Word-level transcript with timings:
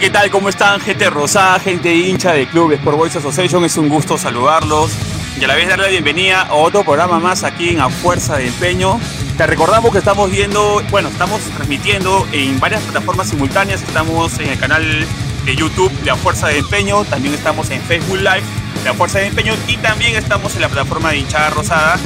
¿Qué 0.00 0.08
tal? 0.08 0.30
¿Cómo 0.30 0.48
están? 0.48 0.80
Gente 0.80 1.10
rosada, 1.10 1.60
gente 1.60 1.94
hincha 1.94 2.32
de 2.32 2.46
Club 2.46 2.72
Sport 2.72 2.96
Boys 2.96 3.16
Association. 3.16 3.66
Es 3.66 3.76
un 3.76 3.90
gusto 3.90 4.16
saludarlos 4.16 4.92
y 5.38 5.44
a 5.44 5.46
la 5.46 5.54
vez 5.54 5.68
darle 5.68 5.84
la 5.84 5.90
bienvenida 5.90 6.40
a 6.40 6.54
otro 6.54 6.84
programa 6.84 7.20
más 7.20 7.44
aquí 7.44 7.68
en 7.68 7.80
A 7.80 7.90
Fuerza 7.90 8.38
de 8.38 8.46
Empeño. 8.46 8.98
Te 9.36 9.46
recordamos 9.46 9.92
que 9.92 9.98
estamos 9.98 10.30
viendo, 10.30 10.82
bueno, 10.90 11.10
estamos 11.10 11.42
transmitiendo 11.54 12.26
en 12.32 12.58
varias 12.58 12.80
plataformas 12.80 13.28
simultáneas. 13.28 13.82
Estamos 13.82 14.38
en 14.38 14.48
el 14.48 14.58
canal 14.58 15.06
de 15.44 15.54
YouTube 15.54 15.92
de 16.00 16.10
A 16.12 16.16
Fuerza 16.16 16.46
de 16.46 16.56
Empeño, 16.56 17.04
también 17.04 17.34
estamos 17.34 17.68
en 17.68 17.82
Facebook 17.82 18.20
Live 18.20 18.42
de 18.82 18.88
A 18.88 18.94
Fuerza 18.94 19.18
de 19.18 19.26
Empeño 19.26 19.52
y 19.68 19.76
también 19.76 20.16
estamos 20.16 20.54
en 20.54 20.62
la 20.62 20.70
plataforma 20.70 21.10
de 21.10 21.18
hinchada 21.18 21.50
rosada 21.50 21.98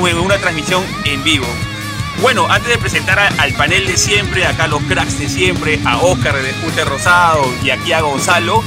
en 0.00 0.18
una 0.18 0.38
transmisión 0.38 0.84
en 1.06 1.24
vivo. 1.24 1.46
Bueno, 2.22 2.46
antes 2.48 2.68
de 2.68 2.78
presentar 2.78 3.18
al 3.18 3.52
panel 3.54 3.84
de 3.84 3.96
siempre, 3.96 4.46
acá 4.46 4.68
los 4.68 4.80
cracks 4.84 5.18
de 5.18 5.28
siempre, 5.28 5.80
a 5.84 5.98
Oscar 5.98 6.36
de 6.36 6.42
Despute 6.44 6.84
Rosado 6.84 7.42
y 7.64 7.70
aquí 7.70 7.92
a 7.92 8.00
Gonzalo, 8.00 8.62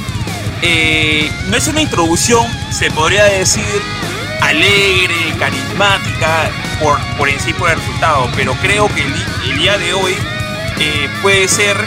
eh, 0.60 1.32
no 1.48 1.56
es 1.56 1.66
una 1.66 1.80
introducción, 1.80 2.46
se 2.70 2.90
podría 2.90 3.24
decir, 3.24 3.64
alegre, 4.42 5.34
carismática, 5.38 6.50
por, 6.82 6.98
por 7.16 7.30
en 7.30 7.40
sí 7.40 7.54
por 7.54 7.70
el 7.70 7.78
resultado, 7.78 8.28
pero 8.36 8.52
creo 8.60 8.94
que 8.94 9.02
el, 9.02 9.56
día 9.56 9.78
de 9.78 9.94
hoy 9.94 10.12
eh, 10.78 11.08
puede 11.22 11.48
ser 11.48 11.78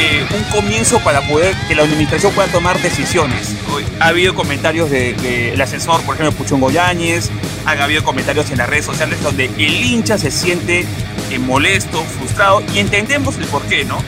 eh, 0.00 0.26
un 0.36 0.42
comienzo 0.44 0.98
para 1.04 1.20
poder 1.28 1.54
que 1.68 1.76
la 1.76 1.84
administración 1.84 2.32
pueda 2.32 2.48
tomar 2.48 2.82
decisiones. 2.82 3.54
Ha 4.00 4.08
habido 4.08 4.34
comentarios 4.34 4.90
del 4.90 5.60
asesor, 5.60 6.02
por 6.02 6.16
ejemplo, 6.16 6.36
Puchón 6.36 6.60
Goyáñez, 6.60 7.30
ha 7.64 7.70
habido 7.70 8.02
comentarios 8.02 8.50
en 8.50 8.58
las 8.58 8.68
redes 8.68 8.84
sociales 8.84 9.22
donde 9.22 9.44
el 9.44 9.84
hincha 9.84 10.18
se 10.18 10.32
siente 10.32 10.84
eh, 11.32 11.38
molesto, 11.38 12.04
frustrado 12.04 12.62
y 12.74 12.78
entendemos 12.78 13.36
el 13.38 13.46
porqué, 13.46 13.84
¿no? 13.84 13.98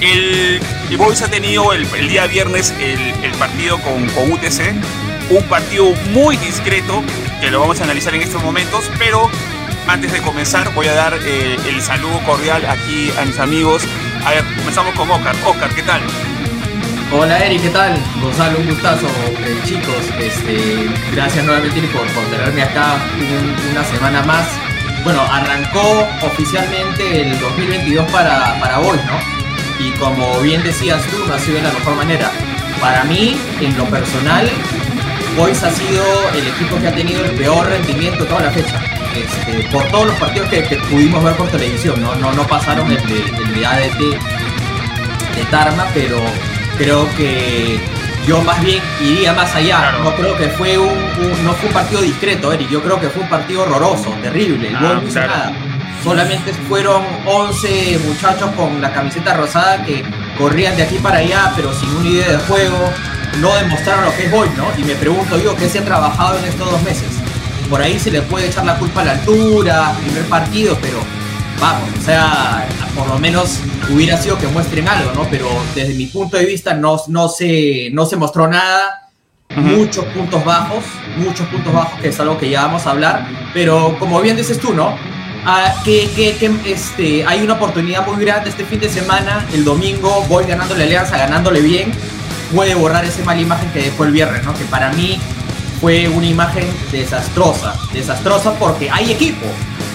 El, 0.00 0.60
el 0.90 0.96
Boys 0.96 1.22
ha 1.22 1.28
tenido 1.28 1.72
el, 1.72 1.86
día 2.08 2.26
viernes 2.26 2.74
el, 2.80 3.30
partido 3.38 3.78
con, 3.80 4.08
con, 4.08 4.32
UTC, 4.32 4.74
un 5.30 5.44
partido 5.44 5.92
muy 6.10 6.36
discreto 6.36 7.02
que 7.40 7.50
lo 7.50 7.60
vamos 7.60 7.80
a 7.80 7.84
analizar 7.84 8.14
en 8.14 8.22
estos 8.22 8.42
momentos, 8.42 8.90
pero 8.98 9.30
antes 9.86 10.12
de 10.12 10.20
comenzar 10.20 10.72
voy 10.74 10.86
a 10.86 10.94
dar 10.94 11.18
eh, 11.24 11.56
el 11.68 11.82
saludo 11.82 12.18
cordial 12.24 12.64
aquí 12.66 13.10
a 13.18 13.24
mis 13.24 13.38
amigos. 13.38 13.82
A 14.24 14.30
ver, 14.30 14.44
comenzamos 14.56 14.94
con 14.94 15.10
Oscar. 15.10 15.34
Oscar, 15.46 15.74
¿qué 15.74 15.82
tal? 15.82 16.00
Hola 17.12 17.44
Eri, 17.44 17.58
¿qué 17.58 17.68
tal? 17.68 17.98
Gonzalo, 18.22 18.58
un 18.58 18.66
gustazo, 18.68 19.06
eh, 19.06 19.60
chicos. 19.64 20.04
Este, 20.18 20.88
gracias 21.12 21.44
nuevamente 21.44 21.82
por, 21.88 22.06
por 22.08 22.24
tenerme 22.24 22.62
acá 22.62 22.96
una 23.70 23.84
semana 23.84 24.22
más. 24.22 24.46
Bueno, 25.04 25.20
arrancó 25.30 26.06
oficialmente 26.22 27.22
el 27.22 27.40
2022 27.40 28.10
para, 28.12 28.58
para 28.60 28.78
hoy, 28.80 28.98
¿no? 29.06 29.84
Y 29.84 29.90
como 29.92 30.40
bien 30.40 30.62
decías 30.62 31.02
tú, 31.06 31.26
no 31.26 31.34
ha 31.34 31.38
sido 31.40 31.56
de 31.56 31.62
la 31.62 31.72
mejor 31.72 31.96
manera. 31.96 32.30
Para 32.80 33.02
mí, 33.04 33.36
en 33.60 33.76
lo 33.76 33.84
personal, 33.86 34.48
Boys 35.36 35.62
ha 35.64 35.70
sido 35.72 36.04
el 36.34 36.46
equipo 36.46 36.78
que 36.78 36.88
ha 36.88 36.94
tenido 36.94 37.24
el 37.24 37.32
peor 37.32 37.66
rendimiento 37.66 38.24
toda 38.26 38.42
la 38.42 38.50
fecha. 38.50 38.80
Este, 39.16 39.68
por 39.70 39.84
todos 39.90 40.06
los 40.06 40.16
partidos 40.16 40.48
que, 40.48 40.62
pudimos 40.90 41.24
ver 41.24 41.34
por 41.34 41.48
televisión, 41.48 42.00
no, 42.00 42.14
no, 42.14 42.32
no 42.32 42.46
pasaron 42.46 42.90
el 42.90 43.04
de, 43.06 43.22
el 43.22 43.54
de 43.54 43.66
ADT 43.66 43.98
de 45.36 45.44
Tarma, 45.50 45.86
pero 45.92 46.18
creo 46.78 47.08
que 47.16 47.80
yo 48.26 48.40
más 48.42 48.62
bien 48.62 48.82
iría 49.00 49.32
más 49.32 49.54
allá. 49.54 49.92
No 50.02 50.14
creo 50.14 50.36
que 50.36 50.48
fue 50.48 50.78
un, 50.78 50.94
no 51.44 51.52
fue 51.54 51.68
un 51.68 51.74
partido 51.74 52.00
discreto, 52.00 52.52
Eric. 52.52 52.68
Yo 52.70 52.82
creo 52.82 53.00
que 53.00 53.08
fue 53.08 53.22
un 53.22 53.28
partido 53.28 53.62
horroroso, 53.62 54.10
terrible. 54.22 54.72
Ah, 54.74 54.80
no 54.80 55.08
hizo 55.08 55.20
nada. 55.20 55.52
Solamente 56.02 56.52
fueron 56.68 57.02
11 57.26 58.00
muchachos 58.06 58.50
con 58.56 58.80
la 58.80 58.92
camiseta 58.92 59.34
rosada 59.34 59.84
que 59.84 60.04
corrían 60.36 60.76
de 60.76 60.82
aquí 60.82 60.98
para 60.98 61.18
allá, 61.18 61.52
pero 61.54 61.72
sin 61.72 61.88
una 61.90 62.08
idea 62.08 62.28
de 62.28 62.38
juego. 62.38 62.92
No 63.40 63.54
demostraron 63.54 64.04
lo 64.04 64.14
que 64.14 64.26
es 64.26 64.30
Boy, 64.30 64.48
¿no? 64.56 64.66
Y 64.76 64.84
me 64.84 64.94
pregunto 64.94 65.38
yo, 65.38 65.56
¿qué 65.56 65.68
se 65.68 65.78
ha 65.78 65.84
trabajado 65.84 66.38
en 66.38 66.44
estos 66.44 66.70
dos 66.70 66.82
meses? 66.82 67.08
Por 67.70 67.80
ahí 67.80 67.98
se 67.98 68.10
le 68.10 68.20
puede 68.22 68.48
echar 68.48 68.66
la 68.66 68.78
culpa 68.78 69.00
a 69.00 69.04
la 69.04 69.12
altura, 69.12 69.92
primer 70.02 70.24
partido, 70.24 70.76
pero 70.82 70.98
vamos, 71.60 71.88
o 71.98 72.02
sea, 72.02 72.66
por 72.94 73.08
lo 73.08 73.18
menos 73.18 73.58
hubiera 73.90 74.16
sido 74.16 74.38
que 74.38 74.46
muestren 74.48 74.88
algo, 74.88 75.12
¿no? 75.12 75.26
Pero 75.30 75.48
desde 75.74 75.94
mi 75.94 76.06
punto 76.06 76.36
de 76.36 76.46
vista 76.46 76.74
no, 76.74 77.00
no, 77.08 77.28
se, 77.28 77.90
no 77.92 78.06
se 78.06 78.16
mostró 78.16 78.48
nada, 78.48 79.10
muchos 79.56 80.04
puntos 80.06 80.44
bajos, 80.44 80.84
muchos 81.16 81.46
puntos 81.48 81.72
bajos, 81.72 82.00
que 82.00 82.08
es 82.08 82.20
algo 82.20 82.38
que 82.38 82.50
ya 82.50 82.62
vamos 82.66 82.86
a 82.86 82.90
hablar, 82.90 83.26
pero 83.52 83.96
como 83.98 84.20
bien 84.20 84.36
dices 84.36 84.58
tú, 84.58 84.72
¿no? 84.74 84.96
Ah, 85.44 85.74
que, 85.84 86.08
que, 86.14 86.50
este, 86.66 87.26
hay 87.26 87.42
una 87.42 87.54
oportunidad 87.54 88.06
muy 88.06 88.24
grande 88.24 88.50
este 88.50 88.64
fin 88.64 88.78
de 88.78 88.88
semana, 88.88 89.44
el 89.52 89.64
domingo 89.64 90.24
voy 90.28 90.44
ganando 90.44 90.76
la 90.76 90.84
alianza, 90.84 91.18
ganándole 91.18 91.60
bien, 91.60 91.92
puede 92.54 92.74
borrar 92.74 93.04
esa 93.04 93.24
mala 93.24 93.40
imagen 93.40 93.68
que 93.72 93.82
dejó 93.82 94.04
el 94.04 94.12
viernes, 94.12 94.44
¿no? 94.44 94.54
Que 94.54 94.64
para 94.64 94.92
mí 94.92 95.18
fue 95.80 96.08
una 96.08 96.26
imagen 96.26 96.64
desastrosa, 96.92 97.74
desastrosa 97.92 98.54
porque 98.54 98.88
hay 98.88 99.10
equipo, 99.10 99.46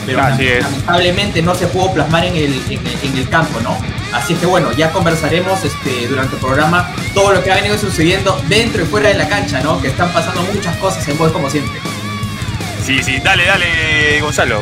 pero 0.07 0.21
lamentablemente 0.21 1.41
no 1.41 1.53
se 1.53 1.67
pudo 1.67 1.91
plasmar 1.93 2.23
en 2.23 2.35
el, 2.37 2.53
en, 2.69 3.17
el, 3.17 3.29
campo, 3.29 3.59
¿no? 3.59 3.77
Así 4.13 4.33
es 4.33 4.39
que 4.39 4.45
bueno, 4.45 4.71
ya 4.71 4.89
conversaremos 4.91 5.63
este, 5.65 6.07
durante 6.07 6.35
el 6.35 6.41
programa 6.41 6.89
todo 7.13 7.33
lo 7.33 7.43
que 7.43 7.51
ha 7.51 7.55
venido 7.55 7.77
sucediendo 7.77 8.41
dentro 8.47 8.83
y 8.83 8.85
fuera 8.85 9.09
de 9.09 9.15
la 9.15 9.27
cancha, 9.27 9.59
¿no? 9.59 9.81
Que 9.81 9.89
están 9.89 10.09
pasando 10.13 10.41
muchas 10.53 10.77
cosas 10.77 11.05
en 11.09 11.17
voz 11.17 11.33
como 11.33 11.49
siempre. 11.49 11.77
Sí, 12.85 13.03
sí, 13.03 13.19
dale, 13.21 13.45
dale, 13.45 14.21
Gonzalo. 14.21 14.61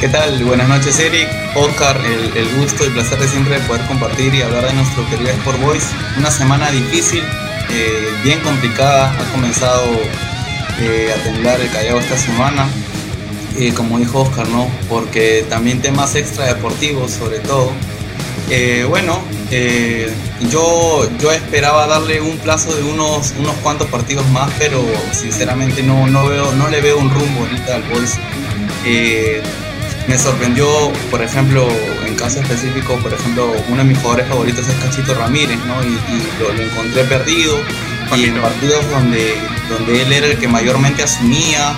¿Qué 0.00 0.08
tal? 0.08 0.42
Buenas 0.42 0.68
noches, 0.68 0.98
Eric. 0.98 1.28
Oscar, 1.54 1.96
el, 2.04 2.48
gusto 2.56 2.84
y 2.84 2.90
placer 2.90 3.20
de 3.20 3.28
siempre 3.28 3.60
poder 3.60 3.86
compartir 3.86 4.34
y 4.34 4.42
hablar 4.42 4.66
de 4.66 4.72
nuestro 4.72 5.08
querido 5.08 5.30
Sport 5.30 5.60
Boys. 5.60 5.84
Una 6.18 6.32
semana 6.32 6.72
difícil, 6.72 7.22
eh, 7.70 8.08
bien 8.24 8.40
complicada. 8.40 9.12
Ha 9.12 9.32
comenzado 9.32 9.92
eh, 10.80 11.14
a 11.14 11.22
temblar 11.22 11.60
el 11.60 11.70
Callao 11.70 12.00
esta 12.00 12.18
semana 12.18 12.66
como 13.74 13.98
dijo 13.98 14.20
Oscar, 14.20 14.48
¿no? 14.48 14.68
Porque 14.88 15.44
también 15.48 15.80
temas 15.80 16.14
extra 16.14 16.46
deportivos, 16.46 17.10
sobre 17.10 17.38
todo. 17.40 17.72
Eh, 18.50 18.84
bueno, 18.88 19.18
eh, 19.50 20.12
yo, 20.50 21.08
yo 21.18 21.32
esperaba 21.32 21.86
darle 21.86 22.20
un 22.20 22.36
plazo 22.38 22.74
de 22.74 22.84
unos, 22.84 23.34
unos 23.38 23.54
cuantos 23.56 23.88
partidos 23.88 24.28
más, 24.28 24.50
pero 24.58 24.84
sinceramente 25.12 25.82
no, 25.82 26.06
no, 26.06 26.26
veo, 26.26 26.52
no 26.52 26.68
le 26.68 26.80
veo 26.80 26.98
un 26.98 27.10
rumbo 27.10 27.40
ahorita 27.40 27.76
al 27.76 27.82
Boys. 27.84 28.14
Eh, 28.84 29.42
me 30.06 30.16
sorprendió, 30.16 30.68
por 31.10 31.22
ejemplo, 31.22 31.66
en 32.06 32.14
caso 32.14 32.40
específico, 32.40 32.94
por 33.02 33.12
ejemplo, 33.12 33.52
uno 33.68 33.78
de 33.78 33.84
mis 33.84 33.98
jugadores 33.98 34.28
favoritos 34.28 34.68
es 34.68 34.74
Cachito 34.76 35.14
Ramírez, 35.14 35.58
¿no? 35.66 35.82
Y, 35.82 35.98
lo, 36.40 36.52
lo, 36.52 36.62
encontré 36.62 37.02
perdido. 37.04 37.58
Y 38.14 38.26
en 38.26 38.40
partidos 38.40 38.88
donde, 38.90 39.34
donde 39.68 40.02
él 40.02 40.12
era 40.12 40.28
el 40.28 40.38
que 40.38 40.46
mayormente 40.46 41.02
asumía, 41.02 41.76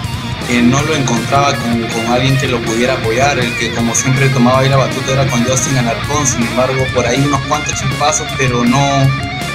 no 0.49 0.83
lo 0.83 0.95
encontraba 0.95 1.55
con, 1.55 2.07
alguien 2.11 2.37
que 2.39 2.49
lo 2.49 2.61
pudiera 2.63 2.95
apoyar, 2.95 3.39
el 3.39 3.53
que 3.57 3.71
como 3.73 3.95
siempre 3.95 4.29
tomaba 4.31 4.61
ahí 4.61 4.69
la 4.69 4.77
batuta 4.77 5.13
era 5.13 5.27
con 5.27 5.45
Justin 5.45 5.77
Alarcón, 5.77 6.27
sin 6.27 6.43
embargo 6.43 6.85
por 6.95 7.07
ahí 7.07 7.21
unos 7.21 7.41
cuantos 7.43 7.75
chispazos, 7.75 8.27
pero 8.39 8.65
no, 8.65 8.81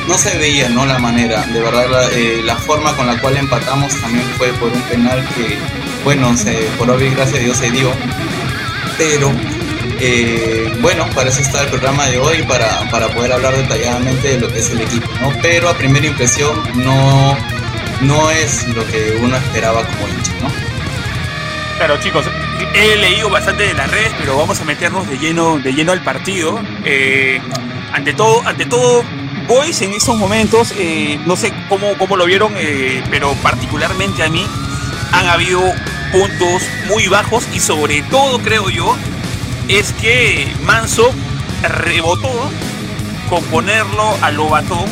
no 0.07 0.17
se 0.17 0.37
veía 0.37 0.69
¿no? 0.69 0.85
la 0.85 0.99
manera, 0.99 1.41
de 1.47 1.59
verdad 1.61 1.89
la, 1.89 2.07
eh, 2.11 2.43
forma 2.65 2.95
con 2.95 3.07
la 3.07 3.19
cual 3.19 3.37
empatamos 3.37 3.93
también 4.01 4.25
fue 4.37 4.49
por 4.53 4.71
un 4.71 4.81
penal 4.83 5.27
que, 5.35 5.57
bueno, 6.03 6.37
se, 6.37 6.53
por 6.77 6.89
obvio 6.91 7.11
gracias 7.11 7.39
a 7.39 7.43
Dios 7.43 7.57
se 7.57 7.71
dio, 7.71 7.91
pero 8.97 9.31
eh, 9.99 10.77
bueno, 10.81 11.09
para 11.15 11.29
eso 11.29 11.41
está 11.41 11.63
el 11.63 11.69
programa 11.69 12.05
de 12.07 12.19
hoy, 12.19 12.43
para, 12.43 12.87
para 12.91 13.07
poder 13.09 13.33
hablar 13.33 13.55
detalladamente 13.55 14.27
de 14.29 14.39
lo 14.39 14.51
que 14.51 14.59
es 14.59 14.69
el 14.69 14.81
equipo, 14.81 15.09
¿no? 15.21 15.31
Pero 15.41 15.69
a 15.69 15.73
primera 15.73 16.05
impresión 16.05 16.61
no, 16.75 17.35
no 18.01 18.31
es 18.31 18.67
lo 18.67 18.85
que 18.85 19.17
uno 19.21 19.35
esperaba 19.37 19.83
como 19.85 20.07
hincha, 20.07 20.33
¿no? 20.41 20.72
Claro, 21.85 21.99
chicos, 21.99 22.25
he 22.75 22.95
leído 22.95 23.29
bastante 23.29 23.63
de 23.63 23.73
las 23.73 23.91
redes, 23.91 24.13
pero 24.17 24.37
vamos 24.37 24.57
a 24.61 24.63
meternos 24.63 25.05
de 25.09 25.17
lleno, 25.17 25.59
de 25.59 25.73
lleno 25.73 25.91
al 25.91 26.01
partido. 26.01 26.57
Eh, 26.85 27.41
ante 27.91 28.13
todo, 28.13 28.41
ante 28.47 28.65
todo, 28.65 29.03
Boys 29.49 29.81
en 29.81 29.91
esos 29.91 30.17
momentos, 30.17 30.73
eh, 30.77 31.19
no 31.25 31.35
sé 31.35 31.51
cómo, 31.67 31.97
cómo 31.97 32.15
lo 32.15 32.23
vieron, 32.23 32.53
eh, 32.55 33.03
pero 33.09 33.33
particularmente 33.43 34.23
a 34.23 34.29
mí 34.29 34.47
han 35.11 35.25
habido 35.27 35.59
puntos 36.13 36.63
muy 36.87 37.09
bajos 37.09 37.45
y 37.53 37.59
sobre 37.59 38.01
todo 38.03 38.39
creo 38.39 38.69
yo 38.69 38.95
es 39.67 39.91
que 39.91 40.47
Manso 40.61 41.13
rebotó 41.63 42.31
con 43.29 43.43
ponerlo 43.47 44.17
a 44.21 44.31
Lobatón 44.31 44.85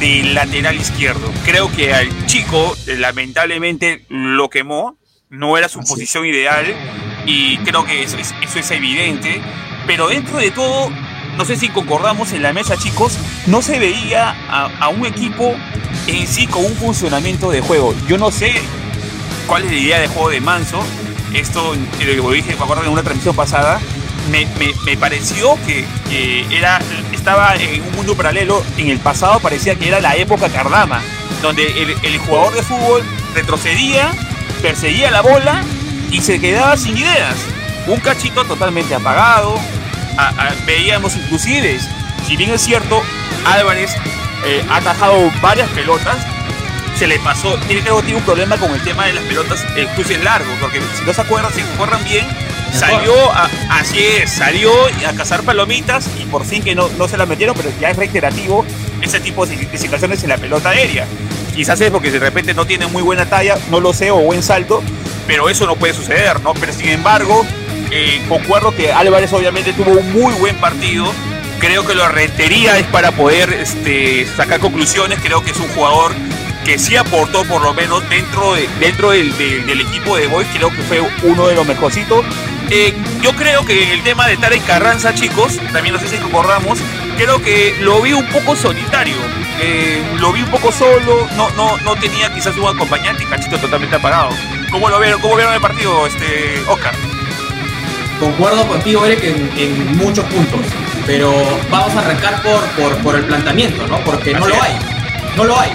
de 0.00 0.24
lateral 0.24 0.74
izquierdo. 0.74 1.30
Creo 1.44 1.70
que 1.70 1.94
al 1.94 2.08
chico 2.26 2.76
lamentablemente 2.86 4.04
lo 4.08 4.50
quemó 4.50 4.96
no 5.30 5.58
era 5.58 5.68
su 5.68 5.80
posición 5.80 6.24
ideal 6.26 6.66
y 7.26 7.58
creo 7.58 7.84
que 7.84 8.02
eso 8.02 8.16
es, 8.18 8.34
eso 8.42 8.58
es 8.58 8.70
evidente. 8.70 9.40
Pero 9.86 10.08
dentro 10.08 10.38
de 10.38 10.50
todo, 10.50 10.90
no 11.36 11.44
sé 11.44 11.56
si 11.56 11.68
concordamos 11.68 12.32
en 12.32 12.42
la 12.42 12.52
mesa, 12.52 12.76
chicos, 12.76 13.18
no 13.46 13.62
se 13.62 13.78
veía 13.78 14.34
a, 14.48 14.88
un 14.88 15.04
equipo 15.06 15.54
en 16.06 16.26
sí 16.26 16.46
con 16.46 16.64
un 16.64 16.74
funcionamiento 16.74 17.50
de 17.50 17.60
juego. 17.60 17.94
Yo 18.08 18.18
no 18.18 18.30
sé 18.30 18.54
cuál 19.46 19.64
es 19.64 19.70
la 19.70 19.76
idea 19.76 20.00
de 20.00 20.08
juego 20.08 20.30
de 20.30 20.40
Manso. 20.40 20.82
Esto 21.34 21.74
lo 21.74 22.30
dije, 22.30 22.56
me 22.56 22.62
acuerdo 22.62 22.84
en 22.84 22.90
una 22.90 23.02
transmisión 23.02 23.36
pasada. 23.36 23.80
Me, 24.30 24.46
me, 24.84 24.96
pareció 24.96 25.56
que, 25.66 25.84
era 26.50 26.80
estaba 27.12 27.54
en 27.56 27.82
un 27.82 27.92
mundo 27.92 28.16
paralelo. 28.16 28.62
En 28.76 28.88
el 28.88 28.98
pasado 28.98 29.38
parecía 29.40 29.76
que 29.76 29.88
era 29.88 30.00
la 30.00 30.16
época 30.16 30.48
Cardama, 30.48 31.02
donde 31.42 31.66
el, 32.02 32.18
jugador 32.18 32.54
de 32.54 32.62
fútbol 32.62 33.02
retrocedía, 33.34 34.10
perseguía 34.62 35.10
la 35.10 35.20
bola 35.20 35.62
y 36.10 36.20
se 36.20 36.40
quedaba 36.40 36.76
sin 36.76 36.96
ideas. 36.96 37.36
Un 37.86 38.00
cachito 38.00 38.44
totalmente 38.44 38.94
apagado. 38.94 39.58
veíamos 40.66 41.16
inclusive, 41.16 41.78
si 42.26 42.36
bien 42.36 42.50
es 42.50 42.62
cierto, 42.62 43.02
Álvarez 43.44 43.94
eh, 44.44 44.64
ha 44.70 44.76
atajado 44.76 45.30
varias 45.40 45.68
pelotas, 45.70 46.16
se 46.98 47.06
le 47.06 47.18
pasó, 47.18 47.56
tiene, 47.66 47.82
tiene 47.82 48.16
un 48.16 48.24
problema 48.24 48.56
con 48.56 48.72
el 48.72 48.82
tema 48.82 49.06
de 49.06 49.12
las 49.12 49.24
pelotas, 49.24 49.64
el 49.76 49.86
cruce 49.88 50.18
largo, 50.18 50.50
porque 50.60 50.80
si 50.98 51.04
no 51.04 51.12
se 51.12 51.20
acuerdan, 51.20 51.52
si 51.52 51.62
corran 51.76 52.02
bien, 52.04 52.26
Salió, 52.72 53.32
a, 53.32 53.48
así 53.70 53.98
es, 53.98 54.30
salió 54.30 54.70
a 55.08 55.12
cazar 55.14 55.42
palomitas 55.42 56.10
y 56.20 56.24
por 56.26 56.44
fin 56.44 56.62
que 56.62 56.74
no, 56.74 56.88
no 56.98 57.08
se 57.08 57.16
la 57.16 57.24
metieron, 57.24 57.56
pero 57.56 57.70
ya 57.80 57.90
es 57.90 57.96
reiterativo 57.96 58.66
ese 59.00 59.20
tipo 59.20 59.46
de, 59.46 59.56
situaciones 59.78 60.22
en 60.24 60.28
la 60.28 60.36
pelota 60.36 60.70
aérea. 60.70 61.06
Quizás 61.56 61.80
es 61.80 61.90
porque 61.90 62.10
de 62.10 62.18
repente 62.18 62.52
no 62.52 62.66
tiene 62.66 62.86
muy 62.86 63.02
buena 63.02 63.24
talla, 63.24 63.56
no 63.70 63.80
lo 63.80 63.94
sé, 63.94 64.10
o 64.10 64.18
buen 64.18 64.42
salto, 64.42 64.82
pero 65.26 65.48
eso 65.48 65.66
no 65.66 65.74
puede 65.74 65.94
suceder, 65.94 66.38
¿no? 66.42 66.52
Pero 66.52 66.70
sin 66.74 66.90
embargo, 66.90 67.46
eh, 67.90 68.20
concuerdo 68.28 68.76
que 68.76 68.92
Álvarez 68.92 69.32
obviamente 69.32 69.72
tuvo 69.72 69.92
un 69.92 70.12
muy 70.12 70.34
buen 70.34 70.54
partido. 70.56 71.06
Creo 71.58 71.86
que 71.86 71.94
lo 71.94 72.06
retería 72.08 72.78
es 72.78 72.84
para 72.84 73.12
poder 73.12 73.50
este, 73.54 74.26
sacar 74.36 74.60
conclusiones. 74.60 75.18
Creo 75.22 75.42
que 75.42 75.52
es 75.52 75.56
un 75.56 75.68
jugador 75.68 76.12
que 76.66 76.78
sí 76.78 76.94
aportó 76.94 77.42
por 77.44 77.62
lo 77.62 77.72
menos 77.72 78.06
dentro, 78.10 78.54
de, 78.54 78.68
dentro 78.78 79.12
del, 79.12 79.34
del, 79.38 79.80
equipo 79.80 80.14
de 80.16 80.26
Boys, 80.26 80.48
creo 80.52 80.68
que 80.68 80.82
fue 80.82 81.00
uno 81.22 81.46
de 81.46 81.54
los 81.54 81.66
mejorcitos. 81.66 82.22
Eh, 82.70 82.92
yo 83.22 83.34
creo 83.34 83.64
que 83.64 83.94
el 83.94 84.02
tema 84.02 84.26
de 84.26 84.36
Tarek 84.36 84.66
Carranza, 84.66 85.14
chicos, 85.14 85.58
también 85.72 85.94
no 85.94 86.00
sé 86.00 86.08
si 86.08 86.16
concordamos, 86.18 86.80
creo 87.16 87.40
que 87.40 87.74
lo 87.80 88.00
vi 88.02 88.12
un 88.12 88.26
poco 88.26 88.54
solitario. 88.54 89.16
Eh, 89.58 90.02
lo 90.20 90.32
vi 90.32 90.42
un 90.42 90.50
poco 90.50 90.70
solo, 90.70 91.26
no, 91.34 91.50
no, 91.52 91.78
no 91.78 91.96
tenía 91.96 92.32
quizás 92.32 92.56
un 92.56 92.68
acompañante 92.68 93.22
y 93.22 93.26
Cachito 93.26 93.58
totalmente 93.58 93.96
apagado. 93.96 94.30
¿Cómo 94.70 94.88
lo 94.90 95.00
vieron? 95.00 95.20
¿Cómo 95.20 95.36
vieron 95.36 95.54
el 95.54 95.60
partido, 95.60 96.06
este, 96.06 96.62
Oscar? 96.68 96.94
Concuerdo 98.20 98.66
contigo, 98.66 99.04
Eric, 99.04 99.24
en, 99.24 99.50
en 99.56 99.96
muchos 99.96 100.24
puntos, 100.26 100.60
pero 101.06 101.32
vamos 101.70 101.94
a 101.96 102.00
arrancar 102.00 102.42
por, 102.42 102.62
por, 102.70 102.96
por 103.02 103.16
el 103.16 103.24
planteamiento, 103.24 103.86
¿no? 103.86 103.98
Porque 104.00 104.34
no 104.34 104.46
lo 104.46 104.62
hay, 104.62 104.78
no 105.36 105.44
lo 105.44 105.58
hay. 105.58 105.70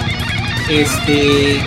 Este, 0.68 1.64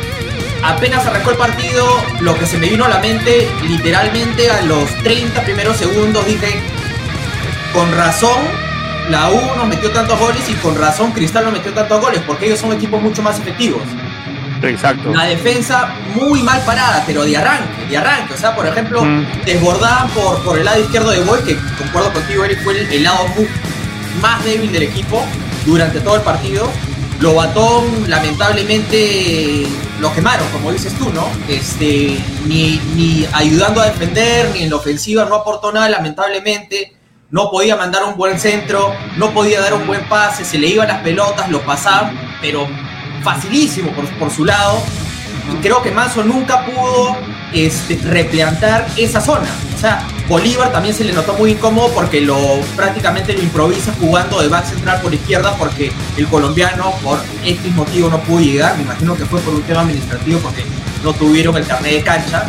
apenas 0.63 1.05
arrancó 1.05 1.31
el 1.31 1.37
partido, 1.37 2.03
lo 2.21 2.37
que 2.37 2.45
se 2.45 2.57
me 2.57 2.67
vino 2.67 2.85
a 2.85 2.89
la 2.89 2.99
mente, 2.99 3.49
literalmente 3.63 4.49
a 4.49 4.61
los 4.63 4.89
30 5.03 5.43
primeros 5.43 5.77
segundos, 5.77 6.25
dije, 6.25 6.59
con 7.73 7.91
razón, 7.95 8.64
la 9.09 9.29
U 9.29 9.39
nos 9.55 9.67
metió 9.67 9.91
tantos 9.91 10.19
goles 10.19 10.47
y 10.49 10.53
con 10.55 10.75
razón 10.75 11.11
Cristal 11.11 11.45
nos 11.45 11.53
metió 11.53 11.73
tantos 11.73 12.01
goles, 12.01 12.21
porque 12.25 12.47
ellos 12.47 12.59
son 12.59 12.73
equipos 12.73 13.01
mucho 13.01 13.21
más 13.21 13.39
efectivos. 13.39 13.81
Exacto. 14.61 15.13
La 15.13 15.25
defensa 15.25 15.93
muy 16.15 16.41
mal 16.41 16.61
parada, 16.65 17.03
pero 17.05 17.23
de 17.23 17.37
arranque, 17.37 17.85
de 17.87 17.97
arranque. 17.97 18.33
O 18.33 18.37
sea, 18.37 18.55
por 18.55 18.65
ejemplo, 18.65 19.03
desbordaban 19.45 20.09
por, 20.09 20.41
por 20.43 20.57
el 20.57 20.65
lado 20.65 20.81
izquierdo 20.81 21.11
de 21.11 21.19
Boy, 21.21 21.41
que 21.43 21.55
concuerdo 21.77 22.11
contigo, 22.13 22.45
Eric, 22.45 22.63
fue 22.63 22.79
el, 22.79 22.91
el 22.91 23.03
lado 23.03 23.25
más 24.21 24.43
débil 24.43 24.71
del 24.71 24.83
equipo 24.83 25.23
durante 25.65 25.99
todo 25.99 26.15
el 26.15 26.21
partido 26.21 26.69
Lobatón, 27.19 28.09
lamentablemente, 28.09 29.65
lo 29.99 30.13
quemaron, 30.13 30.47
como 30.49 30.71
dices 30.71 30.93
tú, 30.97 31.09
¿no? 31.13 31.27
Este, 31.47 32.17
ni, 32.45 32.79
ni 32.95 33.25
ayudando 33.31 33.81
a 33.81 33.85
defender, 33.85 34.51
ni 34.53 34.63
en 34.63 34.69
la 34.69 34.75
ofensiva 34.75 35.25
no 35.25 35.35
aportó 35.35 35.71
nada, 35.71 35.87
lamentablemente. 35.89 36.93
No 37.35 37.51
podía 37.51 37.75
mandar 37.75 38.01
un 38.05 38.15
buen 38.15 38.39
centro, 38.39 38.93
no 39.17 39.33
podía 39.33 39.59
dar 39.59 39.73
un 39.73 39.85
buen 39.85 40.07
pase, 40.07 40.45
se 40.45 40.57
le 40.57 40.67
iban 40.67 40.87
las 40.87 41.01
pelotas, 41.01 41.49
lo 41.49 41.59
pasaba, 41.65 42.09
pero 42.39 42.65
facilísimo 43.23 43.91
por, 43.91 44.07
por 44.11 44.31
su 44.31 44.45
lado. 44.45 44.81
Y 45.51 45.57
creo 45.57 45.81
que 45.83 45.91
Manso 45.91 46.23
nunca 46.23 46.65
pudo 46.65 47.13
este, 47.51 47.97
replantar 47.97 48.87
esa 48.95 49.19
zona. 49.19 49.49
O 49.75 49.77
sea, 49.77 50.07
Bolívar 50.29 50.71
también 50.71 50.95
se 50.95 51.03
le 51.03 51.11
notó 51.11 51.33
muy 51.33 51.51
incómodo 51.51 51.89
porque 51.89 52.21
lo 52.21 52.37
prácticamente 52.73 53.33
lo 53.33 53.41
improvisa 53.41 53.93
jugando 53.99 54.41
de 54.41 54.47
back 54.47 54.67
central 54.67 55.01
por 55.01 55.13
izquierda 55.13 55.57
porque 55.57 55.91
el 56.15 56.27
colombiano 56.27 56.93
por 57.03 57.19
X 57.43 57.75
motivo 57.75 58.07
no 58.07 58.21
pudo 58.21 58.39
llegar. 58.39 58.77
Me 58.77 58.83
imagino 58.83 59.13
que 59.13 59.25
fue 59.25 59.41
por 59.41 59.53
un 59.53 59.63
tema 59.63 59.81
administrativo 59.81 60.39
porque 60.39 60.63
no 61.03 61.11
tuvieron 61.11 61.57
el 61.57 61.67
carnet 61.67 61.95
de 61.95 62.01
cancha. 62.01 62.45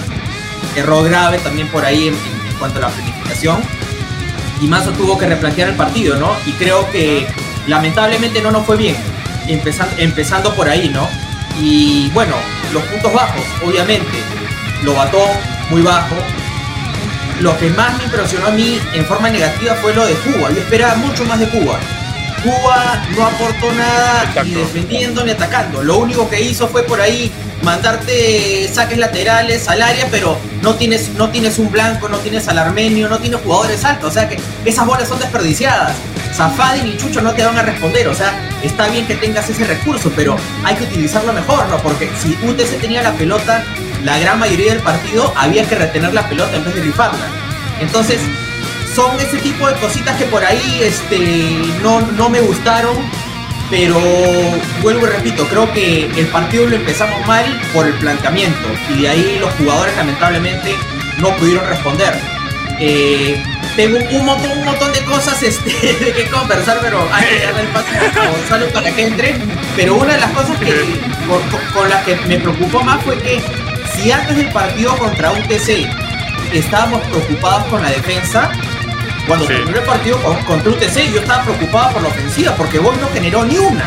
Error 0.77 1.09
grave 1.09 1.41
también 1.41 1.67
por 1.73 1.85
ahí 1.85 2.07
en, 2.07 2.17
cuanto 2.61 2.79
a 2.79 2.83
la 2.83 2.89
planificación. 2.91 3.61
Y 4.61 4.67
Manso 4.67 4.93
tuvo 4.93 5.19
que 5.19 5.27
replantear 5.27 5.69
el 5.69 5.77
partido, 5.77 6.17
¿no? 6.17 6.33
Y 6.47 6.53
creo 6.53 6.91
que 6.91 7.27
lamentablemente 7.67 8.41
no 8.41 8.51
nos 8.51 8.65
fue 8.65 8.77
bien. 8.77 8.97
Empezando, 9.49 10.55
por 10.55 10.69
ahí, 10.69 10.89
¿no? 10.89 11.09
Y 11.61 12.11
bueno, 12.11 12.35
los 12.73 12.83
puntos 12.85 13.13
bajos, 13.13 13.43
obviamente. 13.65 14.19
Lobatón, 14.83 15.29
muy 15.71 15.83
bajo. 15.83 16.17
Lo 17.41 17.57
que 17.59 17.71
más 17.71 17.97
me 17.99 18.05
impresionó 18.05 18.47
a 18.47 18.51
mí 18.51 18.81
en 18.95 19.05
forma 19.05 19.29
negativa 19.29 19.75
fue 19.75 19.95
lo 19.95 20.07
de 20.07 20.15
Cuba. 20.15 20.51
Yo 20.51 20.59
esperaba 20.59 20.95
mucho 20.97 21.25
más 21.27 21.39
de 21.39 21.49
Cuba. 21.49 21.79
Cuba 22.47 23.03
no 23.17 23.27
aportó 23.27 23.73
nada 23.73 24.33
ni 24.45 24.53
defendiendo 24.53 25.25
ni 25.25 25.33
atacando. 25.33 25.83
Lo 25.83 25.99
único 25.99 26.31
que 26.31 26.41
hizo 26.41 26.69
fue 26.69 26.85
por 26.85 27.01
ahí 27.01 27.33
mandarte 27.63 28.71
saques 28.73 28.99
laterales 28.99 29.67
al 29.67 29.83
área, 29.83 30.07
pero 30.13 30.39
no 30.63 30.77
tienes, 30.77 31.09
no 31.17 31.31
tienes 31.31 31.59
un 31.59 31.73
blanco, 31.73 32.09
no 32.09 32.19
tienes 32.19 32.47
al 32.47 32.59
armenio, 32.59 33.09
no 33.09 33.19
tienes 33.19 33.41
jugadores 33.41 33.85
altos. 33.85 34.11
O 34.11 34.15
sea 34.15 34.29
que 34.29 34.39
esas 34.65 34.87
bolas 34.87 35.09
son 35.09 35.19
desperdiciadas. 35.19 35.97
Zafadi 36.37 36.83
ni 36.83 36.97
Chucho 36.97 37.21
no 37.21 37.33
te 37.33 37.45
van 37.45 37.59
a 37.59 37.63
responder. 37.63 38.07
O 38.07 38.15
sea, 38.15 38.33
está 38.63 38.87
bien 38.87 39.09
que 39.09 39.17
tengas 39.17 39.51
ese 39.51 39.65
recurso, 39.65 40.13
pero 40.15 40.37
hay 40.63 40.77
que 40.77 40.85
utilizarlo 40.85 41.33
mejor, 41.33 41.67
¿no? 41.67 41.79
Porque 41.79 42.09
si 42.23 42.39
UTC 42.47 42.81
tenía 42.81 43.03
la 43.03 43.13
pelota, 43.15 43.65
la 44.05 44.21
gran 44.21 44.39
mayoría 44.39 44.73
del 44.73 44.83
partido 44.83 45.33
había 45.37 45.69
que 45.69 45.75
retener 45.75 46.15
la 46.15 46.29
pelota 46.29 46.55
en 46.55 46.65
vez 46.65 46.77
de 46.77 46.83
rifarla. 46.83 47.27
Entonces, 47.81 48.21
son 48.97 49.21
ese 49.21 49.37
tipo 49.37 49.69
de 49.69 49.75
cositas 49.75 50.17
que 50.17 50.25
por 50.25 50.43
ahí 50.43 50.81
este, 50.81 51.19
no, 51.83 52.01
no 52.01 52.31
me 52.31 52.41
gustaron, 52.41 52.97
pero 53.69 54.01
vuelvo 54.81 55.07
y 55.07 55.11
repito, 55.11 55.47
creo 55.49 55.71
que 55.71 56.07
el 56.07 56.27
partido 56.29 56.67
lo 56.67 56.77
empezamos 56.77 57.25
mal 57.27 57.45
por 57.75 57.87
el 57.87 57.93
planteamiento 57.95 58.67
y 58.89 59.03
de 59.03 59.09
ahí 59.11 59.39
los 59.39 59.53
jugadores 59.55 59.95
lamentablemente 59.99 60.75
no 61.19 61.29
pudieron 61.37 61.69
responder. 61.69 62.19
Eh, 62.81 63.39
tengo 63.77 63.99
un 63.99 64.25
montón, 64.25 64.51
un 64.53 64.65
montón 64.65 64.91
de 64.95 65.05
cosas 65.05 65.43
este, 65.43 65.71
de 65.71 66.13
que 66.15 66.27
conversar, 66.31 66.79
pero 66.81 67.07
hay 67.13 67.27
que 67.27 67.45
darle 67.45 67.61
el 67.61 67.69
paso 67.69 67.87
a 67.89 68.31
Gonzalo 68.31 68.69
para 68.71 68.95
que 68.95 69.07
entre. 69.07 69.35
Pero 69.77 69.97
una 69.97 70.15
de 70.15 70.21
las 70.21 70.31
cosas 70.31 70.59
que, 70.59 70.73
con, 71.29 71.43
con 71.75 71.91
las 71.91 72.03
que 72.05 72.17
me 72.27 72.39
preocupó 72.39 72.83
más 72.83 73.03
fue 73.03 73.19
que 73.19 73.43
si 73.95 74.11
antes 74.11 74.39
del 74.39 74.51
partido 74.53 74.97
contra 74.97 75.33
UTC 75.33 75.87
estábamos 76.55 77.03
preocupados 77.09 77.65
con 77.65 77.83
la 77.83 77.91
defensa, 77.91 78.51
cuando 79.27 79.47
terminó 79.47 79.79
el 79.79 79.85
partido 79.85 80.19
contra 80.47 80.71
UTC 80.71 81.13
yo 81.13 81.21
estaba 81.21 81.45
preocupado 81.45 81.95
por 81.95 82.03
la 82.03 82.09
ofensiva 82.09 82.55
porque 82.57 82.79
Boy 82.79 82.97
no 83.01 83.09
generó 83.09 83.45
ni 83.45 83.59
una, 83.59 83.85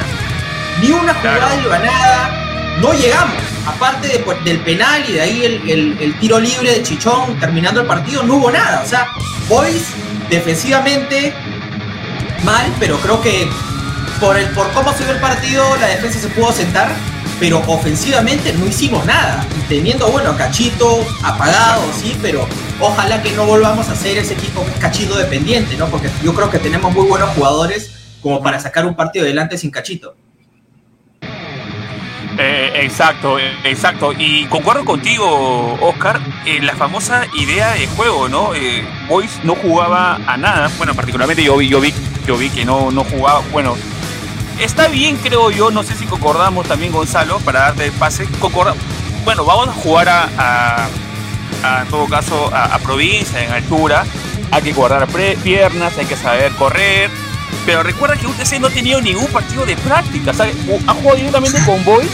ni 0.81 0.91
una 0.91 1.13
jugada 1.13 1.55
de 1.55 1.69
ganada, 1.69 2.77
no 2.81 2.93
llegamos. 2.93 3.37
Aparte 3.65 4.23
del 4.45 4.59
penal 4.61 5.03
y 5.07 5.13
de 5.13 5.21
ahí 5.21 5.45
el, 5.45 6.15
tiro 6.19 6.39
libre 6.39 6.71
de 6.71 6.83
Chichón 6.83 7.39
terminando 7.39 7.81
el 7.81 7.87
partido, 7.87 8.23
no 8.23 8.35
hubo 8.35 8.51
nada. 8.51 8.81
O 8.83 8.87
sea, 8.87 9.09
Boys 9.47 9.87
defensivamente 10.29 11.33
mal, 12.43 12.65
pero 12.79 12.97
creo 12.97 13.21
que 13.21 13.47
por, 14.19 14.37
el, 14.37 14.47
por 14.49 14.71
cómo 14.71 14.91
se 14.93 15.09
el 15.09 15.19
partido, 15.19 15.63
la 15.77 15.87
defensa 15.87 16.19
se 16.19 16.27
pudo 16.29 16.51
sentar 16.51 16.89
pero 17.39 17.63
ofensivamente 17.67 18.53
no 18.53 18.65
hicimos 18.67 19.05
nada. 19.05 19.45
teniendo, 19.67 20.09
bueno, 20.09 20.35
Cachito 20.35 21.05
apagado, 21.23 21.83
sí, 21.99 22.17
pero 22.21 22.45
ojalá 22.79 23.21
que 23.21 23.31
no 23.31 23.45
volvamos 23.45 23.89
a 23.89 23.95
ser 23.95 24.17
ese 24.17 24.33
equipo 24.33 24.65
Cachito 24.79 25.17
dependiente, 25.17 25.75
¿no? 25.77 25.87
Porque 25.87 26.09
yo 26.23 26.33
creo 26.33 26.49
que 26.49 26.59
tenemos 26.59 26.93
muy 26.93 27.07
buenos 27.07 27.29
jugadores 27.31 27.91
como 28.21 28.41
para 28.41 28.59
sacar 28.59 28.85
un 28.85 28.95
partido 28.95 29.25
adelante 29.25 29.57
sin 29.57 29.71
Cachito. 29.71 30.15
Eh, 32.41 32.83
exacto, 32.85 33.37
exacto. 33.65 34.13
Y 34.17 34.45
concuerdo 34.45 34.85
contigo, 34.85 35.77
Oscar, 35.81 36.21
en 36.45 36.65
la 36.65 36.73
famosa 36.73 37.25
idea 37.35 37.73
de 37.73 37.85
juego, 37.87 38.29
¿no? 38.29 38.55
Eh, 38.55 38.87
Boys 39.09 39.43
no 39.43 39.55
jugaba 39.55 40.15
a 40.25 40.37
nada. 40.37 40.71
Bueno, 40.77 40.95
particularmente 40.95 41.43
yo 41.43 41.57
vi, 41.57 41.67
yo 41.67 41.81
vi, 41.81 41.93
yo 42.25 42.37
vi 42.37 42.49
que 42.49 42.63
no, 42.63 42.91
no 42.91 43.03
jugaba. 43.03 43.41
Bueno, 43.51 43.75
está 44.57 44.87
bien, 44.87 45.17
creo 45.17 45.51
yo, 45.51 45.69
no 45.69 45.83
sé 45.83 45.95
si 45.95 46.05
concordamos 46.05 46.65
también, 46.65 46.93
Gonzalo, 46.93 47.39
para 47.39 47.59
darte 47.59 47.87
el 47.87 47.91
pase. 47.91 48.25
Bueno, 49.25 49.43
vamos 49.43 49.67
a 49.67 49.73
jugar 49.73 50.07
a, 50.07 50.87
en 51.63 51.87
todo 51.89 52.07
caso, 52.07 52.51
a, 52.53 52.77
provincia, 52.79 53.43
en 53.43 53.51
altura. 53.51 54.05
Hay 54.51 54.61
que 54.61 54.73
guardar 54.73 55.07
piernas, 55.43 55.97
hay 55.97 56.05
que 56.05 56.15
saber 56.15 56.51
correr. 56.53 57.09
Pero 57.65 57.83
recuerda 57.83 58.15
que 58.15 58.27
UTC 58.27 58.59
no 58.59 58.67
ha 58.67 58.71
tenido 58.71 59.01
ningún 59.01 59.27
partido 59.27 59.65
de 59.65 59.75
práctica. 59.77 60.31
Ha 60.31 60.93
jugado 60.93 61.15
directamente 61.17 61.63
con 61.65 61.83
Boys 61.83 62.09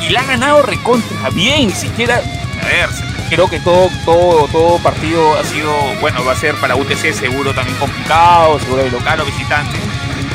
y 0.00 0.10
la 0.10 0.20
ha 0.20 0.24
ganado 0.24 0.62
recontra 0.62 1.30
bien. 1.30 1.70
Siquiera. 1.70 2.22
A 2.62 2.66
ver, 2.66 2.88
creo 3.28 3.48
que 3.48 3.58
todo, 3.60 3.88
todo, 4.04 4.46
todo 4.48 4.78
partido 4.78 5.38
ha 5.38 5.44
sido. 5.44 5.72
Bueno, 6.00 6.24
va 6.24 6.32
a 6.32 6.36
ser 6.36 6.54
para 6.56 6.76
UTC 6.76 7.12
seguro 7.12 7.54
también 7.54 7.76
complicado, 7.78 8.58
seguro 8.60 8.82
de 8.82 8.90
local 8.90 9.20
o 9.20 9.24
visitante 9.24 9.78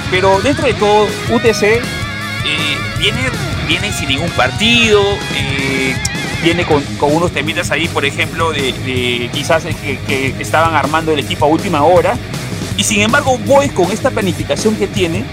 Pero 0.10 0.42
dentro 0.42 0.66
de 0.66 0.74
todo, 0.74 1.08
UTC 1.30 1.64
eh, 1.64 1.82
viene, 3.00 3.20
viene 3.68 3.92
sin 3.92 4.10
ningún 4.10 4.30
partido, 4.32 5.02
eh, 5.36 5.96
viene 6.46 6.64
con, 6.64 6.84
unos 7.12 7.32
temitas 7.32 7.72
ahí, 7.72 7.88
por 7.88 8.06
ejemplo, 8.06 8.52
de, 8.52 9.30
quizás 9.34 9.64
que, 9.66 10.36
estaban 10.40 10.76
armando 10.76 11.12
el 11.12 11.20
equipo 11.20 11.46
a 11.46 11.48
última 11.48 11.84
hora. 11.84 12.16
Y 12.78 12.84
sin 12.84 13.02
embargo, 13.02 13.38
Boys 13.40 13.72
con 13.72 13.92
esta 13.92 14.12
planificación 14.12 14.76
que 14.76 14.86
tiene, 14.86 15.26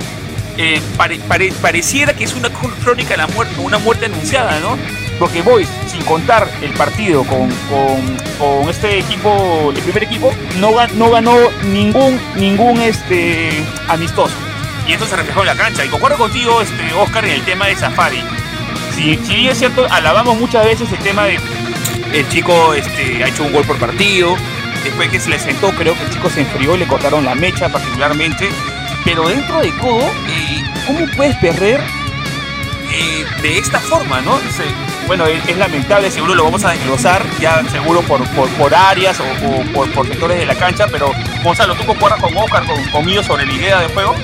eh, 0.57 0.81
pareciera 1.61 2.14
que 2.14 2.25
es 2.25 2.35
una 2.35 2.49
crónica 2.49 3.11
de 3.11 3.16
la 3.19 3.26
muerte, 3.26 3.54
una 3.61 3.78
muerte 3.78 4.07
anunciada, 4.07 4.59
¿no? 4.61 4.78
Porque 5.19 5.42
Boys, 5.42 5.69
sin 5.87 6.02
contar 6.02 6.49
el 6.62 6.73
partido 6.73 7.25
con, 7.25 7.50
con, 7.69 8.69
este 8.71 8.99
equipo, 8.99 9.71
el 9.71 9.83
primer 9.83 10.04
equipo, 10.04 10.33
no, 10.61 10.71
no 10.95 11.11
ganó 11.11 11.37
ningún, 11.64 12.19
ningún 12.37 12.81
este, 12.81 13.50
amistoso. 13.88 14.35
Y 14.88 14.95
esto 14.95 15.07
se 15.07 15.16
reflejó 15.16 15.40
en 15.40 15.47
la 15.47 15.57
cancha. 15.57 15.85
Y 15.85 15.88
concuerdo 15.88 16.16
contigo, 16.16 16.62
este, 16.62 16.95
Oscar, 16.95 17.26
en 17.26 17.33
el 17.33 17.42
tema 17.42 17.66
de 17.66 17.76
Safari. 17.76 18.23
Si, 18.94 19.16
si 19.25 19.49
es 19.49 19.58
cierto, 19.58 19.87
alabamos 19.90 20.38
muchas 20.38 20.64
veces 20.64 20.90
el 20.92 20.99
tema 20.99 21.25
de 21.25 21.38
el 22.12 22.28
chico 22.28 22.75
este, 22.75 23.25
ha 23.25 23.28
hecho 23.28 23.44
un 23.44 23.52
gol 23.52 23.64
por 23.64 23.78
partido. 23.78 24.37
Después 24.84 25.11
que 25.11 25.20
se 25.20 25.30
le 25.30 25.38
sentó, 25.38 25.70
creo 25.70 25.94
que 25.94 26.04
el 26.04 26.11
chico 26.11 26.28
se 26.28 26.40
enfrió, 26.40 26.76
le 26.76 26.87
cortaron 26.87 27.25
la 27.25 27.34
mecha 27.34 27.68
particularmente. 27.68 28.50
Pero 29.04 29.28
dentro 29.28 29.61
de 29.61 29.72
todo, 29.72 30.00
eh, 30.00 30.62
¿cómo 30.87 31.06
puedes 31.16 31.37
perder 31.37 31.80
eh, 32.92 33.25
de 33.42 33.58
esta 33.58 33.80
forma, 33.80 34.20
no? 34.20 34.38
bueno, 35.06 35.26
es, 35.26 35.56
lamentable, 35.56 36.11
seguro 36.11 36.34
lo 36.34 36.44
vamos 36.44 36.64
a 36.64 36.72
desglosar, 36.72 37.25
ya 37.40 37.62
seguro 37.70 38.02
por, 38.02 38.22
por, 38.28 38.75
áreas 38.75 39.18
o, 39.20 39.25
por, 39.72 40.06
sectores 40.06 40.38
de 40.38 40.46
la 40.46 40.54
cancha, 40.54 40.87
pero 40.88 41.11
Gonzalo, 41.42 41.75
¿tú 41.75 41.84
concuerdas 41.84 42.20
con 42.20 42.37
Oscar, 42.37 42.64
con, 42.66 42.82
conmigo 42.90 43.22
sobre 43.22 43.46
la 43.46 43.52
idea 43.52 43.80
de 43.80 43.88
juego? 43.88 44.14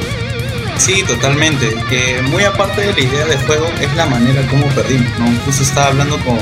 Sí, 0.78 1.02
totalmente. 1.02 1.74
muy 2.30 2.44
aparte 2.44 2.80
de 2.80 2.92
la 2.92 3.00
idea 3.00 3.26
de 3.26 3.36
juego, 3.38 3.66
es 3.80 3.94
la 3.94 4.06
manera 4.06 4.46
como 4.46 4.66
perdimos, 4.68 5.18
¿no? 5.18 5.26
Justo 5.44 5.62
estaba 5.62 5.88
hablando 5.88 6.18
con 6.20 6.38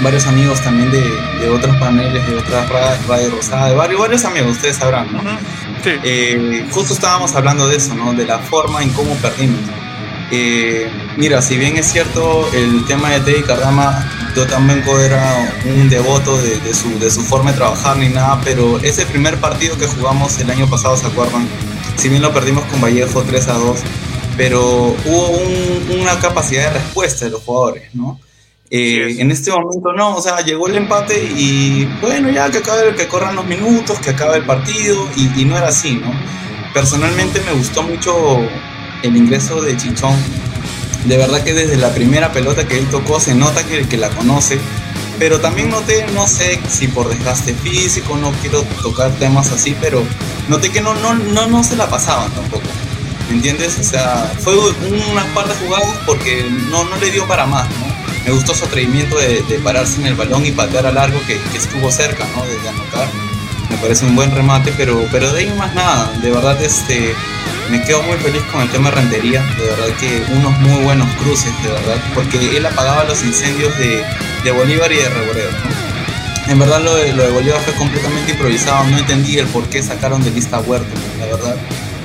varios 0.00 0.26
amigos 0.26 0.60
también 0.62 0.90
de, 0.90 1.48
otros 1.50 1.76
paneles, 1.76 2.26
de 2.26 2.36
otras 2.36 2.68
radios 3.06 3.32
rosadas, 3.32 3.70
de 3.70 3.76
varios, 3.76 4.00
varios 4.00 4.24
amigos, 4.24 4.52
ustedes 4.52 4.76
sabrán, 4.76 5.12
¿no? 5.12 5.20
sí. 5.82 5.90
Eh, 6.04 6.66
justo 6.70 6.94
estábamos 6.94 7.34
hablando 7.34 7.68
de 7.68 7.76
eso, 7.76 7.94
¿no? 7.94 8.12
De 8.14 8.24
la 8.24 8.38
forma 8.38 8.82
en 8.82 8.90
cómo 8.90 9.14
perdimos. 9.16 9.60
Eh, 10.30 10.88
mira, 11.16 11.42
si 11.42 11.58
bien 11.58 11.76
es 11.76 11.90
cierto 11.90 12.48
el 12.54 12.84
tema 12.84 13.10
de 13.10 13.20
Teddy 13.20 13.42
Cardama, 13.42 14.08
yo 14.36 14.46
también 14.46 14.84
era 15.04 15.52
un 15.64 15.88
devoto 15.88 16.38
de, 16.40 16.72
su, 16.72 16.98
de 17.00 17.10
su 17.10 17.22
forma 17.22 17.50
de 17.50 17.58
trabajar 17.58 17.96
ni 17.96 18.08
nada, 18.08 18.40
pero 18.44 18.78
ese 18.78 19.04
primer 19.06 19.38
partido 19.38 19.76
que 19.76 19.88
jugamos 19.88 20.38
el 20.38 20.50
año 20.50 20.68
pasado, 20.70 20.96
¿se 20.96 21.08
acuerdan? 21.08 21.48
Si 21.96 22.08
bien 22.08 22.22
lo 22.22 22.32
perdimos 22.32 22.64
con 22.64 22.80
Vallejo 22.80 23.22
3 23.22 23.48
a 23.48 23.54
2, 23.54 23.80
pero 24.36 24.96
hubo 25.04 25.94
una 26.00 26.18
capacidad 26.18 26.72
de 26.72 26.78
respuesta 26.78 27.26
de 27.26 27.32
los 27.32 27.42
jugadores, 27.42 27.94
¿no? 27.94 28.18
Eh, 28.70 29.16
en 29.18 29.30
este 29.32 29.50
momento 29.50 29.92
no, 29.92 30.16
o 30.16 30.22
sea, 30.22 30.40
llegó 30.42 30.68
el 30.68 30.76
empate 30.76 31.24
y 31.36 31.86
bueno, 32.00 32.30
ya 32.30 32.50
que 32.50 32.58
acabe, 32.58 32.94
que 32.94 33.08
corran 33.08 33.34
los 33.34 33.44
minutos, 33.44 33.98
que 33.98 34.10
acabe 34.10 34.38
el 34.38 34.44
partido 34.46 35.08
y, 35.16 35.40
y 35.40 35.44
no 35.44 35.58
era 35.58 35.68
así, 35.68 35.94
¿no? 35.94 36.12
Personalmente 36.72 37.40
me 37.40 37.52
gustó 37.52 37.82
mucho 37.82 38.38
el 39.02 39.16
ingreso 39.16 39.60
de 39.60 39.76
Chichón, 39.76 40.14
de 41.04 41.16
verdad 41.16 41.42
que 41.42 41.52
desde 41.54 41.76
la 41.76 41.92
primera 41.92 42.32
pelota 42.32 42.66
que 42.68 42.78
él 42.78 42.86
tocó 42.90 43.18
se 43.18 43.34
nota 43.34 43.66
que, 43.66 43.88
que 43.88 43.96
la 43.96 44.10
conoce, 44.10 44.60
pero 45.20 45.38
también 45.38 45.68
noté, 45.68 46.06
no 46.14 46.26
sé 46.26 46.58
si 46.68 46.88
por 46.88 47.10
desgaste 47.10 47.52
físico, 47.52 48.16
no 48.16 48.32
quiero 48.40 48.62
tocar 48.82 49.12
temas 49.12 49.52
así, 49.52 49.76
pero 49.78 50.02
noté 50.48 50.70
que 50.70 50.80
no, 50.80 50.94
no, 50.94 51.12
no, 51.12 51.46
no 51.46 51.62
se 51.62 51.76
la 51.76 51.88
pasaban 51.90 52.32
tampoco. 52.32 52.64
¿Me 53.28 53.36
entiendes? 53.36 53.78
O 53.78 53.84
sea, 53.84 54.32
fue 54.38 54.56
una 54.56 55.22
par 55.34 55.46
de 55.46 55.54
jugadas 55.56 55.94
porque 56.06 56.42
no, 56.70 56.84
no 56.84 56.96
le 56.96 57.10
dio 57.10 57.28
para 57.28 57.44
más, 57.44 57.68
¿no? 57.68 57.86
Me 58.24 58.32
gustó 58.32 58.54
su 58.54 58.64
atrevimiento 58.64 59.18
de, 59.18 59.60
pararse 59.62 60.00
en 60.00 60.06
el 60.06 60.14
balón 60.14 60.46
y 60.46 60.52
patear 60.52 60.86
a 60.86 60.92
largo 60.92 61.20
que, 61.26 61.38
estuvo 61.54 61.92
cerca, 61.92 62.26
¿no? 62.34 62.42
De, 62.46 62.68
anotar. 62.68 63.29
Me 63.70 63.76
parece 63.76 64.04
un 64.04 64.16
buen 64.16 64.30
remate, 64.34 64.72
pero, 64.76 65.06
pero 65.10 65.32
de 65.32 65.40
ahí 65.40 65.52
más 65.56 65.74
nada. 65.74 66.12
De 66.20 66.30
verdad, 66.30 66.60
este, 66.62 67.14
me 67.70 67.80
quedo 67.82 68.02
muy 68.02 68.16
feliz 68.16 68.42
con 68.50 68.62
el 68.62 68.68
tema 68.70 68.90
de 68.90 68.96
rentería, 68.96 69.42
de 69.56 69.64
verdad 69.64 69.96
que 70.00 70.24
unos 70.34 70.58
muy 70.58 70.82
buenos 70.82 71.08
cruces, 71.14 71.52
de 71.62 71.70
verdad, 71.70 72.02
porque 72.14 72.56
él 72.56 72.66
apagaba 72.66 73.04
los 73.04 73.22
incendios 73.22 73.72
de, 73.78 74.04
Bolívar 74.50 74.90
y 74.90 74.96
de 74.96 75.08
Reboreo. 75.08 75.50
En 76.48 76.58
verdad 76.58 76.82
lo 76.82 76.96
de, 76.96 77.12
lo 77.12 77.22
de 77.22 77.30
Bolívar 77.30 77.60
fue 77.60 77.74
completamente 77.74 78.32
improvisado, 78.32 78.84
no 78.84 78.98
entendí 78.98 79.38
el 79.38 79.46
por 79.46 79.68
qué 79.68 79.82
sacaron 79.82 80.24
de 80.24 80.32
lista 80.32 80.56
a 80.56 80.60
Huerta, 80.60 80.88
la 81.20 81.26
verdad, 81.26 81.56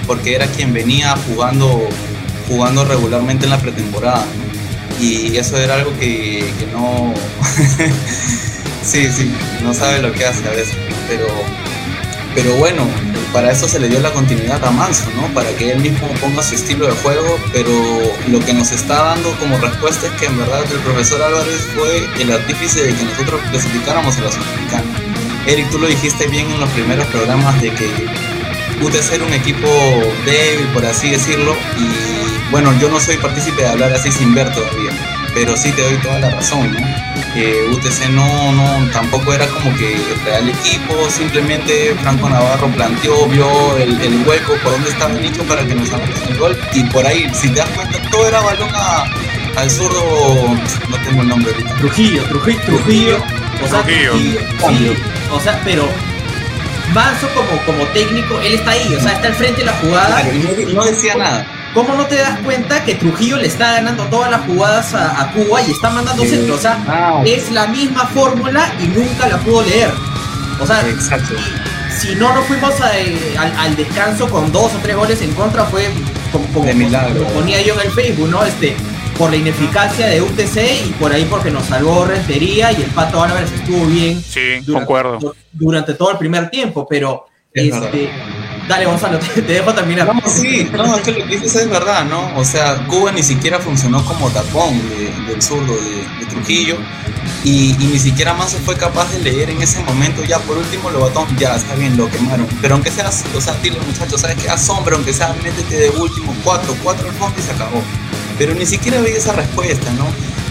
porque 0.05 0.35
era 0.35 0.45
quien 0.45 0.71
venía 0.71 1.15
jugando, 1.27 1.89
jugando 2.47 2.85
regularmente 2.85 3.45
en 3.45 3.49
la 3.49 3.57
pretemporada. 3.57 4.23
Y 5.01 5.35
eso 5.35 5.57
era 5.57 5.75
algo 5.75 5.91
que, 5.99 6.53
que 6.59 6.67
no... 6.71 7.13
sí, 8.85 9.11
sí, 9.11 9.31
no 9.63 9.73
sabe 9.73 10.01
lo 10.01 10.11
que 10.11 10.25
hace 10.25 10.47
a 10.47 10.51
veces, 10.51 10.77
pero, 11.07 11.27
pero 12.33 12.53
bueno, 12.55 12.87
para 13.33 13.51
eso 13.51 13.67
se 13.67 13.79
le 13.79 13.89
dio 13.89 13.99
la 13.99 14.11
continuidad 14.11 14.63
a 14.63 14.71
Manso, 14.71 15.09
¿no? 15.15 15.27
Para 15.33 15.49
que 15.57 15.71
él 15.71 15.79
mismo 15.79 16.07
ponga 16.21 16.41
su 16.41 16.55
estilo 16.55 16.87
de 16.87 16.93
juego, 16.93 17.37
pero 17.51 17.71
lo 18.29 18.39
que 18.39 18.53
nos 18.53 18.71
está 18.71 19.03
dando 19.03 19.31
como 19.39 19.57
respuesta 19.57 20.07
es 20.07 20.13
que 20.13 20.27
en 20.27 20.37
verdad 20.37 20.63
el 20.71 20.79
profesor 20.79 21.21
Álvarez 21.21 21.67
fue 21.75 22.07
el 22.21 22.31
artífice 22.31 22.83
de 22.83 22.95
que 22.95 23.03
nosotros 23.03 23.41
clasificáramos 23.51 24.17
a 24.17 24.21
la 24.21 24.31
Sudamericana. 24.31 24.83
Eric, 25.47 25.69
tú 25.69 25.79
lo 25.79 25.87
dijiste 25.87 26.27
bien 26.27 26.49
en 26.49 26.59
los 26.59 26.69
primeros 26.69 27.05
programas 27.07 27.61
de 27.61 27.71
que 27.71 27.89
UTC 28.81 29.13
era 29.13 29.25
un 29.25 29.33
equipo 29.33 29.67
débil, 30.25 30.67
por 30.73 30.85
así 30.85 31.09
decirlo, 31.09 31.55
y 31.77 32.51
bueno, 32.51 32.73
yo 32.79 32.89
no 32.89 32.99
soy 32.99 33.17
partícipe 33.17 33.63
de 33.63 33.67
hablar 33.67 33.93
así 33.93 34.11
sin 34.11 34.33
ver 34.33 34.53
todavía, 34.53 34.91
pero 35.33 35.57
sí 35.57 35.71
te 35.71 35.81
doy 35.81 35.97
toda 35.97 36.19
la 36.19 36.29
razón, 36.29 36.71
¿no? 36.73 37.04
UTC 37.35 38.09
no, 38.11 38.51
no, 38.53 38.91
tampoco 38.91 39.33
era 39.33 39.45
como 39.47 39.75
que 39.75 39.95
el 39.95 40.19
real 40.23 40.49
equipo, 40.49 41.09
simplemente 41.09 41.93
Franco 42.01 42.29
Navarro 42.29 42.67
planteó, 42.69 43.27
vio 43.27 43.77
el, 43.77 44.23
hueco 44.25 44.53
por 44.63 44.71
donde 44.71 44.89
estaba 44.89 45.13
el 45.13 45.21
nicho 45.21 45.43
para 45.43 45.65
que 45.65 45.75
nos 45.75 45.91
hagan 45.91 46.09
el 46.29 46.37
gol 46.37 46.57
y 46.73 46.83
por 46.85 47.05
ahí, 47.05 47.29
si 47.33 47.49
te 47.49 47.59
das 47.59 47.69
cuenta, 47.69 47.99
todo 48.09 48.27
era 48.27 48.39
balón 48.39 48.69
al 49.57 49.69
zurdo, 49.69 50.55
no 50.89 50.97
tengo 51.03 51.21
el 51.23 51.27
nombre 51.27 51.51
ahorita. 51.51 51.75
Trujillo, 51.75 52.23
Trujillo, 52.23 52.61
Trujillo, 52.65 53.17
o 53.63 53.67
sea, 53.67 53.83
Trujillo, 53.83 54.39
o 55.31 55.39
sea, 55.39 55.61
pero 55.65 55.89
Manso 56.93 57.27
como, 57.33 57.61
como 57.65 57.85
técnico, 57.87 58.39
él 58.39 58.53
está 58.53 58.71
ahí, 58.71 58.95
o 58.95 59.01
sea, 59.01 59.13
está 59.13 59.27
al 59.27 59.35
frente 59.35 59.59
de 59.59 59.65
la 59.65 59.73
jugada. 59.73 60.23
y 60.31 60.73
no 60.73 60.85
decía 60.85 61.15
nada. 61.15 61.45
¿Cómo 61.75 61.93
no 61.93 62.05
te 62.05 62.15
das 62.15 62.39
cuenta 62.39 62.85
que 62.85 62.95
Trujillo 62.95 63.35
le 63.35 63.47
está 63.47 63.73
ganando 63.73 64.05
todas 64.05 64.31
las 64.31 64.45
jugadas 64.45 64.93
a, 64.93 65.29
Cuba 65.33 65.61
y 65.61 65.71
está 65.71 65.89
mandando 65.89 66.23
centros? 66.23 66.57
O 66.57 66.61
sea, 66.61 66.81
ah, 66.87 67.21
es 67.25 67.51
la 67.51 67.67
misma 67.67 68.07
fórmula 68.07 68.73
y 68.81 68.87
nunca 68.87 69.27
la 69.27 69.37
pudo 69.39 69.61
leer. 69.61 69.91
O 70.61 70.65
sea, 70.65 70.81
si 71.99 72.15
no 72.15 72.33
nos 72.33 72.45
fuimos 72.45 72.73
eh, 72.95 73.35
al, 73.37 73.75
descanso 73.75 74.29
con 74.29 74.53
dos 74.53 74.73
o 74.73 74.77
tres 74.81 74.95
goles 74.95 75.21
en 75.21 75.33
contra, 75.33 75.65
fue 75.65 75.89
como, 76.31 76.47
como, 76.53 76.65
ponía 77.33 77.61
yo 77.61 77.73
en 77.73 77.81
el 77.81 77.91
Facebook, 77.91 78.29
¿no? 78.29 78.45
Este, 78.45 78.77
por 79.17 79.31
la 79.31 79.35
ineficacia 79.35 80.07
de 80.07 80.21
UTC 80.21 80.87
y 80.87 80.89
por 80.93 81.11
ahí 81.11 81.25
porque 81.25 81.51
nos 81.51 81.65
salvó 81.65 82.05
Rentería 82.05 82.71
y 82.71 82.83
el 82.83 82.91
Pato 82.91 83.21
Álvarez 83.21 83.51
estuvo 83.51 83.85
bien. 83.85 84.21
Sí, 84.21 84.61
durante, 84.61 84.71
concuerdo. 84.71 85.35
Durante 85.51 85.93
todo 85.93 86.11
el 86.11 86.17
primer 86.17 86.49
tiempo, 86.49 86.87
pero 86.89 87.25
este, 87.53 88.09
Dale, 88.67 88.85
Gonzalo, 88.85 89.19
te, 89.35 89.41
dejo 89.41 89.73
terminar. 89.73 90.07
No, 90.13 90.21
sí, 90.27 90.69
no, 90.73 90.95
es 90.95 91.03
que 91.03 91.11
lo 91.11 91.25
que 91.27 91.37
dices 91.37 91.55
es 91.55 91.69
verdad, 91.69 92.05
¿no? 92.05 92.35
O 92.35 92.43
sea, 92.43 92.85
Cuba 92.87 93.11
ni 93.11 93.21
siquiera 93.21 93.59
funcionó 93.59 94.03
como 94.05 94.29
tapón 94.31 94.81
del 95.27 95.41
zurdo 95.41 95.73
de, 95.75 96.25
Trujillo 96.25 96.77
y, 97.43 97.75
ni 97.79 97.99
siquiera 97.99 98.33
más 98.33 98.51
se 98.51 98.57
fue 98.57 98.75
capaz 98.75 99.09
de 99.11 99.19
leer 99.19 99.51
en 99.51 99.61
ese 99.61 99.79
momento. 99.83 100.23
Ya 100.23 100.39
por 100.39 100.57
último, 100.57 100.89
lo 100.89 101.01
batón, 101.01 101.27
ya 101.37 101.55
está 101.55 101.75
bien, 101.75 101.95
lo 101.95 102.09
quemaron. 102.09 102.47
Pero 102.61 102.75
aunque 102.75 102.91
sea, 102.91 103.09
o 103.09 103.41
sea, 103.41 103.53
dile 103.61 103.79
muchachos, 103.85 104.21
¿sabes 104.21 104.37
qué? 104.37 104.49
Asombra, 104.49 104.95
aunque 104.95 105.13
sea, 105.13 105.35
métete 105.43 105.75
de 105.77 105.89
último, 105.91 106.35
cuatro, 106.43 106.75
cuatro 106.83 107.07
al 107.07 107.15
fondo 107.15 107.39
y 107.39 107.43
se 107.43 107.51
acabó. 107.51 107.81
Pero 108.37 108.55
ni 108.55 108.65
siquiera 108.65 108.99
vi 108.99 109.11
esa 109.11 109.33
respuesta, 109.33 109.91
¿no? 109.93 110.07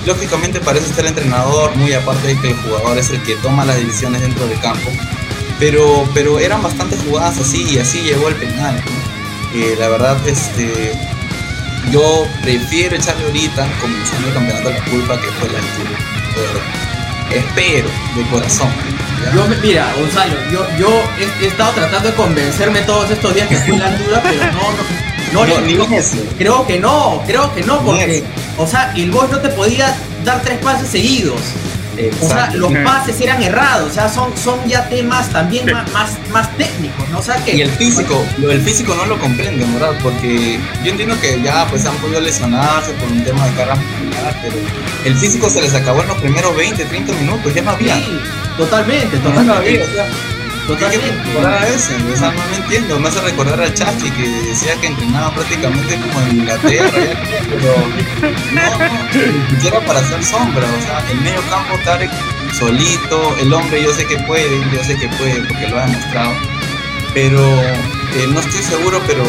Lógicamente 0.06 0.60
parece 0.60 0.86
ser 0.94 1.00
el 1.00 1.08
entrenador, 1.08 1.74
muy 1.76 1.92
aparte 1.92 2.28
de 2.28 2.40
que 2.40 2.50
el 2.50 2.56
jugador 2.58 2.96
es 2.96 3.10
el 3.10 3.22
que 3.22 3.34
toma 3.36 3.64
las 3.64 3.76
decisiones 3.76 4.20
dentro 4.20 4.46
del 4.46 4.60
campo 4.60 4.90
pero, 5.58 6.08
pero 6.14 6.38
eran 6.38 6.62
bastantes 6.62 7.00
jugadas 7.02 7.38
así 7.38 7.64
y 7.70 7.78
así 7.78 8.00
llegó 8.00 8.28
el 8.28 8.36
penal. 8.36 8.82
la 9.78 9.88
verdad, 9.88 10.16
este, 10.26 10.92
yo 11.90 12.26
prefiero 12.42 12.96
echarle 12.96 13.24
ahorita, 13.24 13.68
comenzando 13.80 14.28
el 14.28 14.34
campeonato, 14.34 14.70
la 14.70 14.84
culpa 14.84 15.20
que 15.20 15.26
fue 15.28 15.48
la 15.50 15.58
altura. 15.58 15.98
Espero, 17.30 17.88
de 18.16 18.22
corazón. 18.30 18.68
Yo, 19.34 19.46
mira, 19.62 19.92
Gonzalo, 19.98 20.34
yo, 20.52 20.66
yo 20.78 20.88
he, 21.40 21.46
estado 21.46 21.72
tratando 21.72 22.10
de 22.10 22.14
convencerme 22.14 22.80
todos 22.82 23.10
estos 23.10 23.34
días 23.34 23.48
que 23.48 23.56
fue 23.56 23.78
la 23.78 23.86
altura, 23.86 24.22
pero 24.22 24.44
no, 24.52 25.46
no, 25.46 25.46
no, 25.46 25.60
ni 25.62 25.76
creo 26.36 26.66
que 26.66 26.78
no, 26.78 27.22
creo 27.26 27.54
que 27.54 27.62
no, 27.62 27.80
porque, 27.80 28.22
o 28.58 28.66
sea, 28.66 28.92
el 28.94 29.10
boss 29.10 29.30
no 29.30 29.40
te 29.40 29.48
podía 29.48 29.96
dar 30.24 30.42
tres 30.42 30.58
pases 30.58 30.88
seguidos. 30.88 31.40
O 32.20 32.28
sea, 32.28 32.50
los 32.54 32.72
pases 32.84 33.20
eran 33.20 33.42
errados, 33.42 33.90
o 33.90 33.94
sea, 33.94 34.08
son, 34.08 34.36
son 34.36 34.58
ya 34.68 34.88
temas 34.88 35.28
también 35.30 35.66
más, 35.92 36.18
más, 36.32 36.56
técnicos, 36.56 37.08
¿no? 37.10 37.18
O 37.18 37.22
sea, 37.22 37.36
que... 37.44 37.56
Y 37.56 37.62
el 37.62 37.70
físico, 37.70 38.24
lo 38.38 38.48
del 38.48 38.60
físico 38.60 38.94
no 38.94 39.06
lo 39.06 39.18
comprenden, 39.18 39.72
¿verdad? 39.74 39.96
Porque 40.02 40.58
yo 40.82 40.90
entiendo 40.90 41.18
que 41.20 41.40
ya 41.42 41.66
pues 41.68 41.84
han 41.86 41.96
podido 41.96 42.20
lesionarse 42.20 42.92
por 42.92 43.10
un 43.10 43.22
tema 43.24 43.46
de 43.46 43.52
carga 43.54 43.76
pero 44.42 44.56
el 45.04 45.14
físico 45.16 45.48
se 45.50 45.60
les 45.60 45.74
acabó 45.74 46.02
en 46.02 46.08
los 46.08 46.18
primeros 46.18 46.56
20, 46.56 46.84
30 46.84 47.12
minutos, 47.14 47.54
ya 47.54 47.62
no 47.62 47.70
había. 47.70 47.96
Sí, 47.96 48.18
totalmente, 48.56 49.16
totalmente. 49.18 49.82
o 49.82 49.86
sea, 49.86 50.06
Totalmente. 50.66 51.06
¿Qué 51.06 51.12
temporada 51.12 51.68
es? 51.68 51.90
O 51.90 52.16
sea, 52.16 52.32
no, 52.32 52.56
entiendo. 52.56 52.98
Me 52.98 53.08
hace 53.08 53.20
recordar 53.20 53.60
a 53.60 53.72
Chachi 53.72 54.10
que 54.10 54.28
decía 54.28 54.74
que 54.80 54.86
entrenaba 54.88 55.34
prácticamente 55.34 55.96
como 55.96 56.20
en 56.22 56.38
Inglaterra, 56.38 56.90
pero 57.50 57.74
no, 58.54 58.78
no, 58.78 59.50
siquiera 59.50 59.80
para 59.80 60.00
hacer 60.00 60.24
sombra. 60.24 60.66
O 60.66 60.82
sea, 60.82 61.04
el 61.10 61.20
medio 61.20 61.42
campo 61.50 61.78
Tarek 61.84 62.10
solito, 62.58 63.36
el 63.40 63.52
hombre 63.52 63.82
yo 63.82 63.92
sé 63.92 64.06
que 64.06 64.16
puede, 64.20 64.48
yo 64.72 64.82
sé 64.84 64.96
que 64.96 65.08
puede 65.08 65.40
porque 65.46 65.68
lo 65.68 65.78
ha 65.78 65.86
demostrado, 65.86 66.32
pero 67.12 67.40
eh, 68.16 68.26
no 68.32 68.40
estoy 68.40 68.62
seguro, 68.62 69.02
pero 69.06 69.24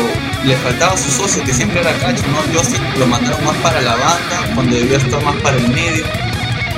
le 0.46 0.56
faltaba 0.58 0.96
su 0.96 1.10
socio 1.10 1.44
que 1.44 1.54
siempre 1.54 1.82
era 1.82 1.92
Cacho, 1.94 2.24
¿no? 2.28 2.54
Yo 2.54 2.64
sí 2.64 2.78
lo 2.98 3.08
mandaron 3.08 3.44
más 3.44 3.58
para 3.58 3.82
la 3.82 3.96
banda, 3.96 4.54
cuando 4.54 4.76
debió 4.76 4.98
estar 4.98 5.22
más 5.24 5.36
para 5.38 5.58
el 5.58 5.68
medio 5.70 6.06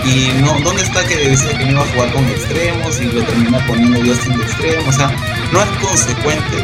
y 0.07 0.31
no, 0.41 0.57
¿dónde 0.63 0.83
está 0.83 1.05
que 1.05 1.17
decía 1.17 1.57
que 1.57 1.65
no 1.65 1.71
iba 1.71 1.81
a 1.81 1.85
jugar 1.85 2.11
con 2.13 2.25
extremos 2.29 3.01
y 3.01 3.05
lo 3.05 3.23
termina 3.23 3.59
poniendo 3.67 3.99
Justin 3.99 4.37
de 4.37 4.43
extremo? 4.43 4.87
O 4.87 4.93
sea, 4.93 5.11
no 5.51 5.61
es 5.61 5.69
consecuente 5.81 6.63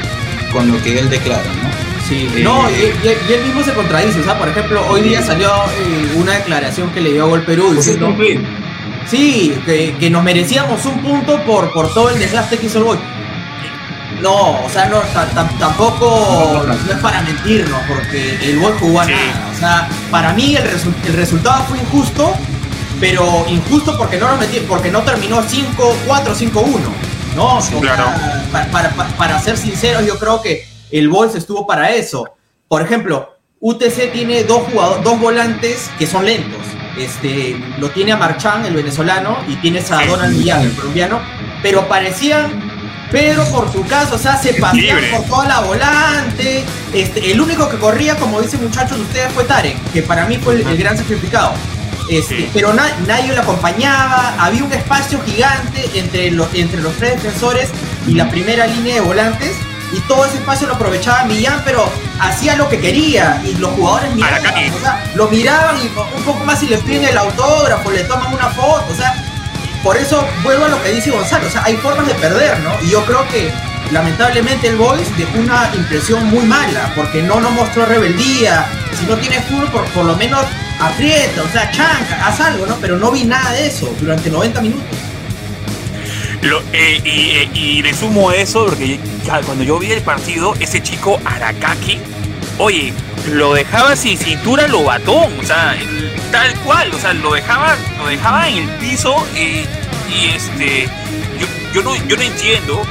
con 0.53 0.71
lo 0.71 0.81
que 0.81 0.99
él 0.99 1.09
declara, 1.09 1.43
¿no? 1.43 1.69
Sí, 2.07 2.29
eh, 2.35 2.41
no, 2.43 2.69
y, 2.69 3.33
él 3.33 3.43
mismo 3.43 3.63
se 3.63 3.73
contradice. 3.73 4.21
O 4.21 4.23
sea, 4.23 4.37
por 4.37 4.47
ejemplo, 4.47 4.85
hoy 4.87 5.01
día 5.01 5.21
salió 5.21 5.49
eh, 5.49 6.13
una 6.15 6.33
declaración 6.33 6.89
que 6.91 7.01
le 7.01 7.11
dio 7.11 7.23
a 7.23 7.27
Gol 7.27 7.43
Perú 7.43 7.65
pues 7.73 7.85
diciendo. 7.85 8.15
Sí, 9.09 9.53
que, 9.65 10.09
nos 10.09 10.23
merecíamos 10.23 10.85
un 10.85 10.99
punto 11.01 11.41
por, 11.43 11.73
por 11.73 11.93
todo 11.93 12.09
el 12.09 12.19
desgaste 12.19 12.57
que 12.57 12.67
hizo 12.67 12.77
el 12.77 12.85
Boy. 12.85 12.97
No, 14.21 14.63
o 14.63 14.69
sea, 14.69 14.85
no, 14.85 15.01
tampoco 15.59 16.63
no 16.65 16.73
es 16.73 16.99
para 17.01 17.21
mentirnos, 17.23 17.81
porque 17.89 18.37
el 18.41 18.59
Boy 18.59 18.71
jugó 18.79 19.01
a 19.01 19.05
nada. 19.05 19.51
O 19.53 19.59
sea, 19.59 19.89
para 20.09 20.31
mí 20.31 20.55
el, 20.55 20.65
el 20.65 21.13
resultado 21.13 21.65
fue 21.65 21.79
injusto 21.79 22.33
pero 23.03 23.45
injusto 23.49 23.97
porque 23.97 24.17
no 24.17 24.29
lo 24.29 24.37
metí, 24.37 24.61
porque 24.61 24.89
no 24.89 25.01
terminó 25.01 25.43
5-4, 25.43 26.07
5-1. 26.07 26.79
¿no? 27.35 27.59
para, 29.17 29.41
ser 29.41 29.57
sinceros, 29.57 30.05
yo 30.05 30.17
creo 30.17 30.41
que 30.41 30.65
el 30.89 31.09
Boys 31.09 31.35
estuvo 31.35 31.67
para 31.67 31.89
eso. 31.89 32.29
Por 32.69 32.81
ejemplo, 32.81 33.35
UTC 33.59 34.13
tiene 34.13 34.45
dos 34.45 34.61
jugadores, 34.71 35.03
dos 35.03 35.19
volantes 35.19 35.91
que 35.99 36.07
son 36.07 36.25
lentos. 36.25 36.61
Este, 36.97 37.61
lo 37.77 37.89
tiene 37.89 38.13
a 38.13 38.15
Marchán, 38.15 38.65
el 38.65 38.73
venezolano, 38.73 39.37
y 39.49 39.57
tienes 39.57 39.91
a 39.91 40.05
Donald 40.05 40.37
Millán, 40.37 40.61
el 40.61 40.73
colombiano, 40.73 41.19
pero 41.61 41.85
parecían 41.89 42.71
Pedro 43.11 43.43
por 43.51 43.69
su 43.69 43.85
caso, 43.85 44.15
o 44.15 44.17
sea, 44.17 44.37
se 44.37 44.53
pasean 44.53 45.01
por 45.11 45.25
toda 45.25 45.45
la 45.49 45.59
volante. 45.59 46.63
Este, 46.93 47.33
el 47.33 47.41
único 47.41 47.67
que 47.67 47.77
corría, 47.77 48.15
como 48.15 48.41
dicen 48.41 48.63
muchachos 48.63 48.97
ustedes, 48.97 49.29
fue 49.33 49.43
Tarek, 49.43 49.91
que 49.91 50.03
para 50.03 50.25
mí 50.25 50.37
fue 50.37 50.53
el 50.53 50.77
gran 50.77 50.97
sacrificado. 50.97 51.51
Este, 52.09 52.49
pero 52.53 52.73
nadie 52.73 53.33
lo 53.33 53.41
acompañaba, 53.41 54.35
había 54.37 54.63
un 54.63 54.73
espacio 54.73 55.21
gigante 55.25 55.89
entre, 55.95 56.27
entre 56.27 56.81
los 56.81 56.93
tres 56.97 57.21
defensores 57.21 57.69
y 58.05 58.13
la 58.13 58.29
primera 58.29 58.67
línea 58.67 58.95
de 58.95 59.01
volantes, 59.01 59.55
y 59.93 59.99
todo 60.01 60.25
ese 60.25 60.37
espacio 60.37 60.67
lo 60.67 60.73
aprovechaba 60.73 61.23
Millán, 61.25 61.61
pero 61.63 61.89
hacía 62.19 62.55
lo 62.55 62.67
que 62.67 62.79
quería, 62.79 63.41
y 63.45 63.53
los 63.55 63.71
jugadores 63.71 64.13
miraban, 64.15 64.43
lo 65.15 65.27
miraban 65.29 65.77
y 65.77 65.87
un 66.17 66.23
poco 66.23 66.43
más 66.43 66.61
y 66.63 66.67
le 66.67 66.77
piden 66.79 67.05
el 67.05 67.17
autógrafo, 67.17 67.91
le 67.91 68.03
toman 68.03 68.33
una 68.33 68.49
foto, 68.49 68.85
o 68.91 68.95
sea, 68.95 69.13
por 69.83 69.95
eso 69.95 70.25
vuelvo 70.43 70.65
a 70.65 70.69
lo 70.69 70.81
que 70.81 70.89
dice 70.89 71.11
Gonzalo, 71.11 71.47
o 71.47 71.49
sea, 71.49 71.63
hay 71.63 71.77
formas 71.77 72.07
de 72.07 72.15
perder, 72.15 72.59
¿no? 72.61 72.71
Y 72.81 72.89
yo 72.89 73.05
creo 73.05 73.27
que 73.29 73.51
lamentablemente 73.93 74.67
el 74.67 74.75
Boys 74.75 75.15
dejó 75.17 75.39
una 75.39 75.71
impresión 75.75 76.25
muy 76.25 76.45
mala, 76.45 76.91
porque 76.95 77.21
no 77.21 77.39
nos 77.39 77.51
mostró 77.51 77.85
rebeldía, 77.85 78.65
si 78.99 79.05
no 79.05 79.15
tiene 79.17 79.39
fútbol, 79.41 79.85
por, 79.93 80.03
lo 80.03 80.15
menos 80.17 80.41
aprieta, 80.79 81.43
o 81.43 81.49
sea, 81.49 81.71
chanca, 81.71 82.27
haz 82.27 82.41
algo, 82.41 82.65
¿no? 82.65 82.75
Pero 82.77 82.97
no 82.97 83.11
vi 83.11 83.23
nada 83.23 83.51
de 83.51 83.67
eso 83.67 83.95
durante 83.99 84.29
90 84.29 84.61
minutos. 84.61 84.97
Eh, 86.73 87.01
eh, 87.05 87.49
y, 87.53 87.81
le 87.81 87.93
sumo 87.93 88.31
eso 88.31 88.65
porque 88.65 88.99
cuando 89.45 89.63
yo 89.63 89.79
vi 89.79 89.91
el 89.93 90.01
partido, 90.01 90.53
ese 90.59 90.83
chico 90.83 91.17
Arakaki, 91.23 91.99
oye, 92.57 92.93
lo 93.31 93.53
dejaba 93.53 93.95
sin 93.95 94.17
cintura 94.17 94.67
lo 94.67 94.83
batón, 94.83 95.31
o 95.39 95.43
sea, 95.43 95.75
tal 96.31 96.53
cual, 96.59 96.91
o 96.93 96.99
sea, 96.99 97.13
lo 97.13 97.33
dejaba, 97.33 97.77
lo 97.97 98.07
dejaba 98.07 98.49
en 98.49 98.57
el 98.57 98.69
piso 98.71 99.15
y, 99.35 99.65
este, 100.35 100.89
yo, 101.73 101.81
no, 101.81 101.95
yo 102.07 102.17
no 102.17 102.23
entiendo, 102.23 102.85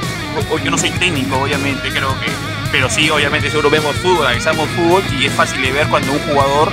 yo 0.63 0.71
no 0.71 0.77
soy 0.77 0.91
técnico, 0.91 1.37
obviamente, 1.37 1.89
creo 1.89 2.19
que, 2.19 2.27
pero 2.71 2.89
sí, 2.89 3.09
obviamente, 3.09 3.49
seguro 3.49 3.69
vemos 3.69 3.95
fútbol, 3.97 4.25
analizamos 4.25 4.67
fútbol 4.69 5.03
y 5.19 5.25
es 5.25 5.33
fácil 5.33 5.61
de 5.61 5.71
ver 5.71 5.87
cuando 5.87 6.11
un 6.11 6.19
jugador 6.19 6.71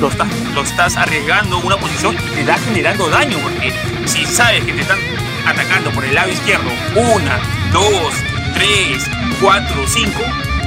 lo 0.00 0.08
estás, 0.08 0.28
lo 0.54 0.62
estás 0.62 0.96
arriesgando 0.96 1.58
una 1.58 1.76
posición 1.76 2.16
y 2.32 2.34
te 2.34 2.40
está 2.40 2.58
generando 2.58 3.08
daño, 3.08 3.38
porque 3.38 3.72
si 4.06 4.24
sabes 4.26 4.64
que 4.64 4.72
te 4.72 4.80
están 4.82 4.98
atacando 5.46 5.90
por 5.90 6.04
el 6.04 6.14
lado 6.14 6.30
izquierdo, 6.30 6.70
una, 6.94 7.38
dos, 7.72 8.14
tres, 8.54 9.08
cuatro, 9.40 9.86
cinco, 9.86 10.22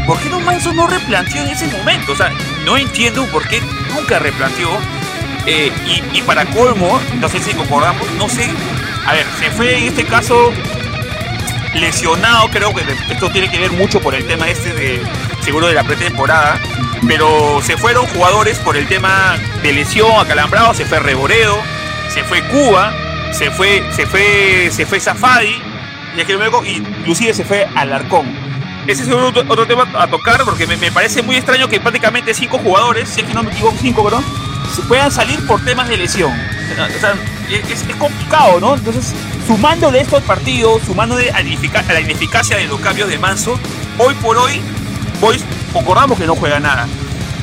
¿por 0.05 0.19
qué 0.19 0.29
no 0.29 0.39
Manso 0.39 0.73
no 0.73 0.87
replanteó 0.87 1.41
en 1.43 1.49
ese 1.49 1.67
momento? 1.67 2.13
O 2.13 2.15
sea, 2.15 2.31
no 2.65 2.77
entiendo 2.77 3.25
por 3.27 3.47
qué 3.47 3.61
nunca 3.93 4.19
replanteó. 4.19 4.69
Eh, 5.47 5.71
y, 6.11 6.21
para 6.23 6.43
colmo, 6.47 6.99
no 7.19 7.29
sé 7.29 7.39
si 7.39 7.53
concordamos, 7.53 8.09
no 8.17 8.27
sé, 8.27 8.49
a 9.05 9.13
ver, 9.13 9.27
se 9.39 9.51
fue 9.51 9.77
en 9.77 9.83
este 9.89 10.03
caso 10.03 10.51
lesionado, 11.75 12.49
creo 12.49 12.73
que 12.73 12.83
esto 13.11 13.29
tiene 13.29 13.49
que 13.49 13.59
ver 13.59 13.71
mucho 13.71 13.99
por 13.99 14.15
el 14.15 14.25
tema 14.25 14.49
este 14.49 14.73
de 14.73 15.01
seguro 15.41 15.67
de 15.67 15.73
la 15.73 15.83
pretemporada, 15.83 16.59
pero 17.07 17.61
se 17.61 17.77
fueron 17.77 18.05
jugadores 18.07 18.57
por 18.59 18.77
el 18.77 18.87
tema 18.87 19.37
de 19.61 19.73
lesión, 19.73 20.11
acalambrado, 20.19 20.73
se 20.73 20.85
fue 20.85 20.99
Reboredo, 20.99 21.57
se 22.09 22.23
fue 22.23 22.41
Cuba, 22.43 22.93
se 23.31 23.51
fue, 23.51 23.83
se 23.91 24.05
fue, 24.05 24.69
se 24.71 24.85
fue 24.85 24.99
Zafadi, 24.99 25.61
y 26.65 26.71
inclusive 26.71 27.33
se 27.33 27.43
fue 27.43 27.67
Alarcón. 27.75 28.25
Ese 28.87 29.03
es 29.03 29.09
otro, 29.09 29.65
tema 29.65 29.87
a 29.97 30.07
tocar 30.07 30.43
porque 30.45 30.67
me, 30.67 30.91
parece 30.91 31.23
muy 31.23 31.35
extraño 31.35 31.67
que 31.67 31.79
prácticamente 31.79 32.33
cinco 32.33 32.59
jugadores, 32.59 33.09
si 33.09 33.21
es 33.21 33.27
que 33.27 33.33
no 33.33 33.43
me 33.43 33.51
equivoco, 33.51 33.75
cinco, 33.81 34.03
perdón, 34.03 34.23
puedan 34.87 35.11
salir 35.11 35.45
por 35.45 35.63
temas 35.63 35.87
de 35.87 35.97
lesión. 35.97 36.31
O 36.31 36.99
sea, 36.99 37.15
es, 37.49 37.83
complicado, 37.97 38.59
¿no? 38.59 38.75
Entonces, 38.75 39.13
sumando 39.47 39.91
de 39.91 40.01
estos 40.01 40.23
partidos, 40.23 40.81
sumando 40.83 41.15
de 41.15 41.29
a 41.31 41.41
la 41.41 41.99
ineficacia 41.99 42.57
de 42.57 42.65
los 42.65 42.79
cambios 42.79 43.09
de 43.09 43.17
Manso, 43.17 43.59
hoy 43.97 44.13
por 44.15 44.37
hoy, 44.37 44.61
Boys 45.21 45.43
concordamos 45.71 46.17
que 46.17 46.25
no 46.25 46.35
juega 46.35 46.59
nada. 46.59 46.87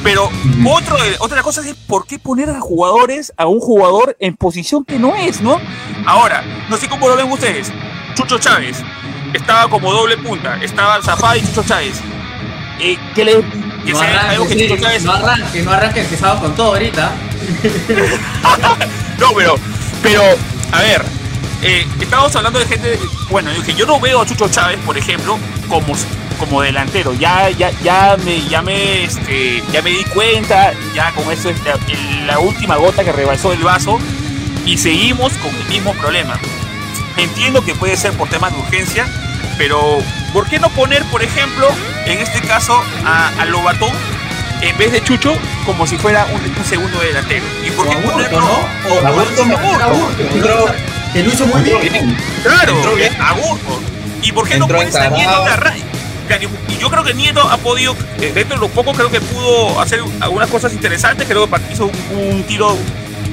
Pero 0.02 0.30
otro, 0.66 0.96
otra 1.20 1.42
cosa 1.42 1.60
es 1.60 1.74
por 1.86 2.06
qué 2.06 2.18
poner 2.18 2.50
a 2.50 2.60
jugadores, 2.60 3.32
a 3.36 3.46
un 3.46 3.60
jugador 3.60 4.16
en 4.18 4.36
posición 4.36 4.84
que 4.84 4.98
no 4.98 5.14
es, 5.14 5.40
¿no? 5.40 5.60
Ahora, 6.06 6.42
no 6.68 6.76
sé 6.76 6.88
cómo 6.88 7.08
lo 7.08 7.16
ven 7.16 7.30
ustedes. 7.30 7.70
Chucho 8.14 8.38
Chávez 8.38 8.78
estaba 9.32 9.68
como 9.70 9.92
doble 9.92 10.18
punta, 10.18 10.58
estaba 10.62 11.00
Zafá 11.02 11.36
y 11.36 11.42
Chucho 11.42 11.62
Chávez. 11.62 12.00
Eh, 12.80 12.98
¿Qué 13.14 13.24
le.? 13.24 13.71
Que 13.84 13.92
no, 13.92 14.00
arranque, 14.00 14.56
que 14.56 14.68
Chucho 14.68 14.80
Chávez... 14.80 15.02
no 15.04 15.12
arranque, 15.12 15.62
no 15.62 15.72
arranque, 15.72 16.06
que 16.06 16.16
con 16.16 16.54
todo 16.54 16.74
ahorita. 16.74 17.12
no, 19.18 19.34
pero, 19.34 19.56
pero, 20.02 20.22
a 20.70 20.80
ver, 20.80 21.04
eh, 21.62 21.86
estamos 22.00 22.34
hablando 22.36 22.58
de 22.58 22.66
gente. 22.66 22.98
Bueno, 23.28 23.50
yo, 23.52 23.62
yo 23.74 23.86
no 23.86 23.98
veo 23.98 24.20
a 24.22 24.26
Chucho 24.26 24.48
Chávez, 24.48 24.78
por 24.84 24.96
ejemplo, 24.96 25.38
como 25.68 25.96
como 26.42 26.60
delantero. 26.60 27.14
Ya, 27.14 27.50
ya, 27.50 27.70
ya 27.82 28.16
me, 28.24 28.40
ya 28.48 28.62
me, 28.62 29.04
este, 29.04 29.62
ya 29.72 29.80
me 29.80 29.90
di 29.90 30.04
cuenta, 30.04 30.72
ya 30.92 31.12
con 31.12 31.30
eso 31.32 31.50
es 31.50 31.56
la, 32.26 32.38
última 32.40 32.76
gota 32.76 33.04
que 33.04 33.12
rebasó 33.12 33.52
el 33.52 33.62
vaso 33.62 33.98
y 34.66 34.76
seguimos 34.76 35.32
con 35.34 35.54
el 35.54 35.68
mismo 35.68 35.94
problema. 35.94 36.38
Entiendo 37.16 37.64
que 37.64 37.74
puede 37.74 37.96
ser 37.96 38.12
por 38.14 38.28
temas 38.28 38.52
de 38.52 38.58
urgencia, 38.58 39.06
pero 39.58 39.98
¿por 40.32 40.48
qué 40.48 40.58
no 40.58 40.68
poner, 40.70 41.04
por 41.06 41.22
ejemplo, 41.22 41.68
en 42.06 42.18
este 42.18 42.40
caso 42.40 42.82
a, 43.04 43.28
a 43.40 43.44
Lobatón 43.44 43.92
en 44.60 44.78
vez 44.78 44.92
de 44.92 45.02
Chucho 45.02 45.34
como 45.66 45.86
si 45.86 45.98
fuera 45.98 46.26
un, 46.26 46.64
segundo 46.64 47.00
delantero? 47.00 47.44
¿Y 47.66 47.70
por 47.70 47.88
qué 47.88 47.96
ponerlo? 47.96 48.40
¿no? 48.40 48.46
O, 48.46 48.94
o, 48.94 49.02
que 51.12 51.22
lo 51.22 51.32
hizo 51.32 51.46
muy 51.46 51.62
bien. 51.62 52.16
Claro, 52.42 52.74
Agurto. 53.20 53.80
¿Y 54.22 54.32
por 54.32 54.48
qué 54.48 54.58
no 54.58 54.68
pones 54.68 54.94
a 54.94 55.08
Nieto 55.10 55.44
y 56.68 56.78
yo 56.78 56.90
creo 56.90 57.04
que 57.04 57.12
Nieto 57.14 57.42
ha 57.42 57.58
podido, 57.58 57.94
eh, 58.20 58.32
dentro 58.34 58.56
de 58.56 58.60
lo 58.60 58.68
poco, 58.68 58.92
creo 58.92 59.10
que 59.10 59.20
pudo 59.20 59.78
hacer 59.80 60.00
algunas 60.20 60.48
cosas 60.48 60.72
interesantes. 60.72 61.26
Creo 61.28 61.48
que 61.48 61.72
hizo 61.72 61.90
un, 62.16 62.42
tiro. 62.44 62.76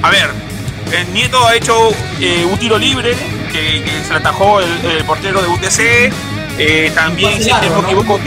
A 0.02 0.10
ver, 0.10 0.30
el 0.92 1.12
Nieto 1.12 1.46
ha 1.46 1.54
hecho 1.54 1.90
eh, 2.20 2.44
un 2.44 2.58
tiro 2.58 2.78
libre 2.78 3.16
que, 3.50 3.82
se 4.04 4.10
le 4.10 4.16
atajó 4.16 4.60
el, 4.60 5.04
portero 5.04 5.42
de 5.42 5.48
UTC. 5.48 6.12
Eh, 6.58 6.92
también, 6.94 7.42
si 7.42 7.50
no 7.50 7.82
me 7.82 7.88
equivoco, 7.88 8.20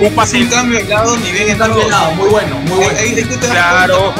un 0.00 0.14
pase. 0.14 0.38
Un 0.38 0.46
cambio 0.48 0.78
de 0.78 0.84
lado, 0.84 1.16
ni 1.16 1.32
bien 1.32 1.58
cambio 1.58 1.82
de 1.82 1.90
lado, 1.90 2.12
muy 2.12 2.28
bueno, 2.28 2.56
muy 2.66 2.84
bueno. 2.84 2.98
claro. 3.40 4.14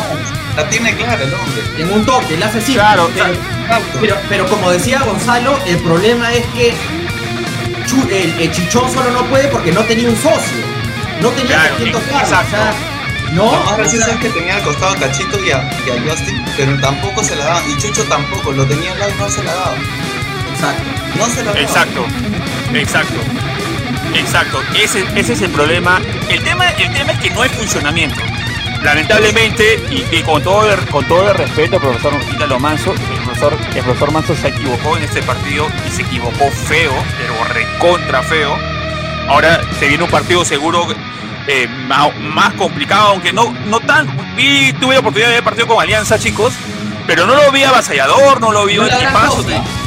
La 0.57 0.69
tiene 0.69 0.95
clara 0.97 1.23
el 1.23 1.33
hombre. 1.33 1.63
En 1.79 1.93
un 1.93 2.05
toque, 2.05 2.37
la 2.37 2.47
hace 2.47 2.61
simple. 2.61 2.75
Claro, 2.75 3.09
pero, 3.15 3.35
pero, 4.01 4.17
pero, 4.29 4.49
como 4.49 4.71
decía 4.71 5.01
Gonzalo, 5.03 5.57
el 5.67 5.79
problema 5.79 6.33
es 6.35 6.45
que 6.49 6.75
el, 8.11 8.53
Chichón 8.53 8.91
solo 8.93 9.11
no 9.11 9.25
puede 9.27 9.49
porque 9.49 9.73
no 9.73 9.83
tenía 9.85 10.09
un 10.09 10.17
socio. 10.17 10.59
No 11.21 11.29
tenía 11.31 11.57
claro, 11.57 11.77
quien 11.77 11.93
tocar. 11.93 12.25
O 12.25 12.29
sea, 12.29 12.75
no, 13.33 13.53
lo 13.53 13.65
más 13.65 13.77
gracioso 13.77 14.11
es 14.11 14.17
que 14.19 14.29
tenía 14.31 14.57
al 14.57 14.63
costado 14.63 14.93
a 14.93 14.97
Cachito 14.97 15.39
y 15.45 15.51
a, 15.51 15.71
y 15.87 15.91
a, 15.91 16.11
Justin, 16.11 16.45
pero 16.57 16.81
tampoco 16.81 17.23
se 17.23 17.37
la 17.37 17.45
daban. 17.45 17.71
Y 17.71 17.77
Chucho 17.77 18.05
tampoco, 18.05 18.53
lo 18.53 18.67
tenía 18.67 18.93
al 18.93 18.99
lado 18.99 19.13
y 19.13 19.19
no 19.19 19.29
se 19.29 19.43
la 19.45 19.55
daban. 19.55 19.81
Exacto. 20.61 21.17
No 21.17 21.27
se 21.27 21.43
daban. 21.43 21.63
Exacto, 21.63 22.07
exacto. 22.75 23.21
Exacto, 24.15 24.61
ese, 24.75 25.05
ese 25.15 25.33
es 25.35 25.43
el 25.43 25.51
problema. 25.51 26.01
El 26.29 26.43
tema, 26.43 26.69
el 26.71 26.93
tema 26.93 27.13
es 27.13 27.21
que 27.21 27.31
no 27.31 27.43
hay 27.43 27.49
funcionamiento. 27.49 28.21
Lamentablemente, 28.83 29.79
y, 29.91 30.23
con, 30.23 30.43
todo 30.43 30.71
el, 30.73 30.79
con 30.87 31.07
todo 31.07 31.31
el 31.31 31.37
respeto 31.37 31.77
al 31.77 31.83
profesor 31.83 32.15
Ítalo 32.33 32.59
Manso, 32.59 32.93
el 32.93 33.25
profesor, 33.25 33.57
el 33.75 33.83
profesor 33.83 34.13
Manso 34.13 34.35
se 34.35 34.49
equivocó 34.49 34.97
en 34.97 35.05
este 35.05 35.23
partido 35.23 35.67
y 35.87 35.91
se 35.91 36.03
equivocó 36.03 36.51
feo, 36.51 36.93
pero 37.19 37.45
recontra 37.53 38.23
feo. 38.23 38.57
Ahora 39.29 39.61
se 39.79 39.87
viene 39.87 40.03
un 40.03 40.11
partido 40.11 40.45
seguro 40.45 40.87
eh, 41.47 41.69
más, 41.69 42.55
complicado, 42.55 43.09
aunque 43.09 43.33
no, 43.33 43.53
no 43.67 43.81
tan. 43.81 44.09
Vi, 44.35 44.73
tuve 44.75 44.95
la 44.95 45.01
oportunidad 45.01 45.29
de 45.29 45.35
ver 45.35 45.45
partido 45.45 45.67
con 45.67 45.81
Alianza, 45.81 46.19
chicos, 46.19 46.55
pero 47.11 47.27
no 47.27 47.35
lo 47.35 47.51
vi 47.51 47.65
avasallador, 47.65 48.41
no 48.41 48.53
lo 48.53 48.65
vi 48.67 48.77
no 48.77 48.87
la 48.87 49.11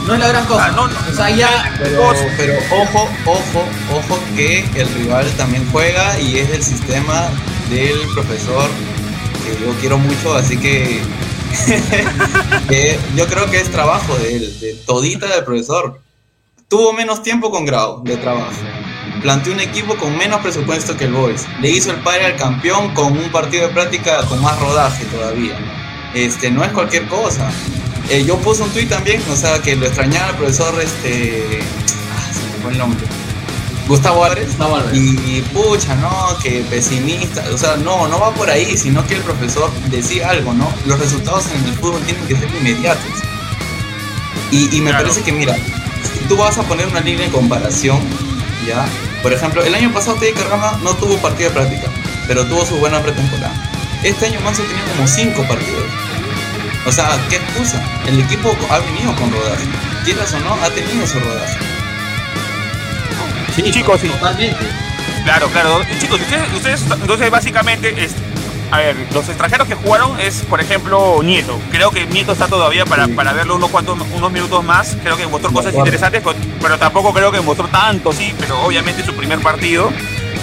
No 0.06 0.14
es 0.14 0.20
la 0.20 0.28
gran 0.28 0.46
cosa. 0.46 0.66
Ah, 0.66 0.72
no, 0.72 0.84
o 0.84 1.16
sea, 1.16 1.30
ya. 1.30 1.74
Pero, 1.82 2.12
pero, 2.36 2.56
ojo, 2.70 3.10
ojo, 3.26 3.66
ojo 3.94 4.20
que 4.36 4.66
el 4.76 4.94
rival 4.94 5.26
también 5.38 5.66
juega 5.72 6.20
y 6.20 6.40
es 6.40 6.50
el 6.50 6.62
sistema 6.62 7.30
del 7.70 7.98
profesor 8.14 8.70
que 9.46 9.52
yo 9.52 9.74
quiero 9.80 9.98
mucho, 9.98 10.36
así 10.36 10.58
que, 10.60 11.00
yo 13.16 13.26
creo 13.28 13.50
que 13.50 13.62
es 13.62 13.72
trabajo 13.72 14.18
de 14.18 14.36
él, 14.36 14.60
de 14.60 14.74
todita 14.86 15.28
del 15.28 15.46
profesor. 15.46 16.02
Tuvo 16.68 16.92
menos 16.92 17.24
tiempo 17.24 17.52
con 17.52 17.64
Grau 17.64 18.04
de 18.04 18.18
trabajo. 18.18 18.52
Planteó 19.22 19.54
un 19.54 19.62
equipo 19.62 19.96
con 19.96 20.18
menos 20.18 20.42
presupuesto 20.42 20.98
que 20.98 21.06
el 21.06 21.14
Boys. 21.14 21.46
Le 21.62 21.70
hizo 21.70 21.92
el 21.92 22.02
padre 22.02 22.26
al 22.26 22.36
campeón 22.36 22.94
con 22.94 23.18
un 23.18 23.32
partido 23.32 23.70
de 23.70 23.74
práctica 23.74 24.26
con 24.26 24.42
más 24.42 24.60
rodaje 24.60 25.06
todavía. 25.06 25.83
Este, 26.14 26.52
no 26.52 26.64
es 26.64 26.72
cualquier 26.72 27.08
cosa. 27.08 27.50
Eh, 28.10 28.24
yo 28.26 28.38
puse 28.38 28.64
un 28.64 28.70
tweet 28.70 28.88
también, 28.88 29.22
o 29.32 29.36
sea, 29.36 29.62
que 29.62 29.76
lo 29.76 29.86
extrañaba 29.86 30.32
el 30.32 30.36
profesor, 30.36 30.80
este, 30.82 31.62
ah, 32.16 32.34
se 32.34 32.46
me 32.46 32.62
fue 32.62 32.72
el 32.72 32.78
nombre, 32.78 33.06
Gustavo 33.88 34.24
Álvarez. 34.24 34.50
Y, 34.94 35.42
pucha, 35.54 35.96
no, 35.96 36.38
que 36.42 36.64
pesimista. 36.70 37.44
O 37.54 37.58
sea, 37.58 37.76
no, 37.78 38.08
no 38.08 38.20
va 38.20 38.32
por 38.32 38.50
ahí, 38.50 38.78
sino 38.78 39.06
que 39.06 39.16
el 39.16 39.22
profesor 39.22 39.72
decía 39.90 40.30
algo, 40.30 40.54
¿no? 40.54 40.72
Los 40.86 41.00
resultados 41.00 41.46
en 41.56 41.66
el 41.66 41.74
fútbol 41.74 42.02
tienen 42.04 42.26
que 42.28 42.36
ser 42.36 42.50
inmediatos. 42.56 43.12
Y, 44.52 44.82
me 44.82 44.94
parece 44.94 45.24
que, 45.24 45.32
mira, 45.32 45.56
si 45.56 46.20
tú 46.28 46.38
vas 46.38 46.58
a 46.60 46.64
poner 46.64 46.88
una 46.88 47.02
línea 47.02 47.26
de 47.26 47.32
comparación, 47.32 48.00
¿ya? 48.68 48.86
Por 49.24 49.34
ejemplo, 49.34 49.64
el 49.64 49.74
año 49.74 49.92
pasado 49.92 50.18
Teddy 50.18 50.34
Carrama 50.34 50.80
no 50.84 50.96
tuvo 50.96 51.18
partido 51.18 51.50
de 51.50 51.56
práctica, 51.56 51.88
pero 52.28 52.46
tuvo 52.46 52.64
su 52.66 52.76
buena 52.76 53.02
pretemporada. 53.02 53.72
Este 54.04 54.28
año 54.28 54.40
Manso 54.42 54.62
tenía 54.64 54.84
como 54.96 55.08
cinco 55.08 55.44
partidos. 55.48 56.03
O 56.86 56.92
sea, 56.92 57.18
¿qué 57.30 57.38
excusa? 57.38 57.82
El 58.08 58.20
equipo 58.20 58.56
ha 58.70 58.80
venido 58.80 59.16
con 59.16 59.32
rodaje. 59.32 59.64
Quieras 60.04 60.34
o 60.34 60.40
no, 60.40 60.54
ha 60.54 60.70
tenido 60.70 61.08
su 61.08 61.20
rodaje. 61.20 61.58
Sí, 63.56 63.72
chicos, 63.72 64.02
sí. 64.02 64.08
Totalmente. 64.10 64.66
Claro, 65.24 65.48
claro. 65.48 65.82
Chicos, 66.00 66.20
ustedes, 66.56 66.82
entonces 66.92 67.32
básicamente, 67.32 68.10
a 68.72 68.78
ver, 68.80 68.96
los 69.14 69.30
extranjeros 69.30 69.68
que 69.68 69.76
jugaron 69.76 70.20
es, 70.20 70.42
por 70.50 70.60
ejemplo, 70.60 71.22
Nieto. 71.24 71.58
Creo 71.72 71.92
que 71.92 72.06
Nieto 72.08 72.34
está 72.34 72.48
todavía 72.48 72.86
para, 72.86 73.08
para 73.08 73.32
verlo 73.32 73.56
unos 73.56 73.70
cuantos, 73.70 73.98
unos 74.14 74.32
minutos 74.32 74.64
más. 74.64 74.98
Creo 75.02 75.16
que 75.16 75.26
mostró 75.28 75.54
cosas 75.54 75.74
interesantes, 75.74 76.22
pero 76.62 76.78
tampoco 76.78 77.14
creo 77.14 77.32
que 77.32 77.40
mostró 77.40 77.68
tanto, 77.68 78.12
sí, 78.12 78.34
pero 78.40 78.62
obviamente 78.64 79.06
su 79.06 79.14
primer 79.14 79.40
partido. 79.40 79.92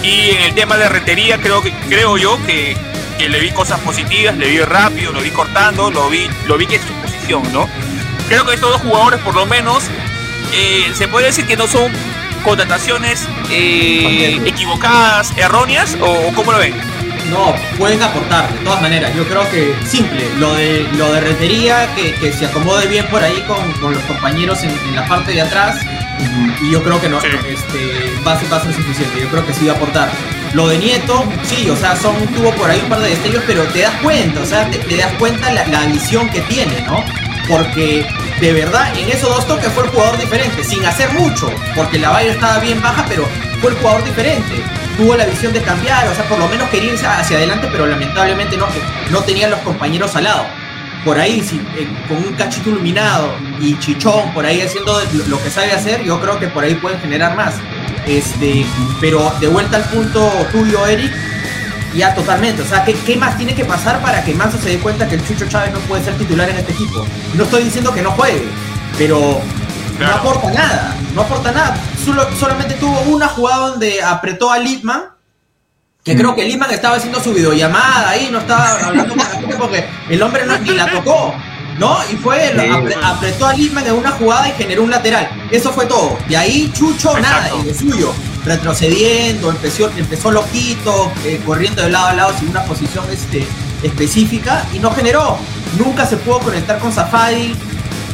Y 0.01 0.31
en 0.31 0.41
el 0.41 0.55
tema 0.55 0.77
de 0.77 0.89
retería, 0.89 1.37
creo 1.39 1.61
que 1.61 1.71
creo 1.87 2.17
yo 2.17 2.43
que, 2.45 2.75
que, 3.21 3.29
le 3.29 3.39
vi 3.39 3.51
cosas 3.51 3.79
positivas, 3.81 4.35
le 4.37 4.47
vi 4.47 4.59
rápido, 4.59 5.11
lo 5.11 5.21
vi 5.21 5.29
cortando, 5.31 5.91
lo 5.91 6.09
vi, 6.09 6.27
lo 6.47 6.57
vi 6.57 6.65
que 6.65 6.75
es 6.75 6.81
su 6.81 6.93
posición, 6.93 7.43
¿no? 7.53 7.69
Creo 8.27 8.45
que 8.45 8.55
estos 8.55 8.71
dos 8.71 8.81
jugadores, 8.81 9.19
por 9.21 9.35
lo 9.35 9.45
menos, 9.45 9.83
eh, 10.53 10.91
se 10.95 11.07
puede 11.07 11.27
decir 11.27 11.45
que 11.45 11.57
no 11.57 11.67
son 11.67 11.91
contrataciones 12.43 13.27
eh, 13.51 14.41
equivocadas, 14.45 15.37
erróneas 15.37 15.97
o 16.01 16.31
cómo 16.33 16.51
lo 16.51 16.57
ven? 16.57 16.73
No, 17.29 17.53
pueden 17.77 18.01
aportar, 18.01 18.51
de 18.51 18.59
todas 18.65 18.81
maneras. 18.81 19.15
Yo 19.15 19.25
creo 19.27 19.49
que 19.51 19.75
simple, 19.85 20.27
lo 20.37 20.53
de 20.55 20.87
lo 20.97 21.11
de 21.13 21.21
retería, 21.21 21.87
que, 21.95 22.33
se 22.33 22.45
acomode 22.45 22.87
bien 22.87 23.05
por 23.07 23.23
ahí 23.23 23.43
con, 23.47 23.93
los 23.93 24.03
compañeros 24.03 24.63
en, 24.63 24.95
la 24.95 25.07
parte 25.07 25.31
de 25.31 25.41
atrás. 25.41 25.77
Y 26.61 26.71
yo 26.71 26.83
creo 26.83 26.99
que 26.99 27.09
no, 27.09 27.19
este, 27.19 28.13
va, 28.25 28.33
a 28.33 28.39
ser 28.39 28.73
suficiente. 28.73 29.21
Yo 29.21 29.29
creo 29.29 29.45
que 29.45 29.53
sí 29.53 29.65
va 29.67 29.73
a 29.73 29.75
aportar. 29.75 30.11
Lo 30.53 30.67
de 30.67 30.77
Nieto, 30.77 31.23
sí, 31.43 31.69
o 31.69 31.75
sea, 31.77 31.95
son, 31.95 32.15
tuvo 32.27 32.51
por 32.51 32.69
ahí 32.69 32.81
un 32.81 32.89
par 32.89 32.99
de 32.99 33.09
destellos, 33.09 33.43
pero 33.47 33.63
te 33.65 33.81
das 33.81 33.95
cuenta, 34.01 34.41
o 34.41 34.45
sea, 34.45 34.69
te, 34.69 34.97
das 34.97 35.13
cuenta 35.17 35.51
la, 35.51 35.65
la 35.67 35.85
visión 35.85 36.29
que 36.29 36.41
tiene, 36.41 36.81
¿no? 36.81 37.03
Porque 37.47 38.05
de 38.41 38.53
verdad 38.53 38.93
en 38.97 39.09
esos 39.09 39.29
dos 39.29 39.47
toques 39.47 39.71
fue 39.71 39.85
el 39.85 39.89
jugador 39.91 40.19
diferente, 40.19 40.63
sin 40.63 40.85
hacer 40.85 41.11
mucho, 41.13 41.49
porque 41.73 41.99
la 41.99 42.09
valla 42.09 42.31
estaba 42.31 42.59
bien 42.59 42.81
baja, 42.81 43.05
pero 43.07 43.25
fue 43.61 43.71
el 43.71 43.77
jugador 43.77 44.03
diferente. 44.03 44.61
Tuvo 44.97 45.15
la 45.15 45.25
visión 45.25 45.53
de 45.53 45.61
cambiar, 45.61 46.07
o 46.09 46.15
sea, 46.15 46.27
por 46.27 46.37
lo 46.37 46.47
menos 46.49 46.69
quería 46.69 46.91
irse 46.91 47.07
hacia 47.07 47.37
adelante, 47.37 47.69
pero 47.71 47.87
lamentablemente 47.87 48.57
no, 48.57 48.67
no 49.09 49.23
tenía 49.23 49.47
los 49.47 49.59
compañeros 49.61 50.15
al 50.17 50.25
lado. 50.25 50.45
Por 51.03 51.17
ahí, 51.17 51.39
eh, 51.77 51.87
con 52.07 52.17
un 52.17 52.33
cachito 52.33 52.69
iluminado 52.69 53.33
y 53.59 53.77
chichón, 53.79 54.33
por 54.33 54.45
ahí 54.45 54.61
haciendo 54.61 54.99
lo 55.27 55.41
que 55.41 55.49
sabe 55.49 55.71
hacer, 55.71 56.03
yo 56.03 56.19
creo 56.21 56.39
que 56.39 56.47
por 56.47 56.63
ahí 56.63 56.75
pueden 56.75 56.99
generar 56.99 57.35
más. 57.35 57.55
Este, 58.05 58.65
pero 58.99 59.33
de 59.39 59.47
vuelta 59.47 59.77
al 59.77 59.83
punto 59.85 60.29
tuyo, 60.51 60.85
Eric, 60.85 61.11
ya 61.95 62.13
totalmente. 62.13 62.61
O 62.61 62.65
sea, 62.65 62.83
¿qué, 62.83 62.93
¿qué, 62.93 63.15
más 63.15 63.37
tiene 63.37 63.55
que 63.55 63.65
pasar 63.65 64.01
para 64.01 64.23
que 64.23 64.33
Manso 64.33 64.57
se 64.59 64.69
dé 64.69 64.77
cuenta 64.79 65.07
que 65.07 65.15
el 65.15 65.27
Chucho 65.27 65.47
Chávez 65.47 65.73
no 65.73 65.79
puede 65.79 66.03
ser 66.03 66.17
titular 66.17 66.49
en 66.49 66.57
este 66.57 66.71
equipo? 66.71 67.05
No 67.35 67.43
estoy 67.43 67.63
diciendo 67.63 67.93
que 67.93 68.01
no 68.01 68.11
juegue, 68.11 68.47
pero 68.97 69.41
no 69.99 70.07
aporta 70.07 70.51
nada. 70.51 70.95
No 71.13 71.21
aporta 71.21 71.51
nada. 71.51 71.77
Solo, 72.03 72.27
solamente 72.39 72.75
tuvo 72.75 72.99
una 73.01 73.27
jugada 73.27 73.69
donde 73.69 74.01
apretó 74.01 74.51
a 74.51 74.57
Litman. 74.57 75.03
Que 76.03 76.15
creo 76.15 76.35
que 76.35 76.43
Litman 76.43 76.71
estaba 76.71 76.95
haciendo 76.95 77.21
su 77.21 77.31
videollamada 77.31 78.09
ahí, 78.09 78.29
no 78.31 78.39
estaba 78.39 78.87
hablando 78.87 79.15
con 79.15 79.19
la 79.19 79.25
gente 79.25 79.55
porque 79.55 79.85
el 80.09 80.21
hombre 80.23 80.45
no, 80.45 80.57
ni 80.57 80.71
la 80.71 80.91
tocó. 80.91 81.35
¿no? 81.77 81.97
Y 82.11 82.15
fue, 82.15 82.53
apretó 83.03 83.45
a 83.45 83.53
Litman 83.53 83.85
en 83.85 83.93
una 83.93 84.11
jugada 84.11 84.49
y 84.49 84.53
generó 84.53 84.83
un 84.83 84.89
lateral. 84.89 85.29
Eso 85.51 85.71
fue 85.71 85.85
todo. 85.85 86.17
Y 86.27 86.35
ahí 86.35 86.71
Chucho, 86.73 87.17
nada, 87.19 87.51
y 87.61 87.65
de 87.65 87.73
suyo 87.73 88.13
retrocediendo, 88.45 89.49
empezó, 89.49 89.89
empezó 89.95 90.31
loquito, 90.31 91.11
eh, 91.25 91.41
corriendo 91.45 91.83
de 91.83 91.89
lado 91.89 92.07
a 92.07 92.13
lado 92.13 92.33
sin 92.39 92.49
una 92.49 92.63
posición 92.63 93.05
este, 93.11 93.45
específica 93.83 94.65
y 94.73 94.79
no 94.79 94.91
generó. 94.91 95.37
Nunca 95.77 96.05
se 96.05 96.17
pudo 96.17 96.39
conectar 96.39 96.79
con 96.79 96.91
Safadi. 96.91 97.55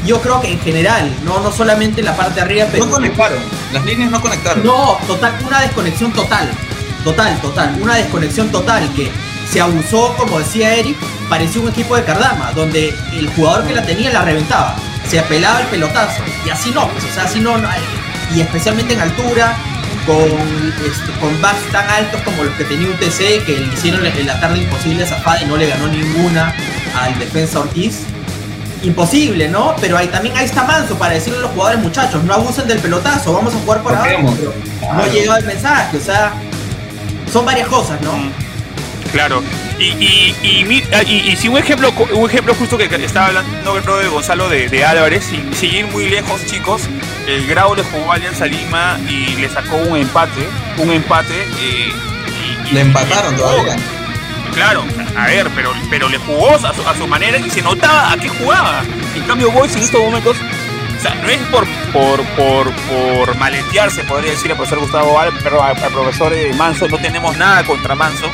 Yo 0.05 0.21
creo 0.21 0.39
que 0.41 0.51
en 0.51 0.59
general, 0.59 1.11
no, 1.25 1.39
no 1.39 1.51
solamente 1.51 2.01
en 2.01 2.05
la 2.05 2.15
parte 2.15 2.35
de 2.35 2.41
arriba, 2.41 2.67
pero. 2.71 2.85
No 2.85 2.91
conectaron, 2.91 3.39
las 3.73 3.85
líneas 3.85 4.11
no 4.11 4.21
conectaron. 4.21 4.63
No, 4.63 4.97
total, 5.07 5.35
una 5.45 5.61
desconexión 5.61 6.11
total. 6.13 6.49
Total, 7.07 7.39
total. 7.39 7.79
Una 7.81 7.95
desconexión 7.95 8.49
total 8.51 8.83
que 8.93 9.09
se 9.49 9.61
abusó, 9.61 10.13
como 10.17 10.39
decía 10.39 10.75
Eric, 10.75 10.97
parecía 11.29 11.61
un 11.61 11.69
equipo 11.69 11.95
de 11.95 12.03
Cardama, 12.03 12.51
donde 12.51 12.93
el 13.13 13.29
jugador 13.29 13.65
que 13.65 13.73
la 13.73 13.81
tenía 13.83 14.11
la 14.11 14.23
reventaba. 14.23 14.75
Se 15.07 15.17
apelaba 15.17 15.61
el 15.61 15.67
pelotazo. 15.67 16.21
Y 16.45 16.49
así 16.49 16.69
no, 16.71 16.85
pues, 16.89 17.05
o 17.05 17.13
sea, 17.13 17.23
así 17.23 17.39
no. 17.39 17.55
Y 18.35 18.41
especialmente 18.41 18.93
en 18.93 18.99
altura, 18.99 19.55
con, 20.05 20.17
este, 20.85 21.19
con 21.21 21.41
backs 21.41 21.71
tan 21.71 21.89
altos 21.89 22.19
como 22.23 22.43
los 22.43 22.53
que 22.55 22.65
tenía 22.65 22.89
un 22.89 22.97
TC, 22.97 23.45
que 23.45 23.57
le 23.57 23.73
hicieron 23.73 24.05
en 24.05 24.27
la 24.27 24.37
tarde 24.41 24.57
imposible 24.57 25.05
a 25.05 25.07
Zafada 25.07 25.41
y 25.43 25.45
no 25.45 25.55
le 25.55 25.67
ganó 25.67 25.87
ninguna 25.87 26.53
al 26.93 27.17
defensa 27.19 27.61
Ortiz. 27.61 28.01
Imposible, 28.83 29.47
¿no? 29.47 29.77
Pero 29.79 29.97
ahí 29.97 30.07
también 30.07 30.35
ahí 30.35 30.43
está 30.43 30.65
Manso 30.65 30.97
para 30.97 31.13
decirle 31.13 31.39
a 31.39 31.43
los 31.43 31.51
jugadores, 31.51 31.79
muchachos, 31.79 32.21
no 32.25 32.33
abusen 32.33 32.67
del 32.67 32.79
pelotazo, 32.79 33.31
vamos 33.31 33.55
a 33.55 33.59
jugar 33.59 33.81
por 33.81 33.95
ahora. 33.95 34.19
No 34.21 35.07
llega 35.07 35.37
el 35.37 35.45
mensaje, 35.45 35.97
o 35.97 36.01
sea, 36.01 36.33
son 37.31 37.45
varias 37.45 37.67
cosas, 37.67 37.99
¿no? 38.01 38.13
Mm. 38.13 38.31
Claro. 39.11 39.41
Y, 39.79 39.85
y, 39.85 40.83
y, 41.07 41.35
si 41.35 41.47
un 41.47 41.57
ejemplo, 41.57 41.91
un 42.13 42.29
ejemplo 42.29 42.55
justo 42.55 42.77
que 42.77 42.85
estaba 42.85 43.27
hablando 43.27 43.97
de 43.97 44.07
Gonzalo 44.07 44.49
de, 44.49 44.85
Álvarez, 44.85 45.23
sin, 45.23 45.53
sin, 45.53 45.73
ir 45.73 45.87
muy 45.87 46.09
lejos, 46.09 46.43
chicos, 46.45 46.83
el 47.27 47.45
Grau 47.47 47.75
le 47.75 47.83
jugó 47.83 48.11
a 48.11 48.15
Alianza 48.15 48.47
Lima 48.47 48.97
y 49.07 49.35
le 49.35 49.47
sacó 49.49 49.77
un 49.77 49.97
empate, 49.97 50.47
un 50.77 50.91
empate. 50.91 51.43
Eh, 51.43 51.91
y, 52.69 52.73
le 52.73 52.81
empataron 52.81 53.35
todavía. 53.37 53.75
Claro, 54.53 54.83
a 55.15 55.27
ver, 55.27 55.49
pero, 55.55 55.71
pero 55.89 56.09
le 56.09 56.17
jugó 56.17 56.55
a 56.55 56.73
su, 56.73 56.81
a 56.81 56.95
su 56.95 57.07
manera 57.07 57.37
y 57.37 57.49
se 57.49 57.61
notaba 57.61 58.11
a 58.11 58.17
qué 58.17 58.29
jugaba. 58.29 58.81
En 59.15 59.23
cambio, 59.23 59.51
Boys 59.51 59.75
en 59.75 59.83
estos 59.83 60.01
momentos 60.01 60.37
o 60.97 60.99
sea, 60.99 61.13
no 61.15 61.29
es 61.29 61.37
por, 61.49 61.65
por, 61.93 62.23
por, 62.35 62.71
por 62.73 63.37
maletearse, 63.37 64.03
podría 64.03 64.31
decir 64.31 64.49
el 64.49 64.57
profesor 64.57 64.79
Gustavo 64.79 65.19
Al, 65.19 65.31
pero 65.43 65.63
al, 65.63 65.75
profesor 65.75 66.33
eh, 66.33 66.53
Manso, 66.55 66.87
no 66.87 66.97
tenemos 66.97 67.37
nada 67.37 67.63
contra 67.63 67.93
Manso, 67.93 68.31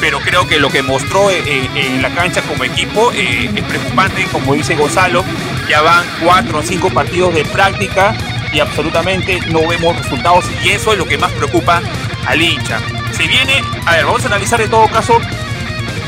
pero 0.00 0.20
creo 0.20 0.46
que 0.46 0.60
lo 0.60 0.68
que 0.68 0.82
mostró 0.82 1.30
en, 1.30 2.02
la 2.02 2.10
cancha 2.10 2.42
como 2.42 2.62
equipo 2.64 3.10
eh, 3.12 3.50
es 3.54 3.64
preocupante, 3.64 4.26
como 4.30 4.54
dice 4.54 4.76
Gonzalo, 4.76 5.24
ya 5.68 5.82
van 5.82 6.04
cuatro 6.22 6.58
o 6.58 6.62
cinco 6.62 6.90
partidos 6.90 7.34
de 7.34 7.44
práctica 7.44 8.14
y 8.52 8.60
absolutamente 8.60 9.40
no 9.48 9.66
vemos 9.66 9.96
resultados 9.96 10.44
y 10.62 10.70
eso 10.70 10.92
es 10.92 10.98
lo 10.98 11.06
que 11.06 11.18
más 11.18 11.32
preocupa 11.32 11.82
al 12.26 12.40
hincha. 12.40 12.80
Se 13.12 13.26
viene, 13.26 13.62
a 13.86 13.96
ver, 13.96 14.04
vamos 14.04 14.22
a 14.24 14.26
analizar 14.26 14.60
en 14.60 14.70
todo 14.70 14.86
caso, 14.88 15.18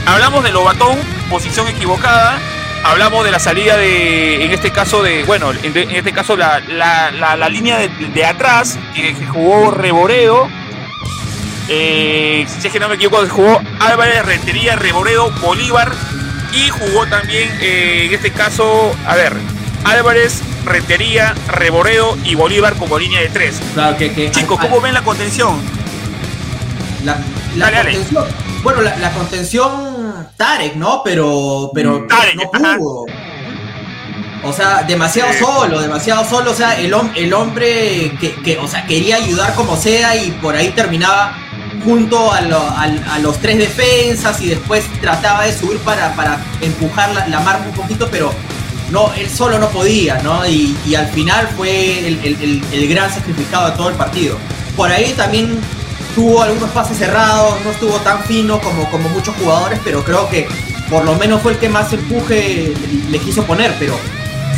hablamos 0.07 0.45
de 0.45 0.53
Lobatón, 0.53 0.99
posición 1.29 1.67
equivocada, 1.69 2.39
hablamos 2.87 3.25
de 3.25 3.31
la 3.31 3.39
salida 3.39 3.77
de, 3.77 4.45
en 4.45 4.53
este 4.53 4.71
caso 4.71 5.03
de, 5.03 5.25
bueno, 5.25 5.51
en, 5.53 5.77
este 5.77 6.13
caso 6.13 6.37
la, 6.37 7.49
línea 7.51 7.79
de, 7.79 8.25
atrás, 8.25 8.79
que, 8.95 9.15
jugó 9.27 9.71
Reboredo, 9.71 10.49
eh, 11.69 12.47
si 12.47 12.67
es 12.67 12.73
que 12.73 12.79
no 12.79 12.89
me 12.89 12.95
equivoco, 12.95 13.27
jugó 13.29 13.61
Álvarez, 13.81 14.25
Rentería, 14.25 14.77
Reboredo, 14.77 15.31
Bolívar 15.41 15.93
y 16.53 16.69
jugó 16.69 17.07
también, 17.07 17.51
eh, 17.61 18.07
en 18.07 18.15
este 18.15 18.31
caso, 18.31 18.95
a 19.07 19.17
ver, 19.17 19.33
Álvarez, 19.85 20.43
Rentería, 20.65 21.35
Reboredo 21.49 22.17
y 22.25 22.35
Bolívar 22.35 22.75
como 22.77 22.99
línea 22.99 23.21
de 23.21 23.29
tres. 23.29 23.61
Claro, 23.75 23.97
que, 23.97 24.31
Chicos, 24.31 24.59
¿cómo 24.61 24.81
ven 24.81 24.95
la 24.95 25.03
contención? 25.03 25.61
La, 27.05 27.19
contención. 27.59 28.25
Bueno, 28.63 28.83
la, 28.83 29.11
contención 29.13 30.29
Tarek, 30.37 30.75
¿no? 30.77 31.03
Pero, 31.05 31.71
pero 31.75 32.01
mm, 32.01 32.09
Tarek, 32.09 32.37
no 32.37 32.51
pudo. 32.51 33.05
O 34.45 34.53
sea, 34.53 34.83
demasiado 34.83 35.33
solo, 35.33 35.81
demasiado 35.81 36.25
solo. 36.25 36.53
O 36.53 36.55
sea, 36.55 36.79
el, 36.79 36.95
el 37.15 37.33
hombre 37.33 38.13
que, 38.45 38.59
o 38.59 38.69
sea, 38.69 38.87
quería 38.87 39.17
ayudar 39.17 39.55
como 39.55 39.77
sea 39.77 40.17
y 40.17 40.31
por 40.31 40.55
ahí 40.55 40.71
terminaba 40.71 41.37
junto 41.85 42.33
a, 42.33 42.41
los 43.21 43.39
tres 43.39 43.59
defensas 43.59 44.41
y 44.41 44.49
después 44.49 44.85
trataba 45.01 45.45
de 45.45 45.53
subir 45.53 45.79
para, 45.79 46.15
para 46.15 46.41
empujar 46.61 47.13
la, 47.15 47.29
la 47.29 47.41
marca 47.41 47.65
un 47.69 47.75
poquito, 47.75 48.09
pero 48.11 48.33
no, 48.91 49.13
él 49.15 49.29
solo 49.29 49.59
no 49.59 49.69
podía, 49.71 50.21
¿no? 50.23 50.47
Y, 50.47 50.95
al 50.95 51.09
final 51.09 51.49
fue 51.57 52.07
el, 52.07 52.89
gran 52.89 53.13
sacrificado 53.13 53.71
de 53.71 53.77
todo 53.77 53.89
el 53.91 53.97
partido. 53.97 54.39
Por 54.77 54.91
ahí 54.91 55.13
también 55.17 55.59
tuvo 56.17 56.43
algunos 56.43 56.71
pases 56.71 56.97
cerrados, 56.97 57.63
no 57.63 57.71
estuvo 57.71 57.95
tan 57.99 58.25
fino 58.25 58.59
como, 58.59 58.91
como 58.91 59.07
muchos 59.11 59.37
jugadores, 59.37 59.79
pero 59.85 60.03
creo 60.03 60.29
que 60.31 60.49
por 60.89 61.05
lo 61.05 61.15
menos 61.15 61.43
fue 61.43 61.53
el 61.53 61.59
que 61.59 61.69
más 61.69 61.93
empuje 61.93 62.73
le, 63.11 63.19
quiso 63.19 63.45
poner, 63.45 63.75
pero 63.79 63.95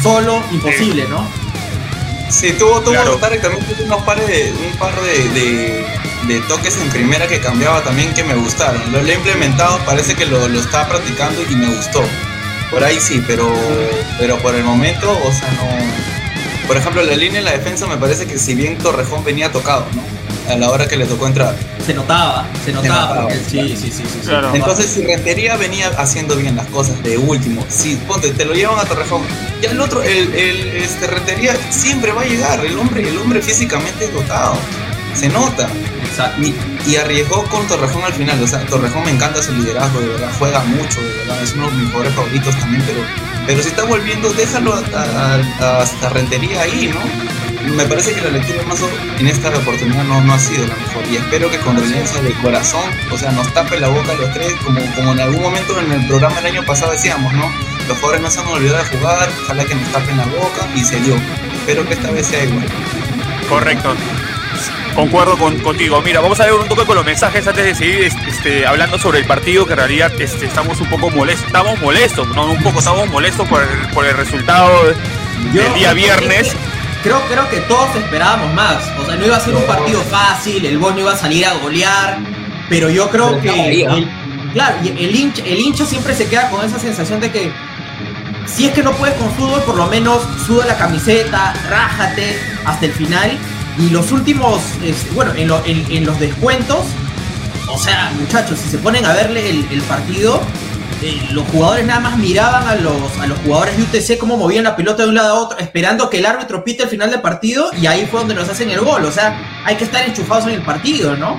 solo 0.01 0.41
imposible, 0.53 1.05
¿no? 1.09 1.29
Sí, 2.31 2.53
tuvo, 2.53 2.81
tuvo 2.81 2.95
también 3.17 3.43
tuvo 3.43 3.85
unos 3.87 4.03
pares 4.03 4.29
de, 4.29 4.53
un 4.53 4.79
par 4.79 4.95
de, 5.01 5.85
de, 6.29 6.41
toques 6.43 6.77
en 6.77 6.91
primera 6.91 7.27
que 7.27 7.41
cambiaba 7.41 7.83
también 7.83 8.15
que 8.15 8.23
me 8.23 8.35
gustaron. 8.35 8.81
Lo, 8.93 9.01
he 9.01 9.15
implementado, 9.15 9.79
parece 9.85 10.15
que 10.15 10.27
lo, 10.27 10.47
lo 10.47 10.61
estaba 10.61 10.89
practicando 10.89 11.43
y 11.51 11.57
me 11.57 11.75
gustó. 11.75 12.03
Por 12.71 12.85
ahí 12.85 13.01
sí, 13.01 13.21
pero, 13.27 13.51
pero 14.19 14.39
por 14.39 14.55
el 14.55 14.63
momento, 14.63 15.11
o 15.11 15.33
sea, 15.33 15.51
no. 15.53 16.69
Por 16.69 16.77
ejemplo, 16.77 17.03
la 17.03 17.17
línea 17.17 17.39
en 17.39 17.47
la 17.47 17.53
defensa 17.53 17.87
me 17.87 17.97
parece 17.97 18.27
que 18.27 18.39
si 18.39 18.55
bien 18.55 18.79
Torrejón 18.79 19.25
venía 19.25 19.51
tocado, 19.51 19.87
¿no? 19.95 20.18
A 20.49 20.57
la 20.57 20.71
hora 20.71 20.89
que 20.89 20.97
le 20.97 21.05
tocó 21.05 21.27
entrar. 21.27 21.55
Se 21.85 21.95
notaba, 21.95 22.47
se 22.65 22.73
notaba. 22.73 23.29
sí, 23.31 23.77
sí, 23.77 23.91
sí, 23.91 23.91
sí, 23.91 24.31
Entonces, 24.55 24.87
si 24.87 25.03
Rentería 25.03 25.57
venía 25.57 25.89
haciendo 25.99 26.37
bien 26.37 26.57
las 26.57 26.67
cosas 26.67 27.03
de 27.03 27.19
último, 27.19 27.65
si 27.69 27.97
ponte, 27.97 28.31
te 28.31 28.45
lo 28.45 28.55
llevan 28.55 28.79
a 28.79 28.85
Torrejón, 28.85 29.23
ya 29.61 29.71
el 29.71 29.81
otro, 29.81 30.03
el, 30.03 30.35
el 30.35 30.77
este, 30.77 31.07
Rentería 31.07 31.55
siempre 31.71 32.13
va 32.13 32.23
a 32.23 32.25
llegar. 32.25 32.65
El 32.65 32.79
hombre, 32.79 33.09
el 33.09 33.17
hombre 33.19 33.43
físicamente 33.43 34.07
es 34.07 34.15
dotado. 34.15 34.57
Se 35.15 35.29
nota. 35.29 35.69
Y, 36.87 36.97
arriesgó 36.97 37.45
con 37.45 37.67
Torrejón 37.67 38.03
al 38.05 38.13
final. 38.13 38.43
O 38.43 38.47
sea, 38.47 38.65
Torrejón 38.67 39.05
me 39.05 39.11
encanta 39.13 39.43
su 39.43 39.53
liderazgo, 39.53 40.01
de 40.01 40.09
verdad. 40.09 40.31
Juega 40.39 40.61
mucho, 40.65 41.01
de 41.01 41.13
verdad. 41.19 41.43
Es 41.43 41.55
uno 41.55 41.71
de 41.71 41.77
mis 41.77 41.87
jugadores 41.91 42.15
favoritos 42.15 42.59
también. 42.59 42.83
Pero, 42.87 43.01
pero 43.47 43.63
si 43.63 43.69
está 43.69 43.85
volviendo, 43.85 44.33
déjalo 44.33 44.75
hasta 44.75 46.09
Rentería 46.09 46.63
ahí, 46.63 46.93
¿no? 46.93 47.38
Me 47.75 47.85
parece 47.85 48.15
que 48.15 48.21
la 48.23 48.31
lectura 48.31 48.63
más 48.65 48.83
en 49.19 49.27
esta 49.27 49.49
oportunidad 49.51 50.05
no, 50.05 50.21
no 50.23 50.35
ha 50.35 50.39
sido 50.39 50.67
la 50.67 50.75
mejor. 50.75 51.05
Y 51.11 51.17
espero 51.17 51.51
que 51.51 51.59
con 51.59 51.77
resiliencia 51.77 52.21
de 52.23 52.33
corazón, 52.35 52.91
o 53.11 53.19
sea, 53.19 53.31
nos 53.33 53.53
tape 53.53 53.79
la 53.79 53.89
boca 53.89 54.13
a 54.13 54.15
los 54.15 54.33
tres, 54.33 54.55
como, 54.65 54.81
como 54.95 55.13
en 55.13 55.21
algún 55.21 55.43
momento 55.43 55.79
en 55.81 55.93
el 55.93 56.07
programa 56.07 56.39
el 56.41 56.47
año 56.47 56.65
pasado 56.65 56.93
decíamos, 56.93 57.33
¿no? 57.35 57.51
Los 57.87 57.97
jugadores 57.99 58.23
no 58.23 58.31
se 58.31 58.41
han 58.41 58.49
olvidado 58.49 58.79
de 58.79 58.99
jugar, 58.99 59.29
ojalá 59.45 59.65
que 59.65 59.75
nos 59.75 59.93
tapen 59.93 60.17
la 60.17 60.27
boca 60.27 60.69
y 60.75 60.85
se 60.85 61.01
dio. 61.01 61.15
Espero 61.61 61.87
que 61.87 61.95
esta 61.95 62.11
vez 62.11 62.27
sea 62.27 62.45
igual. 62.45 62.67
Correcto. 63.49 63.95
Concuerdo 64.95 65.39
contigo. 65.39 66.03
Mira, 66.03 66.21
vamos 66.21 66.41
a 66.41 66.45
ver 66.45 66.55
un 66.55 66.69
toque 66.69 66.85
con 66.85 66.97
los 66.97 67.05
mensajes 67.05 67.47
antes 67.47 67.65
de 67.65 67.75
seguir 67.75 68.13
este, 68.27 68.67
hablando 68.67 68.99
sobre 68.99 69.21
el 69.21 69.27
partido, 69.27 69.65
que 69.65 69.75
en 69.75 69.79
realidad 69.79 70.13
este, 70.19 70.47
estamos 70.47 70.81
un 70.81 70.89
poco 70.89 71.09
molestos. 71.11 71.47
Estamos 71.47 71.81
molestos, 71.81 72.27
no 72.35 72.51
un 72.51 72.63
poco, 72.63 72.81
estamos 72.81 73.09
molestos 73.09 73.47
por 73.49 73.63
el, 73.63 73.69
por 73.95 74.05
el 74.05 74.17
resultado 74.17 74.71
del 75.53 75.75
día 75.75 75.93
viernes. 75.93 76.57
Creo, 77.03 77.21
creo 77.29 77.49
que 77.49 77.61
todos 77.63 77.95
esperábamos 77.97 78.53
más. 78.55 78.77
O 78.99 79.07
sea, 79.07 79.17
no 79.17 79.27
iba 79.27 79.37
a 79.37 79.41
ser 79.41 79.55
un 79.55 79.63
partido 79.65 80.01
fácil, 80.03 80.65
el 80.65 80.81
no 80.81 80.99
iba 80.99 81.13
a 81.13 81.17
salir 81.17 81.47
a 81.47 81.55
golear, 81.55 82.19
pero 82.69 82.91
yo 82.91 83.09
creo 83.11 83.41
que... 83.41 83.83
El, 83.83 84.09
claro, 84.53 84.79
el 84.83 85.15
hincha, 85.15 85.43
el 85.45 85.61
hincha 85.61 85.85
siempre 85.85 86.15
se 86.15 86.29
queda 86.29 86.51
con 86.51 86.65
esa 86.65 86.79
sensación 86.79 87.21
de 87.21 87.31
que 87.31 87.53
si 88.49 88.67
es 88.67 88.73
que 88.73 88.83
no 88.83 88.93
puedes 88.93 89.15
con 89.17 89.31
fútbol, 89.33 89.63
por 89.63 89.77
lo 89.77 89.87
menos 89.87 90.23
suda 90.47 90.67
la 90.67 90.77
camiseta, 90.77 91.53
rájate 91.69 92.39
hasta 92.65 92.87
el 92.87 92.93
final. 92.93 93.39
Y 93.79 93.91
los 93.91 94.11
últimos, 94.11 94.61
bueno, 95.15 95.33
en, 95.37 96.05
los 96.05 96.19
descuentos, 96.19 96.87
o 97.69 97.79
sea, 97.79 98.11
muchachos, 98.19 98.59
si 98.59 98.71
se 98.71 98.79
ponen 98.79 99.05
a 99.07 99.13
verle 99.13 99.51
el, 99.51 99.83
partido, 99.83 100.41
eh, 101.03 101.29
los 101.33 101.47
jugadores 101.49 101.87
nada 101.87 102.01
más 102.01 102.19
miraban 102.19 102.67
a 102.67 102.75
los, 102.75 103.19
a 103.19 103.27
los 103.27 103.39
jugadores 103.41 103.77
de 103.77 103.83
UTC 103.85 104.19
cómo 104.19 104.37
movían 104.37 104.65
la 104.65 104.75
pelota 104.75 105.05
de 105.05 105.09
un 105.11 105.15
lado 105.15 105.37
a 105.37 105.41
otro, 105.41 105.59
esperando 105.59 106.11
que 106.11 106.19
el 106.19 106.27
árbitro 106.27 106.65
pite 106.65 106.83
el 106.83 106.89
final 106.89 107.11
del 107.11 107.21
partido 107.21 107.71
y 107.81 107.87
ahí 107.87 108.07
fue 108.11 108.21
donde 108.21 108.35
nos 108.35 108.49
hacen 108.49 108.71
el 108.71 108.81
gol. 108.81 109.05
O 109.05 109.13
sea, 109.13 109.63
hay 109.65 109.77
que 109.77 109.85
estar 109.85 110.07
enchufados 110.07 110.47
en 110.47 110.55
el 110.55 110.63
partido, 110.63 111.17
¿no? 111.17 111.39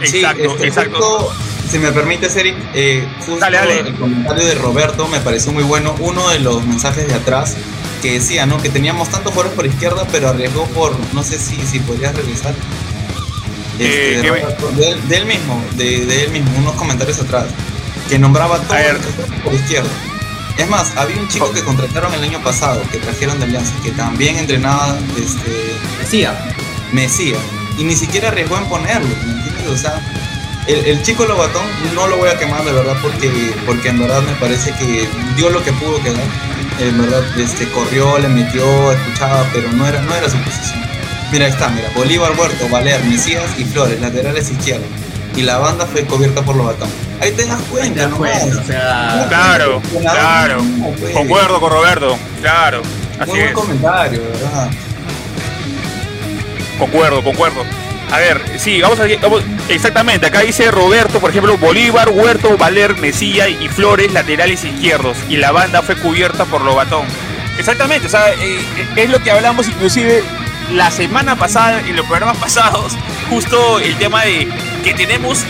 Exacto, 0.00 0.54
este, 0.54 0.66
exacto. 0.66 1.32
si 1.68 1.78
me 1.78 1.92
permite, 1.92 2.26
Eric, 2.26 2.56
eh, 2.74 3.06
justo 3.26 3.44
el 3.46 3.94
comentario 3.96 4.46
de 4.46 4.54
Roberto 4.54 5.08
me 5.08 5.20
pareció 5.20 5.52
muy 5.52 5.64
bueno. 5.64 5.94
Uno 6.00 6.28
de 6.30 6.38
los 6.38 6.64
mensajes 6.64 7.06
de 7.06 7.14
atrás 7.14 7.56
que 8.00 8.12
decía, 8.14 8.46
¿no? 8.46 8.62
Que 8.62 8.70
teníamos 8.70 9.08
tantos 9.10 9.32
jugadores 9.32 9.56
por 9.56 9.66
izquierda, 9.66 10.06
pero 10.10 10.28
arriesgó 10.28 10.66
por, 10.68 10.96
no 11.12 11.22
sé 11.22 11.38
si, 11.38 11.56
si 11.66 11.80
podrías 11.80 12.14
revisar. 12.14 12.54
Este, 13.78 14.20
de, 14.20 15.16
él, 15.16 15.24
mismo, 15.24 15.64
de, 15.76 16.24
él 16.24 16.30
mismo, 16.32 16.50
unos 16.58 16.74
comentarios 16.74 17.18
atrás, 17.18 17.46
que 18.10 18.18
nombraba 18.18 18.58
todo 18.58 18.76
por 19.42 19.54
izquierda. 19.54 19.88
Es 20.58 20.68
más, 20.68 20.94
había 20.96 21.16
un 21.16 21.28
chico 21.28 21.50
que 21.52 21.62
contrataron 21.62 22.12
el 22.12 22.22
año 22.22 22.42
pasado, 22.42 22.82
que 22.92 22.98
trajeron 22.98 23.38
de 23.38 23.46
Alianza, 23.46 23.72
que 23.82 23.92
también 23.92 24.36
entrenaba 24.36 24.98
este, 25.16 25.76
Mesía. 25.98 26.34
Mesía. 26.92 27.38
Y 27.78 27.84
ni 27.84 27.96
siquiera 27.96 28.28
arriesgó 28.28 28.58
en 28.58 28.66
ponerlo, 28.66 29.08
¿me 29.24 29.32
entiendes? 29.32 29.68
O 29.68 29.76
sea, 29.78 30.02
el, 30.66 30.84
el, 30.84 31.02
chico 31.02 31.24
Lobatón 31.24 31.64
no 31.94 32.06
lo 32.08 32.18
voy 32.18 32.28
a 32.28 32.38
quemar 32.38 32.62
de 32.64 32.72
verdad 32.72 32.96
porque, 33.00 33.54
porque 33.64 33.88
en 33.88 34.00
verdad 34.00 34.20
me 34.22 34.34
parece 34.34 34.72
que 34.72 35.08
dio 35.36 35.48
lo 35.48 35.62
que 35.64 35.72
pudo 35.72 36.02
quedar 36.02 36.26
en 36.80 36.98
verdad 36.98 37.22
este, 37.38 37.68
corrió, 37.70 38.18
le 38.18 38.28
metió, 38.28 38.92
escuchaba, 38.92 39.46
pero 39.52 39.70
no 39.72 39.86
era, 39.86 40.00
no 40.02 40.14
era 40.14 40.28
su 40.28 40.38
posición. 40.38 40.80
Mira, 41.30 41.46
ahí 41.46 41.52
está, 41.52 41.68
mira, 41.68 41.90
Bolívar, 41.94 42.32
Huerto, 42.38 42.68
Valer, 42.68 43.04
Mesías 43.04 43.50
y 43.58 43.64
Flores, 43.64 44.00
laterales 44.00 44.50
izquierdos. 44.50 44.88
Y 45.36 45.42
la 45.42 45.58
banda 45.58 45.86
fue 45.86 46.04
cubierta 46.04 46.42
por 46.42 46.56
los 46.56 46.66
batones. 46.66 46.94
Ahí 47.20 47.32
te 47.32 47.46
das 47.46 47.60
cuenta, 47.70 48.06
¿no? 48.08 48.18
o 48.18 48.64
sea... 48.64 49.26
Claro, 49.28 49.82
claro. 50.00 50.62
Concuerdo 51.14 51.60
con 51.60 51.70
Roberto, 51.70 52.18
claro. 52.40 52.82
Así 53.18 53.30
Muy 53.30 53.40
buen 53.40 53.52
comentario, 53.52 54.22
¿verdad? 54.22 54.70
Concuerdo, 56.78 57.22
concuerdo. 57.22 57.62
A 58.10 58.18
ver, 58.18 58.42
sí, 58.58 58.80
vamos 58.80 58.98
a, 58.98 59.04
vamos, 59.22 59.44
exactamente, 59.68 60.26
acá 60.26 60.40
dice 60.40 60.70
Roberto, 60.70 61.20
por 61.20 61.30
ejemplo, 61.30 61.56
Bolívar, 61.58 62.08
Huerto, 62.08 62.56
Valer, 62.56 62.96
Mesilla 62.96 63.48
y 63.48 63.68
Flores, 63.68 64.12
laterales 64.12 64.64
izquierdos, 64.64 65.16
y 65.28 65.36
la 65.36 65.52
banda 65.52 65.80
fue 65.82 65.94
cubierta 65.94 66.44
por 66.44 66.62
Lobatón. 66.62 67.06
Exactamente, 67.56 68.08
o 68.08 68.10
sea, 68.10 68.32
eh, 68.32 68.58
es 68.96 69.10
lo 69.10 69.22
que 69.22 69.30
hablamos 69.30 69.68
inclusive 69.68 70.24
la 70.72 70.90
semana 70.90 71.36
pasada, 71.36 71.80
en 71.80 71.94
los 71.94 72.06
programas 72.06 72.36
pasados, 72.40 72.94
justo 73.28 73.78
el 73.78 73.96
tema 73.96 74.24
de 74.24 74.48
que 74.82 74.94
tenemos 74.94 75.44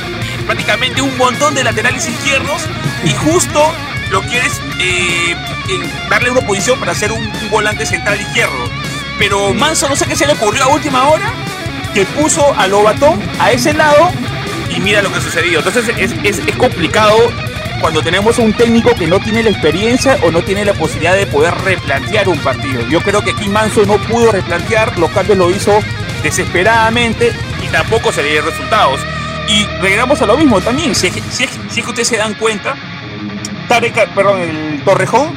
prácticamente 0.46 1.00
un 1.02 1.16
montón 1.16 1.54
de 1.54 1.64
laterales 1.64 2.08
izquierdos 2.08 2.62
y 3.04 3.12
justo 3.14 3.72
lo 4.10 4.22
quieres 4.22 4.60
eh, 4.80 5.36
darle 6.08 6.30
una 6.30 6.40
posición 6.40 6.78
para 6.78 6.92
hacer 6.92 7.12
un, 7.12 7.30
volante 7.50 7.86
central 7.86 8.20
izquierdo. 8.20 8.70
Pero 9.18 9.54
Manso 9.54 9.88
no 9.88 9.96
sé 9.96 10.06
qué 10.06 10.16
se 10.16 10.26
le 10.26 10.32
ocurrió 10.32 10.64
a 10.64 10.68
última 10.68 11.08
hora 11.08 11.32
que 11.94 12.04
puso 12.06 12.54
a 12.56 12.66
Lobatón 12.66 13.20
a 13.38 13.52
ese 13.52 13.72
lado 13.72 14.10
y 14.74 14.80
mira 14.80 15.02
lo 15.02 15.12
que 15.12 15.20
sucedió. 15.20 15.58
Entonces 15.58 15.94
es, 15.96 16.12
es, 16.24 16.56
complicado 16.56 17.16
cuando 17.80 18.02
tenemos 18.02 18.38
un 18.38 18.52
técnico 18.52 18.94
que 18.94 19.06
no 19.06 19.20
tiene 19.20 19.42
la 19.42 19.50
experiencia 19.50 20.18
o 20.22 20.30
no 20.30 20.42
tiene 20.42 20.64
la 20.64 20.74
posibilidad 20.74 21.14
de 21.14 21.26
poder 21.26 21.54
replantear 21.54 22.28
un 22.28 22.38
partido. 22.38 22.86
Yo 22.88 23.00
creo 23.00 23.22
que 23.22 23.30
aquí 23.30 23.48
Manso 23.48 23.84
no 23.86 23.98
pudo 23.98 24.32
replantear, 24.32 24.98
los 24.98 25.10
cambios 25.10 25.38
lo 25.38 25.50
hizo 25.50 25.78
desesperadamente 26.22 27.32
y 27.62 27.68
tampoco 27.68 28.12
se 28.12 28.22
le 28.22 28.30
dieron 28.30 28.50
resultados. 28.50 29.00
Y 29.48 29.64
regresamos 29.80 30.20
a 30.22 30.26
lo 30.26 30.36
mismo 30.36 30.60
también. 30.60 30.94
Si, 30.94 31.10
si, 31.10 31.44
es 31.44 31.50
que 31.74 31.80
ustedes 31.80 32.08
se 32.08 32.16
dan 32.16 32.34
cuenta, 32.34 32.74
Tarek, 33.68 34.10
perdón, 34.14 34.40
el 34.40 34.82
Torrejón, 34.84 35.32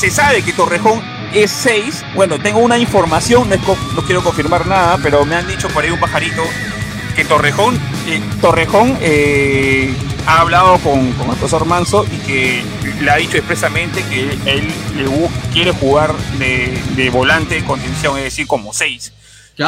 se, 0.00 0.10
sabe 0.10 0.42
que 0.42 0.52
Torrejón 0.52 1.00
es 1.32 1.50
6. 1.50 2.04
Bueno, 2.14 2.38
tengo 2.38 2.60
una 2.60 2.78
información, 2.78 3.48
no, 3.48 4.02
quiero 4.02 4.22
confirmar 4.22 4.66
nada, 4.66 4.98
pero 5.02 5.24
me 5.24 5.36
han 5.36 5.46
dicho 5.46 5.68
por 5.68 5.84
ahí 5.84 5.90
un 5.90 6.00
pajarito 6.00 6.42
que 7.16 7.24
Torrejón, 7.24 7.76
eh, 8.06 8.20
Torrejón 8.40 8.96
eh, 9.00 9.92
ha 10.26 10.40
hablado 10.40 10.78
con, 10.78 11.12
con, 11.12 11.30
el 11.30 11.36
profesor 11.36 11.64
Manso 11.66 12.04
y 12.04 12.18
que 12.26 12.64
le 13.00 13.10
ha 13.10 13.16
dicho 13.16 13.36
expresamente 13.36 14.02
que 14.04 14.38
él, 14.46 14.68
quiere 15.52 15.72
jugar 15.72 16.14
de, 16.38 17.10
volante 17.10 17.56
de 17.56 17.64
contención, 17.64 18.16
es 18.18 18.24
decir, 18.24 18.46
como 18.46 18.72
6. 18.72 19.12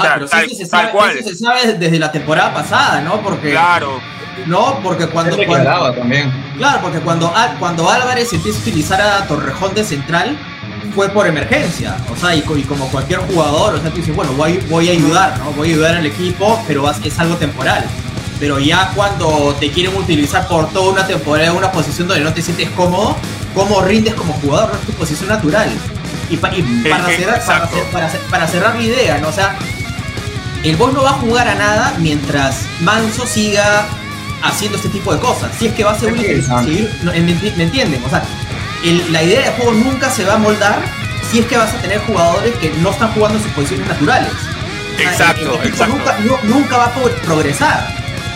Claro, 0.00 0.26
tal, 0.26 0.48
se 0.48 0.66
sabe, 0.66 0.90
cual. 0.90 1.16
Eso 1.16 1.28
se 1.28 1.36
sabe 1.36 1.74
desde 1.74 1.98
la 1.98 2.10
temporada 2.10 2.54
pasada, 2.54 3.00
¿no? 3.00 3.20
Porque 3.20 3.50
claro. 3.50 4.00
No, 4.46 4.80
porque 4.82 5.06
cuando. 5.06 5.36
cuando 5.46 5.92
también. 5.92 6.32
Claro, 6.56 6.80
porque 6.80 7.00
cuando, 7.00 7.32
cuando 7.58 7.90
Álvarez 7.90 8.32
empieza 8.32 8.58
a 8.58 8.62
utilizar 8.62 9.00
a 9.00 9.26
Torrejón 9.26 9.74
de 9.74 9.84
central, 9.84 10.38
fue 10.94 11.08
por 11.10 11.26
emergencia. 11.26 11.96
O 12.12 12.16
sea, 12.16 12.34
y, 12.34 12.42
como 12.42 12.88
cualquier 12.88 13.20
jugador, 13.20 13.74
o 13.74 13.80
sea, 13.80 13.90
tú 13.90 13.96
dices, 13.96 14.14
bueno, 14.14 14.32
voy, 14.32 14.58
voy 14.68 14.88
a 14.88 14.92
ayudar, 14.92 15.38
¿no? 15.38 15.52
Voy 15.52 15.70
a 15.70 15.72
ayudar 15.72 15.96
al 15.96 16.06
equipo, 16.06 16.62
pero 16.66 16.90
es 16.90 17.18
algo 17.18 17.36
temporal. 17.36 17.84
Pero 18.40 18.58
ya 18.58 18.90
cuando 18.94 19.54
te 19.60 19.70
quieren 19.70 19.96
utilizar 19.96 20.48
por 20.48 20.68
toda 20.72 20.92
una 20.92 21.06
temporada 21.06 21.50
en 21.50 21.56
una 21.56 21.70
posición 21.70 22.08
donde 22.08 22.24
no 22.24 22.32
te 22.32 22.42
sientes 22.42 22.68
cómodo, 22.70 23.16
¿cómo 23.54 23.82
rindes 23.82 24.14
como 24.14 24.32
jugador? 24.34 24.70
No 24.70 24.78
es 24.78 24.86
tu 24.86 24.92
posición 24.92 25.28
natural. 25.28 25.70
Y, 26.28 26.36
para, 26.38 26.54
cerrar, 26.54 27.44
para, 27.44 28.08
para, 28.30 28.48
cerrar 28.48 28.74
la 28.74 28.82
idea, 28.82 29.18
¿no? 29.18 29.28
O 29.28 29.32
sea, 29.32 29.54
el 30.64 30.76
Boys 30.76 30.94
no 30.94 31.02
va 31.02 31.10
a 31.10 31.14
jugar 31.14 31.48
a 31.48 31.54
nada 31.54 31.94
mientras 31.98 32.62
Manso 32.80 33.26
siga 33.26 33.86
haciendo 34.42 34.76
este 34.76 34.88
tipo 34.90 35.12
de 35.12 35.20
cosas. 35.20 35.50
Si 35.58 35.66
es 35.66 35.74
que 35.74 35.84
va 35.84 35.92
a 35.92 35.98
ser 35.98 36.16
seguir, 36.16 36.90
¿me, 37.02 37.64
entienden? 37.64 38.02
O 38.04 38.08
sea, 38.08 38.22
la 39.10 39.22
idea 39.22 39.50
de 39.50 39.56
juego 39.56 39.72
nunca 39.72 40.10
se 40.10 40.24
va 40.24 40.34
a 40.34 40.38
moldar 40.38 40.80
si 41.30 41.40
es 41.40 41.46
que 41.46 41.56
vas 41.56 41.72
a 41.72 41.78
tener 41.78 42.00
jugadores 42.00 42.54
que 42.56 42.70
no 42.80 42.90
están 42.90 43.12
jugando 43.12 43.38
en 43.38 43.44
sus 43.44 43.52
posiciones 43.52 43.88
naturales. 43.88 44.32
exacto, 44.98 45.60
exacto. 45.64 45.96
Nunca, 46.44 46.76
va 46.76 46.86
a 46.86 46.94
poder 46.94 47.14
progresar. 47.22 47.88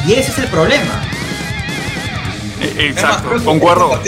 Y 0.07 0.15
ese 0.15 0.31
es 0.33 0.39
el 0.39 0.47
problema. 0.49 1.03
E, 2.61 2.89
exacto, 2.89 3.45
concuerdo. 3.45 4.01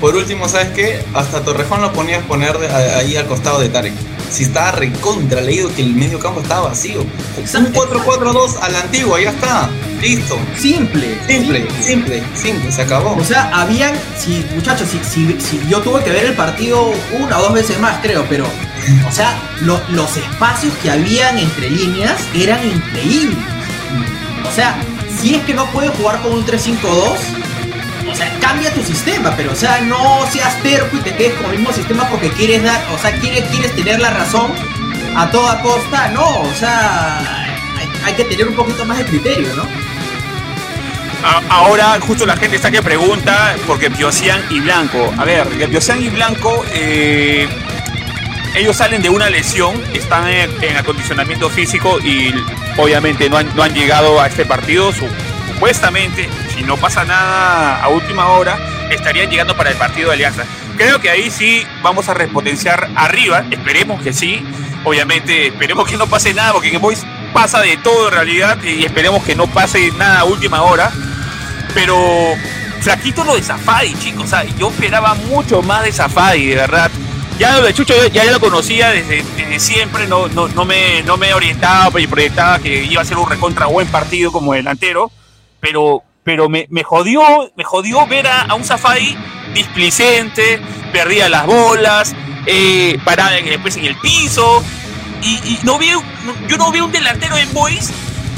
Por 0.00 0.14
último, 0.14 0.48
¿sabes 0.48 0.68
qué? 0.70 1.04
Hasta 1.14 1.42
Torrejón 1.42 1.80
lo 1.80 1.92
ponías 1.92 2.22
poner 2.24 2.56
ahí 2.56 3.16
al 3.16 3.26
costado 3.26 3.60
de 3.60 3.68
Tarek 3.68 3.94
si 4.30 4.44
estaba 4.44 4.72
recontra 4.72 5.40
leído 5.40 5.72
que 5.74 5.82
el 5.82 5.94
medio 5.94 6.18
campo 6.18 6.40
estaba 6.40 6.68
vacío. 6.68 7.00
Un 7.00 7.72
4-4-2 7.72 8.58
a 8.60 8.68
la 8.68 8.80
antigua, 8.80 9.20
ya 9.20 9.30
está. 9.30 9.70
Listo. 10.00 10.38
Simple. 10.56 11.18
Simple, 11.26 11.66
simple, 11.82 12.22
simple, 12.34 12.72
se 12.72 12.82
acabó. 12.82 13.16
O 13.16 13.24
sea, 13.24 13.50
habían, 13.52 13.94
si, 14.16 14.44
muchachos, 14.54 14.88
si, 14.88 15.32
si, 15.40 15.60
yo 15.68 15.80
tuve 15.80 16.02
que 16.04 16.10
ver 16.10 16.26
el 16.26 16.34
partido 16.34 16.92
una 17.18 17.38
o 17.38 17.42
dos 17.42 17.52
veces 17.52 17.78
más, 17.80 17.98
creo, 18.00 18.24
pero, 18.28 18.46
o 19.08 19.12
sea, 19.12 19.34
los 19.60 20.16
espacios 20.16 20.72
que 20.82 20.90
habían 20.90 21.38
entre 21.38 21.70
líneas 21.70 22.20
eran 22.34 22.64
increíbles. 22.64 23.38
O 24.48 24.54
sea, 24.54 24.78
si 25.20 25.34
es 25.34 25.42
que 25.44 25.54
no 25.54 25.66
puedes 25.72 25.90
jugar 25.96 26.22
con 26.22 26.32
un 26.32 26.46
3-5-2, 26.46 27.47
o 28.10 28.14
sea, 28.14 28.32
cambia 28.40 28.72
tu 28.72 28.82
sistema, 28.82 29.34
pero 29.36 29.52
o 29.52 29.56
sea, 29.56 29.80
no 29.80 30.26
seas 30.30 30.60
terco 30.62 30.96
y 30.96 31.00
te 31.00 31.14
quedes 31.14 31.34
con 31.34 31.50
el 31.50 31.58
mismo 31.58 31.72
sistema 31.72 32.08
porque 32.08 32.30
quieres 32.30 32.62
dar, 32.62 32.80
o 32.92 32.98
sea, 32.98 33.12
quieres, 33.18 33.44
quieres 33.50 33.74
tener 33.74 34.00
la 34.00 34.10
razón 34.10 34.52
a 35.16 35.30
toda 35.30 35.60
costa, 35.62 36.08
no, 36.08 36.40
o 36.40 36.54
sea, 36.54 37.46
hay, 38.04 38.14
que 38.14 38.24
tener 38.24 38.48
un 38.48 38.54
poquito 38.54 38.84
más 38.84 38.98
de 38.98 39.04
criterio, 39.04 39.54
¿no? 39.54 39.64
Ahora 41.48 41.98
justo 42.00 42.24
la 42.24 42.36
gente 42.36 42.56
está 42.56 42.70
que 42.70 42.80
pregunta 42.80 43.56
porque 43.66 43.90
Piosian 43.90 44.40
y 44.50 44.60
Blanco. 44.60 45.12
A 45.18 45.24
ver, 45.24 45.48
Piosian 45.68 46.00
y 46.00 46.08
Blanco, 46.08 46.64
eh, 46.72 47.48
ellos 48.54 48.76
salen 48.76 49.02
de 49.02 49.10
una 49.10 49.28
lesión, 49.28 49.82
están 49.92 50.28
en, 50.28 50.76
acondicionamiento 50.76 51.50
físico 51.50 51.98
y 52.00 52.32
obviamente 52.76 53.28
no 53.28 53.36
han, 53.36 53.54
no 53.56 53.64
han 53.64 53.74
llegado 53.74 54.20
a 54.20 54.28
este 54.28 54.46
partido. 54.46 54.92
Su, 54.92 55.08
supuestamente, 55.58 56.28
si 56.54 56.62
no 56.62 56.76
pasa 56.76 57.04
nada 57.04 57.82
a 57.82 57.88
última 57.88 58.28
hora, 58.28 58.56
estarían 58.92 59.28
llegando 59.28 59.56
para 59.56 59.70
el 59.70 59.76
partido 59.76 60.10
de 60.10 60.14
Alianza. 60.14 60.44
Creo 60.76 61.00
que 61.00 61.10
ahí 61.10 61.32
sí 61.32 61.66
vamos 61.82 62.08
a 62.08 62.14
repotenciar 62.14 62.88
arriba, 62.94 63.44
esperemos 63.50 64.00
que 64.00 64.12
sí. 64.12 64.40
Obviamente, 64.84 65.48
esperemos 65.48 65.88
que 65.88 65.96
no 65.96 66.06
pase 66.06 66.32
nada, 66.32 66.52
porque 66.52 66.72
en 66.72 66.80
Boys 66.80 67.04
pasa 67.32 67.60
de 67.60 67.76
todo 67.78 68.06
en 68.06 68.14
realidad 68.14 68.56
y 68.62 68.84
esperemos 68.84 69.24
que 69.24 69.34
no 69.34 69.48
pase 69.48 69.90
nada 69.98 70.20
a 70.20 70.24
última 70.24 70.62
hora. 70.62 70.92
Pero 71.74 71.96
flaquito 72.80 73.24
lo 73.24 73.34
de 73.34 73.42
Zafadi, 73.42 73.94
chicos. 73.94 74.30
Sea, 74.30 74.44
yo 74.44 74.68
esperaba 74.68 75.14
mucho 75.14 75.60
más 75.60 75.82
de 75.82 75.90
Zafadi, 75.90 76.46
de 76.46 76.54
verdad. 76.54 76.88
Ya 77.36 77.56
lo 77.56 77.66
de 77.66 77.74
Chucho 77.74 77.94
ya, 78.12 78.24
ya 78.24 78.30
lo 78.30 78.38
conocía 78.38 78.90
desde, 78.90 79.24
siempre, 79.58 80.06
no, 80.06 80.28
no, 80.28 80.46
no, 80.46 80.64
me, 80.64 81.02
no 81.02 81.16
me 81.16 81.34
orientaba 81.34 82.00
y 82.00 82.06
proyectaba 82.06 82.60
que 82.60 82.84
iba 82.84 83.02
a 83.02 83.04
ser 83.04 83.16
un 83.16 83.28
recontra 83.28 83.66
buen 83.66 83.88
partido 83.88 84.30
como 84.30 84.54
delantero 84.54 85.10
pero, 85.68 86.02
pero 86.24 86.48
me, 86.48 86.66
me 86.70 86.82
jodió, 86.82 87.22
me 87.54 87.62
jodió 87.62 88.06
ver 88.06 88.26
a, 88.26 88.54
un 88.54 88.64
Safari 88.64 89.16
displicente, 89.52 90.60
perdía 90.92 91.28
las 91.28 91.44
bolas, 91.44 92.14
eh, 92.46 92.98
parada 93.04 93.32
después 93.32 93.76
en 93.76 93.84
el 93.84 93.96
piso, 93.96 94.64
y, 95.22 95.58
no 95.64 95.78
vi, 95.78 95.90
yo 96.48 96.56
no 96.56 96.72
vi 96.72 96.80
un 96.80 96.90
delantero 96.90 97.36
en 97.36 97.52
Boys 97.52 97.90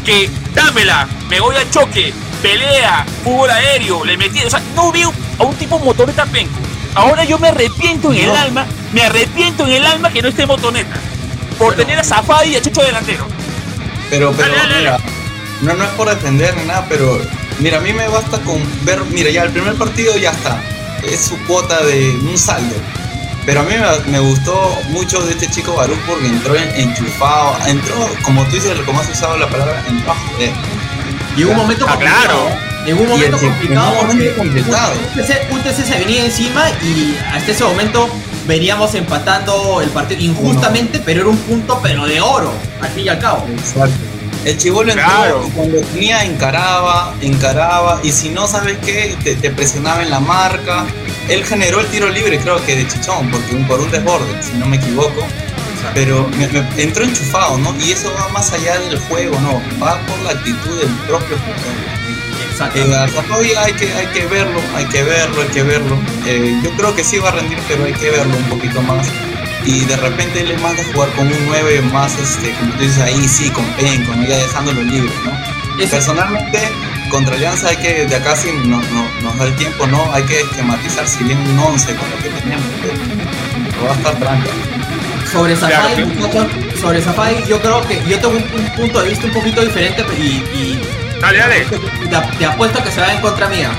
que 0.04 0.28
dámela, 0.54 1.06
me 1.28 1.38
voy 1.38 1.54
al 1.54 1.70
choque, 1.70 2.12
pelea, 2.42 3.06
fútbol 3.22 3.50
aéreo, 3.50 4.04
le 4.04 4.16
metí, 4.16 4.40
o 4.40 4.50
sea, 4.50 4.60
no 4.74 4.90
vi 4.90 5.02
a 5.02 5.44
un 5.44 5.54
tipo 5.54 5.78
motoneta 5.78 6.26
penco. 6.26 6.58
Ahora 6.96 7.22
yo 7.24 7.38
me 7.38 7.48
arrepiento 7.48 8.12
en 8.12 8.28
el 8.28 8.30
alma, 8.30 8.66
me 8.92 9.02
arrepiento 9.02 9.64
en 9.64 9.72
el 9.72 9.86
alma 9.86 10.10
que 10.10 10.20
no 10.20 10.28
esté 10.28 10.46
motoneta, 10.46 10.96
por 11.58 11.76
tener 11.76 11.96
a 11.98 12.02
Safari 12.02 12.50
y 12.50 12.56
a 12.56 12.62
Chucho 12.62 12.82
delantero. 12.82 13.24
Pero, 14.08 14.32
pero, 14.32 14.52
no, 15.62 15.74
no 15.74 15.84
es 15.84 15.90
por 15.90 16.08
defender 16.08 16.56
ni 16.56 16.64
nada, 16.64 16.86
pero 16.88 17.20
mira, 17.58 17.78
a 17.78 17.80
mí 17.80 17.92
me 17.92 18.08
basta 18.08 18.38
con 18.40 18.62
ver, 18.84 19.00
mira, 19.10 19.30
ya 19.30 19.42
el 19.42 19.50
primer 19.50 19.74
partido 19.74 20.16
ya 20.16 20.30
está, 20.30 20.62
es 21.02 21.20
su 21.20 21.38
cuota 21.46 21.84
de 21.84 22.10
un 22.10 22.38
saldo. 22.38 22.74
Pero 23.46 23.60
a 23.60 23.62
mí 23.64 23.72
me, 24.06 24.18
gustó 24.18 24.78
mucho 24.90 25.22
de 25.22 25.32
este 25.32 25.50
chico 25.50 25.74
Baruch 25.74 25.98
porque 26.06 26.26
entró 26.26 26.54
enchufado, 26.56 27.56
entró, 27.66 27.94
como 28.22 28.44
tú 28.44 28.56
dices, 28.56 28.78
como 28.84 29.00
has 29.00 29.08
usado 29.08 29.36
la 29.38 29.48
palabra, 29.48 29.82
entró 29.88 30.12
a 30.12 30.14
joder. 30.14 30.50
Y 31.36 31.44
un 31.44 31.56
momento 31.56 31.86
ah, 31.88 31.98
claro. 31.98 32.48
En 32.86 32.98
un 32.98 33.08
momento 33.08 33.38
complicado 33.38 33.92
porque 34.06 34.34
un 35.50 35.62
TC, 35.62 35.84
se 35.84 35.98
venía 35.98 36.24
encima 36.24 36.70
y 36.82 37.16
hasta 37.32 37.52
ese 37.52 37.64
momento 37.64 38.08
veníamos 38.46 38.94
empatando 38.94 39.80
el 39.82 39.90
partido 39.90 40.20
injustamente, 40.22 41.00
pero 41.04 41.20
era 41.20 41.30
un 41.30 41.36
punto 41.38 41.78
pero 41.82 42.06
de 42.06 42.20
oro, 42.20 42.52
al 42.80 42.88
fin 42.88 43.04
y 43.04 43.08
al 43.08 43.18
cabo. 43.18 43.46
Exacto. 43.48 44.19
El 44.44 44.56
chivolo 44.56 44.92
entró 44.92 45.50
cuando 45.54 45.80
tenía 45.80 46.24
encaraba, 46.24 47.14
encaraba, 47.20 48.00
y 48.02 48.10
si 48.10 48.30
no 48.30 48.46
sabes 48.46 48.78
qué, 48.78 49.14
te, 49.22 49.50
presionaba 49.50 50.02
en 50.02 50.10
la 50.10 50.20
marca. 50.20 50.86
Él 51.28 51.44
generó 51.44 51.80
el 51.80 51.86
tiro 51.88 52.08
libre, 52.08 52.38
creo 52.38 52.64
que 52.64 52.74
de 52.74 52.88
Chichón, 52.88 53.30
porque 53.30 53.54
un, 53.54 53.66
por 53.66 53.80
un 53.80 53.90
desborde, 53.90 54.42
si 54.42 54.54
no 54.54 54.66
me 54.66 54.76
equivoco. 54.76 55.26
Pero 55.94 56.28
entró 56.76 57.04
enchufado, 57.04 57.58
¿no? 57.58 57.74
Y 57.80 57.92
eso 57.92 58.12
va 58.18 58.28
más 58.28 58.52
allá 58.52 58.78
del 58.78 58.98
juego, 58.98 59.38
¿no? 59.40 59.62
Va 59.82 59.98
por 60.00 60.18
la 60.20 60.30
actitud 60.30 60.78
del 60.78 60.90
propio 61.06 61.36
jugador. 61.38 62.00
Exacto. 62.50 62.78
Eh, 62.78 63.56
hay 63.58 63.72
que, 63.74 63.92
hay 63.92 64.06
que 64.06 64.26
verlo, 64.26 64.60
hay 64.74 64.84
que 64.86 65.02
verlo, 65.02 65.42
hay 65.42 65.48
que 65.48 65.62
verlo. 65.62 65.98
Eh, 66.26 66.60
yo 66.62 66.70
creo 66.76 66.94
que 66.94 67.04
sí 67.04 67.18
va 67.18 67.28
a 67.28 67.32
rendir, 67.32 67.58
pero 67.68 67.84
hay 67.84 67.92
que 67.92 68.10
verlo 68.10 68.36
un 68.36 68.44
poquito 68.44 68.82
más 68.82 69.06
y 69.64 69.84
de 69.84 69.96
repente 69.96 70.40
él 70.40 70.50
es 70.52 70.60
más 70.60 70.76
de 70.76 70.84
jugar 70.84 71.10
con 71.10 71.26
un 71.26 71.46
9 71.46 71.80
más, 71.92 72.18
este, 72.18 72.52
como 72.54 72.72
tú 72.74 72.82
dices 72.82 72.98
ahí, 72.98 73.28
sí, 73.28 73.50
con 73.50 73.64
Pen, 73.72 74.04
con 74.04 74.22
ella 74.22 74.36
dejándolo 74.36 74.82
libre, 74.82 75.12
¿no? 75.24 75.30
Personalmente, 75.88 76.70
contra 77.10 77.34
Alianza 77.34 77.68
hay 77.68 77.76
que, 77.76 78.06
de 78.06 78.14
acá 78.14 78.36
sí 78.36 78.50
no, 78.64 78.80
no, 78.92 79.08
nos 79.22 79.38
da 79.38 79.46
el 79.46 79.56
tiempo, 79.56 79.86
¿no? 79.86 80.12
Hay 80.12 80.22
que 80.24 80.40
esquematizar 80.40 81.06
si 81.06 81.24
bien 81.24 81.38
un 81.38 81.58
11 81.58 81.94
con 81.96 82.10
lo 82.10 82.16
que 82.18 82.28
tenemos, 82.28 82.66
pero 82.82 83.84
va 83.86 83.92
a 83.92 83.96
estar 83.96 84.14
tranquilo. 84.18 84.54
Sobre 85.32 85.56
Safai, 85.56 86.06
sobre 86.80 87.02
Safai, 87.02 87.46
yo 87.46 87.60
creo 87.60 87.86
que 87.86 88.02
yo 88.06 88.18
tengo 88.18 88.36
un, 88.36 88.70
punto 88.76 89.02
de 89.02 89.08
vista 89.08 89.26
un 89.26 89.32
poquito 89.32 89.62
diferente 89.62 90.04
y, 90.18 90.22
y 90.22 90.80
dale, 91.20 91.38
dale. 91.38 91.64
Te, 91.64 92.38
te, 92.38 92.44
apuesto 92.44 92.82
que 92.82 92.90
se 92.90 93.00
va 93.00 93.12
en 93.12 93.20
contra 93.20 93.48
mía. 93.48 93.70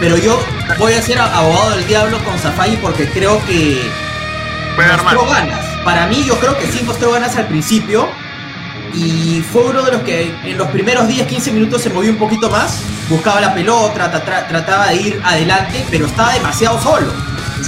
Pero 0.00 0.16
yo 0.16 0.42
voy 0.78 0.94
a 0.94 1.02
ser 1.02 1.18
abogado 1.18 1.70
del 1.70 1.86
diablo 1.86 2.18
con 2.24 2.38
Safai 2.38 2.76
porque 2.80 3.08
creo 3.08 3.44
que 3.46 3.80
mostró 4.76 5.26
ganas. 5.26 5.60
Para 5.84 6.06
mí, 6.06 6.24
yo 6.24 6.38
creo 6.38 6.56
que 6.58 6.66
sí 6.66 6.82
mostró 6.84 7.12
ganas 7.12 7.36
al 7.36 7.46
principio. 7.46 8.08
Y 8.94 9.42
fue 9.52 9.64
uno 9.64 9.82
de 9.82 9.90
los 9.90 10.02
que 10.02 10.32
en 10.44 10.56
los 10.56 10.68
primeros 10.68 11.08
10, 11.08 11.26
15 11.26 11.50
minutos 11.50 11.82
se 11.82 11.90
movió 11.90 12.10
un 12.12 12.18
poquito 12.18 12.48
más. 12.48 12.80
Buscaba 13.08 13.40
la 13.40 13.52
pelota, 13.52 14.10
trataba 14.48 14.86
de 14.88 14.96
ir 14.96 15.20
adelante, 15.24 15.84
pero 15.90 16.06
estaba 16.06 16.32
demasiado 16.32 16.80
solo. 16.80 17.12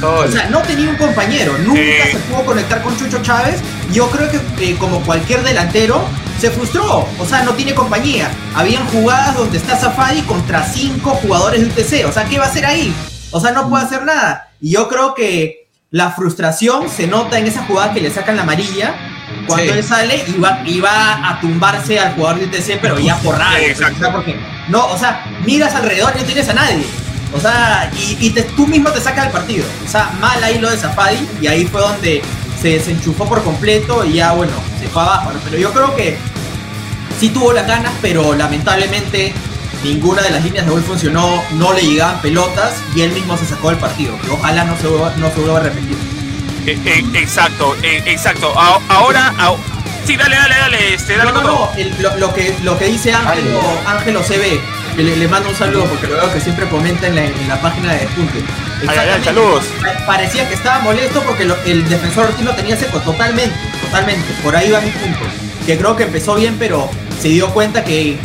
O 0.02 0.28
sea, 0.28 0.48
no 0.50 0.60
tenía 0.60 0.88
un 0.88 0.96
compañero, 0.96 1.56
nunca 1.58 1.80
se 2.12 2.18
pudo 2.30 2.44
conectar 2.44 2.82
con 2.82 2.96
Chucho 2.96 3.22
Chávez. 3.22 3.60
Yo 3.92 4.08
creo 4.10 4.28
que 4.30 4.76
como 4.76 5.00
cualquier 5.00 5.42
delantero, 5.42 6.04
se 6.38 6.50
frustró, 6.50 7.08
o 7.18 7.26
sea, 7.26 7.42
no 7.42 7.54
tiene 7.54 7.74
compañía. 7.74 8.30
Habían 8.54 8.86
jugadas 8.88 9.36
donde 9.36 9.56
está 9.56 9.76
Safadi 9.76 10.20
contra 10.22 10.64
cinco 10.64 11.10
jugadores 11.22 11.60
de 11.60 11.66
UTC, 11.66 12.06
o 12.06 12.12
sea, 12.12 12.24
¿qué 12.24 12.38
va 12.38 12.44
a 12.44 12.48
hacer 12.48 12.66
ahí? 12.66 12.94
O 13.30 13.40
sea, 13.40 13.52
no 13.52 13.68
puede 13.68 13.84
hacer 13.84 14.04
nada. 14.04 14.50
Y 14.60 14.72
yo 14.72 14.86
creo 14.88 15.14
que 15.14 15.65
la 15.96 16.10
frustración 16.10 16.90
se 16.90 17.06
nota 17.06 17.38
en 17.38 17.46
esa 17.46 17.64
jugada 17.64 17.94
que 17.94 18.02
le 18.02 18.10
sacan 18.10 18.36
la 18.36 18.42
amarilla, 18.42 18.94
cuando 19.46 19.72
él 19.72 19.82
sale 19.82 20.22
y 20.28 20.38
va, 20.38 20.60
y 20.66 20.78
va 20.78 21.26
a 21.26 21.40
tumbarse 21.40 21.98
al 21.98 22.12
jugador 22.12 22.38
de 22.38 22.44
UTC, 22.44 22.78
pero 22.82 22.98
ya 22.98 23.16
por 23.16 23.38
rabia. 23.38 23.74
O 23.74 24.12
porque, 24.12 24.38
no, 24.68 24.88
o 24.88 24.98
sea, 24.98 25.24
miras 25.46 25.74
alrededor 25.74 26.12
y 26.14 26.18
no 26.18 26.24
tienes 26.26 26.50
a 26.50 26.52
nadie. 26.52 26.84
O 27.32 27.40
sea, 27.40 27.90
y, 27.98 28.30
tú 28.30 28.66
mismo 28.66 28.90
te 28.90 29.00
sacas 29.00 29.24
del 29.24 29.32
partido. 29.32 29.64
O 29.86 29.88
sea, 29.88 30.10
mal 30.20 30.44
ahí 30.44 30.58
lo 30.58 30.68
de 30.68 30.76
Safadi 30.76 31.26
y 31.40 31.46
ahí 31.46 31.64
fue 31.64 31.80
donde 31.80 32.20
se 32.60 32.68
desenchufó 32.68 33.26
por 33.26 33.42
completo 33.42 34.04
y 34.04 34.14
ya, 34.14 34.32
bueno, 34.32 34.52
se 34.78 34.88
fue 34.88 35.00
abajo. 35.00 35.30
Pero 35.44 35.56
yo 35.56 35.72
creo 35.72 35.96
que 35.96 36.18
sí 37.18 37.30
tuvo 37.30 37.54
las 37.54 37.66
ganas, 37.66 37.92
pero 38.02 38.34
lamentablemente 38.34 39.32
ninguna 39.86 40.22
de 40.22 40.30
las 40.30 40.42
líneas 40.42 40.66
de 40.66 40.72
gol 40.72 40.82
funcionó, 40.82 41.42
no 41.52 41.72
le 41.72 41.82
llegaban 41.82 42.20
pelotas 42.20 42.74
y 42.94 43.02
él 43.02 43.12
mismo 43.12 43.36
se 43.36 43.46
sacó 43.46 43.70
del 43.70 43.78
partido. 43.78 44.18
Que 44.22 44.30
ojalá 44.30 44.64
no 44.64 44.76
se 44.76 44.88
vuelva, 44.88 45.14
no 45.16 45.30
se 45.30 45.40
vuelva 45.40 45.58
a 45.58 45.62
repetir. 45.62 45.96
Eh, 46.66 46.78
eh, 46.84 47.04
exacto, 47.14 47.76
eh, 47.82 48.02
exacto. 48.06 48.52
Ahora, 48.88 49.32
sí, 50.04 50.16
dale, 50.16 50.36
dale, 50.36 50.54
dale. 50.56 50.94
Este, 50.94 51.16
dale 51.16 51.32
no, 51.32 51.42
no, 51.42 51.48
no. 51.48 52.16
lo, 52.18 52.34
que, 52.34 52.56
lo 52.64 52.78
que 52.78 52.86
dice 52.86 53.12
Ángelo, 53.12 53.60
Ángelo 53.86 54.22
CB, 54.22 54.60
le, 54.96 55.16
le, 55.16 55.28
mando 55.28 55.50
un 55.50 55.54
saludo 55.54 55.84
porque 55.84 56.08
lo 56.08 56.16
veo 56.16 56.32
que 56.32 56.40
siempre 56.40 56.66
comenta 56.66 57.06
en 57.06 57.14
la, 57.14 57.24
en 57.24 57.48
la 57.48 57.60
página 57.60 57.92
de 57.92 58.00
Despunte. 58.00 58.42
saludos. 59.24 59.64
Parecía 60.06 60.48
que 60.48 60.54
estaba 60.54 60.80
molesto 60.80 61.22
porque 61.22 61.44
el 61.44 61.88
defensor 61.88 62.26
Ortiz 62.26 62.44
lo 62.44 62.54
tenía 62.54 62.76
seco, 62.76 62.98
totalmente, 63.00 63.56
totalmente. 63.80 64.26
Por 64.42 64.56
ahí 64.56 64.70
va 64.70 64.80
mi 64.80 64.90
punto. 64.90 65.20
Que 65.64 65.78
creo 65.78 65.94
que 65.94 66.04
empezó 66.04 66.34
bien, 66.34 66.56
pero 66.58 66.90
se 67.20 67.28
dio 67.28 67.50
cuenta 67.50 67.84
que 67.84 68.18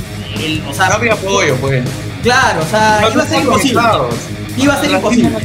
el, 0.45 0.63
o 0.67 0.73
sea, 0.73 0.89
no 0.89 0.95
había 0.95 1.13
apoyo, 1.13 1.55
pues. 1.57 1.83
Claro, 2.23 2.61
o 2.61 2.69
sea, 2.69 3.09
iba 3.11 3.23
a 3.23 3.27
ser 3.27 3.41
imposible. 3.41 3.81
Iba 4.57 4.73
a 4.73 4.81
ser 4.81 4.91
imposible. 4.91 5.37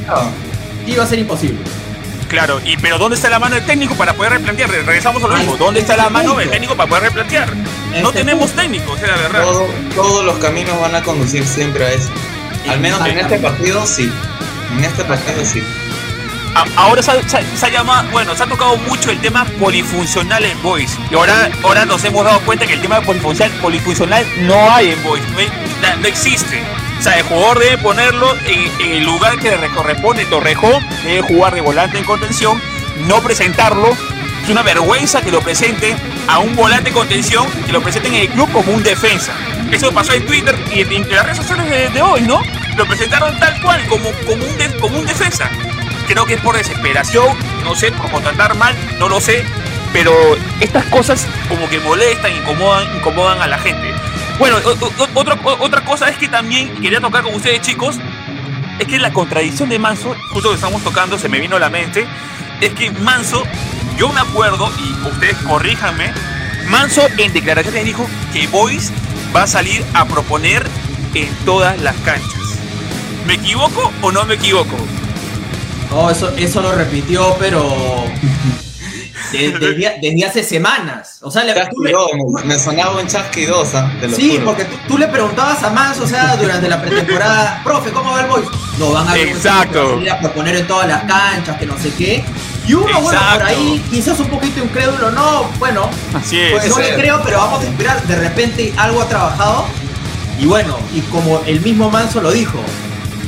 Iba 0.87 1.05
a 1.05 1.07
ser 1.07 1.19
imposible. 1.19 1.59
Claro, 2.29 2.61
y 2.65 2.77
pero 2.77 2.99
¿dónde 2.99 3.17
está 3.17 3.31
la 3.31 3.39
mano 3.39 3.55
del 3.55 3.65
técnico 3.65 3.95
para 3.95 4.13
poder 4.15 4.33
replantear? 4.33 4.69
Regresamos 4.69 5.23
a 5.23 5.29
lo 5.29 5.37
mismo. 5.37 5.57
¿Dónde 5.57 5.81
está 5.81 5.97
la 5.97 6.11
mano 6.11 6.35
del 6.35 6.51
técnico 6.51 6.77
para 6.77 6.89
poder 6.89 7.05
replantear? 7.05 7.49
No 8.03 8.13
tenemos 8.13 8.51
técnico, 8.51 8.93
o 8.93 8.97
sea, 8.97 9.09
la 9.09 9.17
verdad. 9.17 9.45
todos 9.95 10.25
los 10.25 10.37
caminos 10.39 10.79
van 10.81 10.95
a 10.95 11.03
conducir 11.03 11.47
siempre 11.47 11.87
a 11.87 11.93
eso. 11.93 12.11
Al 12.69 12.81
menos 12.81 13.05
en 13.07 13.19
este 13.19 13.39
partido 13.39 13.87
sí. 13.87 14.11
En 14.77 14.85
este 14.85 15.05
partido 15.05 15.45
sí. 15.45 15.63
Ahora 16.77 17.03
se, 17.03 17.11
ha 17.11 17.69
llamado, 17.69 18.09
bueno, 18.13 18.35
se 18.35 18.43
ha 18.43 18.47
tocado 18.47 18.79
mucho 18.79 19.11
el 19.11 19.21
tema 19.21 19.45
polifuncional 19.59 20.43
en 20.43 20.63
Voice. 20.63 20.97
Y 21.11 21.15
ahora, 21.15 21.51
ahora 21.63 21.85
nos 21.85 22.03
hemos 22.05 22.25
dado 22.25 22.41
cuenta 22.41 22.67
que 22.67 22.73
el 22.75 22.81
tema 22.81 23.03
polifuncional, 23.03 23.59
polifuncional 23.61 24.27
no 24.47 24.73
hay 24.73 24.93
en 24.93 25.03
Voice, 25.03 25.27
no, 26.01 26.09
existe. 26.09 26.63
O 26.99 27.03
sea, 27.03 27.19
el 27.19 27.25
jugador 27.25 27.59
debe 27.59 27.77
ponerlo 27.77 28.35
en, 28.47 28.71
el 28.81 29.05
lugar 29.05 29.39
que 29.39 29.55
le 29.55 29.69
corresponde. 29.69 30.25
Torrejón 30.25 30.83
debe 31.05 31.21
jugar 31.23 31.55
de 31.55 31.61
volante 31.61 31.99
en 31.99 32.05
contención, 32.05 32.61
no 33.07 33.21
presentarlo. 33.21 33.95
Es 34.43 34.49
una 34.49 34.63
vergüenza 34.63 35.21
que 35.21 35.31
lo 35.31 35.41
presente 35.41 35.95
a 36.27 36.39
un 36.39 36.57
volante 36.57 36.89
en 36.89 36.95
contención, 36.95 37.47
que 37.67 37.73
lo 37.73 37.83
presenten 37.83 38.15
en 38.15 38.23
el 38.23 38.29
club 38.31 38.51
como 38.51 38.73
un 38.73 38.83
defensa. 38.83 39.33
Eso 39.71 39.93
pasó 39.93 40.15
en 40.15 40.25
Twitter 40.25 40.57
y 40.75 40.81
en, 40.81 41.07
las 41.11 41.25
redes 41.25 41.37
sociales 41.37 41.93
de, 41.93 42.01
hoy, 42.01 42.23
¿no? 42.23 42.41
Lo 42.77 42.87
presentaron 42.87 43.39
tal 43.39 43.61
cual, 43.61 43.85
como, 43.89 44.11
como, 44.27 44.43
un, 44.43 44.81
como 44.81 44.99
un 45.01 45.07
defensa 45.07 45.51
creo 46.07 46.25
que 46.27 46.35
es 46.35 46.41
por 46.41 46.57
desesperación, 46.57 47.37
no 47.65 47.75
sé, 47.75 47.93
por 47.93 48.11
contratar 48.11 48.55
mal, 48.57 48.75
no 48.99 49.09
lo 49.09 49.21
sé, 49.21 49.45
pero 49.93 50.13
estas 50.61 50.85
cosas 50.87 51.27
como 51.49 51.69
que 51.69 51.81
molestan, 51.81 52.33
incomodan, 52.37 52.97
incomodan 52.97 53.41
a 53.41 53.47
la 53.47 53.59
gente. 53.59 53.93
Bueno, 54.39 54.57
otra, 55.15 55.39
otra 55.43 55.85
cosa 55.85 56.09
es 56.09 56.19
que 56.19 56.29
también 56.29 56.75
quería 56.81 57.01
tocar 57.01 57.23
con 57.23 57.35
ustedes 57.35 57.61
chicos, 57.63 57.97
es 58.79 58.87
que 58.87 58.99
la 58.99 59.13
contradicción 59.13 59.69
de 59.69 59.79
Manso, 59.79 60.15
justo 60.33 60.51
que 60.51 60.57
estamos 60.57 60.83
tocando, 60.83 61.19
se 61.19 61.29
me 61.29 61.41
vino 61.41 61.57
a 61.57 61.61
la 61.61 61.71
mente, 61.71 62.07
es 62.61 62.73
que 62.75 62.91
Manso, 62.91 63.43
yo 63.97 64.09
me 64.11 64.21
acuerdo, 64.21 64.71
y 64.79 65.09
ustedes 65.09 65.37
corríjanme, 65.39 66.13
Manso 66.69 67.07
en 67.17 67.33
declaraciones 67.33 67.85
dijo 67.85 68.07
que 68.33 68.47
Boys 68.49 68.93
va 69.35 69.45
a 69.45 69.47
salir 69.47 69.85
a 69.95 70.05
proponer 70.05 70.67
en 71.15 71.29
todas 71.45 71.81
las 71.81 71.97
canchas. 71.99 72.59
¿Me 73.27 73.35
equivoco 73.35 73.93
o 74.03 74.13
no 74.13 74.25
me 74.25 74.35
equivoco? 74.35 74.77
No, 75.97 76.11
eso, 76.11 76.31
eso 76.37 76.61
lo 76.61 76.73
repitió, 76.73 77.35
pero 77.39 77.65
desde, 79.33 80.27
hace 80.27 80.45
semanas. 80.45 81.21
O 81.23 81.31
sea, 81.31 81.43
le, 81.43 81.55
me 82.45 82.59
sonaba 82.59 83.01
un 83.01 83.07
chasquidosa. 83.07 83.91
Sí, 84.15 84.39
porque 84.45 84.67
tú, 84.87 84.99
le 84.99 85.09
preguntabas 85.09 85.63
a 85.63 85.71
Manso, 85.71 86.05
o 86.05 86.07
sea, 86.07 86.37
durante 86.37 86.69
la 86.69 86.83
pretemporada, 86.83 87.63
profe, 87.65 87.93
¿cómo 87.93 88.13
va 88.13 88.21
el 88.21 88.27
Boys? 88.27 88.47
No, 88.79 88.91
van 88.91 89.09
a, 89.09 89.17
Exacto. 89.17 89.99
a 90.13 90.19
proponer 90.19 90.57
en 90.57 90.67
todas 90.67 90.87
las 90.87 91.05
canchas, 91.05 91.57
que 91.57 91.65
no 91.65 91.79
sé 91.79 91.91
qué. 91.95 92.23
Y 92.69 92.75
uno, 92.75 93.01
bueno, 93.01 93.21
por 93.33 93.43
ahí, 93.45 93.83
quizás 93.91 94.21
un 94.21 94.29
poquito 94.29 94.63
incrédulo, 94.63 95.11
no, 95.13 95.45
bueno, 95.59 95.89
Así 96.13 96.39
es, 96.39 96.53
pues 96.53 96.69
no 96.69 96.79
le 96.79 96.95
creo, 96.95 97.23
pero 97.25 97.39
vamos 97.39 97.65
a 97.65 97.69
esperar. 97.69 98.07
De 98.07 98.17
repente 98.17 98.75
algo 98.77 99.01
ha 99.01 99.09
trabajado. 99.09 99.65
Y 100.39 100.45
bueno, 100.45 100.77
y 100.95 101.01
como 101.01 101.41
el 101.47 101.63
mismo 101.63 101.91
Manso 101.91 102.21
lo 102.21 102.31
dijo, 102.33 102.63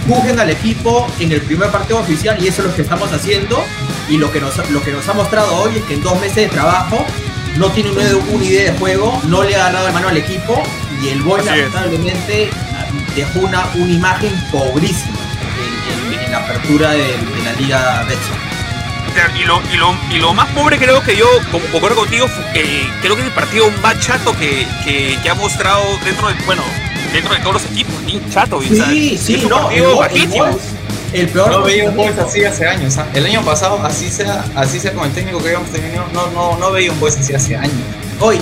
juzguen 0.06 0.38
al 0.38 0.50
equipo 0.50 1.06
en 1.18 1.32
el 1.32 1.40
primer 1.42 1.70
partido 1.70 1.98
oficial 1.98 2.36
y 2.42 2.48
eso 2.48 2.62
es 2.62 2.68
lo 2.68 2.74
que 2.74 2.82
estamos 2.82 3.12
haciendo. 3.12 3.64
Y 4.08 4.16
lo 4.16 4.32
que 4.32 4.40
nos, 4.40 4.56
lo 4.70 4.82
que 4.82 4.92
nos 4.92 5.06
ha 5.08 5.12
mostrado 5.12 5.54
hoy 5.56 5.76
es 5.76 5.84
que 5.84 5.94
en 5.94 6.02
dos 6.02 6.18
meses 6.20 6.36
de 6.36 6.48
trabajo 6.48 7.04
no 7.56 7.70
tiene 7.72 7.90
una, 7.90 8.02
idea 8.44 8.72
de 8.72 8.78
juego, 8.78 9.20
no 9.26 9.42
le 9.42 9.56
ha 9.56 9.66
agarrado 9.66 9.86
de 9.86 9.92
mano 9.92 10.08
al 10.08 10.16
equipo 10.16 10.62
y 11.02 11.08
el 11.08 11.22
Boy 11.22 11.44
lamentablemente 11.44 12.50
dejó 13.14 13.40
una, 13.40 13.66
una 13.74 13.92
imagen 13.92 14.32
pobrísima 14.52 15.18
en, 16.24 16.30
la 16.30 16.38
apertura 16.38 16.92
de, 16.92 17.16
la 17.44 17.52
Liga 17.58 18.04
Betson. 18.04 18.48
Y 19.36 19.44
lo, 19.44 19.60
y, 19.72 19.76
lo, 19.76 19.96
y 20.10 20.18
lo, 20.20 20.32
más 20.32 20.46
pobre 20.50 20.78
creo 20.78 21.02
que 21.02 21.16
yo, 21.16 21.26
como 21.50 21.64
concuerdo 21.66 21.96
contigo, 21.96 22.26
eh, 22.54 22.88
creo 23.00 23.16
que 23.16 23.22
es 23.22 23.26
el 23.26 23.34
partido 23.34 23.68
más 23.82 23.98
chato 23.98 24.36
que, 24.36 24.64
que, 24.84 25.18
que 25.20 25.30
ha 25.30 25.34
mostrado 25.34 25.82
dentro 26.04 26.28
de, 26.28 26.34
bueno, 26.46 26.62
dentro 27.12 27.34
de 27.34 27.40
todos 27.40 27.54
los 27.54 27.64
equipos, 27.66 27.94
ni 28.04 28.20
chato. 28.30 28.60
Sí, 28.62 29.18
sí, 29.18 29.46
no, 29.48 29.70
el, 31.12 31.28
peor. 31.28 31.50
No 31.50 31.62
veía 31.62 31.88
un 31.88 31.96
Boys 31.96 32.18
así 32.18 32.44
hace 32.44 32.66
años. 32.66 32.98
¿ah? 32.98 33.06
El 33.14 33.24
año 33.24 33.42
pasado, 33.42 33.80
así 33.82 34.10
sea, 34.10 34.44
así 34.54 34.78
sea 34.78 34.92
con 34.92 35.06
el 35.06 35.12
técnico 35.12 35.38
que 35.38 35.46
habíamos 35.46 35.70
tenido, 35.70 36.04
no, 36.12 36.30
no, 36.30 36.58
no 36.58 36.70
veía 36.70 36.92
un 36.92 37.00
Boys 37.00 37.16
así 37.16 37.34
hace 37.34 37.56
años. 37.56 37.72
Hoy, 38.20 38.38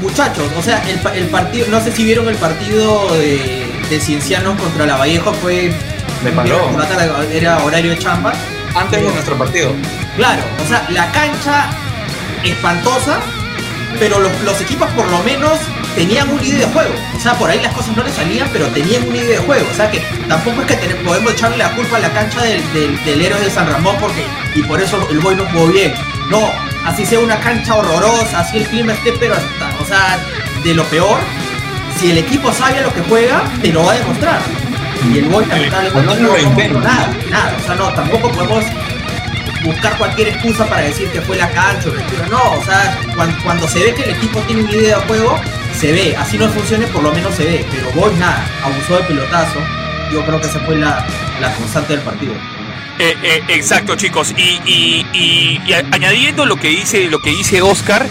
muchachos, 0.00 0.44
o 0.58 0.62
sea, 0.62 0.82
el, 0.88 0.98
el, 1.16 1.28
partido, 1.28 1.66
no 1.68 1.80
sé 1.80 1.92
si 1.92 2.04
vieron 2.04 2.28
el 2.28 2.36
partido 2.36 3.14
de, 3.14 3.66
de 3.90 4.00
Ciencianos 4.00 4.58
contra 4.60 4.86
la 4.86 4.96
Vallejo, 4.96 5.32
fue. 5.34 5.72
Me 6.24 6.30
paró. 6.30 6.70
Era 7.32 7.62
horario 7.64 7.90
de 7.90 7.98
chamba. 7.98 8.32
Antes 8.74 9.02
de 9.02 9.12
nuestro 9.12 9.36
partido. 9.36 9.70
Claro, 10.16 10.42
o 10.64 10.66
sea, 10.66 10.86
la 10.90 11.12
cancha 11.12 11.68
espantosa, 12.42 13.20
pero 13.98 14.18
los, 14.18 14.32
los 14.42 14.60
equipos 14.62 14.88
por 14.92 15.06
lo 15.10 15.18
menos 15.24 15.58
tenían 15.94 16.30
una 16.30 16.42
idea 16.42 16.66
de 16.66 16.72
juego. 16.72 16.94
O 17.16 17.20
sea, 17.20 17.34
por 17.34 17.50
ahí 17.50 17.60
las 17.60 17.74
cosas 17.74 17.96
no 17.96 18.02
le 18.02 18.10
salían, 18.10 18.48
pero 18.52 18.66
tenían 18.68 19.06
una 19.08 19.16
idea 19.16 19.40
de 19.40 19.46
juego. 19.46 19.66
O 19.70 19.74
sea, 19.74 19.90
que 19.90 20.00
tampoco 20.28 20.62
es 20.62 20.76
que 20.76 20.94
podemos 20.96 21.32
echarle 21.32 21.58
la 21.58 21.74
culpa 21.74 21.96
a 21.96 22.00
la 22.00 22.12
cancha 22.12 22.42
del, 22.42 22.62
del, 23.04 23.20
héroe 23.20 23.40
de 23.40 23.50
San 23.50 23.70
Ramón 23.70 23.96
porque 24.00 24.24
y 24.54 24.62
por 24.62 24.80
eso 24.80 25.06
el 25.10 25.20
boy 25.20 25.34
no 25.36 25.44
jugó 25.46 25.66
bien. 25.68 25.94
No, 26.30 26.50
así 26.84 27.04
sea 27.04 27.20
una 27.20 27.38
cancha 27.40 27.74
horrorosa, 27.74 28.40
así 28.40 28.58
el 28.58 28.66
clima 28.66 28.92
esté, 28.92 29.12
pero 29.12 29.34
hasta, 29.34 29.82
o 29.82 29.84
sea, 29.84 30.18
de 30.64 30.74
lo 30.74 30.84
peor, 30.84 31.18
si 31.98 32.10
el 32.10 32.18
equipo 32.18 32.52
sabe 32.52 32.80
lo 32.82 32.92
que 32.92 33.02
juega, 33.02 33.42
te 33.60 33.72
lo 33.72 33.84
va 33.84 33.92
a 33.92 33.98
demostrar. 33.98 34.40
Y 35.12 35.18
el 35.18 35.28
boy 35.28 35.44
lamentablemente 35.46 36.68
no, 36.68 36.78
no, 36.78 36.80
nada, 36.80 37.10
nada. 37.30 37.56
O 37.60 37.66
sea, 37.66 37.74
no, 37.74 37.92
tampoco 37.92 38.30
podemos 38.30 38.64
buscar 39.64 39.96
cualquier 39.96 40.28
excusa 40.28 40.66
para 40.66 40.82
decir 40.82 41.08
que 41.10 41.20
fue 41.20 41.36
la 41.36 41.48
cancha 41.50 41.88
o 41.88 42.30
No, 42.30 42.58
o 42.58 42.64
sea, 42.64 42.98
cuando, 43.44 43.68
se 43.68 43.80
ve 43.80 43.94
que 43.94 44.02
el 44.04 44.10
equipo 44.10 44.40
tiene 44.40 44.62
una 44.62 44.72
idea 44.72 44.98
de 44.98 45.06
juego, 45.06 45.40
se 45.82 45.92
ve. 45.92 46.16
Así 46.16 46.38
no 46.38 46.48
funcione, 46.48 46.86
por 46.86 47.02
lo 47.02 47.12
menos 47.12 47.34
se 47.34 47.44
ve. 47.44 47.66
Pero 47.70 47.90
Boy 47.90 48.14
nada, 48.14 48.46
abusó 48.62 48.96
de 48.98 49.02
pelotazo. 49.02 49.58
Yo 50.12 50.24
creo 50.24 50.40
que 50.40 50.46
esa 50.46 50.60
fue 50.60 50.76
la, 50.76 51.04
constante 51.58 51.94
del 51.94 52.02
partido. 52.02 52.34
Eh, 52.98 53.16
eh, 53.22 53.42
exacto, 53.48 53.96
chicos. 53.96 54.32
Y, 54.36 55.60
añadiendo 55.90 56.46
lo 56.46 56.56
que 56.56 56.68
dice, 56.68 57.10
lo 57.10 57.20
que 57.20 57.30
dice 57.30 57.62
Oscar, 57.62 58.06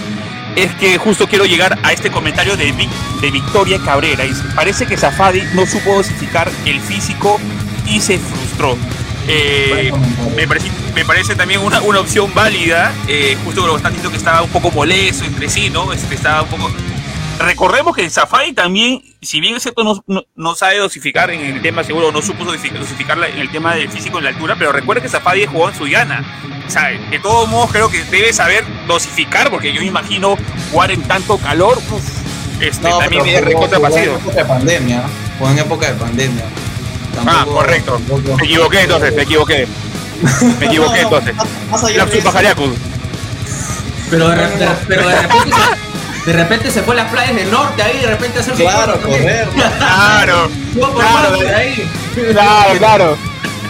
es 0.58 0.76
que 0.76 0.98
justo 0.98 1.28
quiero 1.28 1.46
llegar 1.46 1.80
a 1.82 1.94
este 1.94 2.12
comentario 2.12 2.58
de, 2.58 2.74
de 3.22 3.32
Victoria 3.32 3.80
Cabrera. 3.80 4.26
Dice, 4.26 4.44
parece 4.54 4.86
que 4.86 4.98
Zafadi 4.98 5.42
no 5.54 5.66
supo 5.66 5.96
dosificar 5.96 6.52
el 6.66 6.82
físico 6.82 7.40
y 7.88 8.02
se 8.02 8.20
frustró. 8.20 8.78
Eh, 9.28 9.92
me, 10.36 10.48
parece, 10.48 10.72
me 10.94 11.06
parece 11.06 11.36
también 11.36 11.62
una, 11.62 11.80
una 11.82 12.00
opción 12.00 12.34
válida, 12.34 12.94
eh, 13.08 13.38
justo 13.46 13.66
lo 13.66 13.74
que 13.74 13.78
están 13.78 13.94
diciendo 13.94 14.12
que 14.12 14.18
estaba 14.18 14.42
un 14.42 14.50
poco 14.50 14.72
molesto 14.72 15.24
entre 15.24 15.48
sí, 15.48 15.70
¿no? 15.70 15.94
Este, 15.94 16.16
estaba 16.16 16.42
un 16.42 16.50
poco... 16.50 16.72
recordemos 17.40 17.96
que 17.96 18.10
Safari 18.10 18.54
también, 18.54 19.02
si 19.22 19.40
bien 19.40 19.56
es 19.56 19.64
cierto, 19.64 19.84
no, 19.84 20.24
no, 20.36 20.56
sabe 20.56 20.78
dosificar 20.78 21.32
en 21.32 21.42
el 21.42 21.62
tema 21.62 21.84
seguro, 21.84 22.12
no 22.12 22.22
supo 22.22 22.44
dosificar 22.46 23.18
en 23.24 23.38
el 23.38 23.52
tema 23.52 23.76
del 23.76 23.90
físico 23.90 24.18
en 24.18 24.26
la 24.26 24.30
altura, 24.32 24.56
pero 24.58 24.72
recuerde 24.72 25.02
que 25.02 25.10
Safari 25.10 25.46
jugó 25.46 25.70
en 25.70 25.76
Suyana. 25.76 26.24
O 26.68 26.70
sea, 26.70 26.90
de 26.90 27.20
todos 27.20 27.50
modos 27.50 27.72
creo 27.72 27.90
que 27.90 28.04
debe 28.06 28.32
saber 28.34 28.64
dosificar, 28.88 29.50
porque 29.50 29.74
yo 29.74 29.82
me 29.82 29.88
imagino 29.88 30.38
jugar 30.72 30.92
en 30.92 31.02
tanto 31.04 31.38
calor, 31.38 31.80
este, 32.60 32.90
también 32.90 33.24
viene 33.24 33.42
recontra 33.42 33.78
En 33.78 34.10
época 34.10 34.36
de 34.36 34.46
pandemia, 34.46 35.04
jugó 35.38 35.52
en 35.52 35.60
época 35.60 35.92
de 35.92 36.00
pandemia. 36.00 36.46
ah, 37.26 37.46
correcto. 37.46 38.00
Me 38.38 38.46
equivoqué 38.46 38.82
entonces, 38.82 39.16
me 39.16 39.24
equivoqué. 39.24 39.68
Me 40.60 40.66
equivoqué 40.68 41.02
entonces. 41.02 41.36
La 41.96 42.06
Pero 44.10 44.30
de, 44.30 44.68
pero 44.88 45.08
de 45.08 45.22
repente 45.22 45.56
de 46.26 46.34
repente 46.34 46.70
se 46.70 46.84
fue 46.84 46.94
a 46.96 47.04
las 47.04 47.12
playas 47.12 47.36
del 47.36 47.50
norte 47.50 47.82
ahí, 47.82 48.00
de 48.00 48.08
repente 48.08 48.40
hacer 48.40 48.54
Claro, 48.54 49.00
correr. 49.02 49.48
Claro. 49.56 50.50
claro, 50.76 51.40
claro, 52.34 52.78
claro. 52.78 53.18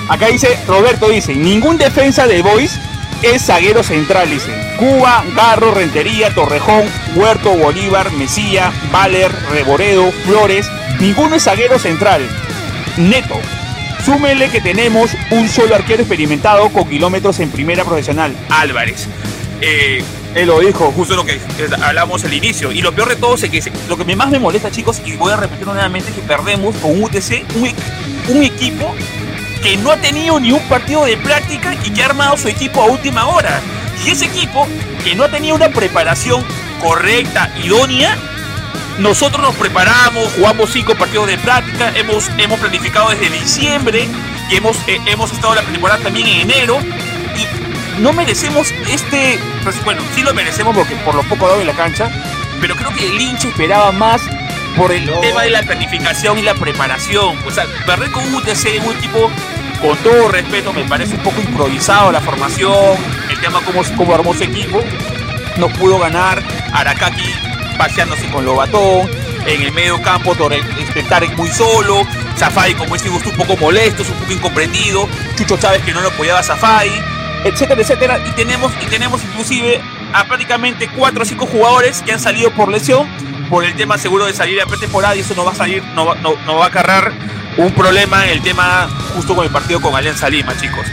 Acá 0.09 0.27
dice, 0.27 0.59
Roberto 0.67 1.07
dice, 1.09 1.33
ningún 1.35 1.77
defensa 1.77 2.27
de 2.27 2.41
Boys 2.41 2.77
es 3.21 3.43
zaguero 3.45 3.83
central, 3.83 4.29
dice. 4.29 4.51
Cuba, 4.77 5.23
Garro, 5.35 5.73
Rentería, 5.73 6.33
Torrejón, 6.33 6.83
Huerto, 7.15 7.51
Bolívar, 7.55 8.11
Mesía, 8.13 8.71
Valer, 8.91 9.31
Reboredo, 9.51 10.11
Flores, 10.25 10.67
ninguno 10.99 11.35
es 11.35 11.43
zaguero 11.43 11.79
central. 11.79 12.27
Neto. 12.97 13.39
Súmele 14.03 14.49
que 14.49 14.59
tenemos 14.61 15.11
un 15.29 15.47
solo 15.47 15.75
arquero 15.75 16.01
experimentado 16.01 16.67
con 16.69 16.89
kilómetros 16.89 17.39
en 17.39 17.51
primera 17.51 17.85
profesional, 17.85 18.35
Álvarez. 18.49 19.07
Eh, 19.61 20.03
él 20.35 20.47
lo 20.47 20.59
dijo, 20.59 20.91
justo 20.91 21.15
lo 21.15 21.25
que 21.25 21.39
hablamos 21.83 22.23
al 22.23 22.33
inicio. 22.33 22.71
Y 22.71 22.81
lo 22.81 22.93
peor 22.93 23.09
de 23.09 23.15
todo 23.15 23.35
es 23.35 23.49
que 23.49 23.71
lo 23.89 23.97
que 23.97 24.15
más 24.15 24.29
me 24.29 24.39
molesta, 24.39 24.71
chicos, 24.71 25.01
y 25.05 25.15
voy 25.15 25.31
a 25.33 25.35
repetirlo 25.35 25.73
nuevamente, 25.73 26.09
es 26.09 26.15
que 26.15 26.21
perdemos 26.21 26.75
con 26.77 27.01
UTC 27.03 27.43
un, 28.29 28.43
equipo 28.43 28.95
que 29.61 29.77
no 29.77 29.91
ha 29.91 29.97
tenido 29.97 30.39
ni 30.39 30.51
un 30.51 30.61
partido 30.69 31.05
de 31.05 31.17
práctica 31.17 31.75
y 31.83 31.91
que 31.91 32.01
ha 32.01 32.05
armado 32.05 32.37
su 32.37 32.47
equipo 32.47 32.81
a 32.81 32.85
última 32.85 33.27
hora. 33.27 33.61
Y 34.05 34.09
ese 34.09 34.25
equipo 34.25 34.67
que 35.03 35.15
no 35.15 35.25
ha 35.25 35.29
tenido 35.29 35.55
una 35.55 35.69
preparación 35.69 36.43
correcta, 36.81 37.51
idónea, 37.63 38.17
nosotros 38.99 39.41
nos 39.41 39.55
preparamos, 39.55 40.31
jugamos 40.35 40.71
cinco 40.71 40.95
partidos 40.95 41.27
de 41.27 41.37
práctica, 41.37 41.91
hemos, 41.95 42.29
hemos 42.37 42.59
planificado 42.59 43.09
desde 43.09 43.29
diciembre 43.29 44.07
y 44.49 44.55
hemos, 44.55 44.77
eh, 44.87 44.99
hemos 45.07 45.31
estado 45.31 45.55
la 45.55 45.61
temporada 45.61 46.01
también 46.01 46.27
en 46.27 46.51
enero 46.51 46.79
no 48.01 48.13
merecemos 48.13 48.73
este. 48.89 49.39
Pues, 49.63 49.83
bueno, 49.85 50.01
sí 50.15 50.23
lo 50.23 50.33
merecemos 50.33 50.75
porque 50.75 50.95
por 50.97 51.15
lo 51.15 51.23
poco 51.23 51.47
dado 51.47 51.61
en 51.61 51.67
la 51.67 51.73
cancha, 51.73 52.11
pero 52.59 52.75
creo 52.75 52.93
que 52.93 53.07
el 53.07 53.21
hincha 53.21 53.47
esperaba 53.47 53.91
más 53.91 54.21
por 54.75 54.91
el 54.91 55.09
tema 55.21 55.43
de 55.43 55.51
la 55.51 55.63
planificación 55.63 56.39
y 56.39 56.41
la 56.41 56.55
preparación. 56.55 57.37
O 57.45 57.51
sea, 57.51 57.65
un 57.65 58.35
UTC, 58.35 58.83
un 58.85 58.95
equipo, 58.97 59.31
con 59.81 59.97
todo 59.99 60.29
respeto, 60.29 60.73
me 60.73 60.83
parece 60.85 61.15
un 61.15 61.23
poco 61.23 61.41
improvisado 61.41 62.11
la 62.11 62.21
formación, 62.21 62.97
el 63.29 63.39
tema 63.39 63.61
cómo, 63.61 63.81
cómo 63.95 64.15
armó 64.15 64.33
su 64.33 64.43
equipo. 64.43 64.83
No 65.57 65.69
pudo 65.69 65.99
ganar, 65.99 66.41
Arakaki 66.73 67.29
paseándose 67.77 68.27
con 68.29 68.45
Lobatón, 68.45 69.09
en 69.45 69.61
el 69.61 69.71
medio 69.71 70.01
campo 70.01 70.35
este, 70.77 71.03
Tarek 71.03 71.35
muy 71.35 71.49
solo, 71.49 72.05
Zafai 72.37 72.75
como 72.75 72.95
este 72.95 73.09
gusto 73.09 73.29
un 73.29 73.37
poco 73.37 73.57
molesto, 73.57 74.03
un 74.03 74.19
poco 74.19 74.31
incomprendido, 74.31 75.09
Chucho 75.35 75.57
Chávez 75.57 75.81
que 75.83 75.91
no 75.91 76.01
lo 76.01 76.09
apoyaba 76.09 76.39
a 76.39 76.43
Zafai, 76.43 76.91
etcétera, 77.43 77.81
etcétera. 77.81 78.19
Y 78.27 78.31
tenemos, 78.31 78.71
y 78.81 78.85
tenemos 78.85 79.23
inclusive 79.23 79.81
a 80.13 80.25
prácticamente 80.25 80.89
cuatro 80.89 81.23
o 81.23 81.25
cinco 81.25 81.45
jugadores 81.45 82.01
que 82.01 82.11
han 82.11 82.19
salido 82.19 82.51
por 82.51 82.69
lesión, 82.69 83.07
por 83.49 83.65
el 83.65 83.75
tema 83.75 83.97
seguro 83.97 84.25
de 84.25 84.33
salir 84.33 84.61
a 84.61 84.65
pretemporada 84.65 85.15
y 85.15 85.19
eso 85.19 85.35
no 85.35 85.43
va 85.43 85.51
a 85.51 85.55
salir, 85.55 85.83
no 85.95 86.05
va, 86.05 86.15
no, 86.15 86.55
va 86.55 86.65
a 86.65 86.67
acarrar 86.67 87.11
un 87.57 87.71
problema 87.73 88.25
en 88.25 88.31
el 88.31 88.41
tema 88.41 88.89
justo 89.15 89.35
con 89.35 89.45
el 89.45 89.51
partido 89.51 89.81
con 89.81 89.95
Alianza 89.95 90.29
Lima, 90.29 90.55
chicos. 90.57 90.85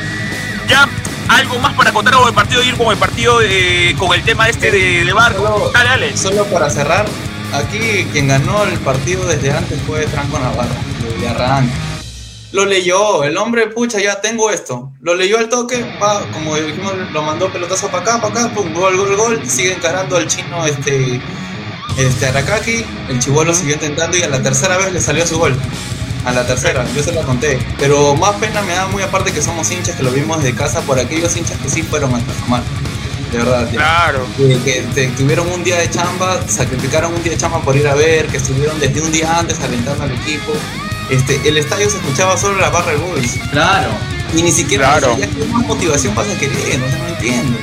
Ya, 0.69 0.89
algo 1.29 1.59
más 1.61 1.75
para 1.75 1.93
contar 1.93 2.15
con 2.15 2.27
el 2.27 2.35
partido 2.35 2.63
ir 2.63 2.77
con 2.77 2.89
el 2.89 2.99
partido 2.99 3.39
de, 3.39 3.95
con 3.99 4.13
el 4.13 4.23
tema 4.23 4.49
este 4.49 4.71
de, 4.71 5.05
de 5.05 5.13
Barco. 5.13 5.71
Dale, 5.73 5.89
dale. 5.89 6.17
Solo 6.17 6.45
para 6.47 6.69
cerrar, 6.69 7.07
aquí 7.53 8.07
quien 8.13 8.29
ganó 8.29 8.65
el 8.65 8.79
partido 8.81 9.27
desde 9.27 9.53
antes 9.53 9.81
fue 9.87 10.07
Franco 10.07 10.39
Navarro, 10.39 10.75
de 11.21 11.29
arranque 11.29 11.88
lo 12.51 12.65
leyó, 12.65 13.25
el 13.25 13.37
hombre, 13.37 13.67
pucha, 13.67 14.01
ya 14.01 14.21
tengo 14.21 14.51
esto. 14.51 14.93
Lo 15.01 15.15
leyó 15.15 15.39
al 15.39 15.49
toque, 15.49 15.85
va, 16.03 16.21
como 16.33 16.57
dijimos, 16.57 16.95
lo 17.13 17.23
mandó 17.23 17.53
pelotazo 17.53 17.89
para 17.89 18.03
acá, 18.03 18.21
para 18.21 18.41
acá, 18.41 18.55
pum, 18.55 18.73
gol, 18.73 18.97
gol, 18.97 19.17
gol. 19.17 19.47
Sigue 19.47 19.75
encarando 19.75 20.17
al 20.17 20.27
chino 20.29 20.65
este, 20.65 21.21
este 21.99 22.27
Arakaki. 22.27 22.85
El 23.11 23.19
chivolo 23.19 23.53
siguió 23.53 23.75
intentando 23.75 24.17
y 24.17 24.23
a 24.23 24.29
la 24.29 24.43
tercera 24.43 24.79
vez 24.79 24.93
le 24.93 25.01
salió 25.01 25.27
su 25.27 25.39
gol. 25.39 25.55
A 26.25 26.33
la 26.33 26.47
tercera, 26.47 26.87
yo 26.95 27.03
se 27.03 27.13
la 27.13 27.23
conté. 27.23 27.59
Pero 27.79 28.17
más 28.17 28.35
pena 28.37 28.63
me 28.63 28.73
da 28.73 28.87
muy 28.89 29.03
aparte 29.03 29.31
que 29.31 29.43
somos 29.43 29.71
hinchas 29.71 29.97
que 29.97 30.03
lo 30.03 30.11
vimos 30.11 30.43
de 30.43 30.55
casa 30.55 30.81
por 30.83 30.99
aquellos 30.99 31.37
hinchas 31.37 31.59
que 31.59 31.69
sí 31.69 31.83
fueron 31.83 32.15
a 32.15 32.21
tomar. 32.45 32.63
De 33.31 33.39
verdad. 33.39 33.69
Claro. 33.71 34.27
Que, 34.65 35.13
tuvieron 35.19 35.53
un 35.53 35.63
día 35.63 35.77
de 35.77 35.91
chamba, 35.91 36.41
sacrificaron 36.49 37.13
un 37.13 37.23
día 37.23 37.33
de 37.33 37.39
chamba 37.39 37.61
por 37.61 37.77
ir 37.77 37.87
a 37.87 37.95
ver, 37.95 38.27
que 38.27 38.39
estuvieron 38.39 38.81
desde 38.81 39.03
un 39.03 39.13
día 39.13 39.39
antes 39.39 39.61
alentando 39.61 40.05
al 40.05 40.13
equipo 40.13 40.55
este, 41.11 41.41
el 41.49 41.57
estadio 41.57 41.89
se 41.91 41.99
escuchaba 41.99 42.37
solo 42.37 42.59
la 42.59 42.71
barra 42.71 42.93
de 42.93 42.99
Boys. 42.99 43.39
Claro. 43.51 43.91
Y 44.35 44.43
ni 44.43 44.53
siquiera 44.53 44.99
claro. 44.99 45.17
más 45.51 45.67
motivación 45.67 46.15
pasa 46.15 46.39
que 46.39 46.49
querer, 46.49 46.79
no 46.79 46.89
se 46.89 46.99
no 46.99 47.09
entiendo. 47.09 47.59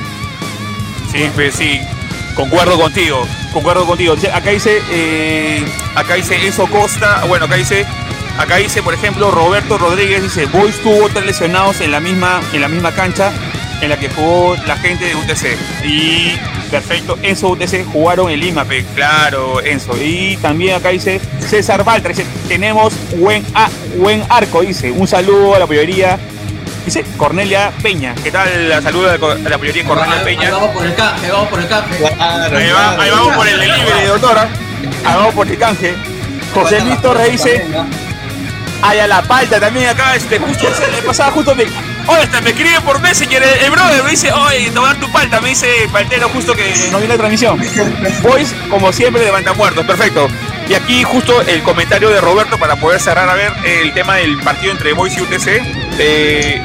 Sí, 1.12 1.30
pues 1.34 1.54
sí, 1.54 1.80
concuerdo 2.34 2.78
contigo, 2.78 3.26
concuerdo 3.52 3.86
contigo. 3.86 4.14
Acá 4.34 4.50
dice, 4.50 4.82
eh, 4.90 5.64
acá 5.94 6.14
dice 6.14 6.44
Enzo 6.44 6.66
Costa, 6.66 7.24
bueno, 7.26 7.46
acá 7.46 7.54
dice, 7.54 7.86
acá 8.36 8.56
dice, 8.56 8.82
por 8.82 8.94
ejemplo, 8.94 9.30
Roberto 9.30 9.78
Rodríguez 9.78 10.22
dice, 10.22 10.46
Boys 10.46 10.82
tuvo 10.82 11.08
tres 11.08 11.24
lesionados 11.24 11.80
en 11.80 11.92
la 11.92 12.00
misma, 12.00 12.40
en 12.52 12.60
la 12.60 12.68
misma 12.68 12.92
cancha 12.92 13.32
en 13.80 13.88
la 13.88 13.96
que 13.98 14.08
jugó 14.08 14.56
la 14.66 14.76
gente 14.76 15.04
de 15.04 15.14
UTC. 15.14 15.56
Y 15.84 16.38
perfecto, 16.70 17.18
Enzo 17.22 17.48
UTC 17.48 17.84
jugaron 17.92 18.30
en 18.30 18.40
Lima, 18.40 18.66
claro, 18.94 19.60
Enzo. 19.62 19.96
Y 20.00 20.36
también 20.38 20.76
acá 20.76 20.90
dice 20.90 21.20
César 21.40 21.84
Baltra, 21.84 22.10
dice, 22.10 22.26
tenemos 22.48 22.94
buen, 23.16 23.44
buen 23.98 24.22
arco, 24.28 24.62
dice, 24.62 24.90
un 24.90 25.06
saludo 25.06 25.54
a 25.54 25.58
la 25.58 25.66
pollería. 25.66 26.18
Dice 26.84 27.04
Cornelia 27.16 27.72
Peña, 27.82 28.14
¿qué 28.22 28.30
tal? 28.30 28.68
La 28.68 28.80
saludo 28.80 29.10
a 29.10 29.48
la 29.48 29.58
pollería 29.58 29.84
Cornelia 29.84 30.22
Peña. 30.22 30.42
Ahí 30.42 30.52
vamos 30.52 30.70
por 30.70 30.86
el 30.86 30.94
canje, 30.94 31.30
vamos 31.32 31.48
por 31.48 31.58
el 31.58 31.66
canje. 31.66 32.06
ahí, 32.20 33.10
vamos 33.10 33.34
por 33.34 33.48
el 33.48 33.58
delivery, 33.58 34.06
doctora. 34.06 34.42
Ahí 35.04 35.16
vamos 35.16 35.34
por 35.34 35.48
el 35.48 35.58
canje. 35.58 35.94
José 36.54 36.80
Luis 36.82 37.02
Torres 37.02 37.32
dice, 37.32 37.66
hay 38.82 39.00
a 39.00 39.08
la 39.08 39.20
palta 39.22 39.58
también 39.58 39.88
acá, 39.88 40.14
este, 40.14 40.38
justo 40.38 40.68
pasaba 41.06 41.32
justo 41.32 41.54
de 41.56 41.66
Oye, 42.08 42.20
hasta 42.22 42.40
me 42.40 42.50
escribe 42.50 42.80
por 42.82 43.00
Messenger 43.00 43.42
el, 43.42 43.64
el 43.64 43.70
brother, 43.70 44.04
me 44.04 44.10
dice, 44.10 44.32
oye, 44.32 44.70
tomar 44.70 44.96
tu 44.96 45.10
palta, 45.10 45.40
me 45.40 45.48
dice 45.48 45.66
Paltero 45.90 46.28
justo 46.28 46.54
que 46.54 46.72
no 46.92 46.98
viene 46.98 47.14
la 47.14 47.18
transmisión. 47.18 47.60
Boys, 48.22 48.54
como 48.70 48.92
siempre, 48.92 49.24
levanta 49.24 49.52
muertos, 49.54 49.84
perfecto. 49.84 50.28
Y 50.68 50.74
aquí 50.74 51.02
justo 51.02 51.42
el 51.42 51.62
comentario 51.62 52.10
de 52.10 52.20
Roberto 52.20 52.58
para 52.58 52.76
poder 52.76 53.00
cerrar 53.00 53.28
a 53.28 53.34
ver 53.34 53.52
el 53.64 53.92
tema 53.92 54.16
del 54.16 54.36
partido 54.38 54.72
entre 54.72 54.92
Boys 54.92 55.16
y 55.16 55.20
UTC. 55.20 55.62
Eh, 55.98 56.62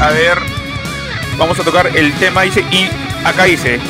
a 0.00 0.10
ver, 0.10 0.38
vamos 1.38 1.58
a 1.58 1.62
tocar 1.62 1.90
el 1.94 2.12
tema, 2.14 2.42
dice, 2.42 2.64
y 2.70 2.88
acá 3.24 3.44
dice, 3.44 3.80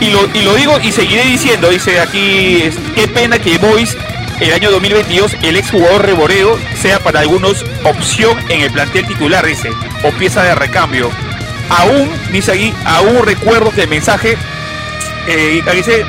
y 0.00 0.10
lo, 0.10 0.28
y 0.34 0.42
lo 0.42 0.54
digo 0.54 0.78
y 0.82 0.90
seguiré 0.92 1.24
diciendo, 1.24 1.68
dice 1.68 2.00
aquí, 2.00 2.70
qué 2.94 3.08
pena 3.08 3.38
que 3.38 3.58
Boys 3.58 3.96
el 4.42 4.52
año 4.52 4.72
2022 4.72 5.36
el 5.42 5.56
exjugador 5.56 6.04
Reboredo 6.04 6.58
sea 6.74 6.98
para 6.98 7.20
algunos 7.20 7.64
opción 7.84 8.36
en 8.48 8.62
el 8.62 8.72
plantel 8.72 9.06
titular, 9.06 9.46
dice, 9.46 9.70
o 10.02 10.10
pieza 10.10 10.42
de 10.42 10.54
recambio. 10.56 11.10
Aún, 11.68 12.10
dice 12.32 12.50
aquí, 12.50 12.74
aún 12.84 13.24
recuerdo 13.24 13.70
que 13.70 13.82
el 13.82 13.88
mensaje, 13.88 14.36
eh, 15.28 15.62
dice, 15.72 16.04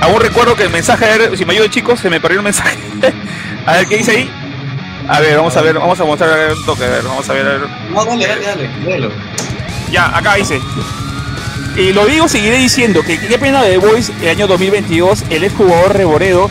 aún 0.00 0.20
recuerdo 0.20 0.56
que 0.56 0.64
el 0.64 0.70
mensaje, 0.70 1.04
a 1.04 1.16
ver, 1.16 1.38
si 1.38 1.44
me 1.44 1.54
ayuda 1.54 1.70
chicos, 1.70 2.00
se 2.00 2.10
me 2.10 2.20
perdió 2.20 2.40
el 2.40 2.44
mensaje. 2.44 2.76
a 3.66 3.72
ver, 3.74 3.86
¿qué 3.86 3.98
dice 3.98 4.10
ahí? 4.10 4.30
A 5.08 5.20
ver, 5.20 5.36
vamos 5.36 5.56
a 5.56 5.62
ver, 5.62 5.78
vamos 5.78 6.00
a 6.00 6.04
mostrar 6.04 6.52
un 6.52 6.66
toque, 6.66 6.84
a 6.84 6.88
ver, 6.88 7.04
vamos 7.04 7.28
a 7.30 7.32
ver. 7.32 7.60
No, 7.92 8.04
dale, 8.04 8.26
dale, 8.26 8.70
dale, 8.84 9.08
Ya, 9.92 10.16
acá 10.16 10.34
dice. 10.34 10.60
Y 11.76 11.92
lo 11.92 12.04
digo, 12.04 12.26
seguiré 12.26 12.56
diciendo 12.56 13.02
que 13.02 13.18
qué 13.20 13.38
pena 13.38 13.62
de 13.62 13.78
Boys 13.78 14.10
el 14.22 14.28
año 14.28 14.48
2022, 14.48 15.24
el 15.30 15.44
exjugador 15.44 15.96
Reboredo 15.96 16.50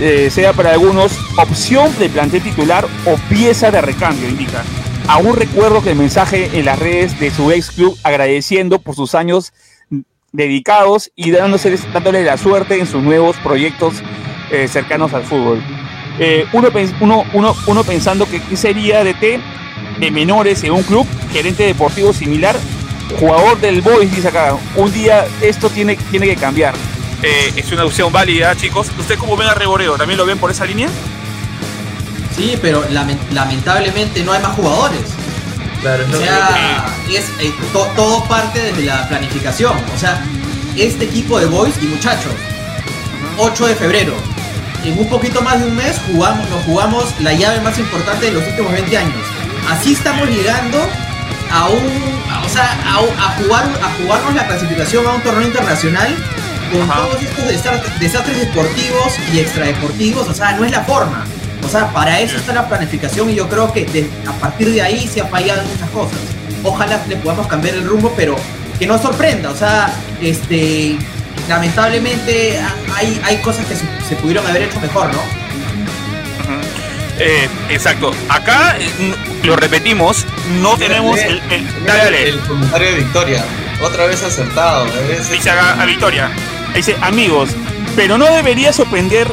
eh, 0.00 0.30
sea 0.30 0.52
para 0.52 0.72
algunos 0.72 1.12
opción 1.36 1.96
de 1.98 2.08
plantel 2.08 2.42
titular 2.42 2.86
o 3.06 3.16
pieza 3.28 3.70
de 3.70 3.80
recambio, 3.80 4.28
indica. 4.28 4.64
Aún 5.08 5.34
recuerdo 5.34 5.82
que 5.82 5.90
el 5.90 5.96
mensaje 5.96 6.50
en 6.58 6.64
las 6.64 6.78
redes 6.78 7.18
de 7.18 7.30
su 7.30 7.50
ex 7.50 7.70
club 7.70 7.96
agradeciendo 8.04 8.78
por 8.78 8.94
sus 8.94 9.14
años 9.14 9.52
dedicados 10.32 11.10
y 11.16 11.32
dándole 11.32 12.24
la 12.24 12.36
suerte 12.36 12.78
en 12.78 12.86
sus 12.86 13.02
nuevos 13.02 13.36
proyectos 13.38 13.94
eh, 14.50 14.68
cercanos 14.68 15.12
al 15.14 15.24
fútbol. 15.24 15.60
Eh, 16.18 16.46
uno, 16.52 16.68
uno, 17.32 17.54
uno, 17.66 17.84
pensando 17.84 18.26
que 18.26 18.40
¿qué 18.40 18.56
sería 18.56 19.02
de 19.02 19.14
T 19.14 19.40
de 19.98 20.10
menores 20.10 20.62
en 20.64 20.72
un 20.72 20.82
club, 20.82 21.06
gerente 21.32 21.64
deportivo 21.64 22.12
similar, 22.12 22.56
jugador 23.18 23.60
del 23.60 23.82
Boys, 23.82 24.14
dice 24.14 24.28
acá, 24.28 24.56
un 24.76 24.92
día 24.92 25.26
esto 25.42 25.68
tiene, 25.68 25.96
tiene 26.10 26.26
que 26.26 26.36
cambiar 26.36 26.74
eh, 27.22 27.52
es 27.56 27.70
una 27.72 27.84
opción 27.84 28.12
válida, 28.12 28.54
chicos. 28.56 28.88
¿Usted 28.98 29.18
cómo 29.18 29.36
ven 29.36 29.48
a 29.48 29.54
Reboreo? 29.54 29.96
¿También 29.96 30.18
lo 30.18 30.24
ven 30.24 30.38
por 30.38 30.50
esa 30.50 30.64
línea? 30.64 30.88
Sí, 32.36 32.58
pero 32.62 32.84
lamentablemente 32.90 34.22
no 34.22 34.32
hay 34.32 34.40
más 34.40 34.52
jugadores. 34.52 35.02
Claro, 35.82 36.04
o 36.12 36.16
sea, 36.16 36.86
es, 37.10 37.24
eh, 37.40 37.52
todo 37.72 38.24
parte 38.24 38.60
desde 38.60 38.84
la 38.84 39.08
planificación. 39.08 39.76
O 39.94 39.98
sea, 39.98 40.22
este 40.76 41.04
equipo 41.04 41.38
de 41.38 41.46
boys 41.46 41.74
y 41.82 41.86
muchachos, 41.86 42.32
8 43.38 43.66
de 43.66 43.74
febrero, 43.74 44.14
en 44.84 44.98
un 44.98 45.08
poquito 45.08 45.42
más 45.42 45.60
de 45.60 45.66
un 45.66 45.76
mes 45.76 46.00
jugamos, 46.06 46.48
nos 46.48 46.64
jugamos 46.64 47.20
la 47.20 47.32
llave 47.34 47.60
más 47.60 47.78
importante 47.78 48.26
de 48.26 48.32
los 48.32 48.46
últimos 48.46 48.72
20 48.72 48.96
años. 48.96 49.22
Así 49.68 49.92
estamos 49.92 50.28
llegando 50.28 50.78
a 51.52 51.68
un, 51.68 51.84
o 52.44 52.48
sea, 52.48 52.78
a, 52.86 53.42
jugar, 53.42 53.64
a 53.82 54.02
jugarnos 54.02 54.34
la 54.34 54.46
clasificación 54.46 55.06
a 55.06 55.12
un 55.12 55.22
torneo 55.22 55.46
internacional 55.46 56.16
con 56.70 56.88
todos 56.88 57.22
estos 57.50 58.00
desastres 58.00 58.40
deportivos 58.40 59.14
y 59.32 59.40
extradeportivos, 59.40 60.28
o 60.28 60.34
sea, 60.34 60.52
no 60.52 60.64
es 60.64 60.70
la 60.70 60.82
forma. 60.82 61.24
O 61.64 61.68
sea, 61.68 61.92
para 61.92 62.20
eso 62.20 62.36
está 62.36 62.52
la 62.52 62.68
planificación 62.68 63.30
y 63.30 63.34
yo 63.34 63.48
creo 63.48 63.72
que 63.72 64.08
a 64.26 64.32
partir 64.32 64.70
de 64.70 64.82
ahí 64.82 65.06
se 65.06 65.20
han 65.20 65.28
fallado 65.28 65.62
muchas 65.62 65.90
cosas. 65.90 66.18
Ojalá 66.62 67.00
le 67.08 67.16
podamos 67.16 67.46
cambiar 67.46 67.74
el 67.74 67.86
rumbo, 67.86 68.12
pero 68.16 68.36
que 68.78 68.86
no 68.86 68.98
sorprenda. 69.00 69.50
O 69.50 69.56
sea, 69.56 69.92
este, 70.20 70.96
lamentablemente 71.48 72.58
hay, 72.94 73.20
hay 73.24 73.36
cosas 73.38 73.66
que 73.66 73.76
se, 73.76 74.16
pudieron 74.16 74.46
haber 74.46 74.62
hecho 74.62 74.80
mejor, 74.80 75.12
¿no? 75.12 75.20
Eh, 77.18 77.48
exacto. 77.68 78.12
Acá 78.30 78.76
eh, 78.78 79.14
lo 79.44 79.54
repetimos, 79.54 80.24
no 80.62 80.76
tenemos 80.78 81.18
el, 81.18 81.42
el, 81.50 82.40
comentario 82.40 82.90
de 82.90 82.96
Victoria. 82.96 83.44
Otra 83.82 84.06
vez 84.06 84.22
acertado. 84.22 84.86
Dice 85.30 85.50
a, 85.50 85.84
Victoria. 85.84 86.30
Dice, 86.74 86.96
amigos, 87.02 87.50
pero 87.96 88.18
no 88.18 88.26
debería 88.26 88.72
sorprender 88.72 89.26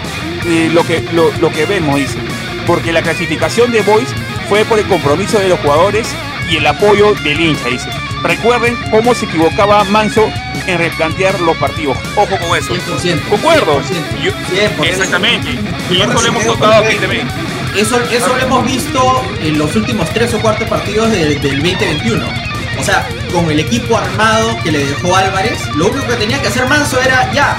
eh, 0.45 0.69
lo, 0.73 0.85
que, 0.85 1.01
lo, 1.13 1.31
lo, 1.39 1.51
que 1.51 1.65
vemos, 1.65 1.95
dice. 1.95 2.17
Porque 2.65 2.91
la 2.91 3.01
clasificación 3.01 3.71
de 3.71 3.81
Boys 3.81 4.09
fue 4.49 4.65
por 4.65 4.79
el 4.79 4.85
compromiso 4.87 5.39
de 5.39 5.49
los 5.49 5.59
jugadores 5.59 6.07
y 6.49 6.57
el 6.57 6.67
apoyo 6.67 7.13
del 7.23 7.39
hincha, 7.39 7.67
dice. 7.69 7.89
Recuerden 8.23 8.75
cómo 8.91 9.13
se 9.13 9.25
equivocaba 9.25 9.83
Manso 9.85 10.29
en 10.65 10.77
replantear 10.77 11.39
los 11.41 11.55
partidos. 11.57 11.97
Ojo 12.15 12.37
con 12.37 12.57
eso. 12.57 12.75
100%. 12.75 13.29
Concuerdo. 13.29 13.81
100%. 13.81 14.85
Exactamente. 14.85 15.49
Y 15.89 16.01
eso 16.01 16.13
lo 16.13 16.27
hemos 16.27 16.45
tocado 16.45 16.85
aquí 16.85 16.95
también. 16.97 17.27
Eso, 17.75 18.01
eso 18.11 18.35
lo 18.35 18.41
hemos 18.41 18.65
visto 18.65 19.23
en 19.39 19.57
los 19.57 19.75
últimos 19.75 20.09
tres 20.09 20.33
o 20.33 20.39
cuatro 20.39 20.67
partidos 20.67 21.11
del 21.11 21.35
2021. 21.35 22.46
O 22.79 22.83
sea, 22.83 23.07
con 23.33 23.49
el 23.49 23.59
equipo 23.59 23.97
armado 23.97 24.57
que 24.63 24.71
le 24.71 24.85
dejó 24.85 25.15
Álvarez, 25.15 25.59
lo 25.75 25.87
único 25.87 26.07
que 26.07 26.15
tenía 26.15 26.41
que 26.41 26.47
hacer 26.47 26.67
Manso 26.67 27.01
era 27.01 27.31
ya 27.33 27.57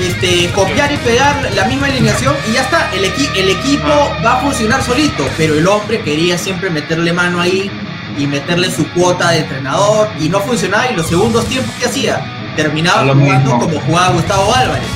este, 0.00 0.50
copiar 0.52 0.92
y 0.92 0.96
pegar 0.98 1.50
la 1.54 1.64
misma 1.64 1.86
alineación 1.86 2.34
y 2.48 2.52
ya 2.52 2.62
está. 2.62 2.90
El, 2.92 3.04
el 3.04 3.48
equipo 3.50 3.88
va 4.24 4.38
a 4.38 4.40
funcionar 4.40 4.82
solito, 4.82 5.28
pero 5.36 5.54
el 5.54 5.66
hombre 5.66 6.00
quería 6.02 6.38
siempre 6.38 6.70
meterle 6.70 7.12
mano 7.12 7.40
ahí 7.40 7.70
y 8.18 8.26
meterle 8.26 8.70
su 8.70 8.86
cuota 8.90 9.30
de 9.30 9.38
entrenador 9.38 10.08
y 10.18 10.28
no 10.28 10.40
funcionaba 10.40 10.90
y 10.90 10.96
los 10.96 11.08
segundos 11.08 11.46
tiempos 11.46 11.74
que 11.76 11.86
hacía 11.86 12.24
terminaba 12.56 13.14
jugando 13.14 13.58
como 13.58 13.80
jugaba 13.80 14.10
Gustavo 14.10 14.54
Álvarez. 14.54 14.88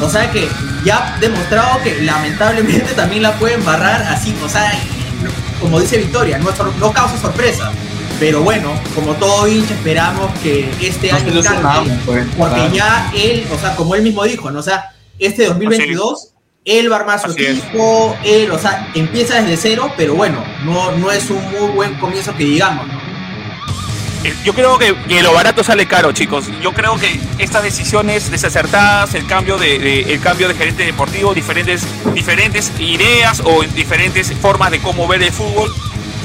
O 0.00 0.08
sea 0.08 0.30
que 0.30 0.48
ya 0.84 1.14
ha 1.14 1.18
demostrado 1.18 1.80
que 1.82 2.00
lamentablemente 2.02 2.92
también 2.94 3.22
la 3.22 3.32
pueden 3.34 3.64
barrar 3.64 4.02
así, 4.02 4.34
o 4.42 4.48
sea, 4.48 4.72
como 5.60 5.80
dice 5.80 5.98
Victoria, 5.98 6.38
no, 6.38 6.50
no 6.78 6.92
causa 6.92 7.18
sorpresa. 7.18 7.70
Pero 8.18 8.42
bueno, 8.42 8.72
como 8.94 9.14
todo 9.14 9.46
hincha, 9.46 9.74
esperamos 9.74 10.30
que 10.40 10.68
este 10.80 11.12
año 11.12 11.40
cambie, 11.42 11.92
pues, 12.04 12.26
porque 12.36 12.68
ya 12.72 13.12
él, 13.14 13.46
o 13.52 13.58
sea, 13.58 13.76
como 13.76 13.94
él 13.94 14.02
mismo 14.02 14.24
dijo, 14.24 14.50
¿no? 14.50 14.58
o 14.58 14.62
sea, 14.62 14.92
este 15.18 15.46
2022 15.46 16.32
él 16.64 16.92
va 16.92 16.96
a 16.96 17.00
armar 17.00 17.20
su 17.20 17.30
equipo, 17.30 18.16
él, 18.24 18.50
o 18.50 18.58
sea, 18.58 18.90
empieza 18.94 19.40
desde 19.40 19.56
cero, 19.56 19.92
pero 19.96 20.14
bueno, 20.14 20.44
no, 20.64 20.92
no 20.92 21.10
es 21.10 21.30
un 21.30 21.42
muy 21.50 21.70
buen 21.70 21.94
comienzo 21.94 22.34
que 22.36 22.44
digamos, 22.44 22.86
¿no? 22.86 23.08
Eh, 24.24 24.34
yo 24.44 24.52
creo 24.52 24.78
que, 24.78 24.94
lo 25.22 25.32
barato 25.32 25.62
sale 25.62 25.86
caro, 25.86 26.12
chicos. 26.12 26.46
Yo 26.60 26.72
creo 26.72 26.96
que 26.96 27.20
estas 27.38 27.62
decisiones 27.62 28.30
desacertadas, 28.30 29.14
el 29.14 29.26
cambio 29.26 29.56
de, 29.58 30.02
el 30.02 30.20
cambio 30.20 30.48
de 30.48 30.54
gerente 30.54 30.84
deportivo, 30.84 31.34
diferentes, 31.34 31.86
diferentes 32.14 32.72
ideas 32.80 33.40
o 33.44 33.62
diferentes 33.62 34.32
formas 34.34 34.72
de 34.72 34.80
cómo 34.80 35.06
ver 35.06 35.22
el 35.22 35.32
fútbol, 35.32 35.72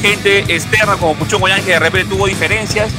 gente 0.04 0.40
externa 0.54 0.98
como 0.98 1.16
Puchón 1.16 1.40
Goyán 1.40 1.64
que 1.64 1.72
de 1.72 1.80
repente 1.80 2.14
tuvo 2.14 2.28
diferencias, 2.28 2.92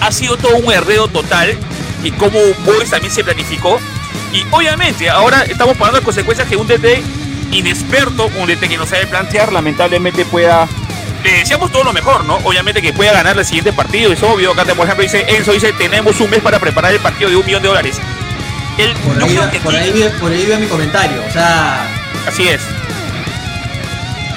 ha 0.00 0.12
sido 0.12 0.36
todo 0.36 0.56
un 0.56 0.70
herreo 0.70 1.08
total 1.08 1.56
y 2.04 2.10
como 2.12 2.38
Boys 2.66 2.90
también 2.90 3.12
se 3.12 3.24
planificó 3.24 3.80
y 4.30 4.44
obviamente 4.50 5.08
ahora 5.08 5.42
estamos 5.42 5.76
pagando 5.78 5.98
las 5.98 6.04
consecuencias 6.04 6.46
que 6.46 6.56
un 6.56 6.66
DT 6.66 7.02
inexperto, 7.52 8.30
un 8.38 8.46
DT 8.46 8.68
que 8.68 8.76
no 8.76 8.86
sabe 8.86 9.06
plantear, 9.06 9.52
lamentablemente 9.52 10.26
pueda. 10.26 10.68
Le 11.24 11.32
deseamos 11.32 11.72
todo 11.72 11.84
lo 11.84 11.92
mejor, 11.92 12.24
¿no? 12.24 12.36
Obviamente 12.44 12.80
que 12.80 12.92
pueda 12.92 13.12
ganar 13.12 13.38
el 13.38 13.44
siguiente 13.44 13.72
partido, 13.72 14.12
es 14.12 14.22
obvio. 14.22 14.52
Acá, 14.52 14.64
por 14.74 14.84
ejemplo, 14.84 15.02
dice 15.02 15.24
Enzo, 15.28 15.52
dice, 15.52 15.72
tenemos 15.72 16.20
un 16.20 16.30
mes 16.30 16.40
para 16.40 16.58
preparar 16.58 16.92
el 16.92 17.00
partido 17.00 17.30
de 17.30 17.36
un 17.36 17.44
millón 17.44 17.62
de 17.62 17.68
dólares. 17.68 17.96
por, 19.04 19.22
ahí, 19.22 20.10
por, 20.20 20.32
ahí, 20.32 20.46
mi 20.58 20.66
comentario, 20.66 21.22
o 21.26 21.32
sea... 21.32 21.86
Así 22.26 22.48
es. 22.48 22.60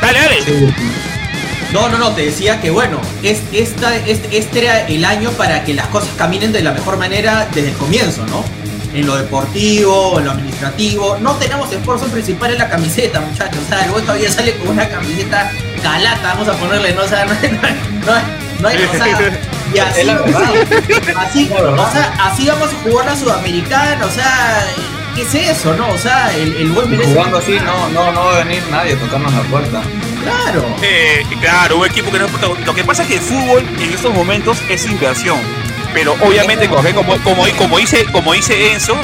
Dale, 0.01 0.19
dale. 0.19 1.12
No, 1.73 1.89
no, 1.89 1.97
no, 1.97 2.11
te 2.11 2.25
decía 2.25 2.61
que 2.61 2.69
bueno, 2.69 3.01
es, 3.23 3.41
esta, 3.51 3.95
este, 3.95 4.37
este 4.37 4.59
era 4.59 4.87
el 4.87 5.03
año 5.03 5.31
para 5.31 5.63
que 5.65 5.73
las 5.73 5.87
cosas 5.87 6.09
caminen 6.17 6.51
de 6.51 6.61
la 6.61 6.71
mejor 6.71 6.97
manera 6.97 7.47
desde 7.53 7.69
el 7.69 7.75
comienzo, 7.75 8.25
¿no? 8.27 8.43
en 8.93 9.07
lo 9.07 9.15
deportivo, 9.15 10.19
en 10.19 10.25
lo 10.25 10.31
administrativo. 10.31 11.17
No 11.19 11.33
tenemos 11.37 11.71
esfuerzo 11.71 12.05
principal 12.07 12.51
en 12.51 12.59
la 12.59 12.69
camiseta, 12.69 13.21
muchachos. 13.21 13.57
O 13.65 13.67
sea, 13.67 13.85
el 13.85 13.91
güey 13.91 14.03
todavía 14.03 14.31
sale 14.31 14.55
con 14.57 14.69
una 14.69 14.87
camiseta 14.87 15.51
calata, 15.81 16.35
vamos 16.35 16.47
a 16.47 16.53
ponerle, 16.53 16.93
¿no? 16.93 17.01
O 17.01 17.07
sea, 17.07 17.25
no, 18.05 18.61
no, 18.61 18.67
hay, 18.67 18.83
o 18.83 18.91
sea, 18.91 19.07
y 19.73 19.79
así, 19.79 20.09
así, 21.17 21.51
o 21.51 21.91
sea, 21.91 22.13
así 22.19 22.47
vamos 22.47 22.69
a 22.69 22.89
jugar 22.89 23.05
la 23.07 23.15
Sudamericana, 23.15 24.05
o 24.05 24.11
sea, 24.11 24.63
¿qué 25.15 25.21
es 25.21 25.35
eso, 25.35 25.73
no? 25.75 25.89
O 25.89 25.97
sea, 25.97 26.35
el, 26.35 26.55
el 26.55 26.71
buen 26.71 26.95
Jugando 27.01 27.37
así 27.37 27.59
no, 27.59 27.89
no, 27.89 28.11
no 28.11 28.25
va 28.25 28.35
a 28.35 28.43
venir 28.43 28.63
nadie 28.69 28.93
a 28.93 28.99
tocarnos 28.99 29.33
la 29.33 29.41
puerta. 29.43 29.81
Claro. 30.21 30.75
Eh, 30.81 31.23
claro, 31.41 31.77
un 31.77 31.85
equipo 31.85 32.11
que 32.11 32.19
no 32.19 32.27
Lo 32.65 32.73
que 32.73 32.83
pasa 32.83 33.03
es 33.03 33.09
que 33.09 33.15
el 33.15 33.21
fútbol 33.21 33.63
en 33.79 33.91
estos 33.91 34.13
momentos 34.13 34.57
es 34.69 34.85
inversión 34.85 35.39
pero 35.93 36.13
obviamente, 36.21 36.67
como, 36.67 36.83
como, 37.23 37.45
como, 37.57 37.77
dice, 37.77 38.05
como 38.11 38.33
dice 38.33 38.73
Enzo, 38.73 38.95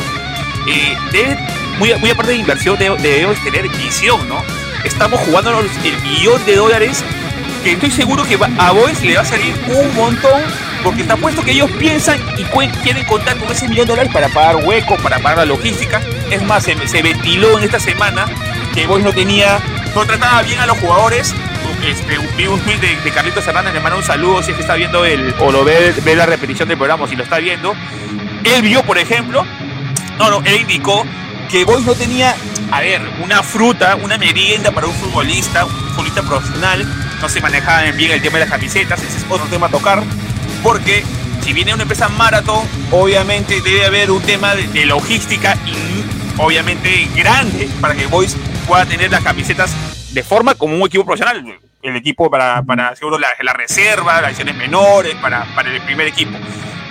eh, 0.67 1.37
muy, 1.77 1.93
muy 1.95 2.09
aparte 2.09 2.31
de 2.31 2.37
inversión, 2.37 2.77
debemos 2.79 3.41
tener 3.43 3.69
visión, 3.69 4.27
¿no? 4.27 4.43
Estamos 4.83 5.19
jugando 5.21 5.59
el 5.59 6.01
millón 6.01 6.43
de 6.45 6.55
dólares 6.55 7.03
que 7.63 7.73
estoy 7.73 7.91
seguro 7.91 8.23
que 8.23 8.39
a 8.57 8.71
Boys 8.71 9.01
le 9.01 9.15
va 9.15 9.21
a 9.21 9.25
salir 9.25 9.53
un 9.67 9.95
montón 9.95 10.41
porque 10.83 11.01
está 11.01 11.17
puesto 11.17 11.43
que 11.43 11.51
ellos 11.51 11.69
piensan 11.71 12.19
y 12.37 12.43
quieren 12.83 13.05
contar 13.05 13.37
con 13.37 13.51
ese 13.51 13.67
millón 13.67 13.85
de 13.85 13.91
dólares 13.91 14.13
para 14.13 14.29
pagar 14.29 14.57
huecos, 14.57 14.99
para 15.01 15.19
pagar 15.19 15.39
la 15.39 15.45
logística. 15.45 16.01
Es 16.29 16.41
más, 16.43 16.63
se, 16.63 16.87
se 16.87 17.01
ventiló 17.01 17.57
en 17.57 17.65
esta 17.65 17.79
semana 17.79 18.25
que 18.73 18.87
Boys 18.87 19.03
no 19.03 19.13
tenía, 19.13 19.59
no 19.95 20.05
trataba 20.05 20.41
bien 20.43 20.59
a 20.59 20.65
los 20.65 20.77
jugadores 20.77 21.35
este, 21.83 22.17
vi 22.35 22.47
un 22.47 22.59
tweet 22.59 22.77
de, 22.77 23.11
Carlitos 23.11 23.47
Hernández, 23.47 23.73
le 23.73 23.79
manda 23.79 23.97
un 23.97 24.03
saludo 24.03 24.43
si 24.43 24.51
es 24.51 24.57
que 24.57 24.61
está 24.61 24.75
viendo 24.75 25.05
el, 25.05 25.33
o 25.39 25.51
lo 25.51 25.63
ve, 25.63 25.93
ve 26.03 26.15
la 26.15 26.25
repetición 26.25 26.67
del 26.67 26.77
programa, 26.77 27.07
si 27.07 27.15
lo 27.15 27.23
está 27.23 27.37
viendo. 27.37 27.73
Él 28.43 28.61
vio, 28.61 28.83
por 28.83 28.97
ejemplo, 28.97 29.45
no, 30.17 30.29
no, 30.29 30.41
él 30.45 30.61
indicó 30.61 31.05
que 31.49 31.63
Boys 31.63 31.85
no 31.85 31.95
tenía, 31.95 32.35
a 32.71 32.81
ver, 32.81 33.01
una 33.23 33.43
fruta, 33.43 33.95
una 33.95 34.17
merienda 34.17 34.71
para 34.71 34.87
un 34.87 34.93
futbolista, 34.93 35.65
un 35.65 35.71
futbolista 35.71 36.21
profesional, 36.21 36.85
no 37.21 37.29
se 37.29 37.41
manejaba 37.41 37.83
bien 37.91 38.11
el 38.11 38.21
tema 38.21 38.39
de 38.39 38.45
las 38.45 38.51
camisetas, 38.51 39.01
ese 39.01 39.17
es 39.17 39.25
otro 39.29 39.47
tema 39.47 39.67
a 39.67 39.69
tocar, 39.69 40.03
porque 40.63 41.03
si 41.41 41.53
viene 41.53 41.73
una 41.73 41.83
empresa 41.83 42.09
maratón, 42.09 42.65
obviamente 42.91 43.61
debe 43.61 43.85
haber 43.85 44.11
un 44.11 44.21
tema 44.21 44.55
de, 44.55 44.85
logística 44.85 45.57
y 45.65 46.03
obviamente 46.37 47.07
grande 47.15 47.69
para 47.81 47.95
que 47.95 48.05
Boys 48.07 48.35
pueda 48.67 48.85
tener 48.85 49.11
las 49.11 49.23
camisetas 49.23 49.73
de 50.13 50.23
forma 50.23 50.55
como 50.55 50.75
un 50.75 50.81
equipo 50.85 51.05
profesional. 51.05 51.59
El 51.81 51.95
equipo 51.95 52.29
para, 52.29 52.61
para 52.63 52.95
seguro 52.95 53.17
la, 53.17 53.53
reserva, 53.53 54.21
las 54.21 54.31
ediciones 54.31 54.55
menores, 54.55 55.15
para, 55.15 55.45
para 55.55 55.73
el 55.73 55.81
primer 55.81 56.07
equipo. 56.07 56.37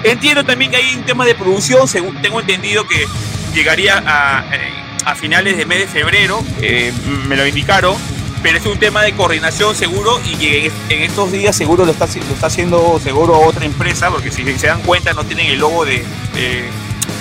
Entiendo 0.02 0.44
también 0.44 0.70
que 0.70 0.78
hay 0.78 0.94
un 0.94 1.02
tema 1.02 1.26
de 1.26 1.34
producción, 1.34 1.88
según 1.88 2.20
tengo 2.22 2.40
entendido 2.40 2.86
que 2.86 3.06
llegaría 3.52 4.02
a, 4.06 4.44
eh, 4.54 5.14
finales 5.16 5.56
de 5.56 5.64
mes 5.64 5.80
de 5.80 5.86
febrero, 5.86 6.42
eh, 6.60 6.92
me 7.26 7.36
lo 7.36 7.46
indicaron, 7.46 7.96
pero 8.42 8.58
es 8.58 8.66
un 8.66 8.78
tema 8.78 9.02
de 9.02 9.12
coordinación 9.12 9.74
seguro 9.74 10.20
y 10.24 10.70
en 10.88 11.02
estos 11.02 11.32
días 11.32 11.56
seguro 11.56 11.84
lo 11.84 11.92
está, 11.92 12.06
lo 12.06 12.34
está 12.34 12.46
haciendo 12.46 13.00
seguro 13.02 13.38
otra 13.40 13.64
empresa, 13.64 14.10
porque 14.10 14.30
si 14.30 14.44
se 14.58 14.66
dan 14.66 14.82
cuenta 14.82 15.12
no 15.12 15.24
tienen 15.24 15.46
el 15.46 15.58
logo 15.58 15.84
de, 15.84 16.04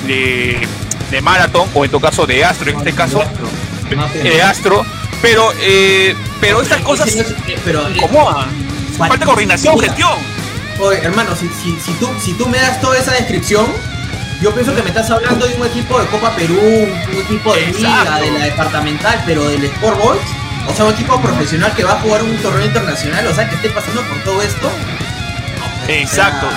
de, 0.05 0.67
de, 1.09 1.21
Marathon, 1.21 1.67
o 1.73 1.85
en 1.85 1.91
tu 1.91 1.99
caso 1.99 2.25
de 2.25 2.45
Astro, 2.45 2.69
en 2.71 2.77
este 2.77 2.93
caso, 2.93 3.21
de 4.23 4.41
Astro, 4.41 4.85
pero, 5.21 5.51
eh, 5.61 6.15
pero 6.39 6.61
estas 6.61 6.81
cosas 6.81 7.09
pero, 7.65 7.87
¿cómo? 7.99 8.35
Falta 8.97 9.25
coordinación, 9.25 9.79
gestión. 9.79 10.13
Oye, 10.79 10.99
hermano, 10.99 11.35
si, 11.35 11.47
si, 11.49 11.75
si, 11.79 11.91
tú, 11.93 12.07
si 12.21 12.33
tú 12.33 12.47
me 12.47 12.59
das 12.59 12.79
toda 12.81 12.97
esa 12.97 13.13
descripción, 13.13 13.65
Yo 14.39 14.53
pienso 14.53 14.75
que 14.75 14.83
me 14.83 14.89
estás 14.89 15.09
hablando 15.09 15.47
de 15.47 15.55
un 15.55 15.65
equipo 15.65 15.99
de 15.99 16.05
Copa 16.07 16.35
Perú, 16.35 16.59
un 16.61 17.17
equipo 17.17 17.55
de 17.55 17.71
Liga, 17.71 18.19
de 18.19 18.31
la 18.31 18.45
departamental, 18.45 19.23
pero 19.25 19.47
del 19.47 19.63
Sport 19.63 19.97
Boys. 19.97 20.21
O 20.69 20.75
sea, 20.75 20.85
un 20.85 20.93
equipo 20.93 21.19
profesional 21.21 21.73
que 21.75 21.83
va 21.83 21.93
a 21.93 22.01
jugar 22.01 22.23
un 22.23 22.35
torneo 22.37 22.65
internacional, 22.65 23.25
o 23.27 23.33
sea, 23.33 23.49
que 23.49 23.55
esté 23.55 23.69
pasando 23.69 24.01
por 24.01 24.17
todo 24.23 24.41
esto. 24.41 24.69
Exacto. 25.87 26.47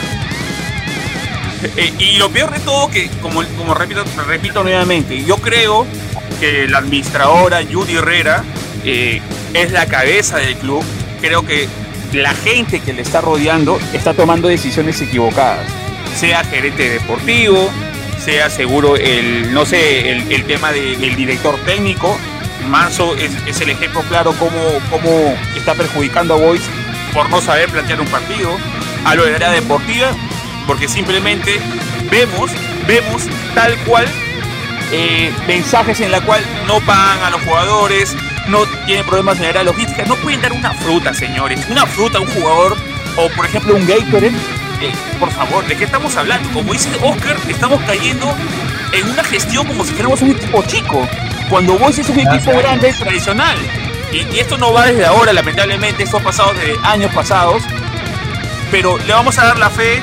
Eh, 1.76 1.92
y 1.98 2.16
lo 2.16 2.30
peor 2.30 2.50
de 2.50 2.60
todo 2.60 2.90
que, 2.90 3.08
como, 3.20 3.42
repito, 3.74 4.04
repito 4.26 4.62
nuevamente, 4.62 5.22
yo 5.24 5.36
creo 5.36 5.86
que 6.40 6.66
la 6.68 6.78
administradora 6.78 7.60
Judy 7.70 7.96
Herrera 7.96 8.44
eh, 8.84 9.20
es 9.54 9.72
la 9.72 9.86
cabeza 9.86 10.38
del 10.38 10.56
club. 10.56 10.82
Creo 11.20 11.44
que 11.44 11.68
la 12.12 12.34
gente 12.34 12.80
que 12.80 12.92
le 12.92 13.02
está 13.02 13.20
rodeando 13.20 13.78
está 13.92 14.14
tomando 14.14 14.48
decisiones 14.48 15.00
equivocadas. 15.00 15.66
Sea 16.16 16.42
gerente 16.44 16.88
deportivo, 16.88 17.70
sea 18.24 18.50
seguro 18.50 18.96
el, 18.96 19.52
no 19.52 19.64
sé, 19.64 20.10
el, 20.10 20.44
tema 20.44 20.72
del 20.72 21.14
director 21.14 21.56
técnico. 21.64 22.18
Manso 22.68 23.16
es, 23.16 23.60
el 23.60 23.70
ejemplo 23.70 24.02
claro 24.08 24.34
cómo, 24.38 24.78
cómo 24.90 25.36
está 25.56 25.74
perjudicando 25.74 26.34
a 26.34 26.36
Boys 26.38 26.62
por 27.12 27.28
no 27.28 27.40
saber 27.40 27.70
plantear 27.70 28.00
un 28.00 28.08
partido. 28.08 28.50
A 29.04 29.14
lo 29.14 29.24
de 29.24 29.38
la 29.38 29.50
deportiva, 29.50 30.10
porque 30.66 30.86
simplemente 30.86 31.58
vemos, 32.10 32.50
vemos 32.86 33.22
tal 33.54 33.76
cual 33.78 34.06
eh, 34.92 35.32
mensajes 35.46 36.00
en 36.00 36.10
la 36.10 36.20
cual 36.20 36.44
no 36.66 36.80
pagan 36.80 37.22
a 37.24 37.30
los 37.30 37.40
jugadores, 37.42 38.14
no 38.48 38.66
tienen 38.84 39.06
problemas 39.06 39.40
en 39.40 39.54
la 39.54 39.62
logística, 39.62 40.04
no 40.04 40.16
pueden 40.16 40.42
dar 40.42 40.52
una 40.52 40.72
fruta, 40.74 41.14
señores, 41.14 41.60
una 41.70 41.86
fruta 41.86 42.18
a 42.18 42.20
un 42.20 42.26
jugador 42.28 42.76
o 43.16 43.28
por 43.30 43.46
ejemplo 43.46 43.74
un 43.74 43.86
Gatorade. 43.86 44.32
Eh, 44.82 44.92
por 45.18 45.30
favor, 45.30 45.66
¿de 45.66 45.76
qué 45.76 45.84
estamos 45.84 46.16
hablando? 46.16 46.50
Como 46.50 46.72
dice 46.72 46.90
Oscar, 47.02 47.36
estamos 47.48 47.80
cayendo 47.82 48.34
en 48.92 49.10
una 49.10 49.22
gestión 49.22 49.66
como 49.66 49.84
si 49.84 49.92
fuéramos 49.92 50.22
un 50.22 50.30
equipo 50.30 50.62
chico, 50.64 51.06
cuando 51.50 51.76
vos 51.76 51.98
es 51.98 52.08
un 52.08 52.20
equipo 52.20 52.52
grande, 52.56 52.92
tradicional. 52.92 53.58
Y, 54.12 54.18
y, 54.34 54.38
esto 54.38 54.56
no 54.56 54.72
va 54.72 54.86
desde 54.86 55.04
ahora, 55.04 55.32
lamentablemente, 55.32 56.04
esto 56.04 56.18
ha 56.18 56.22
pasado 56.22 56.52
desde 56.54 56.76
años 56.84 57.12
pasados. 57.12 57.62
Pero 58.70 58.96
le 58.98 59.12
vamos 59.12 59.38
a 59.38 59.44
dar 59.44 59.58
la 59.58 59.68
fe 59.68 60.00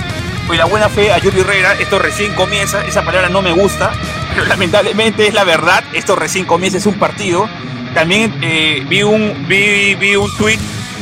y 0.54 0.58
la 0.58 0.66
buena 0.66 0.90
fe 0.90 1.12
a 1.12 1.18
Yuri 1.18 1.42
Herrera. 1.42 1.74
Esto 1.74 2.00
recién 2.00 2.34
comienza, 2.34 2.86
esa 2.86 3.04
palabra 3.04 3.30
no 3.30 3.42
me 3.42 3.52
gusta, 3.52 3.92
pero 4.34 4.46
lamentablemente 4.46 5.28
es 5.28 5.34
la 5.34 5.44
verdad. 5.44 5.84
Esto 5.94 6.16
recién 6.16 6.46
comienza, 6.46 6.78
es 6.78 6.86
un 6.86 6.96
partido. 6.96 7.50
También 7.94 8.38
eh, 8.42 8.84
vi 8.88 9.04
un 9.04 9.46
vi, 9.48 9.96
vi 9.96 10.16
un 10.16 10.36
tweet, 10.38 10.60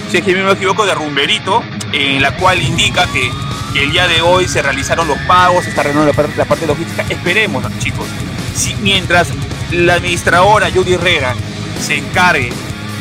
si 0.09 0.17
es 0.17 0.23
que 0.23 0.33
no 0.33 0.45
me 0.45 0.53
equivoco, 0.53 0.85
de 0.85 0.93
Rumberito, 0.93 1.63
en 1.91 2.21
la 2.21 2.35
cual 2.35 2.61
indica 2.61 3.07
que, 3.07 3.31
el 3.75 3.91
día 3.91 4.07
de 4.07 4.21
hoy 4.21 4.47
se 4.47 4.61
realizaron 4.61 5.05
los 5.05 5.17
pagos, 5.27 5.67
está 5.67 5.83
renovando 5.83 6.13
la, 6.13 6.29
la, 6.37 6.45
parte 6.45 6.65
logística. 6.65 7.03
Esperemos, 7.09 7.61
chicos, 7.79 8.07
si, 8.55 8.73
mientras 8.75 9.33
la 9.75 9.95
administradora 9.95 10.69
Yuri 10.69 10.93
Herrera 10.93 11.35
se 11.79 11.97
encargue 11.97 12.51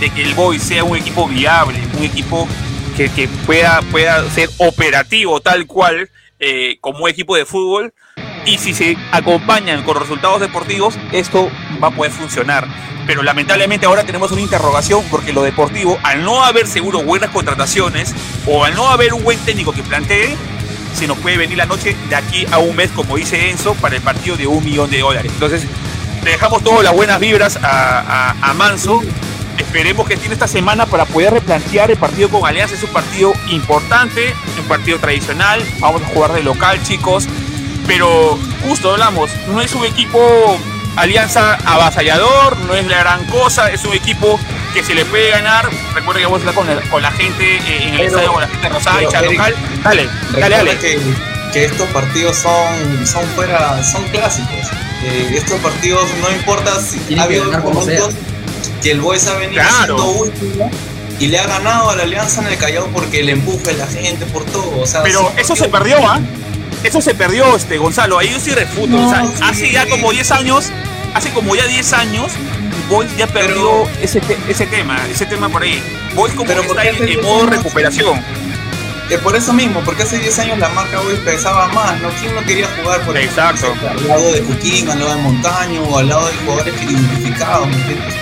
de 0.01 0.11
que 0.11 0.22
el 0.22 0.35
Boy 0.35 0.59
sea 0.59 0.85
un 0.85 0.97
equipo 0.97 1.29
viable, 1.29 1.79
un 1.97 2.05
equipo 2.05 2.49
que, 2.97 3.09
que 3.09 3.29
pueda, 3.29 3.81
pueda 3.91 4.29
ser 4.31 4.51
operativo 4.59 5.41
tal 5.41 5.66
cual, 5.66 6.11
eh, 6.41 6.79
como 6.81 7.09
equipo 7.09 7.37
de 7.37 7.45
fútbol 7.45 7.95
y 8.45 8.59
si 8.59 8.75
se 8.75 8.97
acompañan 9.12 9.85
con 9.85 9.99
resultados 9.99 10.41
deportivos, 10.41 10.97
esto 11.12 11.51
va 11.83 11.89
a 11.89 11.91
poder 11.91 12.12
funcionar. 12.12 12.66
Pero 13.07 13.22
lamentablemente 13.22 13.87
ahora 13.87 14.05
tenemos 14.05 14.33
una 14.33 14.41
interrogación 14.41 15.05
porque 15.11 15.33
lo 15.33 15.43
deportivo, 15.43 15.99
al 16.03 16.25
no 16.25 16.43
haber 16.43 16.66
seguro 16.66 17.03
buenas 17.03 17.31
contrataciones 17.31 18.14
o 18.47 18.64
al 18.64 18.75
no 18.75 18.89
haber 18.89 19.14
un 19.14 19.22
buen 19.22 19.39
técnico 19.41 19.72
que 19.72 19.83
plantee, 19.83 20.37
se 20.95 21.07
nos 21.07 21.18
puede 21.18 21.37
venir 21.37 21.57
la 21.59 21.66
noche 21.66 21.97
de 22.09 22.14
aquí 22.14 22.47
a 22.51 22.59
un 22.59 22.77
mes, 22.77 22.91
como 22.91 23.16
dice 23.16 23.51
Enzo, 23.51 23.75
para 23.75 23.97
el 23.97 24.03
partido 24.03 24.37
de 24.37 24.47
un 24.47 24.64
millón 24.64 24.91
de 24.91 25.01
dólares. 25.01 25.33
Entonces, 25.35 25.66
le 26.25 26.31
dejamos 26.33 26.62
todas 26.64 26.83
las 26.83 26.95
buenas 26.95 27.20
vibras 27.20 27.59
a, 27.62 28.35
a 28.41 28.55
Manso 28.55 29.03
Esperemos 29.59 30.09
que 30.09 30.16
tiene 30.16 30.35
esta 30.35 30.49
semana 30.49 30.87
para 30.87 31.05
poder 31.05 31.33
replantear 31.33 31.91
el 31.91 31.97
partido 31.97 32.29
con 32.29 32.47
Alianza. 32.47 32.75
Es 32.75 32.83
un 32.83 32.91
partido 32.91 33.33
importante, 33.49 34.35
un 34.59 34.66
partido 34.66 34.99
tradicional. 34.99 35.62
Vamos 35.79 36.03
a 36.03 36.07
jugar 36.07 36.33
de 36.33 36.43
local, 36.43 36.83
chicos. 36.83 37.27
Pero 37.87 38.39
justo 38.66 38.93
hablamos, 38.93 39.31
no 39.49 39.61
es 39.61 39.75
un 39.75 39.85
equipo 39.85 40.59
Alianza 40.97 41.55
avasallador, 41.66 42.57
no 42.61 42.75
es 42.75 42.87
la 42.87 42.99
gran 42.99 43.27
cosa, 43.27 43.70
es 43.70 43.85
un 43.85 43.93
equipo 43.93 44.41
que 44.72 44.83
se 44.83 44.95
le 44.95 45.05
puede 45.05 45.31
ganar. 45.31 45.68
Recuerda 45.95 46.20
que 46.20 46.27
vamos 46.27 46.45
a 46.45 46.49
hablar 46.51 46.89
con, 46.89 47.03
la 47.03 47.11
gente 47.11 47.57
eh, 47.57 47.89
en 47.89 47.95
el 47.95 48.01
estadio, 48.03 48.33
con 48.33 48.41
la 48.41 48.49
gente 48.49 48.68
rosada, 48.68 49.03
hincha 49.03 49.22
local. 49.22 49.55
Dale, 49.83 50.09
dale, 50.33 50.57
dale. 50.57 50.79
Que, 50.79 50.99
que, 51.53 51.64
estos 51.64 51.89
partidos 51.91 52.37
son, 52.37 53.07
son 53.07 53.25
fuera, 53.35 53.83
son 53.85 54.05
clásicos. 54.05 54.70
Eh, 55.05 55.34
estos 55.36 55.61
partidos 55.61 56.09
no 56.20 56.30
importa 56.30 56.80
si 56.80 57.18
ha 57.18 57.24
habido 57.24 57.44
momentos 57.61 58.14
que 58.82 58.92
el 58.92 59.00
Boys 59.00 59.26
ha 59.26 59.34
venido 59.34 59.62
siendo 59.62 60.11
último 60.12 60.70
y 61.18 61.26
le 61.28 61.38
ha 61.38 61.46
ganado 61.46 61.90
a 61.90 61.96
la 61.96 62.02
Alianza 62.05 62.40
en 62.40 62.48
el 62.48 62.59
Callao 62.59 62.88
porque 62.88 63.22
le 63.22 63.32
empuja 63.32 63.72
la 63.72 63.86
gente 63.86 64.26
por 64.26 64.44
todo. 64.44 64.80
O 64.80 64.86
sea, 64.86 65.02
Pero 65.02 65.32
eso 65.36 65.55
se 65.55 65.68
perdió, 65.68 65.98
¿ah? 66.09 66.20
Eso 66.82 67.00
se 67.00 67.14
perdió, 67.14 67.57
este 67.57 67.78
Gonzalo. 67.78 68.18
Ahí 68.18 68.30
yo 68.30 68.40
sí 68.40 68.50
refuto. 68.52 68.96
o 68.96 69.09
sea, 69.09 69.24
hace 69.42 69.70
ya 69.70 69.86
como 69.86 70.11
10 70.11 70.30
años, 70.32 70.66
hace 71.14 71.30
como 71.30 71.55
ya 71.55 71.66
10 71.66 71.92
años, 71.94 72.32
Boys 72.88 73.16
ya 73.16 73.26
perdió 73.26 73.88
ese, 74.02 74.20
ese 74.48 74.66
tema, 74.66 74.98
ese 75.11 75.26
tema 75.26 75.48
por 75.48 75.62
ahí. 75.62 75.82
Boys 76.14 76.34
como 76.34 76.52
que 76.52 76.61
está 76.61 76.84
en, 76.84 77.22
modo 77.22 77.46
recuperación. 77.46 78.20
Eh, 79.11 79.18
por 79.18 79.36
eso 79.36 79.52
mismo, 79.52 79.80
porque 79.84 80.02
hace 80.02 80.18
10 80.18 80.38
años 80.38 80.59
la 80.59 80.70
marca 80.70 80.98
Boys 81.00 81.18
pesaba 81.20 81.68
más, 81.68 82.00
¿no? 82.00 82.09
¿Quién 82.20 82.34
no 82.34 82.42
quería 82.42 82.66
jugar 82.80 83.02
por 83.02 83.16
Exacto. 83.16 83.74
al 83.88 84.09
lado 84.09 84.32
de 84.32 84.40
Cuquín, 84.42 84.90
al 84.90 84.98
lado 84.98 85.14
de 85.16 85.22
Montaño 85.22 85.82
o 85.82 85.98
al 85.98 86.09
lado 86.09 86.26
de 86.26 86.34
jugadores 86.36 86.74
identificados, 86.82 87.68
¿me 87.68 87.74
entiendes? 87.74 88.14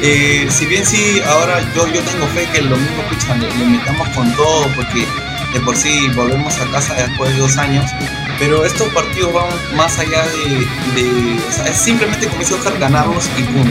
Eh, 0.00 0.48
si 0.50 0.66
bien 0.66 0.84
sí, 0.86 1.20
ahora 1.26 1.60
yo, 1.74 1.86
yo 1.86 2.00
tengo 2.02 2.26
fe 2.28 2.48
que 2.52 2.62
lo 2.62 2.76
mismo 2.76 3.02
escuchan, 3.02 3.40
le, 3.40 3.64
metamos 3.66 4.08
con 4.08 4.34
todo 4.34 4.66
porque 4.74 5.06
de 5.52 5.60
por 5.60 5.76
sí 5.76 6.08
volvemos 6.16 6.58
a 6.60 6.66
casa 6.70 6.94
después 6.94 7.32
de 7.32 7.38
dos 7.38 7.56
años, 7.58 7.88
pero 8.38 8.64
estos 8.64 8.88
partidos 8.88 9.32
van 9.32 9.48
más 9.76 9.98
allá 9.98 10.24
de, 10.94 11.36
o 11.48 11.52
sea, 11.52 11.66
es 11.66 11.78
simplemente 11.78 12.26
como 12.26 12.40
dice 12.40 12.54
Oscar, 12.54 12.78
ganarlos 12.78 13.28
y 13.36 13.42
punto. 13.42 13.70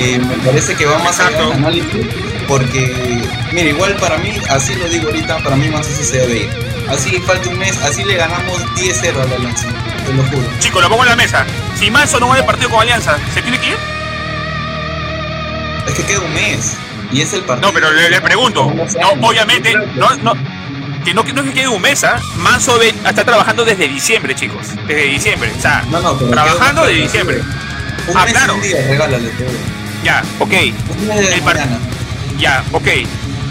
Eh, 0.00 0.18
me 0.18 0.36
parece 0.38 0.74
que 0.74 0.86
va 0.86 0.98
más 0.98 1.18
allá 1.20 1.38
del 1.38 1.52
análisis 1.52 2.06
porque, 2.50 3.22
mira, 3.52 3.68
igual 3.68 3.94
para 3.96 4.18
mí, 4.18 4.32
así 4.48 4.74
lo 4.74 4.88
digo 4.88 5.06
ahorita, 5.06 5.38
para 5.38 5.54
mí 5.54 5.68
más 5.68 5.86
así 5.86 6.02
se 6.02 6.18
debe 6.18 6.38
ir. 6.38 6.50
Así 6.88 7.20
falta 7.20 7.48
un 7.48 7.56
mes, 7.58 7.76
así 7.84 8.02
le 8.02 8.16
ganamos 8.16 8.60
10-0 8.74 9.20
a 9.20 9.24
la 9.24 9.36
Alianza, 9.36 9.68
te 10.04 10.12
lo 10.12 10.24
juro. 10.24 10.42
Chicos, 10.58 10.82
lo 10.82 10.88
pongo 10.88 11.04
en 11.04 11.10
la 11.10 11.16
mesa. 11.16 11.46
Si 11.76 11.90
Manso 11.92 12.18
no 12.18 12.26
va 12.26 12.36
de 12.36 12.42
partido 12.42 12.68
con 12.68 12.80
Alianza, 12.80 13.16
¿se 13.32 13.40
tiene 13.40 13.58
que 13.60 13.68
ir? 13.68 13.76
Es 15.86 15.94
que 15.94 16.02
queda 16.02 16.20
un 16.20 16.34
mes. 16.34 16.76
Y 17.12 17.20
es 17.20 17.32
el 17.34 17.42
partido. 17.42 17.68
No, 17.68 17.74
pero 17.74 17.92
le, 17.92 18.20
pregunto. 18.20 18.72
No, 19.00 19.28
obviamente, 19.28 19.72
no, 19.94 20.14
no, 20.16 20.34
que 21.04 21.14
no, 21.14 21.24
que 21.24 21.32
no 21.32 21.42
es 21.42 21.48
que 21.48 21.54
quede 21.54 21.68
un 21.68 21.80
mes, 21.80 22.04
¿ah? 22.04 22.20
Manso 22.36 22.80
está 22.80 23.24
trabajando 23.24 23.64
desde 23.64 23.88
diciembre, 23.88 24.34
chicos. 24.34 24.68
Desde 24.86 25.04
diciembre. 25.04 25.52
O 25.56 25.60
sea, 25.60 25.84
trabajando 26.30 26.84
desde 26.86 27.02
diciembre. 27.02 27.40
Un 28.08 28.16
ah, 28.16 28.24
mes 28.24 28.32
claro. 28.32 28.54
un 28.54 28.62
día, 28.62 28.76
regálale 28.86 29.32
Ya, 30.04 30.24
ok. 30.38 30.52
El 30.52 32.38
ya, 32.38 32.64
ok. 32.72 32.88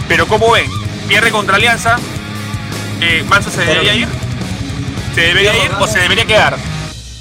Pero 0.08 0.28
¿cómo 0.28 0.52
ven? 0.52 0.70
Pierde 1.08 1.32
contra 1.32 1.56
Alianza. 1.56 1.98
Eh, 3.02 3.24
¿Manso 3.30 3.50
se 3.50 3.62
debería 3.62 3.94
ir? 3.94 4.08
¿Se 5.16 5.22
debería 5.22 5.54
ir 5.66 5.72
o 5.80 5.88
se 5.88 6.00
debería 6.00 6.26
quedar? 6.26 6.58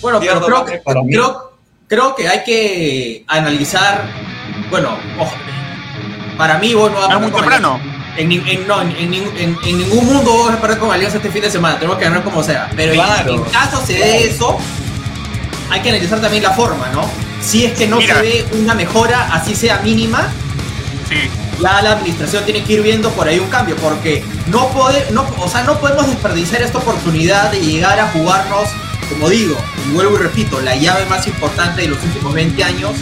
Bueno, 0.00 0.20
pero 0.20 0.40
creo, 0.40 0.64
creo, 1.06 1.52
creo 1.86 2.14
que 2.14 2.28
hay 2.28 2.44
que 2.44 3.24
analizar 3.26 4.04
bueno, 4.70 4.98
ojo, 5.18 5.34
para 6.36 6.58
mí 6.58 6.74
vos 6.74 6.90
no 6.92 6.98
vas 6.98 7.10
a 7.10 7.18
muy 7.18 7.30
temprano. 7.30 7.80
En, 8.18 8.32
en, 8.32 8.66
no, 8.66 8.82
en, 8.82 9.14
en, 9.14 9.56
ningún 9.62 10.04
mundo 10.04 10.44
vas 10.44 10.56
a 10.56 10.60
perder 10.60 10.78
con 10.78 10.90
Alianza 10.90 11.18
este 11.18 11.30
fin 11.30 11.40
de 11.40 11.52
semana, 11.52 11.76
tenemos 11.76 11.98
que 11.98 12.04
ganar 12.04 12.24
como 12.24 12.42
sea. 12.42 12.68
Pero 12.74 12.92
en, 12.92 13.44
caso 13.44 13.80
se 13.86 13.92
dé 13.92 14.24
eso, 14.24 14.58
hay 15.70 15.80
que 15.80 15.90
analizar 15.90 16.20
también 16.20 16.42
la 16.42 16.50
forma, 16.50 16.88
¿no? 16.88 17.08
Si 17.40 17.64
es 17.64 17.78
que 17.78 17.86
no 17.86 18.00
se 18.00 18.12
ve 18.14 18.44
una 18.60 18.74
mejora, 18.74 19.32
así 19.32 19.54
sea 19.54 19.78
mínima, 19.82 20.32
sí. 21.08 21.30
ya 21.62 21.80
la 21.80 21.92
administración 21.92 22.44
tiene 22.44 22.64
que 22.64 22.72
ir 22.72 22.82
viendo 22.82 23.08
por 23.10 23.28
ahí 23.28 23.38
un 23.38 23.48
cambio, 23.50 23.76
porque 23.76 24.24
no, 24.48 24.66
poder, 24.70 25.12
no, 25.12 25.24
o 25.38 25.48
sea, 25.48 25.62
no 25.62 25.78
podemos 25.78 26.08
desperdiciar 26.08 26.62
esta 26.62 26.78
oportunidad 26.78 27.52
de 27.52 27.60
llegar 27.60 28.00
a 28.00 28.08
jugarnos, 28.08 28.68
como 29.08 29.28
digo, 29.28 29.56
y 29.86 29.92
vuelvo 29.92 30.16
y 30.16 30.22
repito, 30.24 30.60
la 30.60 30.74
llave 30.74 31.06
más 31.06 31.24
importante 31.28 31.82
de 31.82 31.88
los 31.88 32.02
últimos 32.02 32.34
20 32.34 32.64
años 32.64 32.94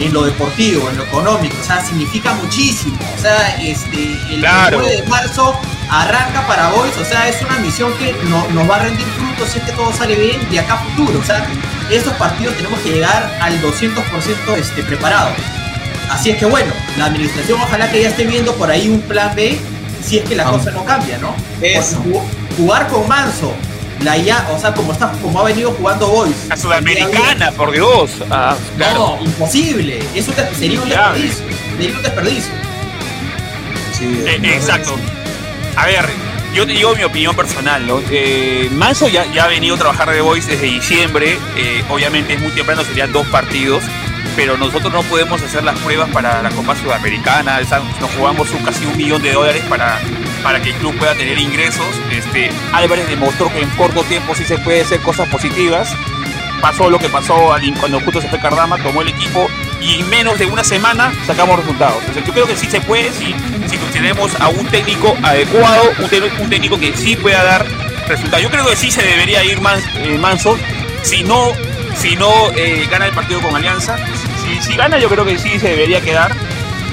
en 0.00 0.12
lo 0.12 0.24
deportivo, 0.24 0.88
en 0.90 0.98
lo 0.98 1.04
económico, 1.04 1.56
o 1.60 1.64
sea, 1.64 1.84
significa 1.84 2.34
muchísimo. 2.34 2.96
O 3.16 3.20
sea, 3.20 3.56
este, 3.60 4.12
el 4.30 4.40
9 4.40 4.96
de 4.96 5.02
marzo 5.04 5.58
arranca 5.90 6.46
para 6.46 6.70
Boys, 6.70 6.96
o 6.98 7.04
sea, 7.04 7.28
es 7.28 7.40
una 7.42 7.58
misión 7.58 7.92
que 7.94 8.14
no, 8.24 8.46
nos 8.50 8.68
va 8.68 8.76
a 8.76 8.78
rendir 8.80 9.06
frutos 9.06 9.48
si 9.50 9.58
es 9.58 9.64
que 9.64 9.72
todo 9.72 9.92
sale 9.92 10.14
bien 10.14 10.50
de 10.50 10.60
acá 10.60 10.74
a 10.74 10.78
futuro. 10.78 11.18
O 11.18 11.24
sea, 11.24 11.46
estos 11.90 12.12
partidos 12.14 12.56
tenemos 12.56 12.78
que 12.80 12.92
llegar 12.92 13.38
al 13.40 13.60
200% 13.62 14.56
este, 14.56 14.82
preparado. 14.82 15.30
Así 16.10 16.30
es 16.30 16.38
que 16.38 16.46
bueno, 16.46 16.72
la 16.96 17.06
administración 17.06 17.60
ojalá 17.60 17.90
que 17.90 18.02
ya 18.02 18.08
esté 18.08 18.24
viendo 18.24 18.54
por 18.54 18.70
ahí 18.70 18.88
un 18.88 19.00
plan 19.02 19.34
B 19.34 19.58
si 20.02 20.18
es 20.18 20.28
que 20.28 20.36
la 20.36 20.44
cosa 20.44 20.70
no 20.70 20.84
cambia, 20.84 21.18
¿no? 21.18 21.34
Es. 21.60 21.96
jugar 22.56 22.86
con 22.88 23.08
Manso 23.08 23.52
la 24.02 24.16
ya, 24.16 24.48
o 24.52 24.58
sea, 24.58 24.74
como 24.74 24.92
está, 24.92 25.10
como 25.22 25.40
ha 25.40 25.44
venido 25.44 25.72
jugando 25.72 26.08
Boys. 26.08 26.50
A 26.50 26.56
Sudamericana, 26.56 27.50
por 27.52 27.72
Dios. 27.72 28.10
Ah, 28.30 28.56
claro. 28.76 29.16
No, 29.18 29.24
imposible. 29.24 30.02
Eso 30.14 30.32
sería 30.58 30.80
un 30.80 30.88
desperdicio. 30.88 31.44
Sería 31.78 31.96
un 31.96 32.02
desperdicio. 32.02 32.52
Sí, 33.98 34.24
eh, 34.26 34.40
exacto. 34.42 34.96
A 35.76 35.86
ver, 35.86 36.06
yo 36.54 36.66
te 36.66 36.72
digo 36.72 36.94
mi 36.94 37.04
opinión 37.04 37.34
personal, 37.34 37.86
¿no? 37.86 38.00
Eh, 38.10 38.68
Manso 38.72 39.08
ya, 39.08 39.24
ya 39.32 39.44
ha 39.44 39.48
venido 39.48 39.76
a 39.76 39.78
trabajar 39.78 40.10
de 40.10 40.20
Boys 40.20 40.46
desde 40.46 40.66
diciembre. 40.66 41.38
Eh, 41.56 41.84
obviamente 41.88 42.34
es 42.34 42.40
muy 42.40 42.50
temprano, 42.52 42.84
serían 42.84 43.12
dos 43.12 43.26
partidos 43.28 43.82
pero 44.34 44.58
nosotros 44.58 44.92
no 44.92 45.02
podemos 45.04 45.40
hacer 45.40 45.64
las 45.64 45.78
pruebas 45.78 46.10
para 46.10 46.42
la 46.42 46.50
Copa 46.50 46.76
Sudamericana, 46.76 47.58
nos 48.00 48.10
jugamos 48.18 48.50
un, 48.50 48.62
casi 48.62 48.84
un 48.84 48.94
millón 48.94 49.22
de 49.22 49.32
dólares 49.32 49.62
para, 49.66 49.98
para 50.46 50.62
que 50.62 50.70
el 50.70 50.76
club 50.76 50.96
pueda 50.96 51.12
tener 51.16 51.36
ingresos. 51.40 51.84
Este, 52.12 52.52
Álvarez 52.72 53.08
demostró 53.08 53.52
que 53.52 53.62
en 53.62 53.70
corto 53.70 54.04
tiempo 54.04 54.32
sí 54.32 54.44
se 54.44 54.56
puede 54.58 54.82
hacer 54.82 55.00
cosas 55.00 55.28
positivas. 55.28 55.92
Pasó 56.60 56.88
lo 56.88 57.00
que 57.00 57.08
pasó 57.08 57.52
cuando 57.80 57.98
justo 57.98 58.20
se 58.20 58.28
fue 58.28 58.38
Cardama, 58.38 58.78
tomó 58.78 59.02
el 59.02 59.08
equipo 59.08 59.48
y 59.80 59.98
en 59.98 60.08
menos 60.08 60.38
de 60.38 60.46
una 60.46 60.62
semana 60.62 61.12
sacamos 61.26 61.58
resultados. 61.58 62.00
yo 62.24 62.32
creo 62.32 62.46
que 62.46 62.54
sí 62.54 62.70
se 62.70 62.80
puede 62.80 63.10
si, 63.12 63.34
si 63.68 63.76
tenemos 63.92 64.40
a 64.40 64.46
un 64.46 64.64
técnico 64.68 65.16
adecuado, 65.20 65.90
un, 65.98 66.48
técnico 66.48 66.78
que 66.78 66.96
sí 66.96 67.16
pueda 67.16 67.42
dar 67.42 67.66
resultados. 68.06 68.40
Yo 68.40 68.48
creo 68.48 68.64
que 68.66 68.76
sí 68.76 68.92
se 68.92 69.02
debería 69.02 69.42
ir 69.42 69.58
eh, 69.58 70.16
Manso, 70.16 70.56
si 71.02 71.24
no, 71.24 71.54
si 71.98 72.14
no 72.14 72.30
eh, 72.54 72.86
gana 72.88 73.06
el 73.06 73.14
partido 73.14 73.40
con 73.40 73.56
Alianza, 73.56 73.96
si, 74.60 74.76
gana 74.76 74.96
yo 74.98 75.08
creo 75.08 75.24
que 75.24 75.38
sí 75.38 75.58
se 75.58 75.70
debería 75.70 76.00
quedar. 76.00 76.36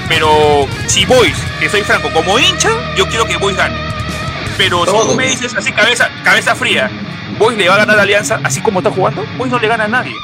Pero 0.08 0.66
si 0.86 1.04
Boys, 1.04 1.36
que 1.60 1.68
soy 1.68 1.82
franco, 1.82 2.10
como 2.12 2.38
hincha, 2.38 2.70
yo 2.96 3.08
quiero 3.08 3.24
que 3.24 3.36
Boys 3.36 3.56
gane. 3.56 3.76
Pero 4.56 4.84
si 4.84 5.08
tú 5.08 5.14
me 5.14 5.26
dices 5.26 5.54
así 5.56 5.72
cabeza, 5.72 6.08
cabeza 6.22 6.54
fría, 6.54 6.90
Boys 7.38 7.58
le 7.58 7.68
va 7.68 7.74
a 7.74 7.78
ganar 7.78 7.98
a 7.98 8.02
Alianza 8.02 8.40
así 8.44 8.60
como 8.60 8.80
está 8.80 8.90
jugando, 8.90 9.24
Boys 9.36 9.50
no 9.50 9.58
le 9.58 9.68
gana 9.68 9.84
a 9.84 9.88
nadie. 9.88 10.14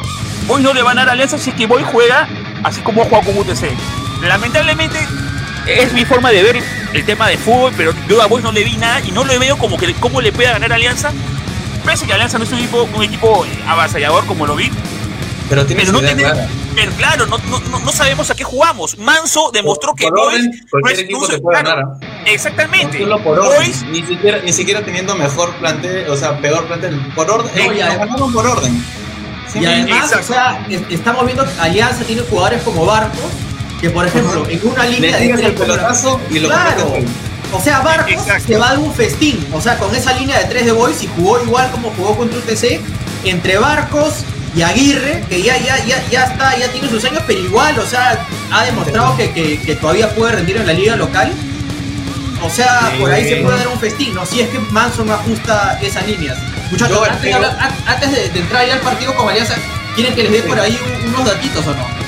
Boys 0.47 0.63
no 0.63 0.73
le 0.73 0.83
va 0.83 0.91
a 0.91 0.95
ganar 0.95 1.09
a 1.09 1.13
Alianza 1.13 1.39
si 1.39 1.51
es 1.51 1.57
que 1.57 1.67
Boys 1.67 1.87
juega 1.87 2.29
así 2.63 2.81
como 2.83 3.03
ha 3.03 3.05
jugado 3.07 3.25
con 3.25 3.39
UTC. 3.39 3.71
Lamentablemente 4.23 4.99
es 5.67 5.93
mi 5.93 6.05
forma 6.05 6.31
de 6.31 6.43
ver 6.43 6.63
el 6.93 7.05
tema 7.05 7.29
de 7.29 7.39
fútbol, 7.39 7.73
pero 7.77 7.93
yo 8.09 8.23
a 8.23 8.27
Boys 8.27 8.45
no 8.45 8.53
le 8.53 8.65
vi 8.65 8.77
nada 8.77 9.01
y 9.01 9.11
no 9.13 9.25
le 9.25 9.39
veo 9.39 9.57
como 9.57 9.77
que 9.77 9.93
cómo 9.95 10.21
le 10.21 10.33
pueda 10.33 10.53
ganar 10.53 10.73
a 10.73 10.75
Alianza. 10.77 11.13
Parece 11.85 12.07
que 12.07 12.13
Alianza 12.13 12.39
no 12.39 12.45
es 12.45 12.53
un 12.53 12.59
equipo, 12.59 12.89
un 12.95 13.03
equipo 13.03 13.47
avasallador 13.67 14.27
como 14.27 14.47
lo 14.47 14.55
vi. 14.55 14.71
Pero, 15.51 15.67
tiene 15.67 15.85
no 15.85 15.99
tiene, 15.99 16.25
pero 16.77 16.93
claro, 16.93 17.27
no, 17.27 17.37
no, 17.39 17.81
no, 17.81 17.93
sabemos 17.93 18.31
a 18.31 18.37
qué 18.37 18.45
jugamos. 18.45 18.97
Manso 18.99 19.51
demostró 19.53 19.97
que 19.97 20.05
por 20.05 20.17
orden, 20.21 20.65
cualquier 20.71 21.07
equipo 21.07 21.27
se 21.27 21.41
puede 21.41 21.65
ganar. 21.65 21.85
Exactamente. 22.25 23.05
por 23.25 23.37
orden, 23.37 23.73
ni, 23.91 24.01
siquiera, 24.03 24.39
ni 24.45 24.53
siquiera 24.53 24.85
teniendo 24.85 25.17
mejor 25.17 25.53
plantel, 25.57 26.09
o 26.09 26.17
sea, 26.17 26.41
peor 26.41 26.67
plantel. 26.67 27.01
Por 27.17 27.29
orden, 27.29 27.53
no, 27.53 27.73
eh, 27.73 28.33
por 28.33 28.47
orden. 28.47 28.85
y 29.57 29.65
además, 29.65 30.15
o 30.21 30.23
sea, 30.23 30.65
estamos 30.89 31.27
viendo 31.27 31.45
que 31.45 31.61
Alianza 31.61 32.05
tiene 32.05 32.23
jugadores 32.23 32.63
como 32.63 32.87
Barcos, 32.87 33.33
que 33.81 33.91
por 33.91 34.07
ejemplo, 34.07 34.47
en 34.49 34.61
una 34.69 34.87
línea 34.87 35.17
de 35.17 35.31
el 35.31 35.55
pelotazo 35.55 36.21
y 36.31 36.39
lo 36.39 36.49
claro. 36.49 36.95
O 37.53 37.61
sea, 37.61 37.81
Barcos 37.81 38.25
se 38.47 38.57
va 38.57 38.77
de 38.77 38.79
un 38.79 38.95
festín. 38.95 39.45
O 39.53 39.61
sea, 39.61 39.77
con 39.79 39.93
esa 39.97 40.13
línea 40.13 40.39
de 40.39 40.45
tres 40.45 40.65
de 40.65 40.71
boys 40.71 41.03
y 41.03 41.09
jugó 41.09 41.43
igual 41.43 41.69
como 41.73 41.91
jugó 41.91 42.17
contra 42.17 42.39
UTC. 42.39 42.81
Entre 43.25 43.59
Barcos, 43.59 44.25
y 44.55 44.63
Aguirre, 44.63 45.25
que 45.29 45.43
ya, 45.43 45.57
ya, 45.59 45.85
ya, 45.85 46.05
ya 46.11 46.25
está, 46.25 46.57
ya 46.57 46.69
tiene 46.69 46.89
sus 46.89 47.05
años, 47.05 47.23
pero 47.27 47.39
igual, 47.39 47.79
o 47.79 47.87
sea, 47.87 48.27
ha 48.51 48.65
demostrado 48.65 49.17
que, 49.17 49.33
que, 49.33 49.77
todavía 49.77 50.13
puede 50.15 50.33
rendir 50.33 50.57
en 50.57 50.67
la 50.67 50.73
liga 50.73 50.97
local. 50.97 51.33
O 52.43 52.51
sea, 52.51 52.93
por 52.99 53.13
ahí 53.13 53.29
se 53.29 53.37
puede 53.37 53.59
dar 53.59 53.69
un 53.69 53.79
festín, 53.79 54.15
¿no? 54.15 54.25
Si 54.27 54.41
es 54.41 54.49
que 54.49 54.59
Manson 54.59 55.11
ajusta 55.11 55.79
esas 55.83 56.07
líneas. 56.07 56.39
Muchachos, 56.71 57.07
antes, 57.87 58.13
de, 58.13 58.41
entrar 58.41 58.67
ya 58.67 58.75
al 58.75 58.81
partido 58.81 59.15
con 59.15 59.29
Alianza, 59.29 59.55
¿quieren 59.95 60.15
que 60.15 60.23
les 60.25 60.33
dé 60.33 60.43
por 60.43 60.59
ahí 60.59 60.79
unos 61.07 61.25
datitos 61.25 61.67
o 61.67 61.75
no? 61.75 62.01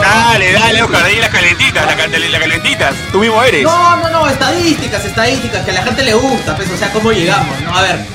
dale, 0.00 0.52
dale, 0.52 0.82
Oscar, 0.82 1.04
ahí 1.04 1.16
las 1.16 1.30
calentitas, 1.30 1.84
las 1.84 2.30
la 2.30 2.38
calentitas. 2.38 2.94
Tú 3.10 3.18
mismo 3.18 3.42
eres. 3.42 3.64
No, 3.64 3.96
no, 3.96 4.10
no, 4.10 4.28
estadísticas, 4.28 5.04
estadísticas, 5.04 5.64
que 5.64 5.72
a 5.72 5.74
la 5.74 5.82
gente 5.82 6.02
le 6.04 6.14
gusta, 6.14 6.56
pues, 6.56 6.70
o 6.70 6.76
sea, 6.76 6.92
cómo 6.92 7.12
llegamos, 7.12 7.60
¿no? 7.62 7.76
A 7.76 7.82
ver, 7.82 8.06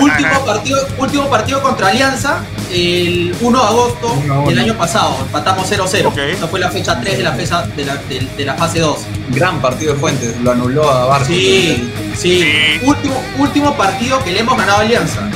último 0.00 0.44
partido, 0.46 0.86
último 0.98 1.30
partido 1.30 1.62
contra 1.62 1.88
Alianza, 1.88 2.44
el 2.70 3.34
1 3.40 3.58
de 3.58 3.66
agosto 3.66 4.22
del 4.46 4.58
año 4.58 4.74
pasado. 4.76 5.16
Empatamos 5.20 5.70
0-0. 5.70 6.16
Esta 6.18 6.46
fue 6.48 6.60
la 6.60 6.70
fecha 6.70 7.00
3 7.00 7.18
de 7.18 7.22
la, 7.22 7.32
fecha, 7.32 7.62
de 7.62 7.84
la, 7.84 7.96
de, 7.96 8.44
la 8.44 8.54
fase 8.54 8.80
2. 8.80 8.98
Gran 9.30 9.60
partido 9.60 9.94
de 9.94 10.00
Fuentes, 10.00 10.36
lo 10.40 10.52
anuló 10.52 10.90
a 10.90 11.06
Barco. 11.06 11.26
Sí, 11.26 11.90
sí. 12.16 12.44
Último, 12.82 13.22
último 13.38 13.76
partido 13.76 14.22
que 14.22 14.32
le 14.32 14.40
hemos 14.40 14.56
ganado 14.56 14.78
a 14.78 14.82
Alianza. 14.82 15.28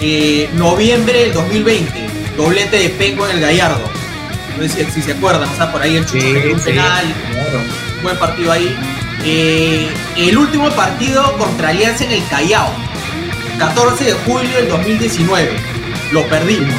Eh, 0.00 0.48
noviembre 0.54 1.24
del 1.24 1.34
2020. 1.34 1.92
Doblete 2.36 2.78
de 2.78 2.88
Pengo 2.90 3.26
en 3.26 3.36
el 3.36 3.40
Gallardo. 3.40 3.88
No 4.56 4.68
sé 4.68 4.90
si, 4.90 5.02
se 5.02 5.12
acuerdan, 5.12 5.48
o 5.48 5.56
sea, 5.56 5.70
por 5.70 5.82
ahí 5.82 5.96
el 5.96 6.04
Chucho 6.04 6.20
sí, 6.20 6.52
un 6.52 6.60
penal. 6.60 7.04
Buen 8.02 8.16
partido 8.18 8.52
ahí. 8.52 8.76
Eh, 9.24 9.88
el 10.16 10.38
último 10.38 10.70
partido 10.70 11.36
contra 11.36 11.70
Alianza 11.70 12.04
en 12.04 12.12
el 12.12 12.26
Callao 12.28 12.68
14 13.58 14.04
de 14.04 14.12
julio 14.12 14.56
del 14.56 14.68
2019. 14.68 15.50
Lo 16.12 16.26
perdimos, 16.26 16.74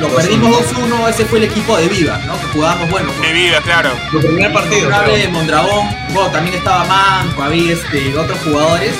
lo 0.00 0.08
perdimos 0.08 0.72
2-1, 0.72 1.10
ese 1.10 1.24
fue 1.26 1.40
el 1.40 1.44
equipo 1.44 1.76
de 1.76 1.88
Viva, 1.88 2.16
¿no? 2.26 2.40
Que 2.40 2.46
jugábamos, 2.46 2.90
bueno. 2.90 3.12
De 3.20 3.32
Viva, 3.32 3.60
claro. 3.60 3.90
El 4.14 4.20
primer 4.20 4.52
partido. 4.52 4.88
de 4.88 5.28
Mondragón, 5.28 5.88
bueno, 6.14 6.30
también 6.30 6.56
estaba 6.56 6.84
Manco, 6.84 7.42
había 7.42 7.74
este, 7.74 8.16
otros 8.16 8.38
jugadores. 8.38 8.94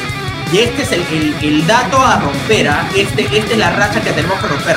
Y 0.53 0.59
este 0.59 0.83
es 0.83 0.93
el, 0.93 1.66
dato 1.66 1.99
a 1.99 2.18
romper, 2.18 2.68
¿ah? 2.68 2.87
este, 2.95 3.23
esta 3.23 3.53
es 3.53 3.59
la 3.59 3.70
racha 3.70 4.03
que 4.03 4.11
tenemos 4.11 4.39
que 4.39 4.49
romper. 4.49 4.77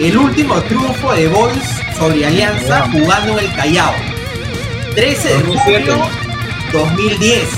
El 0.00 0.16
último 0.16 0.60
triunfo 0.62 1.12
de 1.12 1.28
Boys 1.28 1.62
sobre 1.96 2.26
Alianza 2.26 2.88
jugando 2.90 3.38
en 3.38 3.44
el 3.44 3.54
Callao. 3.54 3.94
13 4.96 5.28
de 5.28 5.42
julio 5.58 6.08
2010. 6.72 7.48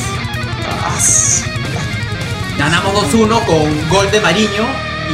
Ganamos 2.59 3.13
2-1 3.13 3.45
con 3.47 3.89
gol 3.89 4.11
de 4.11 4.21
Mariño 4.21 4.65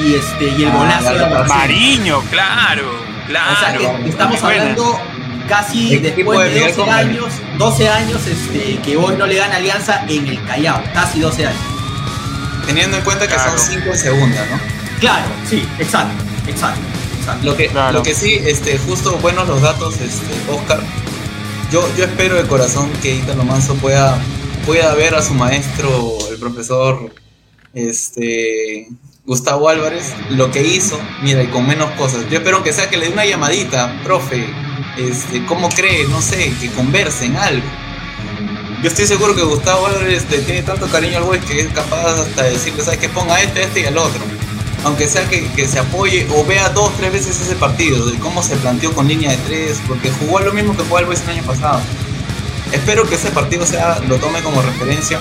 y 0.05 0.15
este 0.15 0.45
y 0.45 0.63
el 0.63 0.71
ah, 0.71 0.77
golazo 0.77 1.15
de 1.15 1.49
Mariño, 1.49 2.21
claro, 2.31 2.85
claro. 3.27 3.53
O 3.53 3.57
sea 3.57 3.77
que 3.77 4.09
estamos 4.09 4.43
hablando 4.43 5.01
casi 5.49 5.97
después 5.97 6.55
de 6.55 6.73
12 6.73 6.91
años, 6.91 7.27
12 7.59 7.89
años 7.89 8.27
este, 8.27 8.79
que 8.83 8.97
hoy 8.97 9.17
no 9.17 9.27
le 9.27 9.37
gana 9.37 9.57
Alianza 9.57 10.05
en 10.09 10.27
el 10.27 10.45
Callao, 10.45 10.83
casi 10.95 11.21
12 11.21 11.47
años. 11.47 11.61
Teniendo 12.67 12.99
en 12.99 13.03
cuenta 13.03 13.27
que 13.27 13.35
son 13.35 13.59
5 13.59 13.91
en 13.91 13.99
segunda, 13.99 14.47
¿no? 14.47 14.61
Claro, 15.01 15.27
sí, 15.49 15.67
exacto, 15.79 16.23
exacto. 16.47 16.81
Lo 17.43 17.57
que, 17.57 17.71
lo 17.93 18.03
que 18.03 18.15
sí, 18.15 18.41
este, 18.45 18.79
justo 18.79 19.17
buenos 19.19 19.47
los 19.49 19.61
datos, 19.61 19.95
este, 20.01 20.53
Oscar. 20.53 20.81
Yo, 21.71 21.89
yo 21.97 22.05
espero 22.05 22.37
de 22.37 22.49
corazón 22.49 22.91
que 23.03 23.15
Italo 23.15 23.45
Manso 23.45 23.75
pueda, 23.77 24.19
pueda 24.67 24.95
ver 24.95 25.15
a 25.15 25.23
su 25.23 25.35
maestro, 25.35 26.19
el 26.31 26.39
profesor 26.39 27.11
este, 27.75 28.89
Gustavo 29.25 29.69
Álvarez, 29.69 30.13
lo 30.31 30.51
que 30.51 30.63
hizo, 30.63 30.99
mira, 31.23 31.43
y 31.43 31.49
con 31.49 31.67
menos 31.67 31.91
cosas. 31.93 32.29
Yo 32.31 32.39
espero 32.39 32.63
que 32.63 32.73
sea 32.73 32.89
que 32.91 32.97
le 32.97 33.07
dé 33.07 33.13
una 33.13 33.25
llamadita, 33.25 34.01
profe, 34.03 34.47
este, 34.99 35.45
¿cómo 35.47 35.69
cree? 35.69 36.07
No 36.09 36.21
sé, 36.21 36.53
que 36.61 36.71
conversen 36.71 37.37
algo. 37.37 37.67
Yo 38.83 38.89
estoy 38.89 39.07
seguro 39.07 39.37
que 39.37 39.43
Gustavo 39.43 39.87
Álvarez 39.87 40.25
tiene 40.25 40.63
tanto 40.63 40.89
cariño 40.89 41.19
al 41.19 41.25
güey 41.25 41.39
que 41.41 41.61
es 41.61 41.69
capaz 41.73 42.19
hasta 42.23 42.45
de 42.45 42.53
decirle, 42.53 42.83
¿sabes 42.83 42.99
qué? 42.99 43.11
Ponga 43.11 43.41
este, 43.43 43.63
este 43.63 43.81
y 43.81 43.85
el 43.85 43.99
otro. 43.99 44.21
Aunque 44.85 45.07
sea 45.07 45.29
que, 45.29 45.69
se 45.69 45.79
apoye 45.79 46.27
o 46.35 46.45
vea 46.47 46.71
dos, 46.71 46.91
tres 46.97 47.13
veces 47.13 47.39
ese 47.39 47.55
partido, 47.57 48.07
de 48.07 48.19
cómo 48.19 48.43
se 48.43 48.57
planteó 48.57 48.95
con 48.95 49.07
línea 49.07 49.33
de 49.33 49.37
tres, 49.37 49.83
porque 49.87 50.11
jugó 50.11 50.41
lo 50.41 50.55
mismo 50.55 50.75
que 50.75 50.83
jugó 50.85 50.99
el 50.99 51.05
Boys 51.05 51.21
el 51.25 51.31
año 51.31 51.43
pasado. 51.43 51.81
Espero 52.73 53.07
que 53.07 53.17
ese 53.17 53.31
partido 53.31 53.67
sea, 53.67 53.99
lo 54.09 54.17
tome 54.17 54.41
como 54.43 54.63
referencia. 54.63 55.19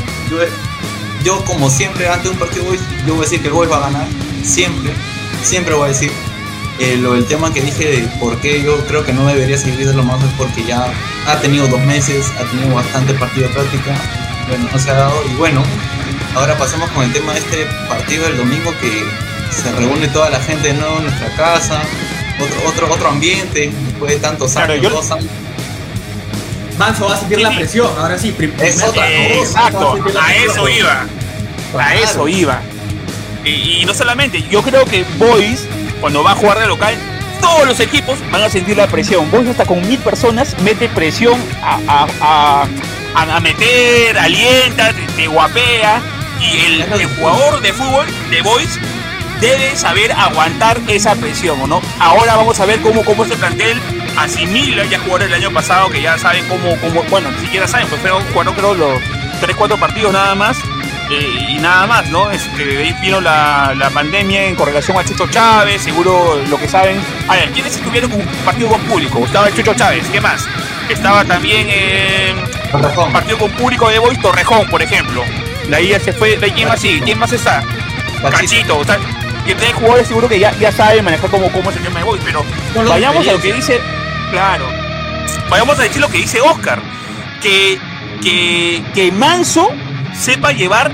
Yo 1.24 1.44
como 1.46 1.70
siempre 1.70 2.08
antes 2.08 2.24
de 2.24 2.30
un 2.30 2.38
partido 2.38 2.66
Boys, 2.66 2.82
yo 3.06 3.16
voy 3.16 3.22
a 3.22 3.24
decir 3.24 3.42
que 3.42 3.48
el 3.48 3.54
Boys 3.54 3.72
va 3.72 3.78
a 3.78 3.92
ganar, 3.92 4.08
siempre, 4.44 4.94
siempre 5.44 5.74
voy 5.74 5.86
a 5.86 5.88
decir. 5.90 6.12
Eh, 6.80 6.96
lo 6.96 7.14
del 7.14 7.26
tema 7.26 7.54
que 7.54 7.62
dije 7.62 7.86
de 7.86 8.08
por 8.22 8.40
qué 8.40 8.64
yo 8.64 8.78
creo 8.88 9.06
que 9.06 9.12
no 9.12 9.28
debería 9.28 9.58
seguir 9.58 9.86
de 9.86 9.94
lo 9.94 10.02
más 10.02 10.24
es 10.24 10.30
porque 10.38 10.64
ya 10.64 10.88
ha 11.28 11.36
tenido 11.42 11.68
dos 11.68 11.82
meses, 11.82 12.32
ha 12.40 12.50
tenido 12.50 12.74
bastante 12.74 13.14
partido 13.16 13.50
de 13.50 13.54
práctica, 13.54 13.96
bueno, 14.48 14.70
no 14.72 14.80
se 14.80 14.90
ha 14.90 14.94
dado 14.94 15.22
y 15.30 15.36
bueno, 15.36 15.62
ahora 16.36 16.58
pasamos 16.58 16.90
con 16.92 17.04
el 17.04 17.12
tema 17.12 17.34
de 17.34 17.40
este 17.40 17.66
partido 17.90 18.24
del 18.24 18.38
domingo 18.38 18.72
que 18.80 19.04
se 19.54 19.70
reúne 19.74 20.08
toda 20.08 20.30
la 20.30 20.40
gente 20.40 20.70
de 20.70 20.76
nuevo 20.76 21.00
en 21.00 21.04
nuestra 21.04 21.36
casa, 21.36 21.82
otro, 22.40 22.70
otro, 22.70 22.94
otro 22.94 23.10
ambiente, 23.10 23.74
después 23.88 24.14
de 24.14 24.20
tantos 24.20 24.56
años, 24.56 24.90
dos 24.90 25.12
años 25.12 25.30
Manso 26.80 27.08
va 27.08 27.16
a 27.16 27.20
sentir 27.20 27.42
la 27.42 27.52
presión, 27.52 27.92
ahora 27.98 28.18
sí. 28.18 28.34
Es 28.62 28.82
otra 28.82 29.12
Exacto, 29.12 29.98
a 30.18 30.34
eso 30.34 30.70
iba. 30.70 31.06
A 31.78 31.96
eso 31.96 32.28
iba. 32.30 32.62
Y, 33.44 33.84
no 33.86 33.94
solamente, 33.94 34.42
yo 34.50 34.62
creo 34.62 34.86
que 34.86 35.04
Boys, 35.18 35.66
cuando 36.00 36.24
va 36.24 36.32
a 36.32 36.36
jugar 36.36 36.58
de 36.58 36.68
local, 36.68 36.96
todos 37.42 37.68
los 37.68 37.82
equipos 37.82 38.18
van 38.32 38.44
a 38.44 38.50
sentir 38.50 38.78
la 38.78 38.88
presión. 38.88 39.30
Boys 39.30 39.50
hasta 39.50 39.66
con 39.66 39.86
mil 39.86 40.00
personas 40.00 40.56
mete 40.62 40.88
presión 40.88 41.38
a, 41.62 42.08
a, 42.22 43.40
meter, 43.42 44.18
alienta, 44.18 44.94
te, 45.18 45.28
guapea. 45.28 46.02
Y 46.40 46.66
el, 46.66 47.08
jugador 47.18 47.60
de 47.60 47.74
fútbol 47.74 48.08
de 48.30 48.42
Boys 48.42 48.80
debe 49.42 49.76
saber 49.76 50.14
aguantar 50.14 50.80
esa 50.88 51.14
presión, 51.16 51.68
¿no? 51.68 51.82
Ahora 52.00 52.38
vamos 52.38 52.58
a 52.62 52.66
ver 52.66 52.80
cómo, 52.80 53.04
cómo 53.04 53.24
este 53.24 53.36
plantel 53.36 53.82
asimila 54.24 54.86
ya 54.86 55.00
jugadores 55.00 55.30
del 55.30 55.42
año 55.42 55.52
pasado 55.52 55.90
que 55.90 56.02
ya 56.02 56.18
saben 56.18 56.46
cómo, 56.48 56.78
cómo 56.80 57.04
bueno, 57.04 57.32
ni 57.32 57.40
siquiera 57.40 57.68
saben, 57.68 57.88
pues 57.88 58.02
fueron, 58.02 58.24
jugaron 58.32 58.54
creo 58.54 58.74
los 58.74 59.02
3, 59.42 59.56
4 59.56 59.78
partidos 59.78 60.14
nada 60.14 60.36
más. 60.36 60.58
Eh, 61.12 61.48
y 61.50 61.58
nada 61.58 61.88
más, 61.88 62.08
¿no? 62.12 62.30
Este, 62.30 62.64
de 62.64 62.78
ahí 62.78 62.96
vino 63.02 63.20
la, 63.20 63.74
la, 63.76 63.90
pandemia 63.90 64.46
en 64.46 64.54
correlación 64.54 64.96
a 64.96 65.04
Chucho 65.04 65.26
Chávez, 65.26 65.82
seguro 65.82 66.40
lo 66.48 66.60
que 66.60 66.68
saben. 66.68 67.02
A 67.28 67.36
ver, 67.36 67.50
¿quiénes 67.50 67.76
estuvieron 67.76 68.12
con 68.12 68.22
partido 68.46 68.70
con 68.70 68.80
público? 68.82 69.26
Estaba 69.26 69.48
el 69.48 69.56
Chucho 69.56 69.74
Chávez, 69.74 70.08
¿qué 70.12 70.22
más? 70.22 70.48
Estaba 70.88 71.26
también 71.26 71.66
eh, 71.68 72.36
partido 73.12 73.40
con 73.40 73.50
público 73.54 73.90
de 73.90 73.98
Boys 73.98 74.22
Torrejón, 74.22 74.68
por 74.68 74.84
ejemplo. 74.84 75.24
De 75.68 75.76
ahí 75.76 75.88
ya 75.88 76.00
se 76.00 76.14
fue, 76.14 76.38
de 76.38 76.46
ahí, 76.46 76.52
¿quién 76.52 76.68
más 76.68 76.80
sí? 76.80 77.02
¿Quién 77.04 77.18
más 77.18 77.34
está? 77.34 77.64
Cachito, 78.30 78.78
o 78.78 78.86
sea, 78.86 79.00
que 79.48 79.56
tiene 79.56 79.74
jugadores 79.74 80.08
seguro 80.08 80.30
que 80.30 80.38
ya, 80.38 80.56
ya 80.60 80.72
saben 80.72 81.04
manejar 81.04 81.30
cómo, 81.32 81.52
cómo 81.52 81.72
es 81.72 81.78
el 81.78 81.84
tema 81.84 82.00
de 82.00 82.06
Boys, 82.06 82.22
pero 82.24 82.46
vayamos 82.88 83.28
a 83.28 83.32
lo 83.32 83.42
que 83.42 83.54
dice, 83.54 83.82
claro, 84.32 84.66
vayamos 85.50 85.80
a 85.80 85.84
decir 85.84 86.02
lo 86.02 86.10
que 86.10 86.20
dice 86.20 86.42
Oscar, 86.42 86.82
que, 87.42 87.80
que, 88.22 88.84
que 88.94 89.12
Manso 89.12 89.70
sepa 90.18 90.52
llevar 90.52 90.92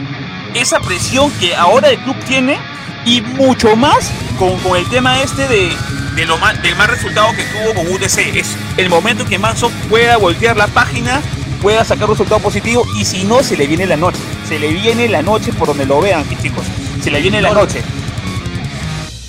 esa 0.53 0.79
presión 0.79 1.31
que 1.39 1.55
ahora 1.55 1.89
el 1.89 1.99
club 1.99 2.15
tiene 2.27 2.57
y 3.05 3.21
mucho 3.21 3.75
más 3.75 4.11
con, 4.39 4.57
con 4.59 4.77
el 4.77 4.87
tema 4.89 5.21
este 5.21 5.47
de, 5.47 5.71
de 6.15 6.25
lo 6.25 6.37
mal, 6.37 6.59
del 6.61 6.75
mal 6.75 6.87
resultado 6.87 7.27
que 7.33 7.43
tuvo 7.43 7.73
con 7.73 7.93
UTC. 7.93 8.35
Es 8.35 8.55
el 8.77 8.89
momento 8.89 9.23
en 9.23 9.29
que 9.29 9.39
Manso 9.39 9.69
pueda 9.89 10.17
voltear 10.17 10.57
la 10.57 10.67
página, 10.67 11.21
pueda 11.61 11.83
sacar 11.83 12.09
resultado 12.09 12.39
positivo 12.39 12.85
y 12.95 13.05
si 13.05 13.23
no, 13.23 13.43
se 13.43 13.57
le 13.57 13.67
viene 13.67 13.85
la 13.85 13.97
noche. 13.97 14.19
Se 14.47 14.59
le 14.59 14.69
viene 14.69 15.07
la 15.09 15.21
noche 15.21 15.51
por 15.53 15.67
donde 15.67 15.85
lo 15.85 15.99
vean, 16.01 16.25
chicos. 16.41 16.65
Se 17.01 17.11
le 17.11 17.21
viene 17.21 17.41
la 17.41 17.51
noche. 17.51 17.83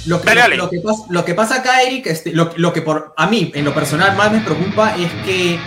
Lo 0.07 0.21
que, 0.21 0.27
dale, 0.27 0.41
dale. 0.41 0.57
Lo, 0.57 0.71
que 0.71 0.81
pasa, 0.81 1.03
lo 1.09 1.25
que, 1.25 1.35
pasa, 1.35 1.55
acá, 1.57 1.83
Eric, 1.83 2.07
este, 2.07 2.33
lo, 2.33 2.73
que 2.73 2.83
por 2.83 3.13
a 3.17 3.27
mí, 3.27 3.51
en 3.55 3.65
lo 3.65 3.75
personal, 3.75 4.17
más 4.17 4.31
me 4.31 4.41
preocupa 4.41 4.95
es 4.97 5.13
que 5.25 5.59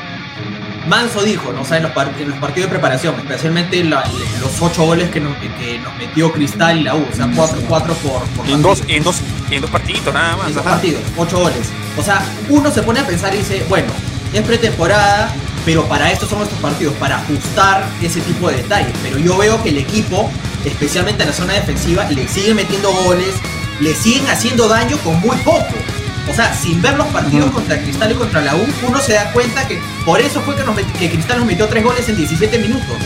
Manso 0.87 1.23
dijo, 1.23 1.51
¿no? 1.51 1.61
O 1.61 1.65
sea, 1.65 1.77
en, 1.77 1.83
los, 1.83 1.91
en 2.19 2.29
los 2.29 2.39
partidos 2.39 2.69
de 2.69 2.75
preparación, 2.75 3.15
especialmente 3.19 3.83
la, 3.83 4.03
los 4.39 4.61
ocho 4.61 4.85
goles 4.85 5.09
que 5.09 5.19
nos, 5.19 5.35
que 5.37 5.79
nos, 5.79 5.95
metió 5.97 6.31
Cristal 6.31 6.79
y 6.79 6.83
la 6.83 6.95
U, 6.95 7.05
o 7.11 7.15
sea, 7.15 7.29
4 7.35 7.61
cuatro 7.67 7.93
por, 7.95 8.21
por 8.29 8.49
en, 8.49 8.61
dos, 8.61 8.81
en, 8.87 9.03
dos, 9.03 9.21
en 9.51 9.61
dos 9.61 9.69
partiditos 9.69 10.13
nada 10.13 10.37
más. 10.37 10.47
En 10.47 10.55
dos 10.55 10.63
partidos, 10.63 11.01
ocho 11.17 11.39
goles. 11.39 11.69
O 11.97 12.03
sea, 12.03 12.23
uno 12.49 12.71
se 12.71 12.81
pone 12.81 13.01
a 13.01 13.05
pensar 13.05 13.33
y 13.35 13.39
dice, 13.39 13.65
bueno, 13.67 13.91
es 14.33 14.41
pretemporada, 14.41 15.33
pero 15.65 15.83
para 15.85 16.11
esto 16.11 16.25
son 16.25 16.41
estos 16.41 16.59
partidos, 16.59 16.93
para 16.95 17.17
ajustar 17.17 17.85
ese 18.01 18.21
tipo 18.21 18.49
de 18.49 18.57
detalles. 18.57 18.93
Pero 19.03 19.19
yo 19.19 19.37
veo 19.37 19.61
que 19.61 19.69
el 19.69 19.77
equipo, 19.77 20.31
especialmente 20.65 21.23
en 21.23 21.29
la 21.29 21.35
zona 21.35 21.53
defensiva, 21.53 22.05
le 22.09 22.27
sigue 22.27 22.53
metiendo 22.53 22.91
goles, 22.91 23.35
le 23.79 23.93
siguen 23.95 24.27
haciendo 24.27 24.67
daño 24.67 24.97
con 24.99 25.19
muy 25.19 25.37
poco. 25.37 25.67
O 26.29 26.33
sea, 26.33 26.53
sin 26.53 26.81
ver 26.81 26.95
los 26.95 27.07
partidos 27.07 27.47
uh 27.47 27.49
-huh. 27.49 27.53
contra 27.53 27.81
Cristal 27.81 28.11
y 28.11 28.15
contra 28.15 28.41
la 28.41 28.55
U, 28.55 28.65
uno 28.87 28.99
se 28.99 29.13
da 29.13 29.31
cuenta 29.31 29.67
que 29.67 29.81
por 30.05 30.21
eso 30.21 30.41
fue 30.41 30.55
que, 30.55 30.63
nos 30.63 30.75
que 30.75 31.09
Cristal 31.09 31.37
nos 31.39 31.47
metió 31.47 31.67
tres 31.67 31.83
goles 31.83 32.07
en 32.07 32.17
17 32.17 32.59
minutos. 32.59 32.97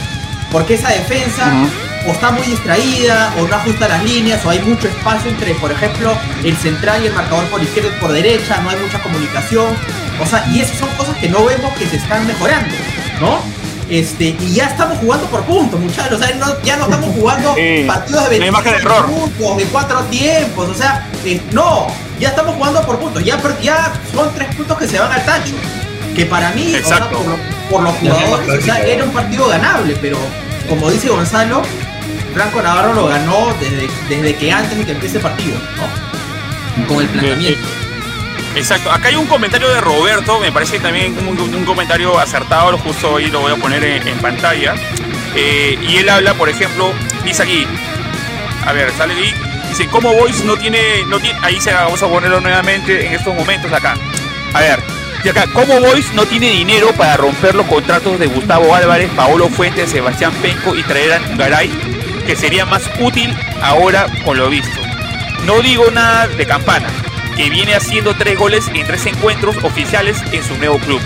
Porque 0.51 0.73
esa 0.73 0.89
defensa 0.89 1.47
uh 1.47 1.65
-huh. 1.65 2.09
o 2.09 2.11
está 2.11 2.31
muy 2.31 2.45
distraída, 2.45 3.33
o 3.39 3.47
no 3.47 3.55
ajusta 3.55 3.87
las 3.87 4.03
líneas, 4.03 4.43
o 4.45 4.49
hay 4.49 4.59
mucho 4.59 4.87
espacio 4.87 5.31
entre, 5.31 5.55
por 5.55 5.71
ejemplo, 5.71 6.17
el 6.43 6.57
central 6.57 7.01
y 7.03 7.07
el 7.07 7.13
marcador 7.13 7.45
por 7.45 7.63
izquierda 7.63 7.89
y 7.95 7.99
por 8.01 8.11
derecha, 8.11 8.59
no 8.61 8.69
hay 8.69 8.77
mucha 8.77 9.01
comunicación. 9.01 9.73
O 10.19 10.25
sea, 10.25 10.45
y 10.51 10.59
esas 10.59 10.77
son 10.77 10.89
cosas 10.97 11.15
que 11.17 11.29
no 11.29 11.45
vemos 11.45 11.71
que 11.77 11.87
se 11.87 11.95
están 11.95 12.27
mejorando, 12.27 12.75
¿no? 13.21 13.62
Este, 13.93 14.35
y 14.39 14.53
ya 14.55 14.65
estamos 14.65 14.97
jugando 14.97 15.27
por 15.27 15.43
puntos, 15.43 15.79
muchachos. 15.79 16.19
O 16.19 16.23
sea, 16.23 16.35
no, 16.37 16.59
ya 16.63 16.77
no 16.77 16.85
estamos 16.85 17.13
jugando 17.15 17.53
Sí. 17.55 17.83
partidos 17.85 18.27
de 18.29 18.37
Una 18.37 18.45
25 18.45 18.47
imagen 18.47 18.71
de 18.71 18.77
error. 18.79 19.07
minutos, 19.07 19.57
de 19.57 19.63
cuatro 19.65 19.99
tiempos. 20.05 20.69
O 20.69 20.73
sea, 20.73 21.07
eh, 21.23 21.39
no, 21.51 21.87
ya 22.19 22.29
estamos 22.29 22.55
jugando 22.55 22.81
por 22.87 22.97
puntos. 22.97 23.23
Ya, 23.23 23.37
ya 23.61 23.93
son 24.13 24.33
tres 24.33 24.55
puntos 24.55 24.77
que 24.79 24.87
se 24.87 24.97
van 24.99 25.11
al 25.11 25.23
tacho. 25.23 25.53
Que 26.15 26.25
para 26.25 26.49
mí, 26.51 26.65
o 26.67 26.69
sea, 26.71 26.79
Exacto. 26.79 27.17
por, 27.19 27.27
lo- 27.27 27.37
por 27.69 27.81
los 27.83 27.93
jugadores, 27.97 28.61
o 28.61 28.65
sea, 28.65 28.79
era 28.83 29.03
un 29.03 29.11
partido 29.11 29.47
ganable, 29.47 29.95
pero 30.01 30.17
como 30.69 30.89
dice 30.89 31.09
Gonzalo, 31.09 31.61
Franco 32.33 32.61
Navarro 32.63 32.93
lo 32.93 33.07
ganó 33.07 33.53
desde, 33.59 33.87
desde 34.09 34.35
que 34.35 34.51
antes 34.51 34.75
de 34.75 34.85
que 34.85 34.91
empiece 34.93 35.17
el 35.17 35.23
partido, 35.23 35.55
¿no? 35.77 36.87
Con 36.87 37.01
el 37.01 37.07
planteamiento. 37.09 37.61
Exacto, 38.55 38.91
acá 38.91 39.07
hay 39.07 39.15
un 39.15 39.25
comentario 39.25 39.67
de 39.67 39.81
Roberto, 39.81 40.39
me 40.39 40.51
parece 40.51 40.79
también 40.79 41.15
un, 41.27 41.65
comentario 41.65 42.19
acertado, 42.19 42.77
justo 42.77 43.13
hoy 43.13 43.27
lo 43.27 43.41
voy 43.41 43.51
a 43.51 43.55
poner 43.55 43.83
en, 43.83 44.07
en 44.07 44.17
pantalla. 44.19 44.75
Eh, 45.35 45.77
y 45.81 45.97
él 45.97 46.09
habla, 46.09 46.35
por 46.35 46.49
ejemplo, 46.49 46.93
dice 47.25 47.41
aquí, 47.41 47.65
a 48.65 48.71
ver, 48.71 48.91
sale 48.91 49.15
ahí, 49.15 49.33
dice, 49.69 49.87
¿cómo 49.87 50.13
Voice 50.13 50.43
no 50.45 50.55
tiene, 50.55 51.03
no 51.07 51.19
tiene, 51.19 51.39
ahí 51.41 51.59
se 51.59 51.73
vamos 51.73 52.01
a 52.03 52.07
ponerlo 52.07 52.39
nuevamente 52.41 53.07
en 53.07 53.13
estos 53.13 53.33
momentos 53.33 53.71
acá. 53.73 53.95
A 54.53 54.59
ver, 54.59 54.79
y 55.23 55.29
acá, 55.29 55.47
¿cómo 55.51 55.79
Voice 55.79 56.13
no 56.13 56.25
tiene 56.25 56.51
dinero 56.51 56.91
para 56.93 57.17
romper 57.17 57.55
los 57.55 57.65
contratos 57.65 58.19
de 58.19 58.27
Gustavo 58.27 58.75
Álvarez, 58.75 59.09
Paolo 59.15 59.49
Fuentes, 59.49 59.89
Sebastián 59.89 60.31
Penco 60.41 60.75
y 60.75 60.83
traer 60.83 61.13
a 61.13 61.19
Garay, 61.35 61.71
que 62.27 62.35
sería 62.35 62.65
más 62.65 62.83
útil 62.99 63.35
ahora 63.63 64.05
con 64.23 64.37
lo 64.37 64.47
visto? 64.49 64.79
No 65.47 65.61
digo 65.61 65.89
nada 65.91 66.27
de 66.27 66.45
campana, 66.45 66.87
que 67.35 67.49
viene 67.49 67.75
haciendo 67.75 68.13
tres 68.15 68.37
goles 68.37 68.67
en 68.73 68.85
tres 68.85 69.05
encuentros 69.05 69.55
oficiales 69.63 70.17
en 70.31 70.43
su 70.43 70.57
nuevo 70.57 70.77
club. 70.79 71.01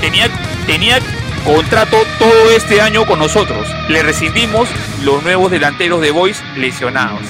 Tenía, 0.00 0.28
tenía 0.66 0.98
contrato 1.44 1.96
todo 2.18 2.50
este 2.56 2.80
año 2.80 3.06
con 3.06 3.18
nosotros. 3.18 3.66
Le 3.88 4.02
rescindimos 4.02 4.68
los 5.02 5.22
nuevos 5.22 5.50
delanteros 5.50 6.00
de 6.00 6.10
Boys 6.10 6.42
lesionados. 6.56 7.22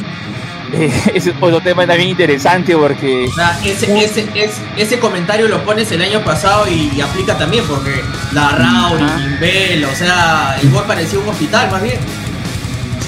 Ese 0.72 1.10
es 1.30 1.34
otro 1.40 1.60
tema 1.60 1.86
también 1.86 2.10
interesante 2.10 2.74
porque 2.76 3.24
ese, 3.24 4.04
ese, 4.04 4.26
ese, 4.34 4.50
ese 4.76 4.98
comentario 4.98 5.48
lo 5.48 5.62
pones 5.64 5.92
el 5.92 6.00
año 6.00 6.20
pasado 6.22 6.66
y, 6.66 6.90
y 6.94 7.00
aplica 7.00 7.36
también, 7.36 7.64
porque 7.66 8.02
la 8.32 8.48
Rauri, 8.50 9.04
Ajá. 9.04 9.16
Kimbel, 9.18 9.84
o 9.84 9.94
sea, 9.94 10.56
el 10.62 10.70
gol 10.70 10.84
parecía 10.86 11.18
un 11.18 11.28
hospital 11.28 11.70
más 11.70 11.82
bien. 11.82 11.98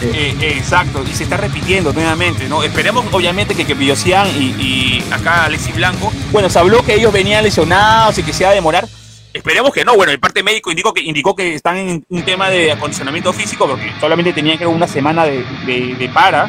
Eh, 0.02 0.34
eh, 0.40 0.54
exacto, 0.58 1.04
y 1.08 1.14
se 1.14 1.24
está 1.24 1.36
repitiendo 1.36 1.92
nuevamente, 1.92 2.48
¿no? 2.48 2.62
Esperemos 2.62 3.04
obviamente 3.12 3.54
que, 3.54 3.64
que 3.64 3.74
y, 3.74 3.78
y 3.78 5.04
acá 5.10 5.44
Alexis 5.44 5.74
Blanco, 5.74 6.12
bueno, 6.32 6.48
se 6.50 6.58
habló 6.58 6.82
que 6.84 6.94
ellos 6.94 7.12
venían 7.12 7.42
lesionados 7.44 8.18
y 8.18 8.22
que 8.22 8.32
se 8.32 8.42
iba 8.44 8.50
a 8.50 8.54
demorar. 8.54 8.86
Esperemos 9.32 9.72
que 9.72 9.84
no, 9.84 9.96
bueno, 9.96 10.12
el 10.12 10.20
parte 10.20 10.42
médico 10.42 10.70
indicó 10.70 10.94
que, 10.94 11.00
indicó 11.02 11.34
que 11.34 11.54
están 11.54 11.76
en 11.76 12.04
un 12.08 12.22
tema 12.24 12.50
de 12.50 12.70
acondicionamiento 12.72 13.32
físico 13.32 13.66
porque 13.66 13.92
solamente 14.00 14.32
tenían 14.32 14.58
que 14.58 14.66
una 14.66 14.86
semana 14.86 15.24
de, 15.24 15.44
de- 15.66 15.94
de 15.98 16.08
para. 16.08 16.48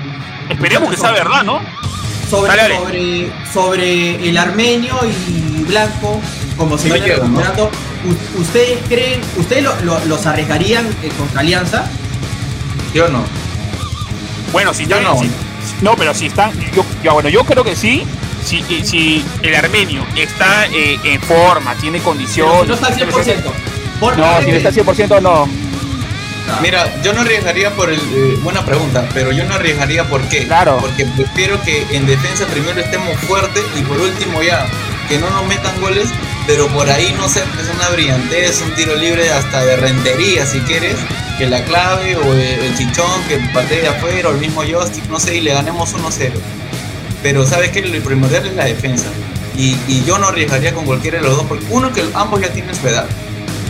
Esperemos 0.50 0.92
que 0.92 0.98
sea 0.98 1.12
verdad, 1.12 1.44
¿no? 1.44 1.60
Sobre, 2.30 2.56
Dale, 2.56 2.62
dale. 2.64 2.78
sobre, 2.78 3.32
sobre 3.54 4.30
el 4.30 4.38
armenio 4.38 5.00
y 5.28 5.64
blanco, 5.64 6.20
como 6.58 6.78
se 6.78 6.90
viene 6.92 7.08
¿no? 7.18 7.70
¿ustedes 8.40 8.80
creen, 8.88 9.22
ustedes 9.38 9.64
lo- 9.64 9.80
lo- 9.82 10.04
los 10.06 10.26
arriesgarían 10.26 10.86
eh, 11.04 11.10
contra 11.18 11.42
Alianza? 11.42 11.90
Yo 12.96 13.08
no. 13.10 13.24
Bueno, 14.54 14.74
si 14.74 14.86
Yo 14.88 14.96
están, 14.98 15.14
no. 15.16 15.22
si- 15.22 15.30
no, 15.82 15.96
pero 15.98 16.14
si 16.14 16.28
están, 16.28 16.52
yo, 16.74 16.86
yo- 17.04 17.14
bueno, 17.14 17.28
yo 17.30 17.44
creo 17.44 17.64
que 17.64 17.76
sí. 17.76 18.04
Si, 18.44 18.64
si 18.86 19.26
el 19.42 19.56
armenio 19.56 20.06
está 20.16 20.68
eh, 20.68 20.98
en 21.04 21.20
forma, 21.22 21.74
tiene 21.76 21.98
Pero 21.98 22.10
condiciones. 22.10 22.62
si 22.62 22.68
no 22.70 22.74
está 22.76 22.88
al 22.88 22.96
100%. 22.96 23.52
Por 24.00 24.18
No, 24.18 24.40
si 24.42 24.52
no 24.52 24.56
está 24.58 24.70
al 24.70 24.76
100% 24.76 25.22
no. 25.22 25.50
Mira, 26.62 27.02
yo 27.02 27.12
no 27.14 27.22
arriesgaría 27.22 27.72
por 27.76 27.90
el. 27.90 28.00
eh, 28.00 28.38
buena 28.44 28.64
pregunta, 28.64 29.04
pero 29.16 29.32
yo 29.32 29.44
no 29.46 29.56
arriesgaría 29.56 30.08
por 30.08 30.22
qué. 30.30 30.46
Claro. 30.46 30.78
Porque 30.80 31.06
prefiero 31.06 31.60
que 31.64 31.86
en 31.92 32.06
defensa 32.06 32.46
primero 32.46 32.80
estemos 32.80 33.18
fuertes 33.22 33.64
y 33.76 33.82
por 33.82 34.00
último 34.00 34.42
ya, 34.44 34.68
que 35.10 35.18
no 35.18 35.30
nos 35.32 35.44
metan 35.48 35.82
goles, 35.82 36.08
pero 36.46 36.68
por 36.68 36.88
ahí 36.90 37.14
no 37.18 37.28
sé, 37.28 37.40
es 37.60 37.76
una 37.76 37.90
brillantez, 37.90 38.62
un 38.62 38.72
tiro 38.76 38.96
libre 38.96 39.32
hasta 39.32 39.66
de 39.66 39.76
rentería 39.76 40.46
si 40.46 40.60
quieres, 40.62 40.96
que 41.38 41.48
la 41.48 41.64
clave 41.66 42.16
o 42.16 42.34
el, 42.34 42.76
chichón 42.78 43.24
que 43.28 43.38
patee 43.54 43.82
de 43.82 43.88
afuera 43.90 44.30
o 44.30 44.32
el 44.32 44.38
mismo 44.40 44.64
joystick, 44.64 45.08
no 45.10 45.20
sé, 45.20 45.36
y 45.38 45.42
le 45.42 45.54
ganemos 45.54 45.94
1-0. 45.94 46.32
Pero 47.24 47.46
sabes 47.46 47.72
que 47.72 47.82
lo 47.82 48.04
primordial 48.04 48.46
es 48.46 48.54
la 48.54 48.66
defensa. 48.66 49.08
Y, 49.58 49.76
y 49.88 50.04
yo 50.06 50.18
no 50.18 50.28
arriesgaría 50.28 50.74
con 50.74 50.86
cualquiera 50.86 51.18
de 51.20 51.24
los 51.28 51.38
dos, 51.38 51.46
porque 51.48 51.66
uno 51.70 51.92
que 51.92 52.04
ambos 52.14 52.42
ya 52.42 52.50
tienen 52.50 52.76
su 52.76 52.88
edad. 52.88 53.06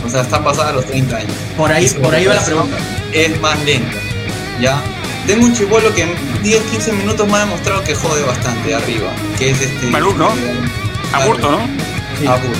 O 0.04 0.10
sea, 0.10 0.22
están 0.22 0.44
pasados 0.44 0.74
los 0.76 0.86
30 0.86 1.16
años 1.16 1.32
Por 1.56 1.72
ahí, 1.72 1.88
por 1.88 2.14
ahí 2.14 2.26
va 2.26 2.34
la 2.34 2.44
pregunta. 2.44 2.76
es 3.12 3.40
más 3.40 3.58
lenta. 3.64 3.96
¿Ya? 4.60 4.80
Tengo 5.26 5.46
un 5.46 5.54
chivolo 5.54 5.92
que 5.94 6.02
en 6.02 6.14
10, 6.42 6.62
15 6.62 6.92
minutos 6.92 7.26
me 7.26 7.34
ha 7.36 7.40
demostrado 7.40 7.82
que 7.82 7.94
jode 7.94 8.22
bastante 8.22 8.74
arriba. 8.74 9.10
Que 9.38 9.50
es 9.50 9.60
este. 9.60 9.86
Malú, 9.88 10.14
¿no? 10.14 10.30
Aburto, 11.12 11.50
¿no? 11.50 11.58
Sí. 12.20 12.26
Aburto. 12.26 12.58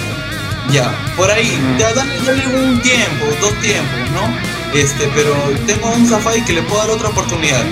Ya, 0.72 0.92
por 1.16 1.30
ahí, 1.30 1.57
Mm. 1.57 1.78
ya 1.78 1.92
dale, 1.94 2.12
dale 2.26 2.46
un 2.48 2.80
tiempo, 2.82 3.26
dos 3.40 3.54
tiempos, 3.61 4.11
¿no? 4.14 4.55
Este, 4.74 5.08
pero 5.14 5.32
tengo 5.66 5.90
un 5.90 6.06
Safari 6.08 6.42
que 6.42 6.52
le 6.52 6.62
puedo 6.62 6.80
dar 6.82 6.90
otra 6.90 7.08
oportunidad. 7.08 7.64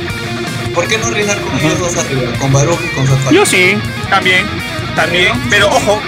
¿Por 0.75 0.89
qué 0.89 0.99
no 0.99 1.07
arriesgar 1.07 1.41
con 1.41 1.59
ellos 1.59 1.79
dos 1.79 1.97
arriba? 1.97 2.23
Con 2.39 2.53
Baruch 2.53 2.81
y 2.85 2.95
con 2.95 3.07
Safari. 3.07 3.37
Yo 3.37 3.45
sí, 3.47 3.77
también, 4.11 4.47
también. 4.97 5.33
Pero 5.51 5.69
ojo, 5.69 6.01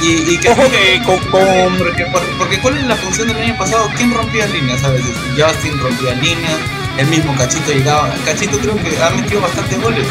Y, 0.00 0.32
y 0.34 0.38
que 0.38 0.48
ojo 0.50 0.62
que 0.70 1.02
con, 1.04 1.18
con- 1.30 1.76
Porque, 1.76 2.04
por- 2.06 2.24
porque 2.38 2.58
¿cuál 2.60 2.78
es 2.78 2.84
la 2.84 2.94
función 2.96 3.26
del 3.28 3.36
año 3.38 3.56
pasado? 3.58 3.90
¿Quién 3.96 4.12
rompía 4.14 4.46
líneas 4.46 4.82
a 4.84 4.90
veces? 4.90 5.10
Justin 5.36 5.76
rompía 5.78 6.14
líneas, 6.14 6.56
el 6.98 7.06
mismo 7.06 7.34
Cachito 7.36 7.72
llegaba. 7.72 8.12
Cachito 8.24 8.58
creo 8.58 8.76
que 8.76 9.00
ha 9.02 9.10
metido 9.10 9.40
bastantes 9.40 9.80
goles 9.80 10.06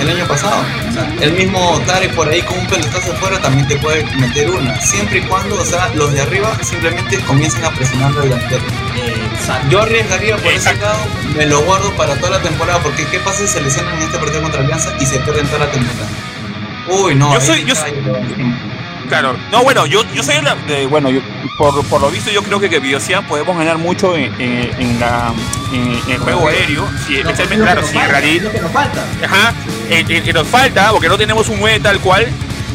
el 0.00 0.10
año 0.10 0.26
pasado. 0.26 0.62
El 1.20 1.32
mismo 1.32 1.80
Tare 1.86 2.08
por 2.10 2.28
ahí 2.28 2.42
con 2.42 2.58
un 2.58 2.66
pelotazo 2.66 3.12
afuera 3.12 3.40
también 3.40 3.66
te 3.68 3.76
puede 3.76 4.04
meter 4.16 4.50
una. 4.50 4.78
Siempre 4.80 5.18
y 5.18 5.22
cuando, 5.22 5.60
o 5.60 5.64
sea, 5.64 5.88
los 5.94 6.12
de 6.12 6.20
arriba 6.20 6.56
simplemente 6.62 7.18
comiencen 7.20 7.64
a 7.64 7.70
presionar 7.70 8.12
al 8.12 8.22
delantero. 8.22 8.62
Yo 9.70 9.82
arriesgaría 9.82 10.36
por 10.36 10.52
ese 10.52 10.74
lado, 10.76 10.98
me 11.36 11.46
lo 11.46 11.62
guardo 11.62 11.90
para 11.92 12.16
toda 12.16 12.38
la 12.38 12.42
temporada, 12.42 12.80
porque 12.82 13.06
¿qué 13.06 13.18
pasa 13.20 13.46
si 13.46 13.48
se 13.48 13.62
lesionan 13.62 13.96
en 13.96 14.02
este 14.02 14.18
partido 14.18 14.42
contra 14.42 14.60
Alianza 14.60 14.92
y 15.00 15.06
se 15.06 15.18
pierden 15.20 15.46
toda 15.46 15.60
la 15.60 15.70
temporada? 15.70 16.08
Uy, 16.88 17.14
no. 17.14 17.32
Yo 17.32 17.40
soy, 17.40 17.64
yo 17.64 17.74
Claro, 19.08 19.36
no, 19.52 19.62
bueno, 19.62 19.86
yo, 19.86 20.02
yo 20.14 20.22
soy 20.22 20.36
de, 20.66 20.86
bueno, 20.86 21.10
yo, 21.10 21.20
por, 21.58 21.84
por, 21.86 22.00
lo 22.00 22.10
visto 22.10 22.30
yo 22.30 22.42
creo 22.42 22.58
que 22.58 22.68
que 22.68 22.80
Biosian 22.80 23.26
podemos 23.26 23.56
ganar 23.56 23.78
mucho 23.78 24.16
en, 24.16 24.34
en, 24.38 25.00
la, 25.00 25.32
en, 25.72 26.12
el 26.12 26.18
juego 26.18 26.48
aéreo, 26.48 26.88
especialmente, 27.08 27.64
claro, 27.64 27.86
si 27.86 27.96
en 27.96 28.08
realidad... 28.08 28.52
nos 28.60 28.72
falta. 28.72 29.04
Ajá, 29.24 29.54
que 29.88 30.32
nos 30.32 30.46
falta, 30.48 30.90
porque 30.90 31.08
no 31.08 31.16
tenemos 31.16 31.48
un 31.48 31.60
9 31.60 31.80
tal 31.80 32.00
cual, 32.00 32.26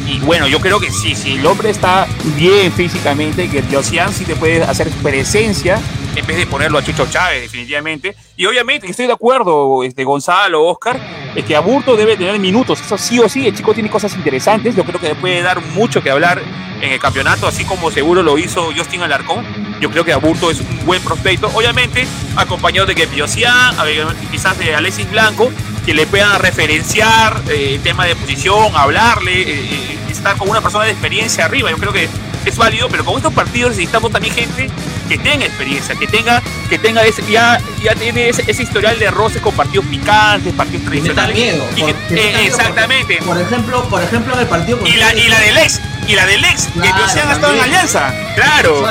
y 0.06 0.18
bueno, 0.20 0.46
yo 0.48 0.60
creo 0.60 0.80
que 0.80 0.90
sí, 0.90 1.14
si 1.14 1.36
el 1.36 1.46
hombre 1.46 1.70
está 1.70 2.06
bien 2.36 2.72
físicamente, 2.72 3.48
que 3.48 3.60
Biosian 3.60 4.12
sí 4.12 4.24
te 4.24 4.34
puede 4.34 4.62
hacer 4.62 4.88
presencia 5.02 5.78
en 6.14 6.26
vez 6.26 6.36
de 6.36 6.46
ponerlo 6.46 6.78
a 6.78 6.82
Chucho 6.82 7.06
Chávez, 7.10 7.42
definitivamente. 7.42 8.14
Y 8.36 8.46
obviamente, 8.46 8.88
estoy 8.88 9.06
de 9.06 9.12
acuerdo, 9.12 9.82
este, 9.84 10.04
Gonzalo, 10.04 10.64
Oscar, 10.64 11.00
es 11.34 11.44
que 11.44 11.56
Aburto 11.56 11.96
debe 11.96 12.16
tener 12.16 12.38
minutos, 12.38 12.80
eso 12.80 12.98
sí 12.98 13.18
o 13.18 13.28
sí, 13.28 13.46
el 13.46 13.56
chico 13.56 13.72
tiene 13.72 13.90
cosas 13.90 14.14
interesantes, 14.14 14.76
yo 14.76 14.84
creo 14.84 15.00
que 15.00 15.14
puede 15.14 15.42
dar 15.42 15.60
mucho 15.60 16.02
que 16.02 16.10
hablar 16.10 16.42
en 16.82 16.92
el 16.92 16.98
campeonato, 16.98 17.46
así 17.46 17.64
como 17.64 17.90
seguro 17.90 18.22
lo 18.22 18.36
hizo 18.38 18.70
Justin 18.76 19.02
Alarcón. 19.02 19.46
Yo 19.80 19.90
creo 19.90 20.04
que 20.04 20.12
Aburto 20.12 20.50
es 20.50 20.60
un 20.60 20.84
buen 20.84 21.02
prospecto, 21.02 21.48
obviamente 21.54 22.06
acompañado 22.36 22.86
de 22.86 22.94
que 22.94 23.06
quizás 23.06 24.58
de 24.58 24.74
Alexis 24.74 25.10
Blanco, 25.10 25.50
que 25.86 25.94
le 25.94 26.06
puedan 26.06 26.40
referenciar 26.40 27.40
eh, 27.48 27.74
el 27.74 27.82
tema 27.82 28.06
de 28.06 28.16
posición, 28.16 28.72
hablarle, 28.74 29.42
eh, 29.42 29.64
eh, 29.70 29.98
estar 30.10 30.36
con 30.36 30.48
una 30.48 30.60
persona 30.60 30.84
de 30.84 30.92
experiencia 30.92 31.44
arriba. 31.44 31.70
Yo 31.70 31.76
creo 31.76 31.92
que 31.92 32.08
es 32.50 32.56
válido, 32.56 32.88
pero 32.88 33.04
con 33.04 33.16
estos 33.16 33.32
partidos 33.32 33.70
necesitamos 33.70 34.10
también 34.10 34.34
gente 34.34 34.70
que 35.08 35.18
tenga 35.18 35.44
experiencia, 35.44 35.94
que 35.94 36.06
tenga, 36.06 36.42
que 36.68 36.78
tenga 36.78 37.02
ese, 37.04 37.22
ya, 37.30 37.60
ya 37.82 37.94
tiene 37.94 38.28
ese, 38.28 38.62
historial 38.62 38.98
de 38.98 39.10
roces 39.10 39.42
con 39.42 39.54
partidos 39.54 39.86
picantes, 39.86 40.52
partidos 40.54 40.84
tradicionales. 40.84 41.36
Miedo, 41.36 41.64
eh, 42.10 42.46
exactamente. 42.46 43.18
Por, 43.24 43.40
ejemplo, 43.40 43.88
por 43.88 44.02
ejemplo 44.02 44.34
en 44.34 44.40
el 44.40 44.46
partido 44.46 44.78
y 44.84 44.92
la, 44.92 45.14
y 45.14 45.28
la 45.28 45.38
del 45.40 45.58
ex, 45.58 45.80
y 46.06 46.14
la 46.14 46.26
del 46.26 46.44
ex, 46.44 46.68
que 46.80 47.12
se 47.12 47.20
han 47.20 47.30
estado 47.30 47.54
en 47.54 47.60
alianza. 47.60 48.14
Claro. 48.34 48.84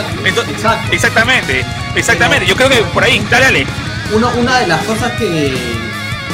Exactamente. 0.92 1.66
Exactamente. 1.96 2.46
Yo 2.46 2.56
creo 2.56 2.70
que 2.70 2.78
por 2.94 3.04
ahí, 3.04 3.20
dale, 3.30 3.46
dale. 3.46 3.68
Uno, 4.14 4.30
una 4.38 4.60
de 4.60 4.68
las 4.68 4.84
cosas 4.84 5.12
que, 5.14 5.56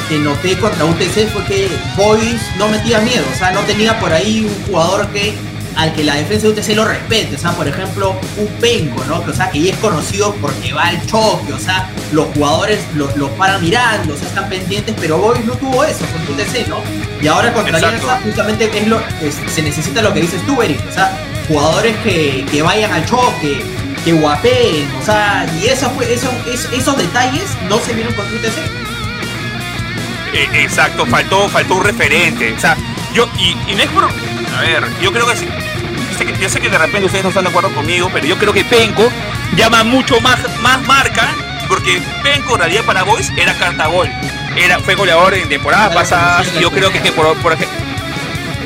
que 0.08 0.18
noté 0.18 0.56
contra 0.58 0.84
UTC 0.84 1.28
fue 1.32 1.44
que 1.46 1.70
Boys 1.96 2.40
no 2.56 2.68
metía 2.68 2.98
miedo, 3.00 3.24
o 3.32 3.38
sea, 3.38 3.52
no 3.52 3.60
tenía 3.60 3.98
por 4.00 4.12
ahí 4.12 4.44
un 4.44 4.64
jugador 4.66 5.06
que 5.08 5.34
al 5.76 5.92
que 5.92 6.04
la 6.04 6.14
defensa 6.14 6.46
de 6.46 6.52
UTC 6.52 6.68
lo 6.74 6.84
respete. 6.84 7.36
O 7.36 7.38
sea, 7.38 7.52
por 7.52 7.68
ejemplo, 7.68 8.18
un 8.36 8.48
Penco, 8.60 9.04
¿no? 9.04 9.24
Que, 9.24 9.30
o 9.30 9.34
sea, 9.34 9.50
que 9.50 9.60
ya 9.60 9.72
es 9.72 9.78
conocido 9.78 10.34
porque 10.40 10.72
va 10.72 10.88
al 10.88 11.06
choque, 11.06 11.52
o 11.52 11.58
sea, 11.58 11.90
los 12.12 12.26
jugadores 12.34 12.80
los 12.94 13.16
lo 13.16 13.28
paran 13.36 13.62
mirando, 13.62 14.14
o 14.14 14.16
sea, 14.16 14.28
están 14.28 14.48
pendientes, 14.48 14.94
pero 15.00 15.18
Boys 15.18 15.44
no 15.44 15.54
tuvo 15.54 15.84
eso 15.84 16.04
con 16.06 16.34
UTC, 16.34 16.68
¿no? 16.68 16.78
Y 17.20 17.26
ahora 17.28 17.52
contra 17.52 17.78
Alianza 17.78 18.20
justamente 18.22 18.70
es 18.76 18.86
lo, 18.86 19.00
se 19.48 19.62
necesita 19.62 20.02
lo 20.02 20.12
que 20.12 20.20
dices 20.22 20.44
tú, 20.46 20.60
Eric, 20.60 20.80
o 20.88 20.92
sea, 20.92 21.16
jugadores 21.46 21.96
que, 21.98 22.44
que 22.50 22.62
vayan 22.62 22.92
al 22.92 23.06
choque, 23.06 23.62
que 24.04 24.12
guapeen, 24.12 24.88
o 25.00 25.04
sea, 25.04 25.46
y 25.60 25.66
eso 25.66 25.90
fue, 25.90 26.12
eso, 26.12 26.30
esos 26.72 26.96
detalles 26.96 27.44
no 27.68 27.78
se 27.78 27.94
vieron 27.94 28.12
con 28.14 28.26
UTC. 28.26 28.88
Eh, 30.34 30.48
exacto, 30.62 31.06
faltó, 31.06 31.48
faltó 31.48 31.76
un 31.76 31.84
referente. 31.84 32.52
O 32.52 32.60
sea, 32.60 32.76
yo, 33.14 33.28
y, 33.38 33.56
y 33.70 33.74
no 33.74 33.82
es 33.82 33.88
por. 33.90 34.08
A 34.58 34.60
ver, 34.60 34.84
yo 35.00 35.12
creo 35.12 35.26
que 35.26 35.36
sí 35.36 35.46
yo 36.40 36.48
sé 36.48 36.60
que 36.60 36.68
de 36.68 36.78
repente 36.78 37.06
ustedes 37.06 37.24
no 37.24 37.30
están 37.30 37.44
de 37.44 37.50
acuerdo 37.50 37.70
conmigo, 37.74 38.10
pero 38.12 38.26
yo 38.26 38.36
creo 38.38 38.52
que 38.52 38.64
Penco 38.64 39.10
llama 39.56 39.84
mucho 39.84 40.20
más, 40.20 40.38
más 40.60 40.80
marca, 40.82 41.34
porque 41.68 42.00
Penco 42.22 42.54
en 42.54 42.60
realidad 42.60 42.84
para 42.84 43.02
Boys 43.02 43.30
era 43.36 43.54
cartagol. 43.54 44.08
Era, 44.56 44.78
fue 44.80 44.94
goleador 44.94 45.34
en 45.34 45.48
temporadas 45.48 45.94
pasadas, 45.94 46.48
y 46.56 46.62
yo 46.62 46.70
creo 46.70 46.90
que, 46.90 47.00
que 47.00 47.12
por, 47.12 47.36
por 47.38 47.52
ejemplo. 47.52 47.76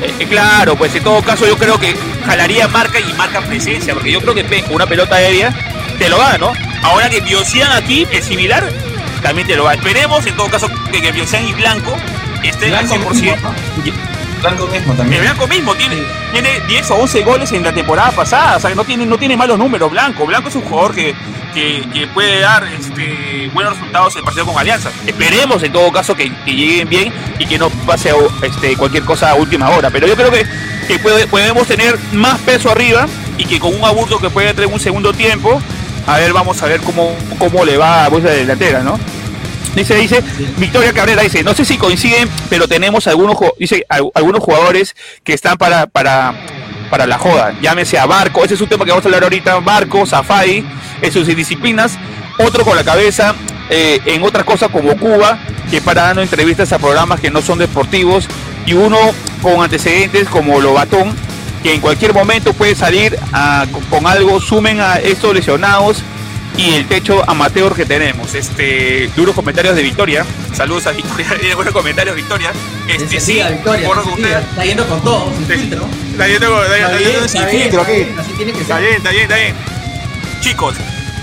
Eh, 0.01 0.13
eh, 0.19 0.27
claro, 0.27 0.75
pues 0.75 0.93
en 0.95 1.03
todo 1.03 1.21
caso 1.21 1.45
yo 1.47 1.57
creo 1.57 1.79
que 1.79 1.95
jalaría 2.25 2.67
marca 2.67 2.99
y 2.99 3.13
marca 3.13 3.41
presencia, 3.41 3.93
porque 3.93 4.11
yo 4.11 4.21
creo 4.21 4.33
que 4.33 4.43
Penco, 4.43 4.73
una 4.73 4.87
pelota 4.87 5.15
aérea, 5.15 5.53
te 5.99 6.09
lo 6.09 6.17
da, 6.17 6.37
¿no? 6.37 6.53
Ahora 6.81 7.09
que 7.09 7.21
Biosian 7.21 7.71
aquí 7.71 8.07
es 8.11 8.25
similar, 8.25 8.67
también 9.21 9.47
te 9.47 9.55
lo 9.55 9.65
da. 9.65 9.75
Esperemos 9.75 10.25
en 10.25 10.35
todo 10.35 10.49
caso 10.49 10.69
que, 10.91 11.01
que 11.01 11.11
Biosian 11.11 11.47
y 11.47 11.53
Blanco 11.53 11.95
estén 12.43 12.73
al 12.73 12.87
100%. 12.87 13.37
Blanco 14.43 14.67
mismo 14.67 14.93
también. 14.93 15.21
El 15.21 15.27
Blanco 15.29 15.47
mismo 15.47 15.73
tiene, 15.75 16.03
tiene 16.33 16.59
10 16.67 16.91
o 16.91 16.95
11 16.95 17.23
goles 17.23 17.51
en 17.53 17.63
la 17.63 17.71
temporada 17.71 18.11
pasada, 18.11 18.57
o 18.57 18.59
sea, 18.59 18.75
no 18.75 18.83
tiene, 18.83 19.05
no 19.05 19.17
tiene 19.17 19.37
malos 19.37 19.57
números 19.57 19.89
Blanco. 19.89 20.25
Blanco 20.25 20.49
es 20.49 20.55
un 20.55 20.63
jugador 20.63 20.93
que, 20.93 21.15
que, 21.53 22.07
puede 22.13 22.41
dar 22.41 22.65
este, 22.65 23.49
buenos 23.53 23.73
resultados 23.73 24.13
en 24.15 24.19
el 24.19 24.25
partido 24.25 24.45
con 24.45 24.57
Alianza. 24.57 24.91
Esperemos 25.07 25.63
en 25.63 25.71
todo 25.71 25.91
caso 25.91 26.13
que, 26.15 26.29
lleguen 26.45 26.89
bien 26.89 27.13
y 27.39 27.45
que 27.45 27.57
no 27.57 27.69
pase 27.69 28.11
este, 28.41 28.75
cualquier 28.75 29.03
cosa 29.03 29.31
a 29.31 29.35
última 29.35 29.69
hora. 29.69 29.89
Pero 29.89 30.07
yo 30.07 30.15
creo 30.15 30.29
que, 30.29 30.45
que 30.87 30.99
podemos 30.99 31.65
tener 31.65 31.97
más 32.11 32.39
peso 32.39 32.69
arriba 32.69 33.07
y 33.37 33.45
que 33.45 33.59
con 33.59 33.73
un 33.73 33.85
aburto 33.85 34.19
que 34.19 34.29
puede 34.29 34.53
tener 34.53 34.67
un 34.67 34.79
segundo 34.79 35.13
tiempo, 35.13 35.61
a 36.05 36.17
ver, 36.17 36.33
vamos 36.33 36.61
a 36.61 36.65
ver 36.65 36.81
cómo, 36.81 37.15
cómo 37.39 37.63
le 37.63 37.77
va 37.77 38.05
a 38.05 38.09
de 38.09 38.35
delantera, 38.35 38.83
¿no? 38.83 38.99
Dice, 39.75 39.95
dice, 39.95 40.21
Victoria 40.57 40.93
Cabrera 40.93 41.23
dice, 41.23 41.43
no 41.43 41.53
sé 41.53 41.65
si 41.65 41.77
coinciden, 41.77 42.29
pero 42.49 42.67
tenemos 42.67 43.07
algunos, 43.07 43.37
dice, 43.57 43.85
algunos 43.89 44.43
jugadores 44.43 44.95
que 45.23 45.33
están 45.33 45.57
para, 45.57 45.87
para, 45.87 46.33
para 46.91 47.07
la 47.07 47.17
joda. 47.17 47.55
Llámese 47.61 47.97
a 47.97 48.05
Barco, 48.05 48.43
ese 48.43 48.53
es 48.53 48.61
un 48.61 48.67
tema 48.67 48.85
que 48.85 48.91
vamos 48.91 49.03
a 49.03 49.07
hablar 49.07 49.23
ahorita, 49.23 49.59
Barco, 49.61 50.05
Zafai, 50.05 50.63
en 51.01 51.11
sus 51.11 51.25
disciplinas, 51.25 51.97
otro 52.37 52.63
con 52.63 52.75
la 52.75 52.83
cabeza 52.83 53.35
eh, 53.69 53.99
en 54.05 54.21
otras 54.23 54.45
cosas 54.45 54.69
como 54.69 54.95
Cuba, 54.97 55.39
que 55.71 55.81
para 55.81 56.03
dando 56.03 56.21
entrevistas 56.21 56.71
a 56.71 56.77
programas 56.77 57.19
que 57.19 57.31
no 57.31 57.41
son 57.41 57.57
deportivos, 57.57 58.27
y 58.65 58.73
uno 58.73 58.97
con 59.41 59.63
antecedentes 59.63 60.27
como 60.29 60.61
Lobatón, 60.61 61.15
que 61.63 61.73
en 61.73 61.81
cualquier 61.81 62.13
momento 62.13 62.53
puede 62.53 62.75
salir 62.75 63.17
con 63.89 64.05
algo, 64.05 64.39
sumen 64.39 64.79
a 64.81 64.97
estos 64.97 65.33
lesionados 65.33 66.03
y 66.57 66.75
el 66.75 66.87
techo 66.87 67.23
amateur 67.27 67.73
que 67.75 67.85
tenemos. 67.85 68.33
Este, 68.33 69.09
duros 69.15 69.35
comentarios 69.35 69.75
de 69.75 69.83
Victoria. 69.83 70.25
Saludos 70.53 70.87
a 70.87 70.91
Victoria, 70.91 71.27
buenos 71.55 71.73
comentarios, 71.73 72.15
Victoria. 72.15 72.51
Este, 72.87 73.19
sí, 73.19 73.41
Victoria, 73.49 73.89
está 73.89 74.65
yendo 74.65 74.87
con 74.87 75.01
todo, 75.01 75.33
sin 75.35 75.45
filtro. 75.47 75.87
Está 76.11 76.27
yendo, 76.27 76.53
con, 76.53 76.63
está 76.63 77.27
sin 77.27 77.47
filtro 77.47 77.81
aquí. 77.81 78.07
Así 78.17 78.31
tiene 78.33 78.53
que 78.53 78.61
está 78.61 78.79
bien, 78.79 78.93
está 78.95 79.09
bien, 79.11 79.23
está 79.23 79.35
bien. 79.35 79.55
Chicos, 80.41 80.75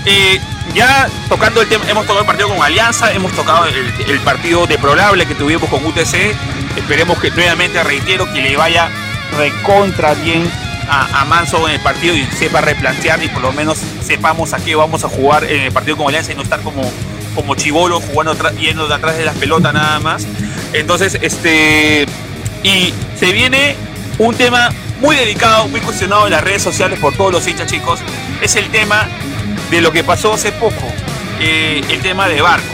eh, 0.05 0.39
ya 0.73 1.09
tocando 1.29 1.61
el 1.61 1.69
tema, 1.69 1.85
hemos 1.87 2.03
tocado 2.03 2.21
el 2.21 2.25
partido 2.25 2.49
con 2.49 2.61
Alianza, 2.61 3.11
hemos 3.13 3.31
tocado 3.33 3.65
el, 3.65 4.19
partido 4.21 4.65
deplorable 4.67 5.25
que 5.25 5.35
tuvimos 5.35 5.69
con 5.69 5.85
UTC. 5.85 6.35
Esperemos 6.75 7.19
que 7.19 7.29
nuevamente, 7.31 7.83
reitero, 7.83 8.31
que 8.33 8.41
le 8.41 8.55
vaya 8.55 8.89
recontra 9.37 10.13
bien 10.15 10.49
a, 10.91 11.23
Manso 11.25 11.67
en 11.69 11.75
el 11.75 11.79
partido 11.79 12.15
y 12.15 12.25
sepa 12.25 12.59
replantear 12.59 13.23
y 13.23 13.29
por 13.29 13.41
lo 13.41 13.53
menos 13.53 13.79
sepamos 14.01 14.53
a 14.53 14.57
qué 14.57 14.75
vamos 14.75 15.05
a 15.05 15.09
jugar 15.09 15.45
en 15.45 15.61
el 15.61 15.71
partido 15.71 15.95
con 15.95 16.07
Alianza 16.07 16.33
y 16.33 16.35
no 16.35 16.41
estar 16.41 16.59
como, 16.61 16.91
como 17.33 17.55
chivolo 17.55 18.01
jugando 18.01 18.35
yendo 18.59 18.87
de 18.87 18.95
atrás 18.95 19.17
de 19.17 19.23
las 19.23 19.35
pelotas 19.37 19.73
nada 19.73 19.99
más. 19.99 20.27
Entonces, 20.73 21.17
este. 21.21 22.05
Y 22.63 22.93
se 23.17 23.31
viene 23.31 23.75
un 24.17 24.35
tema 24.35 24.69
muy 24.99 25.15
delicado, 25.15 25.67
muy 25.67 25.79
cuestionado 25.79 26.25
en 26.25 26.31
las 26.31 26.43
redes 26.43 26.61
sociales 26.61 26.99
por 26.99 27.15
todos 27.15 27.31
los 27.31 27.47
hinchas, 27.47 27.67
chicos. 27.71 27.99
Es 28.41 28.55
el 28.55 28.69
tema 28.69 29.07
de 29.71 29.81
lo 29.81 29.91
que 29.91 30.03
pasó 30.03 30.33
hace 30.33 30.51
poco, 30.51 30.91
eh, 31.39 31.81
el 31.89 32.01
tema 32.01 32.27
de 32.27 32.41
Barco. 32.41 32.67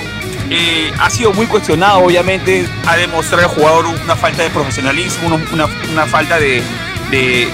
Eh, 0.49 0.91
ha 0.99 1.09
sido 1.09 1.33
muy 1.33 1.45
cuestionado, 1.45 1.99
obviamente, 1.99 2.65
ha 2.85 2.95
demostrado 2.95 3.43
el 3.43 3.49
jugador 3.49 3.85
una 3.85 4.15
falta 4.15 4.43
de 4.43 4.49
profesionalismo, 4.49 5.39
una, 5.51 6.05
falta 6.05 6.39
de, 6.39 6.63
de, 7.11 7.47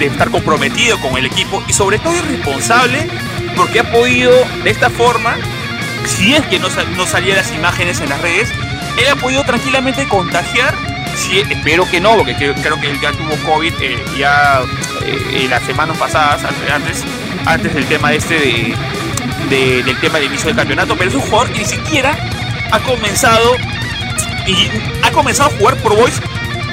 estar 0.00 0.30
comprometido 0.30 0.98
con 1.00 1.16
el 1.16 1.26
equipo 1.26 1.62
y 1.66 1.72
sobre 1.72 1.98
todo 1.98 2.14
irresponsable 2.14 3.06
porque 3.56 3.80
ha 3.80 3.90
podido 3.90 4.32
de 4.62 4.70
esta 4.70 4.90
forma, 4.90 5.36
si 6.06 6.34
es 6.34 6.46
que 6.46 6.58
no, 6.58 6.68
no 6.68 7.04
las 7.04 7.52
imágenes 7.52 8.00
en 8.00 8.08
las 8.08 8.20
redes, 8.20 8.50
él 8.96 9.06
ha 9.10 9.16
podido 9.16 9.44
tranquilamente 9.44 10.06
contagiar, 10.08 10.74
espero 11.50 11.88
que 11.90 12.00
no, 12.00 12.16
porque 12.16 12.34
creo, 12.34 12.54
que 12.54 12.90
él 12.90 13.00
ya 13.00 13.12
tuvo 13.12 13.34
COVID 13.52 13.74
eh, 13.80 14.04
ya 14.16 14.62
eh, 15.04 15.46
las 15.48 15.62
semanas 15.64 15.96
pasadas, 15.98 16.42
antes, 16.72 17.04
antes 17.44 17.74
del 17.74 17.86
tema 17.86 18.12
este 18.12 18.34
de, 19.48 19.82
del 19.82 20.00
tema 20.00 20.18
de 20.18 20.26
inicio 20.26 20.46
del 20.46 20.56
campeonato, 20.56 20.96
pero 20.96 21.10
es 21.10 21.16
un 21.16 21.22
jugador 21.22 21.52
que 21.52 21.58
ni 21.58 21.64
siquiera 21.64 22.16
ha 22.70 22.78
comenzado 22.80 23.56
y 24.46 24.70
ha 25.02 25.10
comenzado 25.10 25.50
a 25.50 25.58
jugar 25.58 25.76
por 25.76 25.96
Boys 25.96 26.20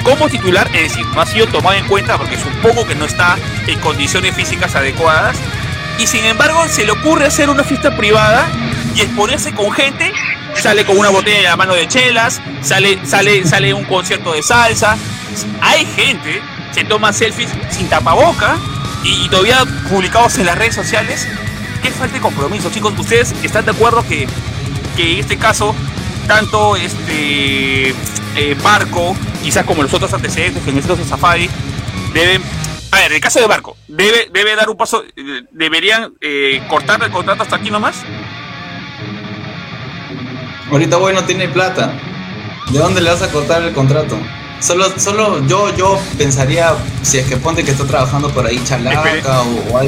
como 0.08 0.28
titular, 0.28 0.68
es 0.74 0.90
decir, 0.90 1.06
no 1.14 1.20
ha 1.20 1.26
sido 1.26 1.46
tomado 1.46 1.76
en 1.76 1.86
cuenta 1.86 2.16
porque 2.16 2.36
supongo 2.38 2.86
que 2.86 2.94
no 2.94 3.04
está 3.04 3.36
en 3.66 3.78
condiciones 3.80 4.34
físicas 4.34 4.74
adecuadas. 4.74 5.36
Y 5.98 6.06
sin 6.06 6.24
embargo, 6.24 6.66
se 6.68 6.84
le 6.84 6.92
ocurre 6.92 7.26
hacer 7.26 7.50
una 7.50 7.64
fiesta 7.64 7.96
privada 7.96 8.48
y 8.94 9.00
exponerse 9.00 9.52
con 9.52 9.70
gente 9.72 10.12
sale 10.54 10.84
con 10.84 10.98
una 10.98 11.10
botella 11.10 11.52
a 11.52 11.56
mano 11.56 11.74
de 11.74 11.86
chelas, 11.86 12.40
sale, 12.62 12.98
sale, 13.06 13.44
sale 13.44 13.74
un 13.74 13.84
concierto 13.84 14.32
de 14.32 14.42
salsa. 14.42 14.96
Hay 15.60 15.86
gente 15.86 16.40
se 16.72 16.84
toma 16.84 17.12
selfies 17.12 17.50
sin 17.70 17.88
tapaboca 17.88 18.56
y, 19.02 19.28
todavía 19.28 19.64
publicados 19.88 20.38
en 20.38 20.46
las 20.46 20.58
redes 20.58 20.74
sociales. 20.74 21.26
Qué 21.82 21.90
falta 21.90 22.14
de 22.14 22.20
compromiso, 22.20 22.70
chicos. 22.70 22.94
¿Ustedes 22.98 23.34
están 23.42 23.64
de 23.64 23.70
acuerdo 23.70 24.06
que, 24.06 24.26
que 24.96 25.12
en 25.12 25.18
este 25.20 25.36
caso, 25.36 25.74
tanto 26.26 26.76
este 26.76 27.94
eh, 28.38 28.56
Barco, 28.62 29.16
quizás 29.42 29.64
como 29.64 29.82
los 29.82 29.92
otros 29.92 30.12
antecedentes, 30.14 30.62
que 30.62 30.70
en 30.70 30.78
este 30.78 31.04
Safari, 31.04 31.50
deben 32.12 32.42
a 32.90 32.96
ver, 33.00 33.12
el 33.12 33.20
caso 33.20 33.38
de 33.38 33.46
Barco, 33.46 33.76
¿debe, 33.86 34.30
debe 34.32 34.56
dar 34.56 34.70
un 34.70 34.76
paso? 34.76 35.04
¿Deberían 35.50 36.14
eh, 36.20 36.62
cortar 36.68 37.02
el 37.02 37.10
contrato 37.10 37.42
hasta 37.42 37.56
aquí 37.56 37.70
nomás? 37.70 37.96
Ahorita 40.70 40.96
Boy 40.96 41.14
no 41.14 41.24
tiene 41.24 41.48
plata. 41.48 41.92
¿De 42.70 42.78
dónde 42.78 43.00
le 43.00 43.10
vas 43.10 43.22
a 43.22 43.30
cortar 43.30 43.62
el 43.62 43.74
contrato? 43.74 44.18
Solo, 44.60 44.86
solo 44.98 45.46
yo, 45.46 45.74
yo 45.76 45.98
pensaría, 46.16 46.74
si 47.02 47.18
es 47.18 47.26
que 47.26 47.36
ponte 47.36 47.62
que 47.62 47.70
está 47.70 47.86
trabajando 47.86 48.30
por 48.30 48.46
ahí 48.46 48.62
Chalaca 48.64 49.42
o, 49.42 49.78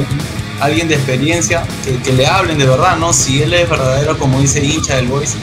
alguien, 0.59 0.87
de 0.87 0.95
experiencia, 0.95 1.63
que, 2.03 2.13
le 2.13 2.27
hablen 2.27 2.57
de 2.57 2.65
verdad, 2.65 2.97
¿no? 2.97 3.13
Si 3.13 3.41
él 3.41 3.53
es 3.53 3.69
verdadero, 3.69 4.17
como 4.17 4.39
dice 4.39 4.63
hincha 4.63 4.95
del 4.95 5.07
Boys, 5.07 5.35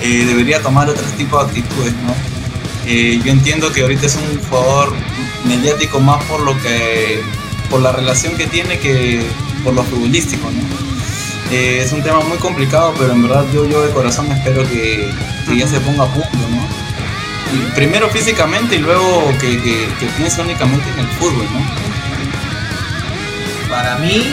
eh, 0.00 0.24
debería 0.24 0.62
tomar 0.62 0.88
otro 0.88 1.04
tipo 1.16 1.38
de 1.38 1.44
actitudes, 1.50 1.92
¿no? 1.94 2.41
Eh, 2.86 3.20
yo 3.24 3.30
entiendo 3.30 3.72
que 3.72 3.82
ahorita 3.82 4.06
es 4.06 4.16
un 4.16 4.42
jugador 4.48 4.92
mediático 5.44 6.00
más 6.00 6.22
por 6.24 6.40
lo 6.40 6.60
que 6.60 7.22
por 7.70 7.80
la 7.80 7.92
relación 7.92 8.36
que 8.36 8.46
tiene 8.46 8.78
que 8.78 9.22
por 9.62 9.72
lo 9.72 9.84
futbolístico 9.84 10.50
¿no? 10.50 10.60
Eh, 11.52 11.80
es 11.80 11.92
un 11.92 12.02
tema 12.02 12.20
muy 12.20 12.38
complicado 12.38 12.92
pero 12.98 13.12
en 13.12 13.22
verdad 13.22 13.44
yo 13.54 13.68
yo 13.68 13.86
de 13.86 13.92
corazón 13.92 14.30
espero 14.32 14.68
que, 14.68 15.08
ya 15.56 15.68
se 15.68 15.78
ponga 15.80 16.04
a 16.04 16.08
punto 16.08 16.28
¿no? 16.32 17.74
primero 17.74 18.08
físicamente 18.08 18.76
y 18.76 18.78
luego 18.80 19.32
que, 19.40 19.88
piense 20.16 20.40
únicamente 20.40 20.84
en 20.90 20.98
el 20.98 21.06
fútbol 21.06 21.46
¿no? 21.52 21.60
para 23.70 23.96
mí 23.98 24.26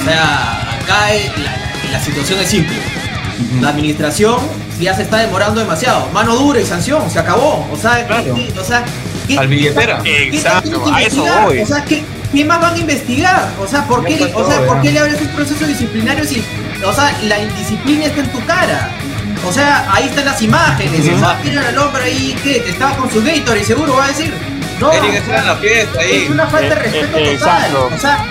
o 0.00 0.04
sea 0.04 0.80
acá 0.80 1.10
la, 1.92 2.00
situación 2.00 2.40
es 2.40 2.48
simple 2.48 2.76
la 3.60 3.70
administración 3.70 4.38
ya 4.80 4.94
se 4.94 5.02
está 5.02 5.18
demorando 5.18 5.60
demasiado. 5.60 6.08
Mano 6.12 6.36
dura 6.36 6.60
y 6.60 6.64
sanción, 6.64 7.10
se 7.10 7.18
acabó. 7.18 7.66
O 7.72 7.76
sea, 7.76 8.06
o 8.58 8.64
sea 8.64 8.84
al 9.36 9.48
billetera. 9.48 10.00
Exacto, 10.04 10.82
a 10.92 11.02
eso 11.02 11.24
voy. 11.44 11.58
O 11.60 11.66
sea, 11.66 11.84
¿qué, 11.84 12.02
¿qué, 12.32 12.44
más 12.44 12.60
van 12.60 12.74
a 12.74 12.78
investigar? 12.78 13.50
O 13.60 13.66
sea, 13.66 13.84
¿por 13.86 14.04
qué, 14.04 14.32
o 14.34 14.46
sea, 14.46 14.66
¿por 14.66 14.80
qué 14.80 14.92
le 14.92 15.00
abres 15.00 15.20
un 15.20 15.28
proceso 15.28 15.66
disciplinario 15.66 16.24
si, 16.24 16.42
o 16.84 16.92
sea, 16.92 17.12
la 17.24 17.38
indisciplina 17.38 18.06
está 18.06 18.20
en 18.20 18.32
tu 18.32 18.44
cara? 18.46 18.90
O 19.46 19.52
sea, 19.52 19.86
ahí 19.92 20.06
están 20.06 20.24
las 20.24 20.40
imágenes. 20.42 21.08
O 21.14 21.18
sea, 21.18 21.38
tienen 21.42 21.62
al 21.62 21.78
hombre 21.78 22.04
ahí 22.04 22.36
que 22.42 22.58
estaba 22.68 22.96
con 22.96 23.10
su 23.10 23.22
Gator 23.22 23.56
y 23.56 23.64
seguro 23.64 23.96
va 23.96 24.06
a 24.06 24.08
decir. 24.08 24.32
No, 24.80 24.92
la 24.92 25.56
fiesta 25.56 26.00
ahí. 26.00 26.22
Es 26.24 26.30
una 26.30 26.46
falta 26.46 26.74
de 26.74 26.80
eh, 26.80 26.84
respeto 26.84 27.18
eh, 27.18 27.36
total. 27.36 27.76
O 27.76 27.98
sea, 27.98 28.24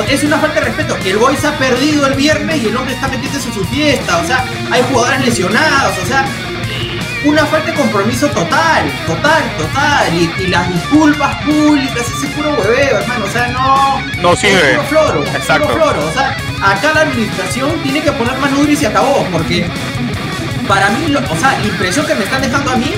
es 0.00 0.24
una 0.24 0.38
falta 0.38 0.60
de 0.60 0.66
respeto. 0.66 0.96
El 1.04 1.18
boy 1.18 1.36
se 1.36 1.46
ha 1.46 1.58
perdido 1.58 2.06
el 2.06 2.14
viernes 2.14 2.62
y 2.62 2.66
el 2.68 2.76
hombre 2.76 2.94
está 2.94 3.08
metiéndose 3.08 3.48
en 3.48 3.54
su 3.54 3.64
fiesta. 3.66 4.18
O 4.18 4.26
sea, 4.26 4.44
hay 4.70 4.82
jugadores 4.90 5.24
lesionados. 5.26 5.98
O 6.02 6.06
sea, 6.06 6.24
una 7.24 7.44
falta 7.46 7.70
de 7.70 7.76
compromiso 7.76 8.26
total, 8.28 8.90
total, 9.06 9.56
total. 9.58 10.14
Y, 10.14 10.46
las 10.46 10.72
disculpas 10.72 11.36
públicas, 11.44 12.06
ese 12.08 12.26
puro 12.28 12.54
hueveo, 12.54 12.98
hermano. 12.98 13.24
O 13.26 13.30
sea, 13.30 13.48
no. 13.48 14.00
No 14.22 14.36
sirve. 14.36 14.74
puro 14.76 14.84
floro. 14.84 15.24
Exacto. 15.26 15.68
Puro 15.68 15.82
floro. 15.82 16.06
O 16.06 16.12
sea, 16.12 16.36
acá 16.62 16.92
la 16.94 17.00
administración 17.02 17.78
tiene 17.82 18.02
que 18.02 18.12
poner 18.12 18.36
mano 18.38 18.56
dura 18.56 18.72
y 18.72 18.76
se 18.76 18.86
acabó. 18.86 19.26
Porque 19.30 19.66
para 20.66 20.88
mí, 20.90 21.14
o 21.14 21.36
sea, 21.36 21.58
la 21.58 21.66
impresión 21.66 22.06
que 22.06 22.14
me 22.14 22.24
están 22.24 22.40
dejando 22.40 22.70
a 22.70 22.76
mí, 22.76 22.94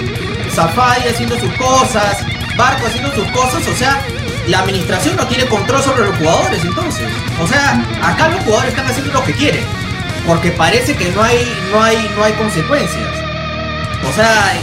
Safari 0.54 1.08
haciendo 1.08 1.38
sus 1.40 1.52
cosas, 1.54 2.24
Barco 2.56 2.86
haciendo 2.86 3.12
sus 3.12 3.26
cosas, 3.32 3.66
o 3.66 3.74
sea, 3.74 4.00
la 4.48 4.60
administración 4.60 5.16
no 5.16 5.26
tiene 5.26 5.46
control 5.46 5.82
sobre 5.82 6.04
los 6.06 6.16
jugadores 6.18 6.64
entonces. 6.64 7.08
O 7.40 7.46
sea, 7.46 7.82
acá 8.02 8.28
los 8.28 8.42
jugadores 8.44 8.70
están 8.70 8.86
haciendo 8.86 9.12
lo 9.12 9.24
que 9.24 9.32
quieren. 9.32 9.64
Porque 10.26 10.50
parece 10.52 10.96
que 10.96 11.10
no 11.10 11.22
hay, 11.22 11.38
no 11.70 11.82
hay, 11.82 12.10
no 12.16 12.24
hay 12.24 12.32
consecuencias. 12.32 13.08
O 14.08 14.12
sea, 14.12 14.60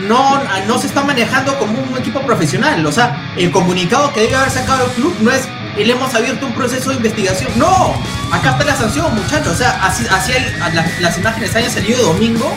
no, 0.00 0.40
no 0.66 0.78
se 0.78 0.86
está 0.86 1.02
manejando 1.02 1.58
como 1.58 1.78
un 1.78 1.98
equipo 1.98 2.20
profesional. 2.20 2.84
O 2.86 2.92
sea, 2.92 3.32
el 3.36 3.50
comunicado 3.50 4.12
que 4.12 4.22
debe 4.22 4.36
haber 4.36 4.50
sacado 4.50 4.86
el 4.86 4.92
club 4.92 5.14
no 5.20 5.30
es 5.30 5.48
le 5.76 5.92
hemos 5.92 6.14
abierto 6.14 6.46
un 6.46 6.52
proceso 6.52 6.90
de 6.90 6.96
investigación. 6.96 7.50
No, 7.56 7.94
acá 8.30 8.50
está 8.50 8.64
la 8.64 8.76
sanción, 8.76 9.14
muchachos. 9.14 9.48
O 9.48 9.56
sea, 9.56 9.84
así, 9.84 10.04
así 10.10 10.32
las, 11.00 11.18
imágenes 11.18 11.54
hayan 11.56 11.70
salido 11.70 12.02
domingo, 12.02 12.52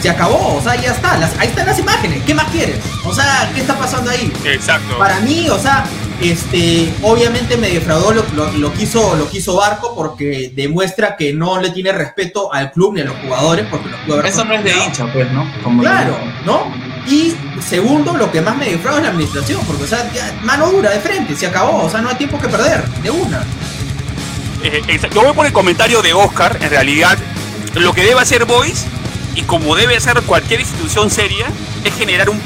se 0.00 0.10
acabó. 0.10 0.56
O 0.56 0.62
sea, 0.62 0.76
ya 0.76 0.92
está. 0.92 1.14
ahí 1.38 1.48
están 1.48 1.66
las 1.66 1.78
imágenes. 1.78 2.22
¿Qué 2.24 2.34
más 2.34 2.46
quieres? 2.50 2.76
O 3.04 3.14
sea, 3.14 3.50
¿qué 3.54 3.60
está 3.60 3.76
pasando 3.78 4.10
ahí? 4.10 4.32
Exacto. 4.44 4.98
Para 4.98 5.20
mí, 5.20 5.48
o 5.48 5.58
sea, 5.58 5.84
este, 6.20 6.92
obviamente 7.02 7.56
me 7.56 7.68
defraudó 7.68 8.12
lo, 8.12 8.52
lo, 8.52 8.72
quiso, 8.72 9.16
lo 9.16 9.28
quiso 9.28 9.56
Barco 9.56 9.94
porque 9.94 10.50
demuestra 10.54 11.16
que 11.16 11.32
no 11.32 11.60
le 11.60 11.70
tiene 11.70 11.92
respeto 11.92 12.52
al 12.52 12.72
club 12.72 12.94
ni 12.94 13.02
a 13.02 13.04
los 13.04 13.16
jugadores 13.16 13.66
porque 13.70 13.90
los 13.90 14.00
jugadores 14.00 14.32
Eso 14.32 14.44
no 14.44 14.54
es 14.54 14.64
de 14.64 14.72
hincha, 14.72 15.12
pues, 15.12 15.30
¿no? 15.30 15.46
claro, 15.80 16.16
¿no? 16.44 16.72
Y 17.06 17.34
segundo, 17.60 18.16
lo 18.16 18.32
que 18.32 18.40
más 18.40 18.56
me 18.56 18.70
defrauda 18.70 18.98
es 18.98 19.04
la 19.04 19.10
administración, 19.10 19.60
porque, 19.66 19.84
o 19.84 19.86
sea, 19.86 20.10
mano 20.42 20.70
dura 20.70 20.90
de 20.90 20.98
frente, 20.98 21.36
se 21.36 21.46
acabó, 21.46 21.84
o 21.84 21.90
sea, 21.90 22.00
no 22.00 22.08
hay 22.08 22.16
tiempo 22.16 22.38
que 22.38 22.48
perder, 22.48 22.84
de 22.84 23.10
una. 23.10 23.44
Eh, 24.62 24.98
yo 25.14 25.22
voy 25.22 25.32
por 25.32 25.46
el 25.46 25.52
comentario 25.52 26.02
de 26.02 26.12
Oscar, 26.14 26.58
en 26.60 26.70
realidad, 26.70 27.16
lo 27.74 27.92
que 27.92 28.02
debe 28.02 28.20
hacer 28.20 28.44
Boys, 28.44 28.86
y 29.36 29.42
como 29.42 29.76
debe 29.76 29.96
hacer 29.96 30.20
cualquier 30.22 30.60
institución 30.60 31.10
seria, 31.10 31.46
es 31.84 31.94
generar 31.94 32.30
un, 32.30 32.40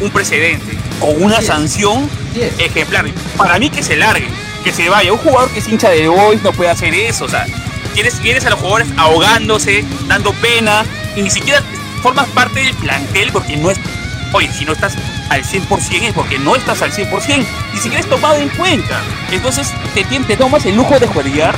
un 0.00 0.10
precedente 0.10 0.76
con 0.98 1.22
una 1.22 1.40
sanción 1.42 2.10
ejemplar. 2.58 3.06
Para 3.36 3.58
mí 3.58 3.70
que 3.70 3.82
se 3.82 3.96
largue, 3.96 4.28
que 4.64 4.72
se 4.72 4.88
vaya. 4.88 5.12
Un 5.12 5.18
jugador 5.18 5.50
que 5.50 5.60
es 5.60 5.68
hincha 5.68 5.90
de 5.90 6.08
Boys 6.08 6.42
no 6.42 6.52
puede 6.52 6.70
hacer 6.70 6.94
eso. 6.94 7.26
O 7.26 7.28
sea, 7.28 7.46
tienes, 7.94 8.44
a 8.44 8.50
los 8.50 8.58
jugadores 8.58 8.88
ahogándose, 8.96 9.84
dando 10.08 10.32
pena, 10.34 10.84
y 11.14 11.22
ni 11.22 11.30
siquiera 11.30 11.62
formas 12.02 12.26
parte 12.28 12.60
del 12.60 12.74
plantel 12.74 13.30
porque 13.32 13.56
no 13.56 13.70
es. 13.70 13.78
Oye, 14.32 14.50
si 14.52 14.64
no 14.64 14.72
estás 14.72 14.94
al 15.30 15.44
100% 15.44 16.02
es 16.02 16.12
porque 16.12 16.38
no 16.38 16.56
estás 16.56 16.82
al 16.82 16.92
100%, 16.92 17.46
ni 17.72 17.78
siquiera 17.78 18.00
es 18.00 18.08
tomado 18.08 18.36
en 18.36 18.48
cuenta. 18.50 19.00
Entonces 19.30 19.72
te, 19.94 20.04
te 20.04 20.36
tomas 20.36 20.64
el 20.66 20.76
lujo 20.76 20.98
de 20.98 21.06
jugar. 21.06 21.54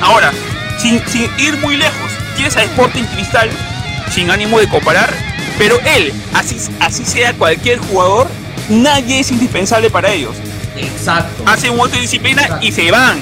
Ahora, 0.00 0.32
sin, 0.82 1.00
sin 1.06 1.30
ir 1.38 1.56
muy 1.58 1.76
lejos, 1.76 2.10
tienes 2.34 2.56
a 2.56 2.64
Sporting 2.64 3.04
Cristal, 3.14 3.48
sin 4.10 4.30
ánimo 4.30 4.58
de 4.58 4.68
comparar, 4.68 5.14
pero 5.56 5.78
él, 5.96 6.12
así, 6.34 6.56
así 6.80 7.04
sea 7.04 7.32
cualquier 7.34 7.78
jugador, 7.78 8.26
nadie 8.68 9.20
es 9.20 9.30
indispensable 9.30 9.90
para 9.90 10.12
ellos. 10.12 10.34
Exacto. 10.76 11.44
Hacen 11.46 11.70
un 11.70 11.78
voto 11.78 11.94
de 11.94 12.00
disciplina 12.00 12.58
y 12.60 12.72
se 12.72 12.90
van. 12.90 13.20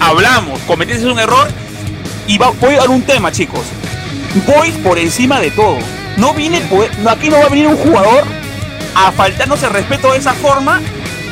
hablamos, 0.00 0.58
cometiste 0.60 1.06
un 1.06 1.18
error 1.18 1.48
y 2.26 2.38
va, 2.38 2.50
voy 2.50 2.74
a 2.74 2.78
dar 2.78 2.90
un 2.90 3.02
tema, 3.02 3.30
chicos. 3.30 3.60
Voy 4.46 4.70
por 4.82 4.98
encima 4.98 5.38
de 5.40 5.50
todo. 5.50 5.78
No 6.16 6.32
viene, 6.32 6.62
aquí 7.08 7.28
no 7.28 7.38
va 7.38 7.46
a 7.46 7.48
venir 7.48 7.66
un 7.66 7.76
jugador 7.76 8.24
a 8.94 9.12
faltarnos 9.12 9.62
el 9.62 9.70
respeto 9.70 10.12
de 10.12 10.18
esa 10.18 10.32
forma, 10.32 10.80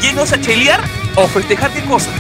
yéndose 0.03 0.35
a 0.35 0.41
chelear 0.41 0.81
o 1.17 1.27
festejar 1.27 1.71
qué 1.71 1.83
cosa. 1.83 2.11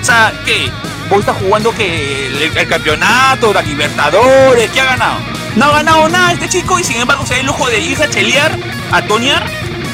O 0.00 0.04
sea, 0.04 0.32
¿qué? 0.44 0.70
Vos 1.08 1.20
está 1.20 1.34
jugando 1.34 1.72
que 1.74 2.26
el, 2.26 2.68
campeonato, 2.68 3.52
la 3.52 3.62
Libertadores, 3.62 4.70
¿qué 4.70 4.80
ha 4.80 4.84
ganado? 4.84 5.18
No 5.56 5.66
ha 5.66 5.72
ganado 5.72 6.08
nada 6.08 6.32
este 6.32 6.48
chico 6.48 6.78
y 6.78 6.84
sin 6.84 6.96
embargo 6.96 7.26
se 7.26 7.34
da 7.34 7.40
el 7.40 7.46
lujo 7.46 7.68
de 7.68 7.78
irse 7.78 8.04
a 8.04 8.10
chelear, 8.10 8.56
a 8.90 9.02
tonear 9.02 9.44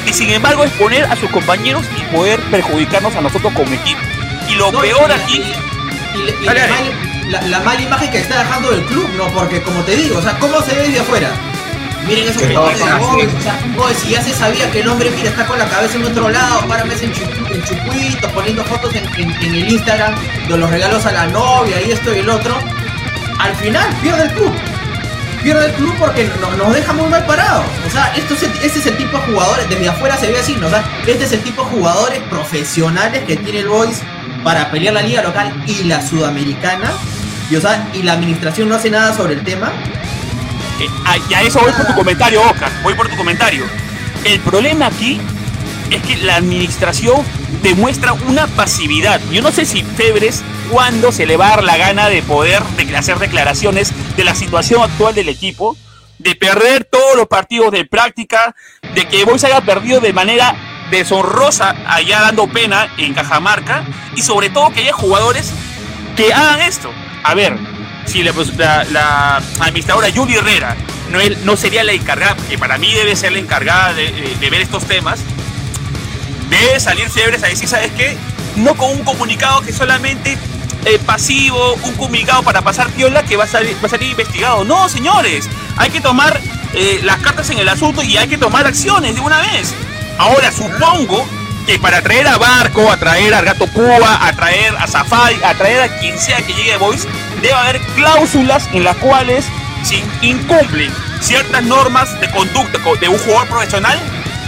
y 0.05 0.13
sin 0.13 0.29
embargo 0.29 0.63
exponer 0.63 1.05
a 1.05 1.15
sus 1.15 1.29
compañeros 1.29 1.85
y 1.97 2.15
poder 2.15 2.39
perjudicarnos 2.49 3.15
a 3.15 3.21
nosotros 3.21 3.53
como 3.53 3.71
equipo. 3.73 4.01
Y 4.49 4.55
lo 4.55 4.71
peor 4.71 5.11
aquí... 5.11 5.43
la, 7.29 7.59
mala 7.59 7.81
imagen 7.81 8.09
que 8.09 8.19
está 8.19 8.39
dejando 8.39 8.71
el 8.71 8.83
club, 8.85 9.09
¿no? 9.17 9.27
Porque 9.33 9.61
como 9.61 9.81
te 9.83 9.95
digo, 9.95 10.17
o 10.17 10.21
sea, 10.21 10.39
¿cómo 10.39 10.61
se 10.61 10.75
ve 10.75 10.83
desde 10.83 11.01
afuera? 11.01 11.31
Miren 12.07 12.27
esos 12.27 12.41
jugadores 12.41 12.79
de 12.79 12.83
o 12.83 13.41
sea, 13.41 13.95
si 13.95 14.09
ya 14.09 14.21
se 14.21 14.33
sabía 14.33 14.69
que 14.71 14.81
el 14.81 14.87
hombre, 14.87 15.11
mira, 15.11 15.29
está 15.29 15.45
con 15.45 15.57
la 15.57 15.67
cabeza 15.67 15.97
en 15.97 16.05
otro 16.05 16.29
lado, 16.29 16.67
para 16.67 16.83
en, 16.83 16.91
en 16.91 17.63
chupuito, 17.63 18.27
poniendo 18.29 18.63
fotos 18.65 18.93
en, 18.95 19.05
en, 19.17 19.55
el 19.55 19.71
Instagram 19.71 20.15
de 20.47 20.57
los 20.57 20.69
regalos 20.69 21.05
a 21.05 21.11
la 21.11 21.27
novia 21.27 21.81
y 21.81 21.91
esto 21.91 22.13
y 22.13 22.19
el 22.19 22.29
otro, 22.29 22.55
al 23.39 23.55
final 23.55 23.87
pierde 24.01 24.23
el 24.23 24.31
club 24.33 24.51
pierde 25.43 25.65
el 25.65 25.71
club 25.73 25.93
porque 25.97 26.29
nos 26.57 26.73
deja 26.73 26.93
muy 26.93 27.07
mal 27.07 27.25
parados. 27.25 27.65
O 27.87 27.89
sea, 27.89 28.13
esto 28.15 28.33
es 28.33 28.43
este 28.43 28.79
es 28.79 28.85
el 28.85 28.97
tipo 28.97 29.17
de 29.17 29.23
jugadores, 29.25 29.69
desde 29.69 29.89
afuera 29.89 30.17
se 30.17 30.31
ve 30.31 30.39
así, 30.39 30.55
¿no? 30.55 30.67
O 30.67 30.69
sea, 30.69 30.83
este 31.07 31.23
es 31.23 31.31
el 31.31 31.41
tipo 31.41 31.63
de 31.63 31.69
jugadores 31.69 32.19
profesionales 32.29 33.23
que 33.25 33.37
tiene 33.37 33.59
el 33.59 33.67
Boys 33.67 34.01
para 34.43 34.69
pelear 34.71 34.93
la 34.93 35.01
liga 35.01 35.21
local 35.21 35.51
y 35.67 35.83
la 35.85 36.05
sudamericana. 36.05 36.91
Y, 37.49 37.55
o 37.55 37.61
sea, 37.61 37.89
y 37.93 38.03
la 38.03 38.13
administración 38.13 38.69
no 38.69 38.75
hace 38.75 38.89
nada 38.89 39.15
sobre 39.15 39.33
el 39.33 39.43
tema. 39.43 39.71
Eh, 40.85 41.21
y 41.29 41.33
a 41.33 41.41
eso 41.41 41.59
voy 41.59 41.71
por 41.73 41.85
tu 41.85 41.93
comentario, 41.93 42.41
Oscar. 42.41 42.71
Voy 42.83 42.93
por 42.93 43.09
tu 43.09 43.15
comentario. 43.15 43.65
El 44.23 44.39
problema 44.39 44.87
aquí 44.87 45.19
es 45.89 46.01
que 46.03 46.17
la 46.17 46.35
administración 46.35 47.23
demuestra 47.61 48.13
una 48.13 48.47
pasividad. 48.47 49.21
Yo 49.31 49.41
no 49.41 49.51
sé 49.51 49.65
si 49.65 49.83
Febres 49.83 50.43
cuándo 50.69 51.11
se 51.11 51.25
le 51.25 51.37
va 51.37 51.47
a 51.47 51.49
dar 51.49 51.63
la 51.63 51.77
gana 51.77 52.07
de 52.07 52.21
poder 52.21 52.63
de 52.63 52.95
hacer 52.95 53.19
declaraciones 53.19 53.93
de 54.15 54.23
la 54.23 54.35
situación 54.35 54.81
actual 54.81 55.13
del 55.13 55.29
equipo, 55.29 55.77
de 56.17 56.35
perder 56.35 56.85
todos 56.85 57.15
los 57.15 57.27
partidos 57.27 57.71
de 57.71 57.85
práctica, 57.85 58.55
de 58.93 59.07
que 59.07 59.25
Boys 59.25 59.43
haya 59.43 59.61
perdido 59.61 59.99
de 59.99 60.13
manera 60.13 60.55
deshonrosa 60.89 61.75
allá 61.87 62.21
dando 62.21 62.47
pena 62.47 62.93
en 62.97 63.13
Cajamarca 63.13 63.85
y 64.15 64.21
sobre 64.21 64.49
todo 64.49 64.71
que 64.71 64.81
haya 64.81 64.93
jugadores 64.93 65.51
que 66.15 66.33
hagan 66.33 66.61
esto. 66.61 66.91
A 67.23 67.33
ver, 67.33 67.57
si 68.05 68.23
la, 68.23 68.33
la, 68.85 69.41
administradora 69.59 70.09
Yuli 70.09 70.35
Herrera 70.35 70.75
no, 71.11 71.19
no 71.43 71.57
sería 71.57 71.83
la 71.83 71.93
encargada, 71.93 72.35
que 72.49 72.57
para 72.57 72.77
mí 72.77 72.93
debe 72.93 73.15
ser 73.15 73.31
la 73.33 73.39
encargada 73.39 73.93
de, 73.93 74.37
ver 74.39 74.61
estos 74.61 74.85
temas, 74.85 75.19
debe 76.49 76.79
salir 76.79 77.09
Febres 77.09 77.43
a 77.43 77.47
decir, 77.47 77.67
¿sabes 77.67 77.91
qué? 77.97 78.17
No 78.55 78.75
con 78.75 78.91
un 78.91 79.03
comunicado 79.03 79.61
que 79.61 79.73
solamente 79.73 80.37
eh, 80.85 80.99
pasivo, 81.05 81.75
un 81.83 81.93
comunicado 81.93 82.43
para 82.43 82.61
pasar 82.61 82.89
piola 82.89 83.23
que 83.23 83.37
va 83.37 83.43
a, 83.45 83.47
salir, 83.47 83.75
va 83.81 83.87
a 83.87 83.89
salir 83.89 84.09
investigado. 84.09 84.63
No, 84.63 84.89
señores, 84.89 85.47
hay 85.77 85.89
que 85.89 86.01
tomar 86.01 86.39
eh, 86.73 87.01
las 87.03 87.17
cartas 87.17 87.49
en 87.49 87.59
el 87.59 87.69
asunto 87.69 88.01
y 88.03 88.17
hay 88.17 88.27
que 88.27 88.37
tomar 88.37 88.65
acciones 88.65 89.15
de 89.15 89.21
una 89.21 89.39
vez. 89.41 89.73
Ahora, 90.17 90.51
supongo 90.51 91.25
que 91.65 91.79
para 91.79 92.01
traer 92.01 92.27
a 92.27 92.37
Barco, 92.37 92.91
a 92.91 92.97
traer 92.97 93.33
a 93.33 93.41
Gato 93.41 93.67
Cuba, 93.67 94.25
a 94.25 94.33
traer 94.33 94.75
a 94.77 94.87
Safari, 94.87 95.39
a 95.43 95.53
traer 95.53 95.81
a 95.81 95.99
quien 95.99 96.17
sea 96.17 96.37
que 96.41 96.53
llegue 96.53 96.73
a 96.73 96.77
Voice, 96.77 97.07
debe 97.41 97.53
haber 97.53 97.81
cláusulas 97.95 98.67
en 98.73 98.83
las 98.83 98.95
cuales 98.97 99.45
si 99.83 100.03
incumplen 100.21 100.91
ciertas 101.19 101.63
normas 101.63 102.19
de 102.19 102.29
conducta 102.31 102.79
de 102.99 103.07
un 103.07 103.17
jugador 103.17 103.47
profesional, 103.47 103.97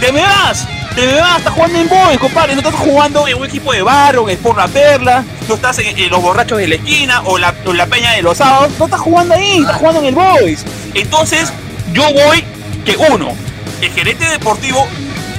te 0.00 0.12
me 0.12 0.22
vas, 0.22 0.66
te 0.94 1.06
me 1.06 1.20
vas, 1.20 1.38
estás 1.38 1.52
jugando 1.52 1.78
en 1.78 1.88
Boys, 1.88 2.18
compadre, 2.18 2.54
no 2.54 2.60
estás 2.60 2.74
jugando 2.74 3.26
en 3.26 3.36
un 3.38 3.46
equipo 3.46 3.72
de 3.72 3.82
barro, 3.82 4.28
en 4.28 4.36
Sport 4.36 4.58
La 4.58 4.68
Perla, 4.68 5.24
no 5.48 5.54
estás 5.54 5.78
en, 5.78 6.10
los 6.10 6.22
borrachos 6.22 6.58
de 6.58 6.68
la 6.68 6.74
esquina 6.76 7.22
o 7.24 7.38
la, 7.38 7.54
la 7.72 7.86
peña 7.86 8.12
de 8.12 8.22
los 8.22 8.38
sábados, 8.38 8.72
no 8.78 8.84
estás 8.84 9.00
jugando 9.00 9.34
ahí, 9.34 9.58
estás 9.58 9.76
jugando 9.76 10.00
en 10.00 10.06
el 10.06 10.14
Boys. 10.14 10.64
Entonces, 10.94 11.52
yo 11.92 12.02
voy 12.12 12.44
que 12.84 12.96
uno, 12.96 13.34
el 13.80 13.90
gerente 13.90 14.24
deportivo 14.26 14.86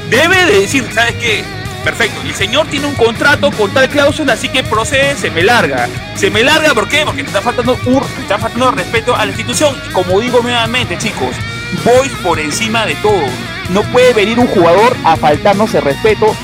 debe 0.10 0.45
de 0.45 0.61
decir, 0.61 0.90
¿sabes 0.94 1.15
qué? 1.15 1.44
Perfecto, 1.86 2.20
el 2.24 2.34
señor 2.34 2.66
tiene 2.66 2.88
un 2.88 2.95
contrato 2.95 3.52
con 3.52 3.72
tal 3.72 3.88
cláusula, 3.88 4.34
así 4.34 4.49
que 4.49 4.64
procede, 4.64 5.16
se 5.16 5.30
me 5.30 5.44
larga. 5.44 5.88
Se 6.16 6.32
me 6.32 6.44
larga, 6.44 6.74
¿por 6.74 6.90
qué? 6.90 7.06
Porque 7.06 7.22
te 7.22 7.28
está 7.28 7.44
faltando, 7.44 7.78
está 8.20 8.40
faltando 8.40 8.72
respeto 8.72 9.16
a 9.16 9.20
la 9.24 9.28
institución. 9.28 9.76
Y 9.88 9.94
como 9.94 10.20
digo 10.20 10.40
nuevamente, 10.41 10.98
chicos, 10.98 11.36
voy 11.84 12.10
por 12.24 12.40
encima 12.40 12.88
de 12.88 12.95
todo. 12.95 13.22
No 13.70 13.84
puede 13.84 14.14
venir 14.14 14.40
un 14.40 14.48
jugador 14.48 14.98
a 15.03 15.16
faltarnos 15.16 15.76
el 15.76 15.84
respeto 15.84 16.36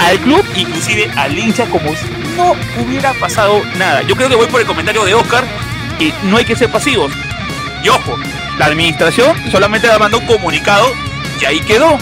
al 0.00 0.18
club, 0.18 0.44
inclusive 0.56 1.08
al 1.16 1.38
hincha, 1.38 1.66
como 1.66 1.94
si 1.94 2.06
no 2.36 2.56
hubiera 2.82 3.12
pasado 3.14 3.62
nada. 3.76 4.02
Yo 4.02 4.16
creo 4.16 4.28
que 4.28 4.34
voy 4.34 4.48
por 4.48 4.60
el 4.60 4.66
comentario 4.66 5.04
de 5.04 5.14
Oscar, 5.14 5.44
que 5.96 6.12
no 6.24 6.38
hay 6.38 6.44
que 6.44 6.56
ser 6.56 6.68
pasivos. 6.70 7.12
Y 7.84 7.88
ojo, 7.88 8.18
la 8.58 8.66
administración 8.66 9.36
solamente 9.52 9.86
le 9.86 9.96
mandó 10.00 10.18
un 10.18 10.26
comunicado 10.26 10.92
y 11.40 11.44
ahí 11.44 11.60
quedó. 11.60 11.98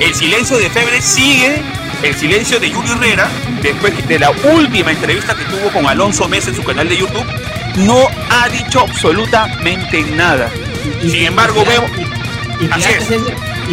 El 0.00 0.14
silencio 0.14 0.58
de 0.58 0.70
Febre 0.70 1.00
sigue 1.00 1.62
el 2.02 2.16
silencio 2.16 2.58
de 2.58 2.70
Julio 2.70 2.94
Herrera, 2.94 3.28
después 3.62 4.06
de 4.08 4.18
la 4.18 4.30
última 4.30 4.90
entrevista 4.90 5.36
que 5.36 5.44
tuvo 5.44 5.70
con 5.72 5.86
Alonso 5.86 6.28
Mesa 6.28 6.50
en 6.50 6.56
su 6.56 6.64
canal 6.64 6.88
de 6.88 6.96
YouTube, 6.96 7.24
no 7.76 8.08
ha 8.30 8.48
dicho 8.48 8.80
absolutamente 8.80 10.02
nada. 10.02 10.50
Sin 11.00 11.26
embargo, 11.26 11.64
vemos. 11.64 11.90
Y, 12.60 12.66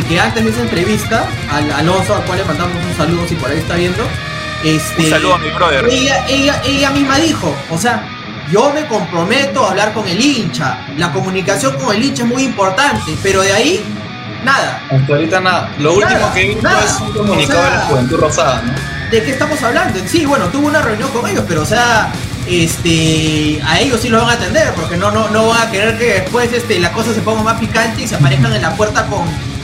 que 0.03 0.19
antes 0.19 0.43
de 0.45 0.51
esa 0.51 0.61
entrevista, 0.61 1.27
al 1.49 1.71
Alonso, 1.71 2.15
al 2.15 2.23
cual 2.23 2.39
le 2.39 2.45
mandamos 2.45 2.75
un 2.85 2.95
saludo 2.95 3.27
si 3.27 3.35
por 3.35 3.49
ahí 3.49 3.57
está 3.57 3.75
viendo. 3.75 4.03
Este, 4.63 5.03
un 5.03 5.09
saludo 5.09 5.35
a 5.35 5.37
mi 5.39 5.49
brother. 5.49 5.85
Ella, 5.89 6.25
ella, 6.27 6.61
ella 6.65 6.91
misma 6.91 7.17
dijo, 7.17 7.55
o 7.69 7.77
sea, 7.77 8.03
yo 8.51 8.71
me 8.71 8.85
comprometo 8.85 9.65
a 9.65 9.71
hablar 9.71 9.93
con 9.93 10.07
el 10.07 10.19
hincha. 10.19 10.85
La 10.97 11.11
comunicación 11.11 11.75
con 11.77 11.95
el 11.95 12.03
hincha 12.03 12.23
es 12.23 12.29
muy 12.29 12.43
importante, 12.43 13.15
pero 13.23 13.41
de 13.41 13.53
ahí 13.53 13.83
Nada. 14.43 14.81
Hasta 14.89 15.13
ahorita 15.13 15.39
nada. 15.41 15.71
Lo 15.79 15.93
último 15.93 16.33
que 16.33 16.41
he 16.41 16.47
visto 16.49 16.67
es 16.67 17.01
un 17.01 17.13
comunicado 17.13 17.63
de 17.63 17.69
la 17.69 17.81
Juventud 17.81 18.17
Rosada, 18.17 18.61
¿no? 18.61 18.73
¿De 19.11 19.23
qué 19.23 19.31
estamos 19.31 19.61
hablando? 19.63 19.99
Sí, 20.05 20.25
bueno, 20.25 20.45
tuvo 20.49 20.67
una 20.67 20.81
reunión 20.81 21.09
con 21.09 21.27
ellos, 21.27 21.43
pero 21.47 21.63
o 21.63 21.65
sea, 21.65 22.11
este, 22.47 23.59
a 23.65 23.79
ellos 23.79 23.99
sí 24.01 24.09
lo 24.09 24.19
van 24.19 24.29
a 24.29 24.33
atender, 24.33 24.73
porque 24.75 24.97
no, 24.97 25.11
no, 25.11 25.29
no 25.29 25.47
van 25.47 25.67
a 25.67 25.71
querer 25.71 25.97
que 25.97 26.21
después 26.21 26.53
este, 26.53 26.79
la 26.79 26.91
cosa 26.91 27.13
se 27.13 27.21
ponga 27.21 27.41
más 27.41 27.59
picante 27.59 28.03
y 28.03 28.07
se 28.07 28.15
aparezcan 28.15 28.53
en 28.53 28.61
la 28.61 28.75
puerta 28.75 29.07
con 29.07 29.23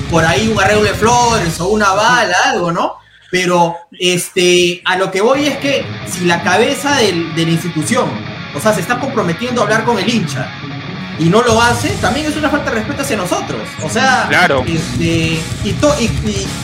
por 0.09 0.25
ahí 0.25 0.47
un 0.47 0.59
arreglo 0.59 0.83
de 0.83 0.93
flores 0.93 1.59
o 1.59 1.67
una 1.67 1.93
bala, 1.93 2.35
algo, 2.47 2.71
¿no? 2.71 2.95
Pero 3.31 3.75
este, 3.91 4.81
a 4.85 4.97
lo 4.97 5.11
que 5.11 5.21
voy 5.21 5.47
es 5.47 5.57
que 5.57 5.85
si 6.07 6.25
la 6.25 6.41
cabeza 6.41 6.95
de 6.97 7.13
la 7.35 7.51
institución, 7.51 8.09
o 8.55 8.59
sea, 8.59 8.73
se 8.73 8.81
está 8.81 8.99
comprometiendo 8.99 9.61
a 9.61 9.65
hablar 9.65 9.83
con 9.83 9.99
el 9.99 10.07
hincha, 10.07 10.49
y 11.19 11.25
no 11.25 11.41
lo 11.41 11.61
hace, 11.61 11.89
también 12.01 12.25
es 12.25 12.35
una 12.35 12.49
falta 12.49 12.69
de 12.69 12.77
respeto 12.77 13.01
hacia 13.01 13.17
nosotros. 13.17 13.61
O 13.83 13.89
sea, 13.89 14.25
claro. 14.29 14.63
este, 14.67 15.39
y, 15.63 15.75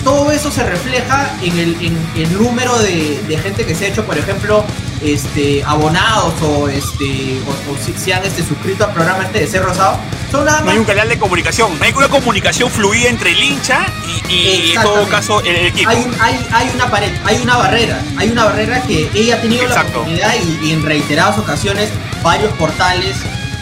todo 0.03 0.31
eso 0.31 0.51
se 0.51 0.63
refleja 0.63 1.29
en 1.41 1.57
el, 1.57 1.75
en 1.81 1.97
el 2.15 2.33
número 2.37 2.77
de, 2.79 3.39
gente 3.41 3.65
que 3.65 3.73
se 3.73 3.85
ha 3.85 3.87
hecho, 3.89 4.05
por 4.05 4.17
ejemplo, 4.17 4.63
este, 5.01 5.63
abonados 5.63 6.33
o, 6.41 6.67
este, 6.67 7.39
o, 7.47 7.83
si 7.83 7.93
se 7.93 8.13
han 8.13 8.23
este, 8.23 8.43
suscrito 8.43 8.85
al 8.85 8.93
programa 8.93 9.23
este 9.23 9.39
de 9.39 9.47
Ser 9.47 9.63
Rosado. 9.63 9.97
Son 10.29 10.45
nada 10.45 10.61
No 10.61 10.71
hay 10.71 10.77
un 10.77 10.85
canal 10.85 11.09
de 11.09 11.17
comunicación, 11.17 11.77
no 11.77 11.83
hay 11.83 11.93
una 11.95 12.07
comunicación 12.07 12.69
fluida 12.69 13.09
entre 13.09 13.31
el 13.31 13.43
hincha 13.43 13.85
y, 14.29 14.73
en 14.75 14.81
todo 14.81 15.07
caso 15.07 15.41
el 15.41 15.67
equipo. 15.67 15.89
Hay, 15.89 16.05
hay, 16.19 16.47
hay, 16.51 16.71
una 16.75 16.89
pared, 16.89 17.11
hay 17.25 17.37
una 17.41 17.57
barrera, 17.57 18.01
hay 18.17 18.29
una 18.29 18.45
barrera 18.45 18.81
que 18.83 19.09
ella 19.13 19.35
ha 19.35 19.41
tenido 19.41 19.67
la 19.67 19.81
oportunidad 19.81 20.33
y 20.61 20.71
en 20.71 20.85
reiteradas 20.85 21.37
ocasiones 21.37 21.89
varios 22.23 22.53
portales 22.53 23.15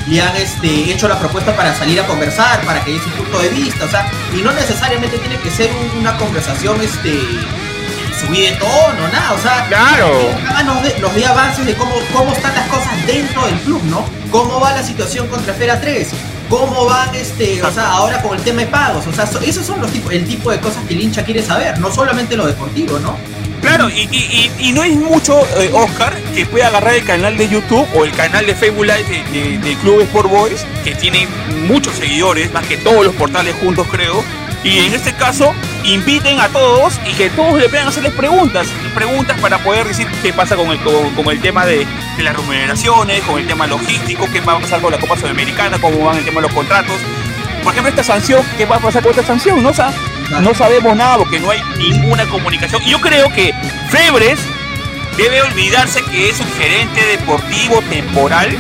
le 0.10 0.22
han 0.22 0.36
este, 0.36 0.91
hecho 0.91 1.07
la 1.07 1.19
propuesta 1.19 1.56
para 1.56 1.76
salir 1.76 1.99
a 1.99 2.07
conversar, 2.07 2.61
para 2.61 2.84
que 2.84 2.94
dé 2.94 2.99
su 2.99 3.10
punto 3.11 3.40
de 3.40 3.49
vista, 3.49 3.86
o 3.86 3.90
sea, 3.90 4.11
y 4.34 4.41
no 4.41 4.52
necesariamente 4.52 5.18
tiene 5.18 5.38
que 5.38 5.52
ser 5.52 5.69
una 5.99 6.18
conversación 6.18 6.81
este 6.81 7.19
subida 8.19 8.52
de 8.52 8.57
tono, 8.57 9.07
nada, 9.14 9.34
o 9.34 9.40
sea, 9.40 9.65
claro. 9.68 10.10
nos 10.65 11.15
dé, 11.15 11.26
avances 11.26 11.65
de 11.65 11.73
cómo, 11.76 11.94
cómo 12.14 12.34
están 12.34 12.53
las 12.53 12.68
cosas 12.68 13.06
dentro 13.07 13.45
del 13.45 13.56
club, 13.60 13.81
¿no? 13.86 14.03
Cómo 14.31 14.60
va 14.60 14.73
la 14.73 14.84
situación 14.84 15.27
contra 15.27 15.53
Fera 15.53 15.80
3, 15.80 16.10
cómo 16.49 16.86
van 16.86 17.14
este, 17.15 17.64
o 17.64 17.72
sea, 17.72 17.91
ahora 17.91 18.22
con 18.22 18.38
el 18.38 18.44
tema 18.44 18.61
de 18.61 18.68
pagos, 18.68 19.06
o 19.07 19.14
sea, 19.14 19.30
esos 19.45 19.65
son 19.65 19.80
los 19.80 19.91
tipos, 19.91 20.11
el 20.11 20.26
tipo 20.27 20.52
de 20.52 20.60
cosas 20.60 20.84
que 20.88 20.95
el 20.95 21.02
hincha 21.02 21.23
quiere 21.23 21.44
saber, 21.44 21.80
no 21.80 21.91
solamente 21.91 22.36
lo 22.36 22.45
deportivo, 22.45 22.99
¿no? 22.99 23.15
Claro, 23.61 23.90
y, 23.90 24.72
no 24.73 24.84
es 24.84 24.95
mucho, 24.95 25.40
eh, 25.60 25.69
Oscar, 25.73 26.15
que 26.34 26.45
pueda 26.45 26.68
agarrar 26.68 26.95
el 26.95 27.03
canal 27.03 27.38
de 27.38 27.49
YouTube 27.49 27.88
o 27.94 28.06
el 28.06 28.11
canal 28.11 28.45
de 28.45 28.56
Facebook 28.56 28.86
Live 28.86 29.60
de, 29.60 29.77
Club 29.81 30.02
Sport 30.02 30.30
Boys, 30.30 30.65
que 30.84 30.95
tiene 30.95 31.27
muchos 31.68 31.95
seguidores, 31.95 32.52
más 32.53 32.65
que 32.65 32.77
todos 32.77 33.06
los 33.06 33.15
portales 33.15 33.56
juntos, 33.56 33.88
creo. 33.91 34.23
Y 34.64 34.80
en 34.80 34.94
este 34.94 35.14
caso, 35.14 35.53
inviten 35.86 36.40
a 36.40 36.49
todos 36.49 36.99
y 37.10 37.14
que 37.14 37.30
todos 37.30 37.60
le 37.60 37.69
puedan 37.69 37.88
hacerles 37.88 38.14
preguntas, 38.14 38.68
preguntas 38.94 39.40
para 39.40 39.57
poder 39.60 39.88
decir 39.88 40.07
qué 40.22 40.34
pasa 40.34 40.56
con 40.57 40.69
el, 40.72 40.80
con, 40.80 41.30
el 41.30 41.41
tema 41.41 41.65
de, 41.65 41.88
las 42.18 42.36
remuneraciones, 42.36 43.22
con 43.22 43.40
el 43.40 43.48
tema 43.48 43.68
logístico, 43.68 44.27
qué 44.34 44.41
va 44.41 44.53
a 44.53 44.60
pasar 44.60 44.81
con 44.81 44.91
la 44.91 44.99
Copa 44.99 45.18
Sudamericana, 45.18 45.80
cómo 45.80 46.03
van 46.03 46.18
el 46.18 46.26
tema 46.26 46.41
de 46.41 46.48
los 46.48 46.53
contratos. 46.53 46.95
Por 47.64 47.72
ejemplo, 47.72 47.90
esta 47.90 48.03
sanción, 48.03 48.41
¿qué 48.57 48.65
va 48.65 48.77
a 48.77 48.80
pasar 48.80 49.02
con 49.02 49.11
esta 49.11 49.23
sanción? 49.23 49.64
¿No? 49.64 49.69
O 49.69 49.73
no 50.42 50.54
sabemos 50.54 50.96
nada 50.96 51.18
porque 51.18 51.40
no 51.40 51.52
hay 51.52 51.62
ninguna 51.78 52.26
comunicación. 52.28 52.82
Y 52.84 52.92
yo 52.92 53.02
creo 53.02 53.30
que 53.34 53.54
Febres 53.90 54.40
debe 55.18 55.42
olvidarse 55.42 56.02
que 56.04 56.30
es 56.30 56.40
un 56.40 56.52
gerente 56.54 57.06
deportivo 57.06 57.82
temporal 57.90 58.56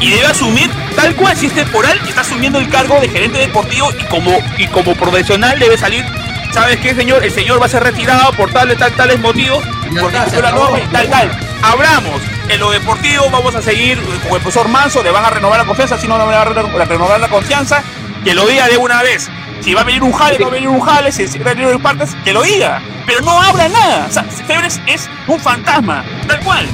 y 0.00 0.10
debe 0.10 0.26
asumir 0.26 0.68
tal 0.96 1.14
cual 1.14 1.36
si 1.36 1.46
es 1.46 1.52
temporal 1.52 2.00
está 2.08 2.22
asumiendo 2.22 2.58
el 2.58 2.68
cargo 2.68 2.98
de 3.00 3.08
gerente 3.08 3.38
deportivo 3.38 3.90
y 3.98 4.04
como 4.06 4.36
y 4.58 4.66
como 4.68 4.94
profesional 4.96 5.58
debe 5.58 5.78
salir 5.78 6.04
sabes 6.52 6.78
qué 6.78 6.94
señor 6.94 7.22
el 7.22 7.30
señor 7.30 7.60
va 7.60 7.66
a 7.66 7.68
ser 7.68 7.84
retirado 7.84 8.32
por 8.32 8.50
tales 8.50 8.76
tal 8.78 8.92
tales 8.92 9.20
motivos 9.20 9.62
porque 10.00 10.16
la 10.40 10.50
norma 10.50 10.80
y 10.80 10.86
tal 10.86 11.08
tal. 11.10 11.30
Hablamos 11.62 12.22
en 12.48 12.58
lo 12.58 12.70
deportivo 12.70 13.30
vamos 13.30 13.54
a 13.54 13.62
seguir 13.62 14.00
con 14.02 14.34
el 14.34 14.40
profesor 14.40 14.68
Manso 14.68 15.04
le 15.04 15.10
van 15.10 15.24
a 15.24 15.30
renovar 15.30 15.60
la 15.60 15.66
confianza 15.66 15.96
si 15.96 16.08
no 16.08 16.18
no 16.18 16.26
van 16.26 16.34
a 16.34 16.44
renovar 16.84 17.20
la 17.20 17.28
confianza 17.28 17.84
que 18.24 18.34
lo 18.34 18.46
diga 18.46 18.66
de 18.66 18.78
una 18.78 19.02
vez 19.02 19.30
si 19.60 19.74
va 19.74 19.82
a 19.82 19.84
venir 19.84 20.02
un 20.02 20.12
jale, 20.12 20.38
va 20.38 20.48
a 20.48 20.50
venir 20.50 20.68
un 20.68 20.80
jale, 20.80 21.12
si 21.12 21.26
va 21.38 21.50
a 21.50 21.54
venir 21.54 21.74
un 21.74 21.82
partes, 21.82 22.10
que 22.24 22.32
lo 22.32 22.42
diga. 22.42 22.82
Pero 23.06 23.20
no 23.20 23.40
habla 23.40 23.68
nada. 23.68 24.06
O 24.08 24.12
sea, 24.12 24.24
Febres 24.24 24.80
es 24.86 25.08
un 25.26 25.38
fantasma, 25.40 26.04
tal 26.26 26.40
cual. 26.40 26.66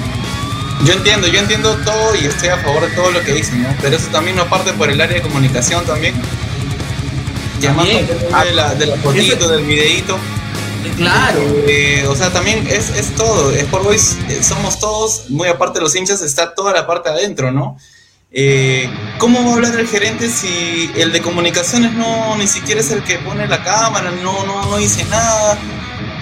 Yo 0.85 0.93
entiendo, 0.93 1.27
yo 1.27 1.41
entiendo 1.41 1.75
todo 1.85 2.15
y 2.15 2.27
estoy 2.27 2.51
a 2.51 2.59
favor 2.59 2.83
de 2.83 2.95
todo 2.95 3.11
lo 3.11 3.23
que 3.23 3.33
dicen, 3.33 3.63
¿no? 3.63 3.69
Pero 3.81 3.97
eso 3.97 4.09
también 4.09 4.37
no 4.37 4.47
parte 4.47 4.73
por 4.73 4.91
el 4.91 5.01
área 5.01 5.17
de 5.17 5.23
comunicación 5.23 5.85
también. 5.85 6.15
También. 7.61 8.07
de 8.07 8.53
la, 8.53 8.75
de 8.75 8.87
la 8.87 8.97
fotito, 8.97 9.49
del 9.49 9.65
videíto. 9.65 10.19
Claro. 10.97 11.41
Eh, 11.67 12.07
o 12.09 12.15
sea, 12.15 12.31
también 12.33 12.67
es, 12.69 12.91
es 12.91 13.15
todo. 13.15 13.53
Sport 13.53 13.85
Boys 13.85 14.17
eh, 14.29 14.43
somos 14.43 14.79
todos, 14.79 15.31
muy 15.31 15.49
aparte 15.49 15.79
de 15.79 15.85
los 15.85 15.97
hinchas, 15.97 16.23
está 16.23 16.55
toda 16.55 16.73
la 16.73 16.87
parte 16.87 17.09
adentro, 17.09 17.51
¿no? 17.51 17.79
Eh, 18.33 18.91
¿Cómo 19.19 19.45
va 19.45 19.51
a 19.51 19.55
hablar 19.55 19.79
el 19.79 19.87
gerente 19.87 20.29
si 20.29 20.91
el 20.97 21.13
de 21.13 21.23
comunicaciones 21.23 21.93
no 21.93 22.37
ni 22.37 22.47
siquiera 22.47 22.81
es 22.81 22.91
el 22.91 23.03
que 23.03 23.19
pone 23.19 23.47
la 23.47 23.63
cámara, 23.63 24.11
no, 24.11 24.45
no, 24.45 24.63
no 24.63 24.77
dice 24.77 25.05
nada? 25.05 25.57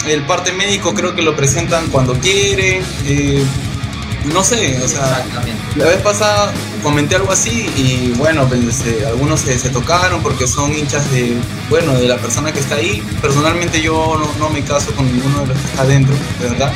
El 0.07 0.23
parte 0.23 0.53
médico 0.53 0.93
creo 0.93 1.15
que 1.15 1.23
lo 1.23 1.35
presentan 1.35 1.89
cuando 1.89 2.15
quieren. 2.15 2.83
Eh, 3.07 3.43
no 4.33 4.43
sé, 4.43 4.81
o 4.83 4.89
sea, 4.89 5.25
la 5.77 5.85
vez 5.85 6.01
pasada 6.01 6.53
comenté 6.83 7.17
algo 7.17 7.33
así 7.33 7.67
y 7.77 8.13
bueno, 8.17 8.47
pues, 8.49 8.61
este, 8.63 9.05
algunos 9.07 9.41
se, 9.41 9.69
tocaron 9.69 10.23
porque 10.23 10.47
son 10.47 10.73
hinchas 10.73 11.11
de, 11.11 11.37
bueno, 11.69 11.95
de 11.95 12.09
la 12.09 12.17
persona 12.17 12.53
que 12.53 12.61
está 12.61 12.77
ahí. 12.77 13.03
Personalmente 13.21 13.83
yo 13.83 14.21
no, 14.39 14.49
me 14.51 14.63
caso 14.63 14.93
con 14.93 15.07
ninguno 15.07 15.41
de 15.41 15.47
los 15.49 15.59
que 15.59 15.67
está 15.67 15.83
adentro, 15.83 16.15
de 16.41 16.49
verdad. 16.49 16.73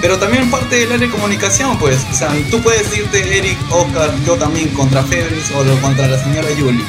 Pero 0.00 0.18
también 0.18 0.50
parte 0.50 0.76
del 0.76 0.92
área 0.92 1.06
de 1.06 1.10
comunicación, 1.10 1.78
pues, 1.78 2.06
o 2.10 2.14
sea, 2.14 2.28
tú 2.50 2.60
puedes 2.62 2.96
irte, 2.96 3.38
Eric, 3.38 3.58
Oscar, 3.70 4.10
yo 4.24 4.36
también, 4.36 4.68
contra 4.70 5.02
Febres 5.02 5.50
o 5.52 5.80
contra 5.80 6.06
la 6.06 6.22
señora 6.22 6.50
Yuli. 6.52 6.84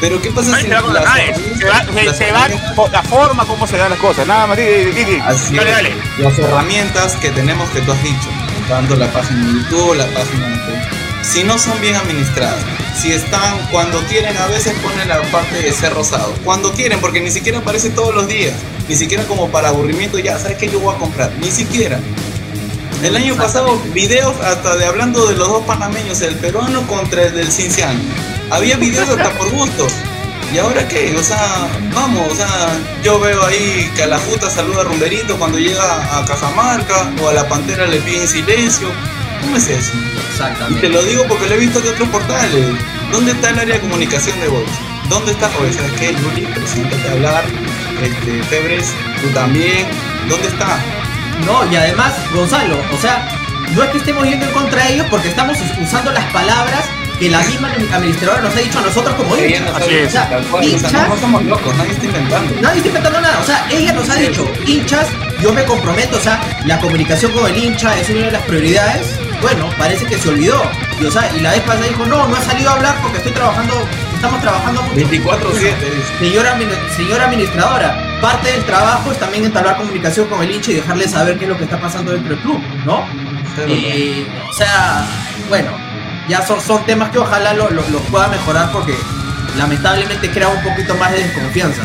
Pero 0.00 0.20
¿qué 0.20 0.30
pasa 0.30 0.54
si 0.56 0.66
se, 0.66 0.68
va, 2.32 2.48
la 2.92 3.02
forma 3.02 3.46
como 3.46 3.66
se 3.66 3.76
dan 3.76 3.90
las 3.90 3.98
cosas, 3.98 4.26
nada 4.26 4.46
más, 4.46 4.58
Así 4.58 5.56
dale, 5.56 5.70
dale. 5.70 5.94
Las 6.18 6.38
herramientas 6.38 7.16
que 7.16 7.30
tenemos 7.30 7.68
que 7.70 7.80
tú 7.80 7.92
has 7.92 8.02
dicho, 8.02 8.28
tanto 8.68 8.94
la 8.96 9.10
página 9.10 9.46
de 9.46 9.52
YouTube, 9.54 9.94
la 9.94 10.06
página 10.06 10.48
de 10.48 10.56
si 11.22 11.42
no 11.42 11.58
son 11.58 11.80
bien 11.80 11.96
administradas, 11.96 12.64
si 12.96 13.12
están 13.12 13.58
cuando 13.70 13.98
quieren, 14.04 14.36
a 14.36 14.46
veces 14.46 14.74
ponen 14.80 15.08
la 15.08 15.20
parte 15.22 15.60
de 15.60 15.72
ser 15.72 15.92
rosado, 15.92 16.32
cuando 16.44 16.72
quieren, 16.72 17.00
porque 17.00 17.20
ni 17.20 17.30
siquiera 17.30 17.58
aparece 17.58 17.90
todos 17.90 18.14
los 18.14 18.28
días, 18.28 18.54
ni 18.88 18.96
siquiera 18.96 19.24
como 19.24 19.50
para 19.50 19.68
aburrimiento, 19.68 20.18
ya 20.18 20.38
sabes 20.38 20.56
que 20.56 20.68
yo 20.68 20.78
voy 20.78 20.94
a 20.94 20.98
comprar, 20.98 21.32
ni 21.40 21.50
siquiera. 21.50 22.00
El 23.02 23.14
año 23.14 23.36
pasado, 23.36 23.78
videos 23.92 24.34
hasta 24.40 24.76
de 24.76 24.86
hablando 24.86 25.26
de 25.26 25.36
los 25.36 25.48
dos 25.48 25.64
panameños, 25.64 26.20
el 26.22 26.34
peruano 26.36 26.86
contra 26.86 27.24
el 27.24 27.34
del 27.34 27.52
cinciano. 27.52 28.00
Había 28.50 28.76
videos 28.76 29.08
hasta 29.08 29.30
por 29.32 29.50
gusto. 29.50 29.86
¿Y 30.52 30.58
ahora 30.58 30.86
qué? 30.88 31.14
O 31.16 31.22
sea, 31.22 31.68
vamos, 31.92 32.32
o 32.32 32.34
sea, 32.34 32.48
yo 33.02 33.20
veo 33.20 33.44
ahí 33.44 33.90
que 33.94 34.04
a 34.04 34.06
la 34.06 34.18
puta 34.18 34.48
saluda 34.48 34.82
a 34.82 34.84
Rumberito 34.84 35.36
cuando 35.36 35.58
llega 35.58 36.18
a 36.18 36.24
Cajamarca 36.24 37.12
o 37.22 37.28
a 37.28 37.32
la 37.32 37.48
Pantera 37.48 37.86
le 37.86 37.98
pide 38.00 38.22
en 38.22 38.28
silencio. 38.28 38.88
¿Cómo 39.42 39.56
es 39.56 39.68
eso? 39.68 39.92
Exactamente. 40.30 40.78
Y 40.78 40.80
te 40.80 40.88
lo 40.88 41.02
digo 41.02 41.24
porque 41.28 41.48
lo 41.48 41.54
he 41.54 41.58
visto 41.58 41.80
de 41.80 41.90
otros 41.90 42.08
portales. 42.08 42.66
¿Dónde 43.12 43.32
está 43.32 43.50
el 43.50 43.58
área 43.58 43.74
de 43.74 43.80
comunicación 43.80 44.40
de 44.40 44.48
Vox? 44.48 44.70
¿Dónde 45.10 45.32
está? 45.32 45.50
Oye, 45.60 45.72
¿sabes 45.72 45.92
qué, 45.92 46.14
Juli? 46.14 46.46
Preséntate 46.46 47.08
a 47.08 47.12
hablar. 47.12 47.44
Este, 48.02 48.42
Febres, 48.44 48.86
tú 49.22 49.28
también. 49.30 49.86
¿Dónde 50.28 50.48
está? 50.48 50.78
No, 51.44 51.70
y 51.70 51.76
además, 51.76 52.14
Gonzalo, 52.32 52.76
o 52.92 52.98
sea, 52.98 53.28
no 53.74 53.82
es 53.82 53.90
que 53.90 53.98
estemos 53.98 54.24
yendo 54.24 54.46
en 54.46 54.52
contra 54.52 54.84
de 54.84 54.94
ellos 54.94 55.06
porque 55.10 55.28
estamos 55.28 55.58
usando 55.80 56.12
las 56.12 56.24
palabras 56.32 56.84
que 57.18 57.30
la 57.30 57.40
misma 57.40 57.72
administradora 57.92 58.42
nos 58.42 58.54
ha 58.54 58.58
dicho 58.58 58.78
a 58.78 58.82
nosotros 58.82 59.14
como 59.14 59.36
hinchas. 59.36 59.70
o 59.70 60.10
sea, 60.10 60.40
hinchas, 60.62 61.08
no 61.08 61.16
somos 61.16 61.44
locos, 61.44 61.74
nadie 61.76 61.92
está 61.92 62.06
inventando. 62.06 62.60
Nadie 62.60 62.76
está 62.78 62.88
inventando 62.88 63.20
nada. 63.20 63.38
O 63.40 63.44
sea, 63.44 63.66
ella 63.70 63.92
nos 63.92 64.08
ha 64.10 64.14
dicho, 64.16 64.50
hinchas, 64.66 65.06
yo 65.40 65.52
me 65.52 65.64
comprometo, 65.64 66.16
o 66.16 66.20
sea, 66.20 66.40
la 66.64 66.78
comunicación 66.78 67.32
con 67.32 67.46
el 67.46 67.56
hincha 67.56 67.98
es 67.98 68.10
una 68.10 68.26
de 68.26 68.32
las 68.32 68.42
prioridades. 68.42 69.18
Bueno, 69.40 69.70
parece 69.78 70.04
que 70.06 70.18
se 70.18 70.28
olvidó. 70.28 70.62
Y, 71.00 71.06
o 71.06 71.10
sea, 71.10 71.30
y 71.34 71.40
la 71.40 71.52
vez 71.52 71.60
pasada 71.60 71.86
dijo, 71.86 72.06
no, 72.06 72.26
no 72.26 72.36
he 72.36 72.42
salido 72.42 72.70
a 72.70 72.74
hablar 72.74 72.96
porque 73.02 73.18
estoy 73.18 73.32
trabajando, 73.32 73.74
estamos 74.14 74.40
trabajando 74.40 74.82
mucho. 74.82 75.08
24-7. 75.08 75.74
Señora, 76.18 76.58
señora 76.96 77.24
administradora, 77.26 78.05
parte 78.20 78.50
del 78.50 78.64
trabajo 78.64 79.12
es 79.12 79.18
también 79.18 79.44
entablar 79.44 79.76
comunicación 79.76 80.26
con 80.28 80.42
el 80.42 80.50
hincha 80.50 80.72
y 80.72 80.74
dejarle 80.74 81.08
saber 81.08 81.38
qué 81.38 81.44
es 81.44 81.50
lo 81.50 81.58
que 81.58 81.64
está 81.64 81.80
pasando 81.80 82.12
dentro 82.12 82.34
del 82.34 82.42
club, 82.42 82.60
¿no? 82.84 83.04
Eh, 83.66 84.26
o 84.48 84.52
sea, 84.52 85.06
bueno, 85.48 85.70
ya 86.28 86.42
son, 86.42 86.60
son 86.60 86.84
temas 86.84 87.10
que 87.10 87.18
ojalá 87.18 87.54
los 87.54 87.70
lo, 87.72 87.82
pueda 88.10 88.28
mejorar 88.28 88.70
porque 88.72 88.94
lamentablemente 89.56 90.30
crea 90.30 90.48
un 90.48 90.62
poquito 90.62 90.94
más 90.96 91.12
de 91.12 91.22
desconfianza. 91.22 91.82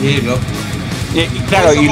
Sí, 0.00 0.20
loco. 0.22 0.40
Eh, 1.14 1.28
claro, 1.48 1.72
y, 1.72 1.90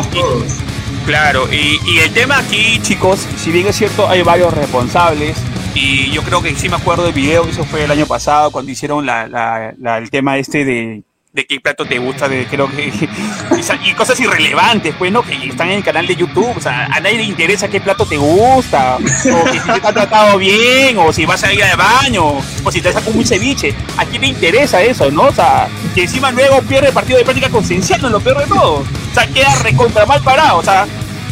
claro 1.06 1.48
y, 1.50 1.98
el 1.98 2.12
tema 2.12 2.38
aquí, 2.38 2.78
chicos, 2.82 3.26
si 3.36 3.50
bien 3.50 3.66
es 3.66 3.76
cierto, 3.76 4.08
hay 4.08 4.22
varios 4.22 4.52
responsables. 4.52 5.36
Y 5.74 6.10
yo 6.10 6.22
creo 6.22 6.42
que 6.42 6.54
sí 6.54 6.70
me 6.70 6.76
acuerdo 6.76 7.04
del 7.04 7.12
video, 7.12 7.46
eso 7.46 7.62
fue 7.64 7.84
el 7.84 7.90
año 7.90 8.06
pasado, 8.06 8.50
cuando 8.50 8.72
hicieron 8.72 9.04
la, 9.04 9.74
el 9.98 10.10
tema 10.10 10.38
este 10.38 10.64
de 10.64 11.02
de 11.36 11.44
qué 11.44 11.60
plato 11.60 11.84
te 11.84 11.98
gusta, 11.98 12.28
de 12.28 12.46
creo 12.46 12.68
que. 12.70 12.86
y 13.84 13.92
cosas 13.92 14.18
irrelevantes, 14.18 14.94
pues, 14.98 15.12
¿no? 15.12 15.22
Que 15.22 15.34
están 15.34 15.68
en 15.68 15.78
el 15.78 15.84
canal 15.84 16.06
de 16.06 16.16
YouTube. 16.16 16.56
O 16.56 16.60
sea, 16.60 16.86
a 16.86 16.98
nadie 16.98 17.18
le 17.18 17.24
interesa 17.24 17.68
qué 17.68 17.78
plato 17.78 18.06
te 18.06 18.16
gusta, 18.16 18.96
o 18.96 19.52
si 19.52 19.60
te 19.60 19.70
ha 19.70 19.92
tratado 19.92 20.38
bien, 20.38 20.96
o 20.98 21.12
si 21.12 21.26
vas 21.26 21.44
a 21.44 21.52
ir 21.52 21.62
al 21.62 21.76
baño, 21.76 22.38
o 22.64 22.72
si 22.72 22.80
te 22.80 22.90
sacado 22.90 23.12
un 23.12 23.26
ceviche. 23.26 23.74
¿A 23.98 24.06
quién 24.06 24.22
le 24.22 24.28
interesa 24.28 24.82
eso, 24.82 25.10
no? 25.10 25.24
O 25.24 25.32
sea, 25.32 25.68
que 25.94 26.04
encima 26.04 26.32
luego 26.32 26.62
pierde 26.62 26.88
el 26.88 26.94
partido 26.94 27.18
de 27.18 27.24
práctica 27.24 27.50
conciencial, 27.50 28.00
no 28.00 28.08
lo 28.08 28.20
peor 28.20 28.38
de 28.38 28.46
todo. 28.46 28.76
O 28.78 29.14
sea, 29.14 29.26
queda 29.26 29.54
recontra 29.56 30.06
mal 30.06 30.22
parado. 30.22 30.58
O 30.58 30.62
sea, 30.62 30.86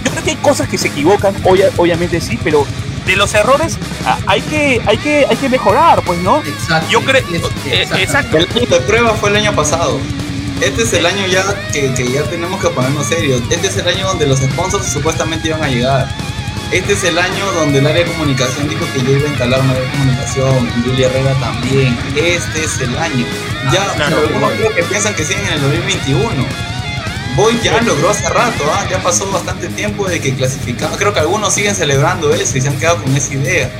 yo 0.04 0.10
creo 0.10 0.22
que 0.22 0.30
hay 0.30 0.36
cosas 0.36 0.68
que 0.68 0.76
se 0.76 0.88
equivocan, 0.88 1.34
obviamente 1.44 2.20
sí, 2.20 2.38
pero 2.44 2.66
de 3.06 3.16
los 3.16 3.34
errores 3.34 3.78
ah, 4.06 4.18
hay 4.26 4.40
que 4.40 4.80
hay 4.86 4.98
que 4.98 5.26
hay 5.28 5.36
que 5.36 5.48
mejorar 5.48 6.02
pues 6.02 6.20
no 6.20 6.38
exacto 6.38 6.88
yo 6.90 7.00
creo 7.02 7.22
eh, 7.66 7.86
exacto. 7.98 8.36
el 8.36 8.46
punto 8.46 8.74
de 8.74 8.80
prueba 8.82 9.14
fue 9.14 9.30
el 9.30 9.36
año 9.36 9.54
pasado. 9.54 10.00
Este 10.60 10.82
es 10.82 10.92
el 10.92 11.04
año 11.04 11.26
ya 11.26 11.42
que, 11.72 11.92
ya 12.12 12.22
tenemos 12.24 12.60
que 12.60 12.68
ponernos 12.68 13.06
serios. 13.06 13.42
Este 13.50 13.66
es 13.66 13.76
el 13.76 13.88
año 13.88 14.06
donde 14.06 14.26
los 14.26 14.38
sponsors 14.38 14.86
supuestamente 14.86 15.48
iban 15.48 15.62
a 15.62 15.68
llegar. 15.68 16.08
Este 16.70 16.94
es 16.94 17.04
el 17.04 17.18
año 17.18 17.52
donde 17.52 17.78
el 17.80 17.86
área 17.86 18.04
de 18.04 18.12
comunicación 18.12 18.68
dijo 18.68 18.86
que 18.92 19.02
ya 19.02 19.10
iba 19.10 19.26
a 19.26 19.28
instalar 19.28 19.60
una 19.60 19.72
área 19.72 19.84
de 19.84 19.90
comunicación 19.90 20.68
y 20.78 20.88
Julia 20.88 21.06
Herrera 21.08 21.34
también. 21.40 21.98
Este 22.16 22.64
es 22.64 22.80
el 22.80 22.96
año. 22.96 23.26
Ya 23.72 23.82
ah, 23.82 24.06
algunos 24.06 24.52
creo 24.52 24.74
que 24.74 24.82
piensan 24.84 25.14
que 25.14 25.24
siguen 25.24 25.46
en 25.46 25.52
el 25.54 25.60
2021 25.62 26.73
Boy 27.36 27.58
ya 27.62 27.80
logró 27.82 28.10
hace 28.10 28.28
rato, 28.28 28.64
¿ah? 28.72 28.86
ya 28.88 29.02
pasó 29.02 29.28
bastante 29.30 29.66
tiempo 29.68 30.06
de 30.06 30.20
que 30.20 30.34
clasificamos. 30.34 30.96
Creo 30.96 31.12
que 31.12 31.20
algunos 31.20 31.52
siguen 31.52 31.74
celebrando 31.74 32.32
eso 32.32 32.56
y 32.56 32.60
se 32.60 32.68
han 32.68 32.78
quedado 32.78 33.02
con 33.02 33.14
esa 33.16 33.34
idea. 33.34 33.70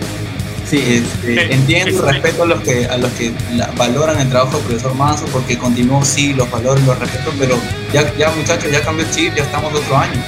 Sí, 0.69 1.05
este, 1.25 1.55
entiendo 1.55 1.99
y 1.99 2.13
respeto 2.13 2.45
a 2.45 2.47
los 2.47 2.61
que 2.63 2.87
a 2.87 2.97
los 2.97 3.13
que 3.13 3.33
valoran 3.77 4.19
el 4.19 4.31
trabajo 4.31 4.57
del 4.57 4.67
profesor 4.67 4.95
Manso 4.95 5.27
porque 5.27 5.59
continuó, 5.59 6.05
sí, 6.05 6.33
los 6.33 6.51
valores, 6.51 6.83
los 6.85 6.99
respeto, 6.99 7.33
pero 7.39 7.57
ya, 7.93 8.13
ya 8.17 8.31
muchachos, 8.31 8.73
ya 8.73 8.81
cambió 8.83 9.05
el 9.05 9.13
chip, 9.13 9.35
ya 9.37 9.43
estamos 9.45 9.73
de 9.73 9.79
otro 9.79 9.99
año. 9.99 10.21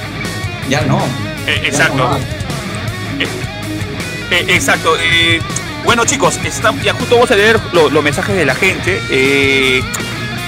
Ya 0.69 0.81
no. 0.81 0.99
Eh, 1.47 1.61
exacto. 1.65 2.17
Eh, 3.19 3.27
eh, 4.31 4.45
exacto. 4.49 4.95
bueno 5.83 6.05
chicos, 6.05 6.39
ya 6.83 6.93
justo 6.93 7.15
vamos 7.15 7.31
a 7.31 7.35
leer 7.35 7.59
los 7.73 8.03
mensajes 8.03 8.35
de 8.35 8.45
la 8.45 8.55
gente. 8.55 9.01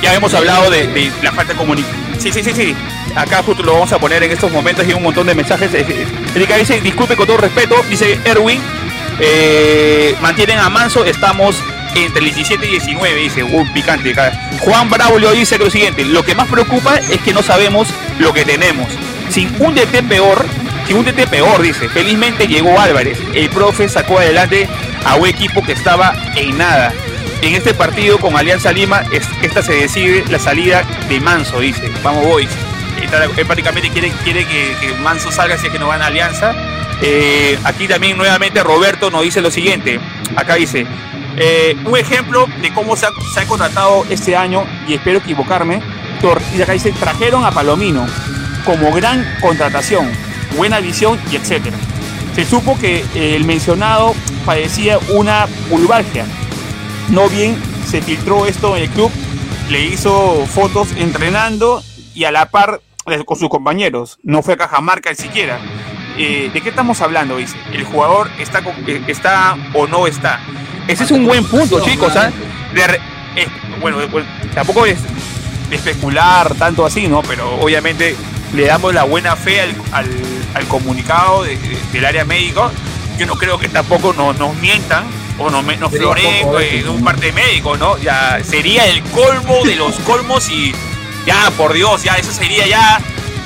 ya 0.02 0.14
hemos 0.14 0.34
hablado 0.34 0.70
de, 0.70 0.88
de 0.88 1.12
la 1.24 1.32
falta 1.32 1.54
de 1.54 1.58
comunicación 1.58 2.09
Sí, 2.20 2.34
sí, 2.34 2.44
sí, 2.44 2.52
sí. 2.54 2.76
Acá 3.16 3.42
justo 3.42 3.64
lo 3.64 3.74
vamos 3.74 3.92
a 3.94 3.98
poner 3.98 4.22
en 4.24 4.32
estos 4.32 4.52
momentos 4.52 4.86
y 4.88 4.94
un 4.94 5.02
montón 5.02 5.26
de 5.26 5.34
mensajes. 5.34 5.74
Eh, 5.74 6.06
Erika 6.36 6.58
dice, 6.58 6.82
disculpe 6.82 7.16
con 7.16 7.26
todo 7.26 7.38
respeto, 7.38 7.76
dice 7.90 8.20
Erwin, 8.26 8.60
eh, 9.20 10.16
mantienen 10.22 10.60
a 10.60 10.70
Manso, 10.70 11.06
estamos 11.06 11.56
entre 11.96 12.20
el 12.20 12.26
17 12.26 12.66
y 12.68 12.72
19, 12.72 13.16
dice, 13.22 13.44
un 13.44 13.72
picante. 13.72 14.14
Juan 14.60 14.90
Braulio 14.90 15.32
dice 15.32 15.58
lo 15.58 15.70
siguiente, 15.70 16.04
lo 16.04 16.24
que 16.24 16.36
más 16.36 16.50
preocupa 16.50 16.98
es 16.98 17.22
que 17.22 17.34
no 17.34 17.42
sabemos 17.42 17.88
lo 18.20 18.34
que 18.34 18.44
tenemos. 18.44 18.88
Sin 19.30 19.50
un 19.60 19.74
DT 19.74 20.04
peor, 20.08 20.46
sin 20.88 20.98
un 20.98 21.06
DT 21.06 21.28
peor, 21.28 21.62
dice, 21.62 21.88
felizmente 21.88 22.48
llegó 22.48 22.80
Álvarez, 22.80 23.18
el 23.34 23.50
profe 23.50 23.88
sacó 23.88 24.20
adelante 24.20 24.68
a 25.06 25.16
un 25.16 25.28
equipo 25.28 25.64
que 25.64 25.72
estaba 25.72 26.14
en 26.36 26.58
nada 26.58 26.94
en 27.42 27.56
este 27.56 27.74
partido 27.74 28.18
con 28.18 28.36
Alianza 28.36 28.72
Lima, 28.72 29.04
esta 29.42 29.62
se 29.62 29.74
decide 29.74 30.26
la 30.30 30.40
salida 30.40 30.84
de 31.08 31.20
Manso, 31.20 31.60
dice. 31.60 31.92
Vamos, 32.04 32.26
Boys. 32.26 32.50
Prácticamente 33.48 33.90
quiere, 33.90 34.12
quiere 34.24 34.46
que, 34.46 34.94
Manso 35.02 35.32
salga 35.32 35.58
si 35.58 35.68
es 35.68 35.72
que 35.72 35.80
no 35.80 35.88
van 35.88 36.02
a 36.02 36.08
Alianza. 36.08 36.54
Eh, 37.02 37.58
aquí 37.64 37.88
también 37.88 38.18
nuevamente 38.18 38.62
Roberto 38.62 39.10
nos 39.10 39.24
dice 39.24 39.42
lo 39.42 39.52
siguiente. 39.52 40.00
Acá 40.36 40.56
dice, 40.56 40.86
eh, 41.38 41.78
un 41.86 41.98
ejemplo 41.98 42.48
de 42.62 42.74
cómo 42.74 42.96
se 42.98 43.06
ha, 43.06 43.46
contratado 43.48 44.06
este 44.10 44.36
año, 44.36 44.66
y 44.88 44.96
espero 44.96 45.20
equivocarme, 45.20 45.82
y 46.58 46.62
acá 46.62 46.74
dice, 46.74 46.92
trajeron 46.92 47.46
a 47.46 47.52
Palomino 47.52 48.06
como 48.66 48.92
gran 48.92 49.26
contratación, 49.40 50.12
buena 50.58 50.82
visión 50.82 51.18
y 51.32 51.38
etcétera. 51.38 51.78
Se 52.36 52.46
supo 52.46 52.78
que 52.78 53.06
el 53.16 53.46
mencionado 53.46 54.14
padecía 54.46 55.00
una 55.10 55.48
pulvargia 55.70 56.26
no 57.12 57.30
bien 57.30 57.58
se 57.88 58.02
filtró 58.02 58.46
esto 58.46 58.78
en 58.78 58.84
el 58.84 58.90
club, 58.90 59.12
le 59.70 59.84
hizo 59.84 60.46
fotos 60.46 60.90
entrenando 60.98 61.84
y 62.14 62.24
a 62.26 62.32
la 62.32 62.50
par 62.50 62.82
con 63.26 63.38
sus 63.38 63.50
compañeros. 63.50 64.20
No 64.24 64.44
fue 64.44 64.54
a 64.54 64.58
Cajamarca 64.58 65.10
ni 65.10 65.16
siquiera. 65.16 65.60
Eh, 66.18 66.52
¿De 66.54 66.62
qué 66.62 66.70
estamos 66.70 67.02
hablando? 67.02 67.38
Dice, 67.38 67.56
el 67.72 67.84
jugador 67.84 68.30
está, 68.40 68.62
eh, 68.88 69.02
está 69.08 69.58
o 69.74 69.88
no 69.88 70.06
está. 70.06 70.40
Ese 70.88 71.04
es 71.04 71.12
un 71.12 71.26
buen 71.26 71.46
punto, 71.46 71.80
chicos. 71.82 72.16
¿ah? 72.16 72.32
Eh, 73.36 73.48
bueno, 73.82 73.98
tampoco 74.54 74.86
es 74.86 75.00
de 75.70 75.76
especular 75.76 76.54
tanto 76.56 76.86
así, 76.86 77.08
¿no? 77.08 77.22
Pero 77.24 77.56
obviamente 77.60 78.16
le 78.54 78.66
damos 78.66 78.94
la 78.94 79.04
buena 79.04 79.36
fe 79.36 79.62
al, 79.62 80.68
comunicado 80.68 81.44
del 81.44 82.06
área 82.06 82.26
médico. 82.26 82.70
Yo 83.18 83.26
no 83.26 83.36
creo 83.36 83.58
que 83.58 83.70
tampoco 83.70 84.14
nos 84.14 84.56
mientan 84.58 85.06
o 85.40 85.50
no, 85.50 85.62
no 85.62 85.90
floren 85.90 86.48
pues, 86.48 86.84
de 86.84 86.90
un 86.90 87.04
parte 87.04 87.32
médico, 87.32 87.78
¿no? 87.78 87.98
Ya 87.98 88.40
sería 88.44 88.86
el 88.86 89.02
colmo 89.04 89.64
de 89.66 89.76
los 89.76 89.96
colmos 90.00 90.50
y 90.50 90.74
ya, 91.26 91.52
por 91.58 91.74
Dios, 91.74 92.04
ya 92.04 92.16
eso 92.16 92.32
sería 92.32 92.68
ya. 92.68 93.00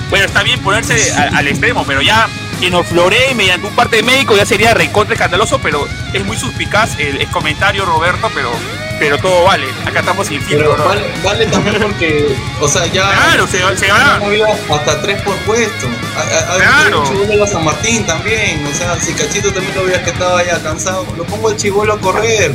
Bueno, 0.09 0.25
está 0.25 0.43
bien 0.43 0.59
ponerse 0.59 1.11
al 1.13 1.47
extremo, 1.47 1.83
pero 1.85 2.01
ya, 2.01 2.27
que 2.63 2.69
nos 2.69 2.87
floree 2.87 3.35
mediante 3.35 3.67
un 3.67 3.75
parte 3.75 4.01
médico 4.03 4.37
ya 4.37 4.45
sería 4.45 4.73
recontra 4.73 5.15
escandaloso, 5.15 5.59
pero 5.59 5.85
es 6.13 6.23
muy 6.23 6.37
suspicaz 6.37 6.97
el, 6.97 7.27
comentario, 7.27 7.83
Roberto, 7.83 8.31
pero 8.33 8.51
pero 8.99 9.17
todo 9.17 9.43
vale. 9.43 9.65
Acá 9.85 9.99
estamos 9.99 10.27
sin 10.27 10.41
filtro, 10.41 10.77
vale, 10.77 11.01
vale, 11.21 11.45
también 11.47 11.81
porque, 11.81 12.33
o 12.61 12.67
sea, 12.69 12.85
ya. 12.85 13.11
Claro, 13.11 13.47
se, 13.47 13.57
se. 13.75 13.91
Hasta 13.91 15.01
tres 15.01 15.21
por 15.23 15.35
puesto. 15.39 15.87
A, 16.15 16.55
claro. 16.55 17.03
El 17.03 17.09
chivolo 17.09 17.43
a 17.43 17.47
San 17.47 17.65
Martín 17.65 18.05
también. 18.05 18.65
O 18.65 18.73
sea, 18.73 18.97
si 19.01 19.11
Cachito 19.11 19.51
también 19.51 19.75
lo 19.75 19.83
veía 19.83 20.01
que 20.01 20.11
estaba 20.11 20.41
ya 20.45 20.57
cansado, 20.63 21.05
lo 21.17 21.25
pongo 21.25 21.49
el 21.49 21.57
chivolo 21.57 21.91
a 21.91 21.99
correr. 21.99 22.53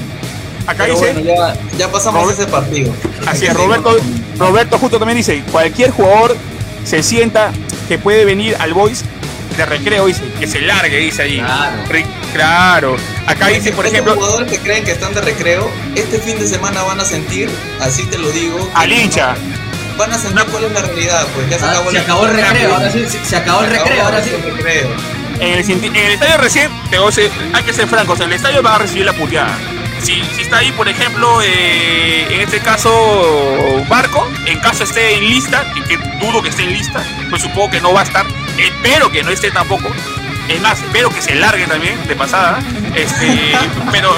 Acá 0.67 0.87
dice. 0.87 1.23
ya, 1.23 1.55
ya, 1.77 1.93
pasamos 1.93 2.33
ese 2.33 2.47
partido. 2.47 2.95
Así 3.27 3.45
es, 3.45 3.53
Roberto, 3.53 3.95
Roberto 4.39 4.79
justo 4.79 4.99
también 4.99 5.19
dice: 5.19 5.43
cualquier 5.53 5.91
jugador 5.91 6.35
se 6.87 7.03
sienta 7.03 7.53
que 7.89 7.99
puede 7.99 8.25
venir 8.25 8.57
al 8.59 8.73
Boys 8.73 9.05
de 9.59 9.67
recreo, 9.67 10.07
dice, 10.07 10.23
que 10.39 10.47
se 10.47 10.61
largue, 10.61 10.97
dice 10.97 11.23
ahí. 11.23 11.43
Claro. 12.33 12.97
Acá 13.27 13.49
dice, 13.49 13.73
por 13.73 13.87
ejemplo. 13.87 14.15
Los 14.15 14.25
jugadores 14.25 14.51
que 14.51 14.59
creen 14.59 14.85
que 14.85 14.93
están 14.93 15.13
de 15.13 15.21
recreo, 15.21 15.71
este 15.95 16.19
fin 16.19 16.39
de 16.39 16.47
semana 16.47 16.83
van 16.83 17.01
a 17.01 17.05
sentir, 17.05 17.51
así 17.81 18.07
te 18.07 18.19
lo 18.19 18.31
digo. 18.31 18.71
Al 18.75 18.93
hincha. 18.93 19.35
Van 19.99 20.13
a 20.13 20.19
sentir 20.19 20.45
cuál 20.47 20.65
es 20.65 20.73
la 20.73 20.83
realidad, 20.83 21.27
pues 21.35 21.51
ya 21.51 21.59
se 21.59 21.65
ah, 21.65 21.71
acabó, 21.71 21.91
se 21.91 21.99
acabó 21.99 22.27
el 22.27 22.35
recreo, 22.35 22.75
ahora 22.75 22.91
sí, 22.91 23.05
se, 23.25 23.37
acabó 23.37 23.65
el 23.65 23.71
recreo, 23.71 24.05
ahora 24.05 24.23
sí. 24.23 24.31
En 25.41 25.59
el, 25.59 25.85
en 25.85 25.97
el 25.97 26.13
estadio 26.13 26.37
recién, 26.37 26.71
hay 27.53 27.63
que 27.65 27.73
ser 27.73 27.89
francos, 27.89 28.21
el 28.21 28.33
estadio 28.33 28.63
van 28.63 28.75
a 28.75 28.79
recibir 28.79 29.05
la 29.05 29.13
puteada 29.13 29.59
si, 30.03 30.21
está 30.41 30.59
ahí, 30.59 30.73
por 30.73 30.89
ejemplo, 30.89 31.43
eh, 31.43 32.27
en 32.31 32.41
este 32.41 32.61
caso, 32.61 32.91
Barco, 33.89 34.27
en 34.47 34.59
caso 34.61 34.85
esté 34.85 35.17
en 35.17 35.29
lista, 35.29 35.65
que, 35.89 35.97
dudo 36.21 36.43
que 36.43 36.49
esté 36.49 36.63
en 36.63 36.73
lista, 36.73 37.03
pues 37.31 37.43
supongo 37.43 37.71
que 37.71 37.81
no 37.81 37.93
va 37.93 38.01
a 38.01 38.05
estar, 38.05 38.27
espero 38.59 39.11
que 39.11 39.23
no 39.23 39.31
esté 39.31 39.51
tampoco, 39.51 39.89
es 40.49 40.61
más, 40.61 40.81
espero 40.83 41.11
que 41.11 41.21
se 41.21 41.35
largue 41.35 41.67
también, 41.67 41.99
de 42.07 42.17
pasada, 42.17 42.61
este, 42.95 43.53
pero, 43.93 44.15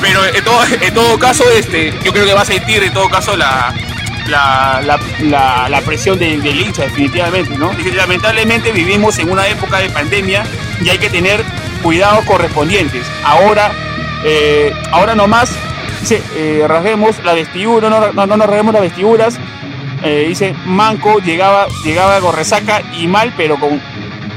pero 0.00 0.24
en 0.26 0.44
todo, 0.44 0.60
en 0.80 0.94
todo 0.94 1.18
caso, 1.18 1.44
este, 1.50 1.92
yo 2.04 2.12
creo 2.12 2.24
que 2.24 2.34
va 2.34 2.42
a 2.42 2.46
sentir 2.46 2.82
en 2.82 2.92
todo 2.92 3.08
caso 3.08 3.36
la, 3.36 3.74
la, 4.28 5.80
presión 5.84 6.18
del 6.18 6.60
hincha, 6.60 6.82
definitivamente, 6.82 7.56
¿no? 7.56 7.72
lamentablemente 7.94 8.72
vivimos 8.72 9.18
en 9.18 9.30
una 9.30 9.46
época 9.46 9.78
de 9.78 9.90
pandemia 9.90 10.44
y 10.82 10.88
hay 10.88 10.98
que 10.98 11.10
tener 11.10 11.44
cuidados 11.82 12.24
correspondientes. 12.24 13.06
Ahora 13.22 13.70
eh, 14.24 14.72
ahora 14.90 15.14
nomás, 15.14 15.50
eh, 16.10 16.64
rasguemos 16.66 17.22
la 17.24 17.34
vestidura, 17.34 17.88
no, 17.88 18.12
no, 18.12 18.26
no 18.26 18.36
nos 18.36 18.46
rasguemos 18.46 18.74
las 18.74 18.82
vestiduras. 18.82 19.38
Eh, 20.02 20.26
dice, 20.28 20.54
Manco 20.66 21.18
llegaba, 21.18 21.66
llegaba 21.84 22.20
con 22.20 22.34
resaca 22.34 22.82
y 22.98 23.06
mal, 23.06 23.32
pero 23.36 23.58
con 23.58 23.80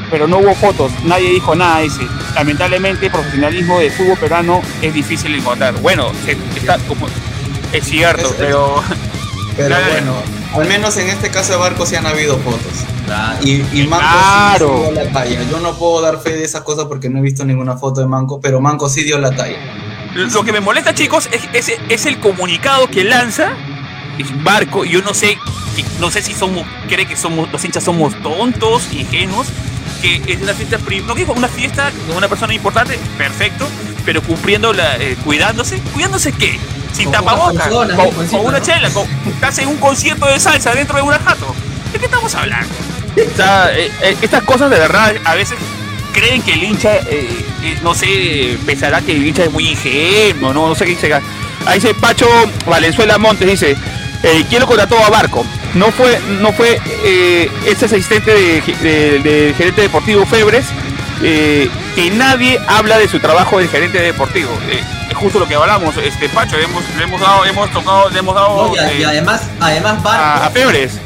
pero 0.09 0.27
no 0.27 0.39
hubo 0.39 0.55
fotos, 0.55 0.91
nadie 1.03 1.29
dijo 1.29 1.55
nada, 1.55 1.81
dice. 1.81 2.01
Lamentablemente 2.33 3.05
el 3.05 3.11
profesionalismo 3.11 3.79
de 3.79 3.91
fútbol 3.91 4.17
peruano 4.17 4.61
es 4.81 4.93
difícil 4.93 5.33
de 5.33 5.37
encontrar. 5.37 5.75
Bueno, 5.81 6.11
está 6.55 6.77
como, 6.87 7.07
es 7.71 7.83
cierto, 7.83 8.33
pero... 8.37 8.83
Pero 9.55 9.75
bueno, 9.91 10.13
al 10.55 10.67
menos 10.69 10.95
en 10.95 11.09
este 11.09 11.29
caso 11.29 11.51
de 11.51 11.57
Barco 11.59 11.85
sí 11.85 11.95
han 11.97 12.05
habido 12.05 12.37
fotos. 12.37 12.71
Y, 13.43 13.61
y, 13.73 13.87
Manco 13.87 14.05
sí, 14.57 14.63
dio 14.63 14.91
la 14.91 15.11
talla. 15.11 15.43
Yo 15.49 15.59
no 15.59 15.77
puedo 15.77 16.01
dar 16.01 16.21
fe 16.21 16.31
de 16.31 16.45
esas 16.45 16.61
cosas 16.61 16.85
porque 16.85 17.09
no 17.09 17.19
he 17.19 17.21
visto 17.21 17.43
ninguna 17.43 17.75
foto 17.75 17.99
de 17.99 18.07
Manco, 18.07 18.39
pero 18.39 18.61
Manco 18.61 18.87
sí 18.87 19.03
dio 19.03 19.17
la 19.19 19.31
talla. 19.31 19.57
Lo 20.15 20.43
que 20.43 20.53
me 20.53 20.59
molesta, 20.59 20.93
chicos, 20.93 21.29
es, 21.53 21.71
es, 21.89 22.05
el 22.05 22.19
comunicado 22.19 22.87
que 22.87 23.03
lanza 23.03 23.51
Barco. 24.43 24.85
Yo 24.85 25.01
no 25.01 25.13
sé, 25.13 25.37
no 25.99 26.11
sé 26.11 26.21
si 26.21 26.33
somos, 26.33 26.65
cree 26.87 27.05
que 27.05 27.15
somos, 27.15 27.51
los 27.51 27.63
hinchas 27.63 27.83
somos 27.83 28.19
tontos, 28.21 28.91
ingenuos, 28.91 29.47
que 30.01 30.21
es 30.27 30.41
una 30.41 30.53
fiesta, 30.53 30.77
no 31.05 31.15
que 31.15 31.23
una 31.23 31.47
fiesta 31.47 31.91
con 32.07 32.17
una 32.17 32.27
persona 32.27 32.53
importante, 32.53 32.99
perfecto, 33.17 33.67
pero 34.05 34.21
cumpliendo 34.21 34.73
la, 34.73 34.97
eh, 34.97 35.17
cuidándose, 35.23 35.79
cuidándose 35.93 36.31
qué, 36.31 36.57
sin 36.93 37.11
tapabocas, 37.11 37.67
con, 37.67 38.45
una 38.45 38.61
chela, 38.61 38.89
con, 38.89 39.07
casi 39.39 39.65
un 39.65 39.77
concierto 39.77 40.25
de 40.25 40.39
salsa 40.39 40.73
dentro 40.73 40.97
de 40.97 41.03
un 41.03 41.11
jato. 41.11 41.55
¿De 41.91 41.99
qué 41.99 42.05
estamos 42.05 42.33
hablando? 42.35 42.73
Eh, 43.15 43.91
eh, 44.01 44.17
estas 44.21 44.43
cosas 44.43 44.69
de 44.69 44.79
verdad 44.79 45.13
a 45.25 45.35
veces 45.35 45.57
creen 46.13 46.41
que 46.41 46.53
el 46.53 46.63
hincha, 46.63 46.97
eh, 47.09 47.43
no 47.83 47.93
sé, 47.93 48.57
pensará 48.65 49.01
que 49.01 49.11
el 49.11 49.25
hincha 49.25 49.43
es 49.43 49.51
muy 49.51 49.67
ingenuo, 49.69 50.53
no, 50.53 50.67
no 50.67 50.75
sé 50.75 50.85
qué 50.85 50.91
dice. 50.91 51.13
Ahí 51.65 51.79
dice 51.79 51.93
Pacho 51.93 52.27
Valenzuela 52.65 53.17
Montes, 53.17 53.47
dice, 53.47 53.75
¿quién 54.49 54.61
lo 54.61 54.67
contrató 54.67 54.97
a 55.03 55.09
Barco? 55.09 55.45
No 55.75 55.91
fue, 55.91 56.19
no 56.41 56.51
fue 56.51 56.79
este 57.65 57.85
asistente 57.85 58.31
del 58.31 59.23
de, 59.23 59.53
gerente 59.57 59.81
deportivo 59.81 60.25
Febres, 60.25 60.65
que 61.21 62.11
nadie 62.15 62.59
habla 62.67 62.97
de 62.97 63.07
su 63.07 63.19
trabajo 63.19 63.59
de 63.59 63.67
gerente 63.67 63.99
deportivo. 64.01 64.51
es 65.09 65.15
justo 65.17 65.39
lo 65.39 65.47
que 65.47 65.55
hablamos, 65.55 65.95
este 65.97 66.29
Pacho, 66.29 66.57
hemos, 66.57 66.83
le 66.97 67.03
hemos 67.03 67.19
dado, 67.19 67.45
hemos 67.45 67.71
tocado, 67.71 68.09
le 68.09 68.19
hemos 68.19 68.35
dado 68.35 68.73
y, 68.73 69.03
además, 69.03 69.41
además 69.59 70.01
Barco, 70.01 70.43
a 70.45 70.49
Febres 70.49 70.99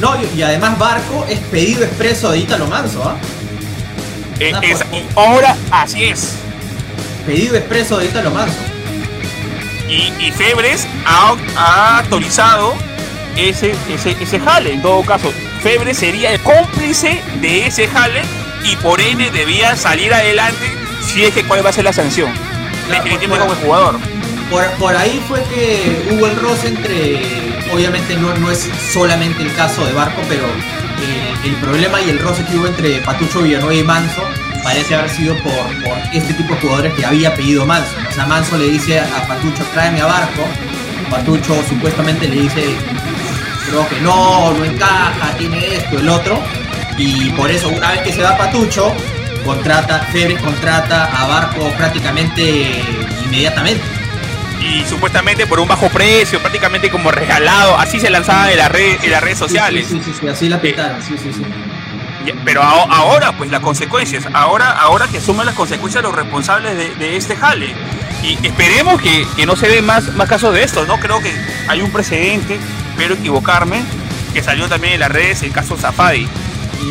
no, 0.00 0.14
y 0.34 0.42
además 0.42 0.78
Barco 0.78 1.24
es 1.28 1.38
pedido 1.38 1.84
expreso 1.84 2.30
de 2.30 2.38
Ítalo 2.38 2.66
Manso, 2.66 3.02
¿ah? 3.02 3.16
Eh, 4.38 4.52
ahora 5.14 5.56
así 5.70 6.04
es. 6.04 6.34
Pedido 7.24 7.56
expreso 7.56 7.98
de 7.98 8.06
Ítalo 8.06 8.30
Manso. 8.30 8.58
Y, 9.88 10.30
Febres 10.32 10.86
ha, 11.06 11.98
autorizado 11.98 12.74
ese, 13.36 13.74
ese, 13.88 14.16
ese 14.20 14.40
jale. 14.40 14.72
En 14.72 14.82
todo 14.82 15.02
caso, 15.02 15.32
Febres 15.62 15.98
sería 15.98 16.32
el 16.32 16.40
cómplice 16.40 17.22
de 17.40 17.66
ese 17.66 17.86
jale 17.88 18.22
y 18.64 18.76
por 18.76 19.00
ende 19.00 19.30
debía 19.30 19.76
salir 19.76 20.12
adelante 20.12 20.72
si 21.02 21.24
es 21.24 21.32
que 21.32 21.44
cuál 21.44 21.64
va 21.64 21.70
a 21.70 21.72
ser 21.72 21.84
la 21.84 21.92
sanción. 21.92 22.30
Definitivamente 22.88 23.46
como 23.46 23.60
jugador. 23.60 23.98
Por, 24.78 24.96
ahí 24.96 25.22
fue 25.26 25.42
que 25.44 26.08
hubo 26.12 26.26
el 26.26 26.36
roce 26.36 26.68
entre, 26.68 27.20
obviamente 27.72 28.16
no, 28.16 28.32
no 28.36 28.50
es 28.50 28.68
solamente 28.92 29.42
el 29.42 29.52
caso 29.54 29.84
de 29.84 29.92
Barco, 29.92 30.22
pero 30.28 30.44
eh, 30.44 31.34
el 31.44 31.56
problema 31.56 32.00
y 32.00 32.10
el 32.10 32.18
roce 32.20 32.44
que 32.44 32.56
hubo 32.56 32.68
entre 32.68 33.00
Patucho 33.00 33.42
Villanueva 33.42 33.74
y 33.74 33.82
Manso 33.82 34.22
parece 34.66 34.96
haber 34.96 35.08
sido 35.10 35.36
por, 35.44 35.52
por 35.84 35.96
este 36.12 36.34
tipo 36.34 36.52
de 36.52 36.60
jugadores 36.60 36.94
que 36.94 37.06
había 37.06 37.32
pedido 37.36 37.64
Manso. 37.64 37.88
O 38.08 38.12
sea, 38.12 38.26
Manso 38.26 38.58
le 38.58 38.68
dice 38.68 38.98
a 38.98 39.28
Patucho, 39.28 39.62
tráeme 39.72 40.00
a 40.00 40.06
Barco. 40.06 40.42
Patucho 41.08 41.54
supuestamente 41.68 42.26
le 42.26 42.42
dice, 42.42 42.74
creo 43.68 43.88
que 43.88 44.00
no, 44.00 44.52
no 44.54 44.64
encaja, 44.64 45.36
tiene 45.38 45.76
esto, 45.76 46.00
el 46.00 46.08
otro. 46.08 46.42
Y 46.98 47.30
por 47.30 47.48
eso, 47.48 47.68
una 47.68 47.92
vez 47.92 48.00
que 48.00 48.12
se 48.12 48.22
va 48.22 48.36
Patucho, 48.36 48.92
contrata, 49.44 50.00
Febres 50.10 50.42
contrata 50.42 51.04
a 51.04 51.28
Barco 51.28 51.70
prácticamente 51.76 52.82
inmediatamente 53.24 53.84
y 54.60 54.84
supuestamente 54.84 55.46
por 55.46 55.60
un 55.60 55.68
bajo 55.68 55.88
precio, 55.90 56.40
prácticamente 56.40 56.90
como 56.90 57.12
regalado, 57.12 57.78
así 57.78 58.00
se 58.00 58.10
lanzaba 58.10 58.50
en, 58.50 58.58
la 58.58 58.68
red, 58.68 58.96
en 59.00 59.12
las 59.12 59.22
redes 59.22 59.38
sociales. 59.38 59.86
Sí, 59.86 60.00
sí, 60.04 60.12
sí, 60.20 60.26
así 60.26 60.48
la 60.48 60.60
pitaron, 60.60 61.00
sí, 61.00 61.14
sí, 61.22 61.32
sí. 61.32 61.44
Pero 62.44 62.62
ahora, 62.62 63.36
pues 63.36 63.50
las 63.50 63.60
consecuencias, 63.60 64.26
ahora, 64.32 64.70
ahora 64.70 65.08
que 65.08 65.18
asumen 65.18 65.46
las 65.46 65.54
consecuencias 65.54 66.02
los 66.02 66.14
responsables 66.14 66.98
de, 66.98 67.16
este 67.16 67.36
jale. 67.36 67.74
Y 68.22 68.38
esperemos 68.46 69.00
que, 69.00 69.46
no 69.46 69.56
se 69.56 69.68
den 69.68 69.84
más, 69.84 70.14
más 70.14 70.28
casos 70.28 70.54
de 70.54 70.62
esto, 70.62 70.84
¿no? 70.86 70.98
Creo 70.98 71.20
que 71.20 71.32
hay 71.68 71.80
un 71.80 71.90
precedente, 71.90 72.58
espero 72.90 73.14
equivocarme, 73.14 73.82
que 74.32 74.42
salió 74.42 74.68
también 74.68 74.94
en 74.94 75.00
las 75.00 75.10
redes 75.10 75.42
el 75.42 75.52
caso 75.52 75.76
Zafadi. 75.76 76.28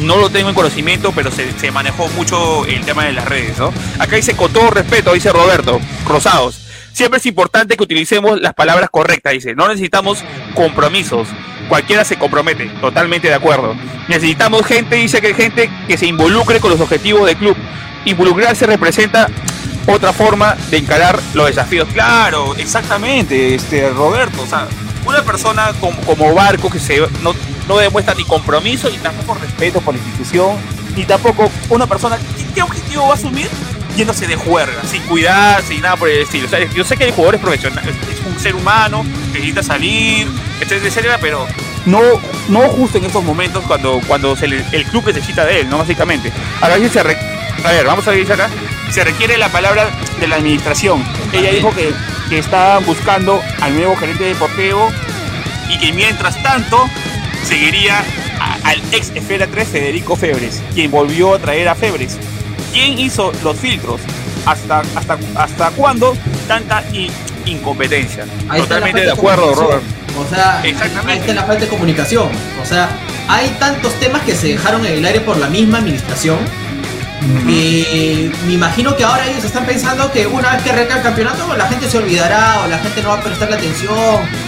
No 0.02 0.18
lo 0.18 0.30
tengo 0.30 0.50
en 0.50 0.56
conocimiento, 0.56 1.12
pero 1.16 1.32
se, 1.32 1.52
se 1.60 1.72
manejó 1.72 2.08
mucho 2.10 2.66
el 2.66 2.84
tema 2.86 3.06
de 3.06 3.14
las 3.14 3.26
redes, 3.26 3.58
¿no? 3.58 3.72
Acá 4.00 4.16
dice 4.16 4.36
con 4.36 4.52
todo 4.52 4.70
respeto, 4.72 5.14
dice 5.14 5.32
Roberto, 5.32 5.80
Rosados 6.08 6.66
Siempre 6.96 7.20
es 7.20 7.26
importante 7.26 7.76
que 7.76 7.84
utilicemos 7.84 8.40
las 8.40 8.54
palabras 8.54 8.90
correctas, 8.90 9.34
dice. 9.34 9.54
No 9.54 9.68
necesitamos 9.68 10.24
compromisos. 10.54 11.28
Cualquiera 11.68 12.04
se 12.06 12.18
compromete, 12.18 12.66
totalmente 12.82 13.28
de 13.28 13.34
acuerdo. 13.34 13.76
Necesitamos 14.08 14.66
gente, 14.66 14.98
dice 14.98 15.22
que 15.22 15.34
gente 15.34 15.70
que 15.88 15.98
se 15.98 16.06
involucre 16.06 16.60
con 16.60 16.72
los 16.72 16.80
objetivos 16.80 17.26
del 17.26 17.38
club. 17.38 17.58
Involucrarse 18.06 18.68
representa 18.68 19.28
otra 19.88 20.14
forma 20.14 20.56
de 20.70 20.78
encarar 20.78 21.20
los 21.34 21.48
desafíos. 21.48 21.88
Claro, 21.92 22.56
exactamente, 22.56 23.56
este 23.56 23.90
Roberto. 23.90 24.44
O 24.44 24.48
sea, 24.48 24.68
una 25.06 25.22
persona 25.24 25.72
como, 25.80 26.34
Barco 26.34 26.70
que 26.70 26.80
se, 26.80 27.00
no, 27.22 27.78
demuestra 27.78 28.14
ni 28.16 28.24
compromiso 28.24 28.90
ni 28.90 28.98
tampoco 28.98 29.40
respeto 29.40 29.82
por 29.82 29.94
la 29.94 30.00
institución, 30.00 30.58
ni 30.96 31.06
tampoco 31.06 31.50
una 31.70 31.88
persona, 31.88 32.18
¿qué 32.54 32.62
objetivo 32.62 33.04
va 33.04 33.12
a 33.12 33.14
asumir? 33.16 33.48
Yéndose 33.96 34.28
de 34.28 34.36
juerga, 34.36 34.84
sin 34.86 35.02
cuidar, 35.04 35.64
sin 35.64 35.82
nada 35.82 35.96
por 35.96 36.10
el 36.10 36.22
estilo. 36.22 36.48
O 36.48 36.50
sea, 36.50 36.60
yo 36.72 36.84
sé 36.84 36.98
que 36.98 37.06
hay 37.06 37.12
jugadores 37.12 37.42
profesionales, 37.42 37.96
es 38.12 38.26
un 38.26 38.40
ser 38.40 38.56
humano 38.56 39.06
necesita 39.36 39.64
salir, 39.64 40.28
etcétera, 40.60 40.88
etcétera, 40.88 41.18
pero 41.20 41.46
no, 41.86 42.02
no 42.50 42.62
justo 42.70 42.98
en 42.98 43.06
estos 43.06 43.24
momentos 43.24 43.64
cuando, 43.66 44.00
cuando 44.08 44.36
el 44.42 44.86
club 44.86 45.06
necesita 45.08 45.46
de 45.46 45.62
él, 45.62 45.70
¿no? 45.70 45.78
Básicamente. 45.78 46.32
Ahora 46.62 46.78
se 46.90 47.00
a 47.00 47.04
ver, 47.72 47.86
vamos 47.86 48.08
a 48.08 48.12
ver 48.12 48.32
acá. 48.32 48.50
Se 48.92 49.04
requiere 49.04 49.38
la 49.38 49.50
palabra 49.50 49.90
de 50.20 50.28
la 50.28 50.36
administración. 50.36 51.04
Ella 51.34 51.52
dijo 51.52 51.74
que, 51.74 51.94
que 52.30 52.38
está 52.38 52.78
buscando 52.80 53.42
al 53.62 53.76
nuevo 53.76 53.96
gerente 53.96 54.24
deportivo 54.24 54.92
y 55.70 55.80
que 55.80 55.92
mientras 55.92 56.42
tanto 56.44 56.88
seguiría 57.44 58.04
al 58.64 58.82
ex 58.92 59.12
Esfera 59.16 59.48
3 59.48 59.68
Federico 59.68 60.16
Febres, 60.16 60.62
quien 60.74 60.92
volvió 60.92 61.36
a 61.36 61.40
traer 61.40 61.68
a 61.68 61.76
Febres 61.76 62.18
¿Quién 62.76 63.00
hizo 63.00 63.32
los 63.42 63.58
filtros? 63.58 64.02
¿Hasta, 64.46 64.82
hasta, 64.98 65.18
hasta 65.36 65.70
cuándo 65.72 66.14
tanta 66.46 66.84
incompetencia? 67.46 68.26
Totalmente 68.54 69.00
de 69.00 69.12
acuerdo, 69.12 69.56
Robert. 69.56 69.82
O 70.20 70.30
sea, 70.30 70.60
ahí 70.60 70.72
está 70.72 71.34
la 71.34 71.44
falta 71.44 71.64
de 71.64 71.70
comunicación. 71.70 72.28
O 72.62 72.66
sea, 72.66 72.90
hay 73.30 73.48
tantos 73.60 73.94
temas 73.94 74.24
que 74.24 74.36
se 74.36 74.48
dejaron 74.50 74.86
en 74.86 74.92
el 74.92 75.06
aire 75.06 75.22
por 75.22 75.38
la 75.38 75.48
misma 75.48 75.78
administración 75.78 76.38
y 77.48 78.30
me 78.46 78.54
imagino 78.54 78.94
que 78.98 79.06
ahora 79.06 79.26
ellos 79.26 79.46
están 79.46 79.66
pensando 79.66 80.12
que 80.12 80.28
una 80.28 80.52
vez 80.52 80.62
que 80.62 80.70
arranca 80.70 80.98
el 80.98 81.02
campeonato 81.02 81.56
la 81.56 81.68
gente 81.68 81.90
se 81.90 81.98
olvidará 81.98 82.60
o 82.64 82.68
la 82.68 82.78
gente 82.78 83.02
no 83.02 83.10
va 83.10 83.16
a 83.16 83.22
prestar 83.22 83.50
la 83.50 83.56
atención, 83.56 83.96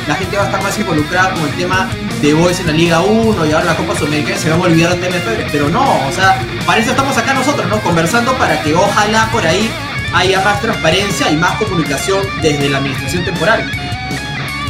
la 0.05 0.15
gente 0.15 0.35
va 0.35 0.43
a 0.43 0.45
estar 0.47 0.61
más 0.61 0.77
involucrada 0.77 1.33
con 1.33 1.43
el 1.43 1.55
tema 1.55 1.89
de 2.21 2.33
Boys 2.33 2.59
en 2.59 2.67
la 2.67 2.73
Liga 2.73 3.01
1 3.01 3.45
y 3.45 3.51
ahora 3.51 3.65
la 3.65 3.75
Copa 3.75 3.95
Sudamericana 3.95 4.37
se 4.37 4.49
va 4.49 4.55
a 4.55 4.59
olvidar 4.59 4.97
del 4.97 5.09
TMF, 5.11 5.51
pero 5.51 5.69
no, 5.69 6.07
o 6.07 6.11
sea, 6.11 6.41
para 6.65 6.79
eso 6.79 6.91
estamos 6.91 7.17
acá 7.17 7.33
nosotros, 7.33 7.67
¿no? 7.69 7.79
Conversando 7.81 8.33
para 8.37 8.61
que 8.61 8.73
ojalá 8.73 9.29
por 9.31 9.45
ahí 9.45 9.69
haya 10.13 10.41
más 10.41 10.61
transparencia 10.61 11.29
y 11.29 11.37
más 11.37 11.57
comunicación 11.57 12.21
desde 12.41 12.69
la 12.69 12.79
administración 12.79 13.23
temporal. 13.23 13.69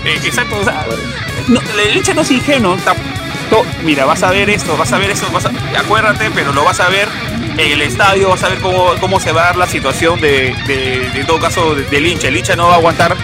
Eh, 0.03 0.19
exacto, 0.23 0.57
o 0.59 0.63
sea, 0.63 0.85
no, 1.47 1.59
el 1.59 2.15
no 2.15 2.21
es 2.21 2.31
ingenuo, 2.31 2.77
mira, 3.83 4.05
vas 4.05 4.23
a 4.23 4.31
ver 4.31 4.49
esto, 4.49 4.75
vas 4.77 4.91
a 4.91 4.97
ver 4.97 5.11
esto, 5.11 5.29
vas 5.31 5.45
a, 5.45 5.51
acuérdate, 5.79 6.29
pero 6.31 6.51
lo 6.51 6.63
vas 6.63 6.79
a 6.79 6.89
ver 6.89 7.07
en 7.57 7.71
el 7.71 7.81
estadio, 7.81 8.29
vas 8.29 8.43
a 8.43 8.49
ver 8.49 8.59
cómo, 8.59 8.93
cómo 8.99 9.19
se 9.19 9.31
va 9.31 9.41
a 9.41 9.45
dar 9.45 9.57
la 9.57 9.67
situación 9.67 10.19
de, 10.19 10.53
de, 10.67 11.23
todo 11.25 11.39
caso, 11.39 11.75
del 11.75 12.05
hincha. 12.05 12.27
El 12.27 12.37
hincha 12.37 12.55
no 12.55 12.67
va 12.67 12.73
a 12.73 12.77
aguantar. 12.77 13.15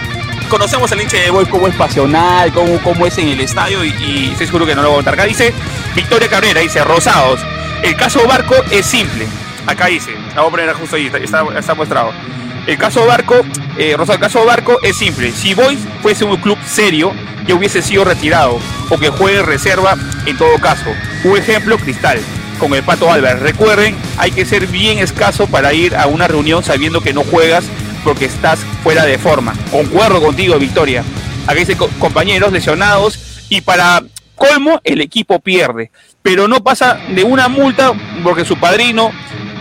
Conocemos 0.53 0.91
al 0.91 1.01
hincha 1.01 1.17
de 1.17 1.31
Boys 1.31 1.49
cómo 1.49 1.67
es 1.67 1.73
pasional, 1.73 2.53
cómo, 2.53 3.07
es 3.07 3.17
en 3.17 3.30
el 3.30 3.39
estadio 3.39 3.84
y, 3.84 4.30
estoy 4.34 4.45
seguro 4.45 4.67
que 4.67 4.75
no 4.75 4.84
lo 4.84 4.89
va 4.89 4.91
a 4.91 4.91
aguantar. 4.99 5.15
Acá 5.15 5.23
dice 5.23 5.51
Victoria 5.95 6.30
Cabrera, 6.30 6.61
dice 6.61 6.84
Rosados. 6.84 7.39
El 7.81 7.95
caso 7.95 8.19
Barco 8.27 8.53
es 8.69 8.85
simple. 8.85 9.25
Acá 9.65 9.88
dice, 9.88 10.11
la 10.35 10.41
voy 10.41 10.49
a 10.49 10.51
poner 10.51 10.73
justo 10.73 10.95
ahí, 10.95 11.07
está, 11.07 11.43
está 11.57 11.73
mostrado. 11.73 12.11
El 12.67 12.77
caso 12.77 13.03
Barco, 13.07 13.43
eh, 13.80 13.95
Rosa, 13.97 14.13
el 14.13 14.19
caso 14.19 14.45
Barco 14.45 14.77
es 14.84 14.95
simple. 14.95 15.31
Si 15.31 15.55
Boys 15.55 15.80
fuese 16.03 16.23
un 16.23 16.38
club 16.38 16.59
serio, 16.67 17.13
ya 17.47 17.55
hubiese 17.55 17.81
sido 17.81 18.05
retirado 18.05 18.59
o 18.91 18.99
que 18.99 19.09
juegue 19.09 19.41
reserva 19.41 19.97
en 20.27 20.38
todo 20.38 20.59
caso. 20.59 20.85
Un 21.23 21.35
ejemplo, 21.35 21.80
Cristal 21.80 22.19
con 22.59 22.75
el 22.75 22.84
Pato 22.84 23.11
Álvarez. 23.11 23.39
Recuerden, 23.39 23.95
hay 24.19 24.30
que 24.30 24.45
ser 24.45 24.67
bien 24.67 24.99
escaso 24.99 25.47
para 25.47 25.73
ir 25.73 25.95
a 25.95 26.05
una 26.05 26.27
reunión 26.27 26.63
sabiendo 26.63 27.01
que 27.01 27.11
no 27.11 27.23
juegas 27.23 27.65
porque 28.03 28.25
estás 28.25 28.59
fuera 28.84 29.05
de 29.05 29.17
forma. 29.17 29.53
Concuerdo 29.71 30.21
contigo, 30.21 30.57
Victoria. 30.59 31.03
Aquí 31.47 31.59
dice 31.59 31.77
compañeros 31.99 32.51
lesionados 32.51 33.19
y 33.49 33.61
para 33.61 34.03
colmo 34.35 34.81
el 34.84 35.01
equipo 35.01 35.39
pierde. 35.39 35.91
Pero 36.21 36.47
no 36.47 36.63
pasa 36.63 36.99
de 37.09 37.23
una 37.23 37.47
multa 37.47 37.93
porque 38.23 38.45
su 38.45 38.57
padrino 38.57 39.11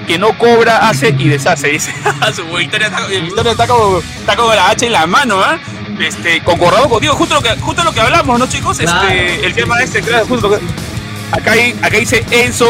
que 0.06 0.18
no 0.18 0.36
cobra 0.38 0.88
hace 0.88 1.14
y 1.18 1.28
deshace. 1.28 1.68
Dice, 1.68 1.92
Victoria, 2.56 2.88
está, 2.88 3.66
con, 3.66 4.56
la 4.56 4.68
hacha 4.68 4.86
en 4.86 4.92
la 4.92 5.06
mano, 5.06 5.40
¿ah? 5.40 5.58
Este, 6.00 6.42
concordado 6.42 6.88
contigo, 6.88 7.14
justo 7.14 7.34
lo 7.34 7.42
que, 7.42 7.50
justo 7.60 7.84
lo 7.84 7.92
que 7.92 8.00
hablamos, 8.00 8.38
¿no, 8.38 8.48
chicos? 8.48 8.80
Este, 8.80 9.46
el 9.46 9.54
tema 9.54 9.80
este, 9.82 10.00
claro, 10.00 10.26
justo 10.26 10.48
lo 10.48 10.58
que, 10.58 10.64
Acá, 11.32 11.52
acá 11.82 11.96
dice 11.96 12.24
Enzo. 12.30 12.68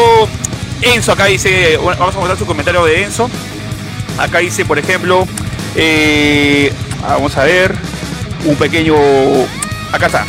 Enzo, 0.81 1.11
acá 1.11 1.25
dice. 1.25 1.77
vamos 1.77 2.15
a 2.15 2.19
mostrar 2.19 2.37
su 2.37 2.45
comentario 2.45 2.83
de 2.85 3.03
Enzo. 3.03 3.29
Acá 4.17 4.39
dice, 4.39 4.65
por 4.65 4.79
ejemplo. 4.79 5.27
Eh, 5.75 6.71
vamos 7.01 7.35
a 7.37 7.43
ver. 7.43 7.73
Un 8.45 8.55
pequeño. 8.55 8.95
Acá 9.91 10.07
está. 10.07 10.25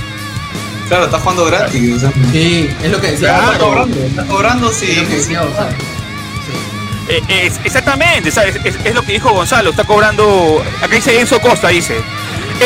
Claro, 0.89 1.07
está 1.07 1.19
jugando 1.19 1.47
gratis. 1.47 2.03
Sí, 2.33 2.71
es 2.83 2.91
lo 2.91 3.01
que 3.01 3.13
decía. 3.13 3.39
está 3.39 3.59
cobrando, 3.59 3.97
está 3.99 4.25
cobrando, 4.25 4.73
sí. 4.73 4.91
Es 4.91 4.99
lo 4.99 5.09
que 5.09 5.15
decía 5.17 5.43
eh, 7.09 7.53
exactamente, 7.65 8.31
Es, 8.31 8.95
lo 8.95 9.03
que 9.03 9.13
dijo 9.13 9.31
Gonzalo, 9.31 9.71
está 9.71 9.85
cobrando, 9.85 10.65
acá 10.83 10.95
dice 10.95 11.21
Enzo 11.21 11.39
Costa, 11.39 11.69
dice, 11.69 12.01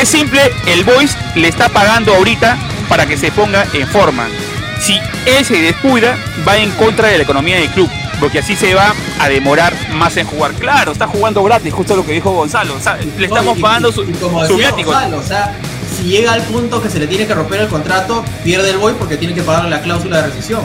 es 0.00 0.08
simple, 0.08 0.40
el 0.66 0.84
Voice 0.84 1.16
le 1.34 1.48
está 1.48 1.68
pagando 1.68 2.14
ahorita 2.14 2.56
para 2.88 3.04
que 3.06 3.16
se 3.16 3.32
ponga 3.32 3.66
en 3.72 3.88
forma 3.88 4.28
si 4.80 4.98
él 5.26 5.44
se 5.44 5.60
descuida, 5.60 6.16
va 6.46 6.56
en 6.56 6.70
contra 6.72 7.08
de 7.08 7.18
la 7.18 7.24
economía 7.24 7.56
del 7.56 7.68
club, 7.70 7.90
porque 8.20 8.40
así 8.40 8.56
se 8.56 8.74
va 8.74 8.94
a 9.20 9.28
demorar 9.28 9.74
más 9.92 10.16
en 10.16 10.26
jugar. 10.26 10.52
Claro, 10.54 10.92
está 10.92 11.06
jugando 11.06 11.42
gratis, 11.42 11.72
justo 11.72 11.96
lo 11.96 12.04
que 12.04 12.12
dijo 12.12 12.30
Gonzalo. 12.30 12.74
O 12.74 12.80
sea, 12.80 12.96
le 12.96 13.26
estamos 13.26 13.58
pagando 13.58 13.92
su, 13.92 14.04
viático. 14.56 14.90
o 14.90 15.22
sea, 15.22 15.54
si 15.96 16.04
llega 16.04 16.32
al 16.32 16.42
punto 16.42 16.82
que 16.82 16.88
se 16.88 16.98
le 16.98 17.06
tiene 17.06 17.26
que 17.26 17.34
romper 17.34 17.60
el 17.60 17.68
contrato, 17.68 18.24
pierde 18.44 18.70
el 18.70 18.78
boy 18.78 18.94
porque 18.98 19.16
tiene 19.16 19.34
que 19.34 19.42
pagar 19.42 19.66
la 19.66 19.80
cláusula 19.80 20.22
de 20.22 20.28
rescisión. 20.28 20.62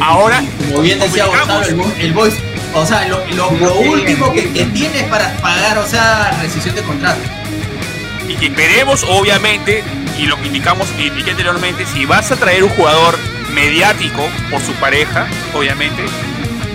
Ahora, 0.00 0.42
como 0.68 0.82
bien 0.82 0.98
decía 0.98 1.26
Gonzalo, 1.26 1.84
el, 1.98 2.12
boy, 2.12 2.30
o 2.74 2.86
sea, 2.86 3.06
lo, 3.08 3.48
último 3.78 4.32
que, 4.32 4.42
tiene 4.42 5.00
es 5.00 5.08
para 5.08 5.36
pagar, 5.36 5.78
o 5.78 5.86
sea, 5.86 6.36
rescisión 6.42 6.74
de 6.74 6.82
contrato. 6.82 7.20
Y 8.28 8.34
que 8.34 8.46
esperemos, 8.46 9.04
obviamente, 9.08 9.84
y 10.18 10.26
lo 10.26 10.36
que 10.36 10.46
indicamos 10.48 10.88
y 10.98 11.06
indiqué 11.06 11.30
anteriormente, 11.30 11.86
si 11.86 12.06
vas 12.06 12.30
a 12.32 12.36
traer 12.36 12.64
un 12.64 12.70
jugador 12.70 13.16
mediático 13.54 14.28
por 14.50 14.60
su 14.60 14.72
pareja, 14.74 15.26
obviamente, 15.54 16.02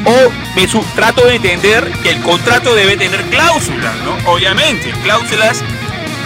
o 0.06 0.68
su 0.68 0.82
trato 0.96 1.26
de 1.26 1.36
entender 1.36 1.92
que 2.04 2.12
el 2.12 2.22
contrato 2.22 2.74
debe 2.76 2.96
tener 2.96 3.22
cláusulas, 3.26 3.96
¿no? 4.06 4.32
Obviamente, 4.32 4.94
cláusulas 5.04 5.64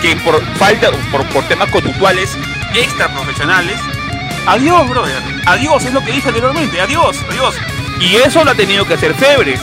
que 0.01 0.15
por 0.17 0.43
falta, 0.57 0.91
por, 1.11 1.25
por 1.27 1.47
temas 1.47 1.69
conductuales 1.71 2.37
extra 2.73 3.11
profesionales, 3.13 3.79
adiós, 4.45 4.87
brother, 4.89 5.21
adiós, 5.45 5.85
es 5.85 5.93
lo 5.93 6.03
que 6.03 6.11
dije 6.11 6.27
anteriormente, 6.27 6.79
adiós, 6.79 7.17
adiós. 7.29 7.55
Y 7.99 8.17
eso 8.17 8.43
lo 8.43 8.51
ha 8.51 8.55
tenido 8.55 8.85
que 8.85 8.95
hacer 8.95 9.15
Febres, 9.15 9.61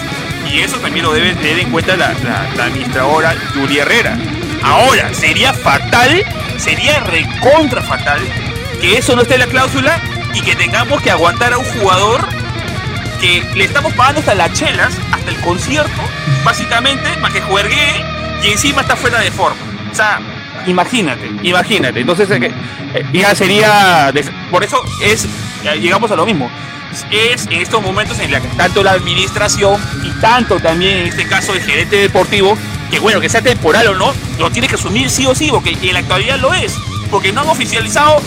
y 0.51 0.61
eso 0.61 0.79
también 0.79 1.05
lo 1.05 1.13
debe 1.13 1.35
tener 1.35 1.61
en 1.61 1.71
cuenta 1.71 1.97
la, 1.97 2.13
la, 2.25 2.65
administradora 2.65 3.35
Yuri 3.55 3.79
Herrera. 3.79 4.19
Ahora, 4.63 5.13
sería 5.15 5.53
fatal, 5.53 6.25
sería 6.57 7.01
recontra 7.01 7.83
fatal 7.83 8.21
que 8.81 8.99
eso 8.99 9.15
no 9.15 9.23
esté 9.23 9.35
en 9.35 9.41
la 9.41 9.47
cláusula 9.47 10.01
y 10.35 10.41
que 10.41 10.57
tengamos 10.57 11.01
que 11.03 11.11
aguantar 11.11 11.53
a 11.53 11.59
un 11.59 11.65
jugador 11.65 12.42
le 13.23 13.65
estamos 13.65 13.93
pagando 13.95 14.21
hasta 14.21 14.35
las 14.35 14.53
chelas, 14.53 14.93
hasta 15.13 15.31
el 15.31 15.37
concierto, 15.41 16.03
básicamente, 16.45 17.09
para 17.21 17.33
que 17.33 17.41
juegue 17.41 18.05
y 18.43 18.49
encima 18.49 18.83
está 18.83 18.97
fuera 18.97 19.21
de 19.21 19.31
forma. 19.31 19.61
O 19.91 19.95
sea, 19.95 20.21
imagínate, 20.67 21.31
imagínate. 21.43 22.01
Entonces, 22.01 22.29
eh, 22.31 22.53
ya 23.13 23.35
sería. 23.35 24.13
Por 24.51 24.65
eso 24.65 24.83
es. 25.03 25.29
Llegamos 25.81 26.11
a 26.11 26.17
lo 26.17 26.27
mismo. 26.27 26.51
Es 27.11 27.47
en 27.47 27.63
estos 27.63 27.81
momentos 27.81 28.19
en 28.19 28.31
los 28.31 28.41
que 28.41 28.49
tanto 28.49 28.83
la 28.83 28.91
administración 28.91 29.81
y 30.03 30.11
tanto 30.21 30.61
también 30.61 30.99
en 30.99 31.07
este 31.07 31.27
caso 31.27 31.55
el 31.55 31.63
gerente 31.63 31.97
deportivo, 31.97 32.59
que 32.91 32.99
bueno, 32.99 33.21
que 33.21 33.31
sea 33.31 33.41
temporal 33.41 33.87
o 33.87 33.95
no, 33.95 34.13
lo 34.39 34.51
tiene 34.51 34.69
que 34.69 34.75
asumir 34.75 35.09
sí 35.09 35.25
o 35.27 35.35
sí, 35.35 35.49
porque 35.51 35.71
en 35.81 35.95
la 35.95 36.01
actualidad 36.01 36.39
lo 36.39 36.53
es. 36.53 36.75
Porque 37.11 37.33
no 37.33 37.43
han 37.43 37.49
oficializado 37.49 38.21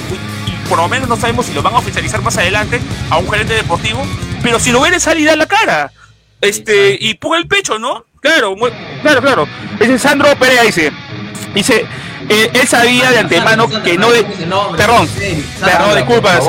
por 0.70 0.80
lo 0.80 0.90
menos 0.90 1.08
no 1.08 1.16
sabemos 1.16 1.46
si 1.46 1.54
lo 1.54 1.62
van 1.62 1.76
a 1.76 1.78
oficializar 1.78 2.22
más 2.22 2.38
adelante 2.38 2.82
a 3.10 3.18
un 3.18 3.30
gerente 3.30 3.54
deportivo, 3.54 4.04
pero 4.46 4.60
si 4.60 4.72
lo 4.72 4.80
ven 4.80 5.00
salir 5.00 5.28
a 5.28 5.36
la 5.36 5.48
cara, 5.48 5.92
este, 6.40 6.96
y 7.02 7.16
ponga 7.16 7.40
el 7.40 7.48
pecho, 7.48 7.80
¿no? 7.80 8.06
Claro, 8.22 8.56
claro, 9.02 9.20
claro. 9.20 9.48
Ese 9.80 9.98
Sandro 9.98 10.36
Perea 10.38 10.62
dice, 10.62 10.92
dice, 11.56 11.84
eh, 12.30 12.52
él 12.54 12.68
sabía 12.68 13.10
de 13.10 13.18
antemano 13.18 13.68
que 13.82 13.98
no 13.98 14.12
de... 14.12 14.24
Perdón, 14.78 15.10
perdón, 15.60 15.96
disculpas. 15.96 16.44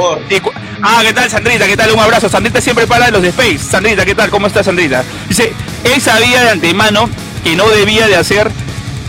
Ah, 0.82 1.00
¿qué 1.02 1.14
tal, 1.14 1.30
Sandrita? 1.30 1.66
¿Qué 1.66 1.74
tal? 1.74 1.90
Un 1.90 2.00
abrazo. 2.00 2.28
Sandrita 2.28 2.60
siempre 2.60 2.86
para 2.86 3.10
los 3.10 3.22
de 3.22 3.28
Space. 3.28 3.60
Sandrita, 3.60 4.04
¿qué 4.04 4.14
tal? 4.14 4.28
¿Cómo 4.28 4.46
está, 4.46 4.62
Sandrita? 4.62 5.02
Dice, 5.26 5.54
él 5.82 5.98
sabía 5.98 6.42
de 6.42 6.50
antemano 6.50 7.08
que 7.42 7.56
no 7.56 7.66
debía 7.70 8.06
de 8.08 8.16
hacer 8.16 8.50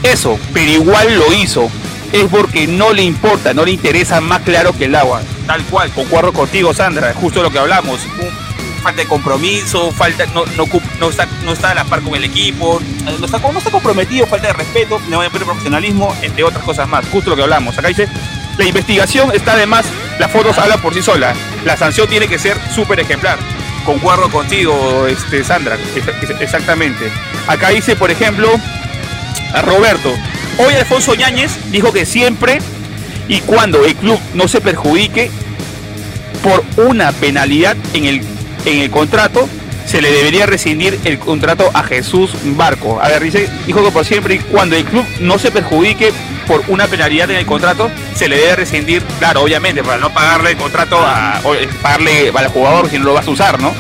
eso, 0.02 0.40
pero 0.54 0.72
igual 0.72 1.14
lo 1.20 1.34
hizo 1.34 1.70
es 2.14 2.24
porque 2.32 2.68
no 2.68 2.94
le 2.94 3.04
importa, 3.04 3.54
no 3.54 3.66
le 3.66 3.72
interesa 3.72 4.22
más 4.22 4.44
claro 4.44 4.72
que 4.72 4.86
el 4.86 4.96
agua. 4.96 5.22
Tal 5.46 5.62
cual, 5.66 5.92
concuerdo 5.92 6.32
contigo, 6.32 6.74
Sandra, 6.74 7.14
justo 7.14 7.44
lo 7.44 7.52
que 7.52 7.60
hablamos. 7.60 8.00
Falta 8.78 9.02
de 9.02 9.08
compromiso, 9.08 9.92
falta, 9.92 10.26
no, 10.28 10.46
no, 10.46 11.10
está, 11.10 11.28
no 11.44 11.52
está 11.52 11.72
a 11.72 11.76
la 11.76 11.84
par 11.86 12.02
con 12.02 12.16
el 12.16 12.24
equipo, 12.24 12.82
no 13.04 13.26
está, 13.26 13.40
no 13.40 13.58
está 13.58 13.72
comprometido, 13.72 14.26
falta 14.28 14.48
de 14.48 14.54
respeto, 14.54 15.02
no 15.10 15.22
hay 15.22 15.30
profesionalismo, 15.30 16.16
entre 16.22 16.44
otras 16.44 16.64
cosas 16.64 16.88
más. 16.88 17.06
Justo 17.10 17.30
lo 17.30 17.36
que 17.36 17.44
hablamos. 17.44 17.78
Acá 17.78 17.88
dice, 17.90 18.08
la 18.58 18.66
investigación 18.66 19.32
está 19.34 19.54
además, 19.54 19.86
las 20.20 20.32
fotos 20.32 20.58
hablan 20.58 20.82
por 20.82 20.94
sí 20.94 21.02
solas. 21.02 21.38
La 21.66 21.78
sanción 21.78 22.08
tiene 22.08 22.28
que 22.28 22.40
ser 22.40 22.58
súper 22.74 23.00
ejemplar. 23.00 23.38
Concuerdo 23.86 24.30
contigo, 24.30 25.08
este, 25.08 25.44
Sandra, 25.44 25.78
exactamente. 26.40 27.12
Acá 27.48 27.70
dice, 27.70 27.96
por 27.96 28.12
ejemplo, 28.12 28.50
a 29.54 29.62
Roberto, 29.62 30.14
Hoy 30.60 30.74
Alfonso 30.74 31.14
Yáñez 31.14 31.72
dijo 31.72 31.94
que 31.94 32.06
siempre 32.06 32.60
y 33.28 33.42
cuando 33.42 33.86
el 33.86 33.96
club 33.96 34.20
no 34.34 34.48
se 34.48 34.60
perjudique 34.60 35.30
por 36.42 36.64
una 36.88 37.12
penalidad 37.12 37.78
en 37.94 38.06
el, 38.06 38.22
en 38.68 38.80
el 38.80 38.92
contrato, 38.92 39.48
se 39.86 40.02
le 40.02 40.12
debería 40.12 40.46
rescindir 40.46 41.00
el 41.06 41.18
contrato 41.18 41.72
a 41.74 41.84
Jesús 41.84 42.32
Barco. 42.44 43.00
A 43.02 43.08
ver, 43.08 43.24
dice, 43.24 43.50
dijo 43.66 43.84
que 43.84 43.92
por 43.92 44.06
siempre 44.06 44.36
y 44.36 44.40
cuando 44.40 44.76
el 44.76 44.84
club 44.84 45.06
no 45.22 45.40
se 45.40 45.50
perjudique 45.50 46.12
por 46.46 46.62
una 46.68 46.88
penalidad 46.88 47.32
en 47.32 47.38
el 47.38 47.46
contrato, 47.46 47.90
se 48.14 48.28
le 48.28 48.38
debe 48.38 48.58
rescindir, 48.58 49.02
claro, 49.20 49.42
obviamente, 49.42 49.84
para 49.84 49.98
no 49.98 50.14
pagarle 50.14 50.52
el 50.52 50.58
contrato 50.58 50.98
a, 51.00 51.42
pagarle 51.82 52.32
al 52.36 52.48
jugador 52.50 52.90
si 52.90 53.00
no 53.00 53.06
lo 53.06 53.14
vas 53.14 53.28
a 53.28 53.32
usar, 53.32 53.60
¿no? 53.60 53.74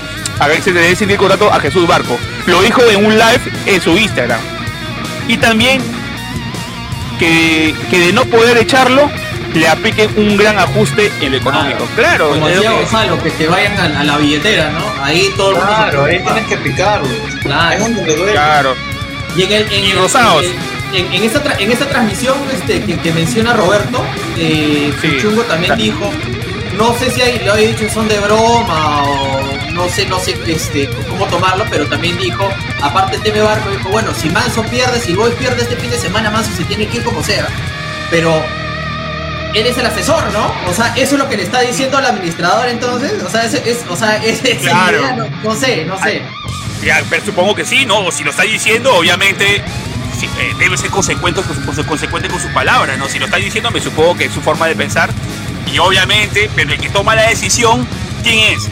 se 0.63 0.71
le 0.71 0.81
debe 0.81 0.95
sentir 0.95 1.13
el 1.13 1.19
contrato 1.19 1.51
a 1.51 1.59
Jesús 1.59 1.87
Barco. 1.87 2.17
Lo 2.45 2.61
dijo 2.61 2.81
en 2.83 3.05
un 3.05 3.13
live 3.13 3.41
en 3.65 3.81
su 3.81 3.97
Instagram. 3.97 4.39
Y 5.27 5.37
también 5.37 5.81
que, 7.19 7.75
que 7.89 7.99
de 7.99 8.13
no 8.13 8.23
poder 8.25 8.57
echarlo, 8.57 9.09
le 9.53 9.67
apliquen 9.67 10.11
un 10.17 10.37
gran 10.37 10.57
ajuste 10.57 11.11
en 11.21 11.31
lo 11.31 11.37
económico. 11.37 11.87
Claro, 11.95 12.29
como 12.29 12.47
decía 12.47 12.71
Gonzalo, 12.71 13.21
que 13.21 13.31
te 13.31 13.47
vayan 13.47 13.79
a, 13.79 14.03
la 14.03 14.17
billetera, 14.17 14.69
¿no? 14.69 15.03
Ahí 15.03 15.31
todo 15.35 15.51
el 15.51 15.57
mundo. 15.57 15.73
Claro, 15.73 16.05
ahí 16.05 16.19
tienes 16.19 16.45
que 16.47 16.57
picarlo. 16.57 17.09
Claro. 17.41 17.85
Claro. 18.31 18.75
Y 19.35 19.43
en 19.43 19.51
el, 19.51 19.71
en 19.71 19.97
rosados. 19.97 20.45
En, 20.93 21.13
en, 21.13 21.23
esta 21.23 21.41
en 21.59 21.71
esta 21.71 21.87
transmisión 21.89 22.37
este, 22.51 22.81
que, 22.81 23.11
menciona 23.11 23.53
Roberto, 23.53 24.03
eh, 24.37 24.93
Chungo 25.21 25.43
también 25.43 25.75
dijo, 25.77 26.09
no 26.77 26.93
sé 26.97 27.11
si 27.11 27.21
hay, 27.21 27.39
lo 27.45 27.55
he 27.55 27.67
dicho 27.67 27.89
son 27.89 28.07
de 28.07 28.19
broma 28.19 29.03
o 29.03 29.57
no 29.73 29.89
sé, 29.89 30.07
no 30.07 30.17
sé 30.19 30.37
este, 30.47 30.89
cómo 31.09 31.25
tomarlo, 31.25 31.65
pero 31.69 31.85
también 31.87 32.17
dijo, 32.17 32.49
aparte 32.81 33.17
Teme 33.19 33.41
Barco, 33.41 33.69
dijo, 33.69 33.89
bueno, 33.89 34.13
si 34.13 34.29
Manso 34.29 34.63
pierde, 34.63 34.99
si 34.99 35.13
Boy 35.13 35.31
pierde 35.31 35.61
este 35.61 35.75
fin 35.75 35.91
de 35.91 35.97
semana, 35.97 36.31
Manso 36.31 36.51
se 36.55 36.63
tiene 36.63 36.87
que 36.87 36.97
ir 36.97 37.03
como 37.03 37.21
sea. 37.21 37.47
Pero 38.09 38.43
él 39.59 39.67
es 39.67 39.77
el 39.77 39.85
asesor, 39.85 40.31
¿no? 40.33 40.53
O 40.69 40.73
sea, 40.73 40.93
eso 40.95 41.15
es 41.15 41.19
lo 41.19 41.27
que 41.27 41.37
le 41.37 41.43
está 41.43 41.61
diciendo 41.61 41.97
al 41.97 42.05
administrador 42.05 42.69
entonces. 42.69 43.23
O 43.23 43.29
sea, 43.29 43.43
es, 43.43 43.53
es 43.55 43.79
o 43.89 43.95
sea, 43.95 44.17
es, 44.23 44.39
claro. 44.59 45.01
no, 45.43 45.55
sé, 45.55 45.85
no 45.85 46.01
sé. 46.01 46.21
Ya, 46.83 47.01
pero 47.09 47.25
supongo 47.25 47.55
que 47.55 47.65
sí, 47.65 47.85
¿no? 47.85 48.11
Si 48.11 48.23
lo 48.23 48.31
está 48.31 48.43
diciendo, 48.43 48.93
obviamente 48.93 49.55
eh, 49.57 49.63
debe 50.59 50.77
ser 50.77 50.89
consecuente, 50.89 51.41
consecuente 51.87 52.29
con 52.29 52.39
su 52.39 52.49
palabra, 52.49 52.97
¿no? 52.97 53.09
Si 53.09 53.17
lo 53.17 53.25
está 53.25 53.37
diciendo, 53.37 53.71
me 53.71 53.81
supongo 53.81 54.15
que 54.15 54.25
es 54.25 54.33
su 54.33 54.41
forma 54.41 54.67
de 54.67 54.75
pensar. 54.75 55.09
Y 55.71 55.79
obviamente, 55.79 56.49
pero 56.55 56.71
el 56.71 56.79
que 56.79 56.89
toma 56.89 57.15
la 57.15 57.27
decisión, 57.27 57.87
¿quién 58.23 58.55
es? 58.55 58.67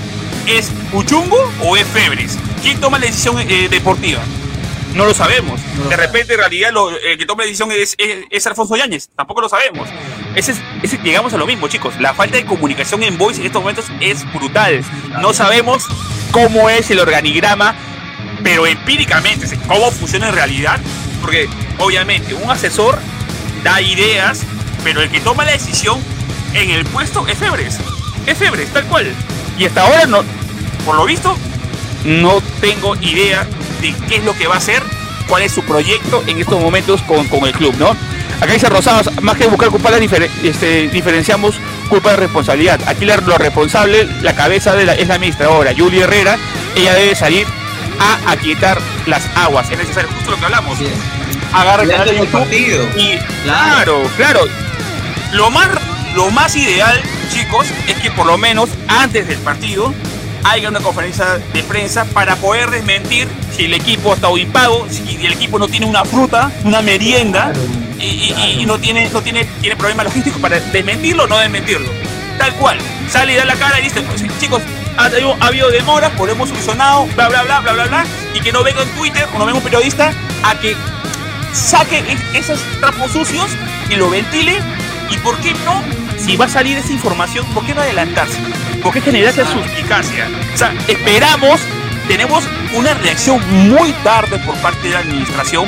¿Es 0.45 0.71
Uchungo 0.93 1.51
o 1.61 1.75
es 1.75 1.85
Febres? 1.87 2.37
¿Quién 2.61 2.79
toma 2.79 2.99
la 2.99 3.07
decisión 3.07 3.39
eh, 3.39 3.67
deportiva? 3.69 4.21
No 4.95 5.05
lo 5.05 5.13
sabemos. 5.13 5.59
de 5.89 5.97
repente, 5.97 6.33
en 6.33 6.39
realidad, 6.39 6.71
el 7.03 7.17
que 7.17 7.25
toma 7.25 7.43
la 7.43 7.47
decisión 7.47 7.69
es, 7.71 7.95
es, 7.97 8.47
Alfonso 8.47 8.77
Yáñez. 8.77 9.09
Tampoco 9.13 9.41
lo 9.41 9.49
sabemos. 9.49 9.89
Ese, 10.35 10.55
ese, 10.81 10.97
llegamos 11.03 11.33
a 11.33 11.37
lo 11.37 11.45
mismo, 11.45 11.67
chicos. 11.67 11.99
La 11.99 12.13
falta 12.13 12.37
de 12.37 12.45
comunicación 12.45 13.03
en 13.03 13.17
voice 13.17 13.41
en 13.41 13.47
estos 13.47 13.61
momentos 13.61 13.85
es 13.99 14.25
brutal. 14.33 14.81
No 15.21 15.33
sabemos 15.33 15.85
cómo 16.31 16.69
es 16.69 16.89
el 16.91 16.99
organigrama, 16.99 17.75
pero 18.41 18.65
empíricamente, 18.65 19.45
cómo 19.67 19.91
funciona 19.91 20.29
en 20.29 20.35
realidad. 20.35 20.79
Porque, 21.21 21.49
obviamente, 21.77 22.33
un 22.33 22.49
asesor 22.49 22.97
da 23.63 23.81
ideas, 23.81 24.43
pero 24.85 25.01
el 25.01 25.09
que 25.09 25.19
toma 25.19 25.43
la 25.43 25.51
decisión 25.51 25.99
en 26.53 26.69
el 26.69 26.85
puesto 26.85 27.27
es 27.27 27.37
Febres. 27.37 27.79
Es 28.25 28.37
Febres, 28.37 28.71
tal 28.71 28.85
cual. 28.85 29.13
Y 29.57 29.65
hasta 29.65 29.81
ahora, 29.81 30.05
no, 30.05 30.23
por 30.85 30.95
lo 30.95 31.05
visto, 31.05 31.37
no 32.05 32.41
tengo 32.61 32.95
idea 33.01 33.45
de 33.81 33.93
qué 34.07 34.17
es 34.17 34.23
lo 34.23 34.35
que 34.35 34.47
va 34.47 34.55
a 34.55 34.57
hacer, 34.57 34.81
cuál 35.27 35.43
es 35.43 35.51
su 35.51 35.63
proyecto 35.63 36.23
en 36.27 36.39
estos 36.39 36.59
momentos 36.59 37.01
con, 37.03 37.45
el 37.45 37.53
club, 37.53 37.75
¿no? 37.77 37.95
Acá 38.41 38.51
dice 38.51 38.67
Rosados, 38.69 39.09
más 39.21 39.37
que 39.37 39.47
buscar 39.47 39.69
culpables, 39.69 40.11
este, 40.43 40.89
diferenciamos 40.89 41.55
culpa 41.89 42.11
de 42.11 42.17
responsabilidad. 42.17 42.79
Aquí 42.87 43.05
lo 43.05 43.37
responsable, 43.37 44.07
la 44.21 44.35
cabeza 44.35 44.75
de 44.75 44.85
la, 44.85 44.93
es 44.93 45.07
la 45.07 45.15
administradora, 45.15 45.73
Julia 45.75 46.03
Herrera, 46.03 46.37
ella 46.75 46.93
debe 46.93 47.15
salir 47.15 47.47
a 47.99 48.31
aquietar 48.31 48.79
las 49.05 49.25
aguas. 49.35 49.69
Es 49.71 49.77
necesario, 49.77 50.09
justo 50.11 50.31
lo 50.31 50.37
que 50.37 50.45
hablamos. 50.45 50.77
Agarra 51.53 51.83
el 51.83 51.89
canal 51.89 52.07
de 52.09 52.27
partido. 52.27 52.85
y 52.97 53.17
claro, 53.43 54.03
claro. 54.17 54.41
Lo 55.31 55.49
más, 55.49 55.69
lo 56.15 56.29
más 56.31 56.55
ideal, 56.55 57.01
chicos, 57.31 57.67
es 57.87 57.95
que 57.95 58.11
por 58.11 58.25
lo 58.25 58.37
menos 58.37 58.69
antes 58.87 59.27
del 59.27 59.37
partido 59.39 59.93
haya 60.45 60.69
una 60.69 60.79
conferencia 60.79 61.39
de 61.53 61.63
prensa 61.63 62.05
para 62.05 62.35
poder 62.35 62.69
desmentir 62.69 63.27
si 63.55 63.65
el 63.65 63.73
equipo 63.73 64.11
ha 64.11 64.15
estado 64.15 64.37
impago, 64.37 64.87
si 64.89 65.25
el 65.25 65.33
equipo 65.33 65.57
no 65.57 65.67
tiene 65.67 65.87
una 65.87 66.05
fruta, 66.05 66.51
una 66.63 66.81
merienda 66.81 67.51
y, 67.99 68.63
no 68.65 68.77
tiene 68.77 69.09
no 69.09 69.21
tiene 69.21 69.45
tiene 69.59 69.75
problemas 69.75 70.05
logísticos 70.05 70.39
para 70.39 70.59
desmentirlo 70.59 71.23
o 71.23 71.27
no 71.27 71.37
desmentirlo. 71.39 71.89
Tal 72.37 72.53
cual. 72.55 72.77
Sale 73.09 73.33
y 73.33 73.35
da 73.35 73.45
la 73.45 73.55
cara 73.55 73.79
y 73.79 73.83
dice, 73.83 74.01
pues, 74.01 74.23
chicos, 74.39 74.61
ha, 74.97 75.09
habido 75.45 75.69
demoras, 75.69 76.11
pues 76.17 76.31
hemos 76.31 76.49
solucionado, 76.49 77.05
bla, 77.15 77.29
bla, 77.29 77.43
bla, 77.43 77.59
bla, 77.61 77.73
bla, 77.73 77.85
bla, 77.85 78.05
y 78.33 78.39
que 78.41 78.51
no 78.51 78.63
venga 78.63 78.81
en 78.81 78.89
Twitter 78.89 79.27
o 79.33 79.39
no 79.39 79.45
venga 79.45 79.57
un 79.57 79.63
periodista 79.63 80.11
a 80.43 80.59
que 80.59 80.75
saque 81.53 82.03
esos 82.33 82.59
trapos 82.79 83.11
sucios 83.11 83.47
y 83.89 83.95
lo 83.95 84.09
ventile. 84.09 84.61
¿Y 85.09 85.17
por 85.17 85.37
qué 85.39 85.53
no? 85.65 85.83
Si 86.17 86.35
va 86.35 86.45
a 86.45 86.49
salir 86.49 86.77
esa 86.77 86.91
información, 86.91 87.45
¿por 87.53 87.65
qué 87.65 87.73
no 87.73 87.81
adelantarse? 87.81 88.39
porque 88.85 89.01
generar 89.01 89.33
esa 89.33 89.51
suspicacia. 89.51 90.29
O 90.53 90.57
sea, 90.57 90.71
esperamos, 90.87 91.59
tenemos 92.07 92.43
una 92.75 92.93
reacción 92.93 93.41
muy 93.67 93.91
tarde 94.03 94.37
por 94.45 94.55
parte 94.57 94.87
de 94.87 94.93
la 94.93 94.99
administración, 94.99 95.67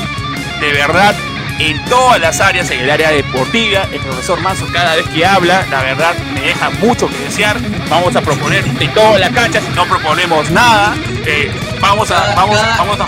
de 0.60 0.72
verdad, 0.72 1.16
en 1.58 1.84
todas 1.86 2.22
las 2.22 2.40
áreas, 2.40 2.70
en 2.70 2.82
el 2.82 2.92
área 2.92 3.10
deportiva, 3.10 3.88
el 3.92 4.00
profesor 4.02 4.40
Manso 4.42 4.68
cada 4.72 4.96
vez 4.96 5.08
que 5.08 5.26
habla, 5.26 5.66
la 5.72 5.82
verdad 5.82 6.14
me 6.36 6.42
deja 6.42 6.70
mucho 6.70 7.08
que 7.08 7.18
desear. 7.18 7.58
Vamos 7.90 8.16
a 8.16 8.22
proponer 8.22 8.64
de 8.64 8.88
todas 8.90 9.20
las 9.20 9.32
canchas, 9.32 9.64
no 9.76 9.88
proponemos 9.88 10.52
nada. 10.52 10.96
Eh, 11.26 11.52
vamos 11.82 12.12
a, 12.12 12.36
vamos, 12.36 12.56
vamos 12.78 13.00
a, 13.00 13.08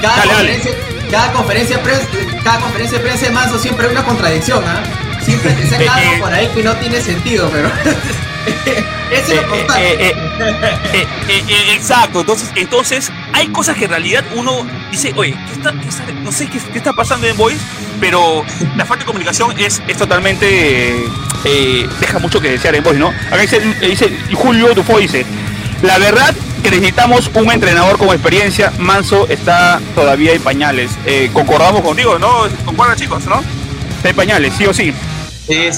cada, 0.00 0.22
conferencia, 0.24 0.72
cada 1.10 1.32
conferencia 1.32 1.76
de 1.76 1.82
prensa, 1.82 2.06
cada 2.44 2.60
conferencia 2.60 2.98
de 2.98 3.04
prensa 3.04 3.26
de 3.26 3.32
Manso 3.32 3.58
siempre 3.58 3.86
hay 3.86 3.92
una 3.92 4.04
contradicción, 4.04 4.62
¿ah? 4.66 4.82
Siempre 5.22 5.52
te 5.52 5.68
saca 5.68 5.94
algo 5.96 6.24
por 6.24 6.32
ahí 6.32 6.48
que 6.48 6.62
no 6.62 6.74
tiene 6.76 7.00
sentido, 7.00 7.50
pero 7.50 7.70
Eso 9.10 9.32
es 9.32 9.42
lo 9.42 9.56
Exacto, 11.74 12.20
entonces, 12.20 12.50
entonces 12.54 13.12
hay 13.32 13.48
cosas 13.48 13.76
que 13.76 13.84
en 13.84 13.90
realidad 13.90 14.24
uno 14.34 14.66
dice, 14.90 15.12
oye, 15.16 15.36
no 16.22 16.32
sé 16.32 16.46
qué, 16.46 16.58
está 16.74 16.92
pasando 16.92 17.26
en 17.26 17.36
Voice, 17.36 17.60
pero 18.00 18.44
la 18.76 18.86
falta 18.86 19.04
de 19.04 19.06
comunicación 19.06 19.58
es, 19.58 19.82
es 19.86 19.96
totalmente, 19.96 21.04
eh, 21.44 21.88
deja 21.98 22.18
mucho 22.18 22.40
que 22.40 22.50
desear 22.50 22.74
en 22.76 22.84
Voice, 22.84 23.00
¿no? 23.00 23.08
Acá 23.08 23.38
dice, 23.38 23.60
dice 23.80 24.16
Julio 24.32 24.74
Dufo 24.74 24.98
dice, 24.98 25.26
la 25.82 25.98
verdad 25.98 26.34
que 26.60 26.70
necesitamos 26.70 27.30
un 27.34 27.50
entrenador 27.50 27.98
con 27.98 28.08
experiencia, 28.08 28.72
Manso 28.78 29.26
está 29.28 29.80
todavía 29.94 30.32
en 30.32 30.42
pañales. 30.42 30.90
Eh, 31.06 31.30
concordamos 31.32 31.82
contigo, 31.82 32.18
¿no? 32.18 32.44
Concuerdan 32.64 32.96
chicos, 32.96 33.24
¿no? 33.26 33.42
Está 33.96 34.10
en 34.10 34.16
pañales, 34.16 34.52
sí 34.56 34.66
o 34.66 34.74
sí. 34.74 34.94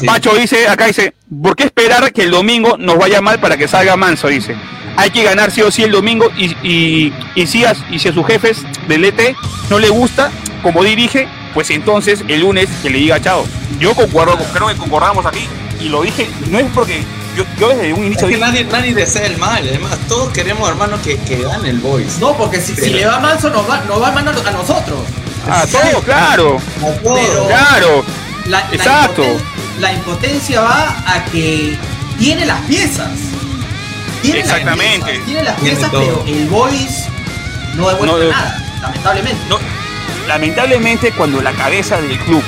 Pacho 0.06 0.34
dice, 0.34 0.68
acá 0.68 0.86
dice, 0.86 1.14
¿por 1.42 1.56
qué 1.56 1.64
esperar 1.64 2.12
que 2.12 2.22
el 2.22 2.30
domingo 2.30 2.76
nos 2.78 2.98
vaya 2.98 3.20
mal 3.20 3.40
para 3.40 3.56
que 3.56 3.68
salga 3.68 3.96
manso? 3.96 4.28
Dice. 4.28 4.56
Hay 4.96 5.10
que 5.10 5.22
ganar 5.22 5.50
sí 5.50 5.62
o 5.62 5.70
sí 5.70 5.82
el 5.82 5.90
domingo 5.90 6.30
y, 6.36 6.54
y, 6.62 7.12
y, 7.34 7.46
si, 7.46 7.64
a, 7.64 7.74
y 7.90 7.98
si 7.98 8.08
a 8.08 8.12
sus 8.12 8.26
jefes 8.26 8.58
del 8.88 9.04
ET 9.06 9.34
no 9.70 9.78
le 9.78 9.88
gusta 9.88 10.30
como 10.62 10.84
dirige, 10.84 11.26
pues 11.54 11.70
entonces 11.70 12.22
el 12.28 12.40
lunes 12.40 12.68
que 12.82 12.90
le 12.90 12.98
diga 12.98 13.20
chao. 13.20 13.46
Yo 13.78 13.94
concuerdo, 13.94 14.36
creo 14.52 14.68
que 14.68 14.76
concordamos 14.76 15.24
aquí 15.24 15.48
y 15.80 15.88
lo 15.88 16.02
dije, 16.02 16.28
no 16.50 16.58
es 16.58 16.66
porque 16.74 17.02
yo, 17.36 17.44
yo 17.58 17.68
desde 17.68 17.92
un 17.92 18.04
inicio... 18.04 18.28
Es 18.28 18.34
que 18.34 18.40
nadie, 18.40 18.64
nadie 18.64 18.94
desea 18.94 19.26
el 19.26 19.38
mal, 19.38 19.66
además 19.66 19.98
todos 20.08 20.32
queremos 20.32 20.68
hermano 20.68 21.00
que, 21.02 21.18
que 21.18 21.42
gane 21.42 21.70
el 21.70 21.78
boys. 21.78 22.18
No, 22.18 22.36
porque 22.36 22.60
si, 22.60 22.74
si 22.74 22.90
le 22.90 23.06
va 23.06 23.20
manso 23.20 23.50
nos 23.50 23.68
va, 23.68 23.80
nos 23.84 24.00
va 24.00 24.12
mal 24.12 24.28
a 24.28 24.50
nosotros. 24.50 25.00
A 25.50 25.66
todos, 25.66 26.04
claro. 26.04 26.58
Claro. 27.48 28.04
Exacto 28.72 29.24
la 29.80 29.92
impotencia 29.92 30.60
va 30.60 31.02
a 31.06 31.24
que 31.26 31.76
tiene 32.18 32.46
las 32.46 32.60
piezas. 32.62 33.10
Tiene 34.22 34.40
Exactamente. 34.40 34.98
Las 34.98 35.06
piezas, 35.06 35.26
tiene 35.26 35.42
las 35.42 35.60
piezas, 35.60 35.90
pero 35.90 36.24
el 36.26 36.48
voice 36.48 37.08
no 37.74 37.88
devuelve 37.88 38.30
nada, 38.30 38.62
lamentablemente. 38.80 39.40
lamentablemente 40.28 41.12
cuando 41.12 41.42
la 41.42 41.52
cabeza 41.52 42.00
del 42.00 42.18
club 42.20 42.42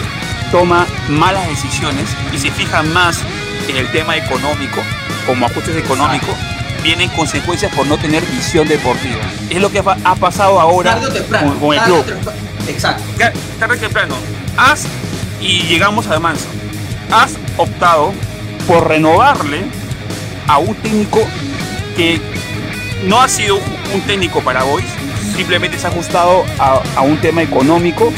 toma 0.52 0.86
malas 1.08 1.48
decisiones 1.48 2.06
y 2.32 2.38
se 2.38 2.50
fija 2.50 2.82
más 2.82 3.18
en 3.68 3.76
el 3.76 3.90
tema 3.90 4.16
económico, 4.16 4.82
como 5.26 5.46
ajustes 5.46 5.76
económicos, 5.76 6.34
vienen 6.82 7.08
consecuencias 7.10 7.74
por 7.74 7.86
no 7.86 7.96
tener 7.98 8.24
visión 8.26 8.68
deportiva. 8.68 9.22
Es 9.50 9.60
lo 9.60 9.70
que 9.70 9.78
ha 9.78 10.14
pasado 10.16 10.60
ahora 10.60 11.00
con, 11.60 11.74
el 11.74 11.80
club. 11.80 12.04
Exacto. 12.68 13.02
Tarde 13.58 13.76
temprano. 13.78 14.14
Haz 14.56 14.86
y 15.40 15.62
llegamos 15.62 16.06
a 16.06 16.18
Manso 16.20 16.48
has 17.10 17.36
optado 17.56 18.12
por 18.66 18.88
renovarle 18.88 19.64
a 20.48 20.58
un 20.58 20.74
técnico 20.74 21.20
que 21.96 22.20
no 23.06 23.20
ha 23.20 23.28
sido 23.28 23.58
un 23.94 24.00
técnico 24.02 24.40
para 24.40 24.62
Boys, 24.62 24.84
simplemente 25.36 25.78
se 25.78 25.86
ha 25.86 25.90
ajustado 25.90 26.44
a, 26.58 27.02
un 27.02 27.18
tema 27.18 27.42
económico 27.42 28.12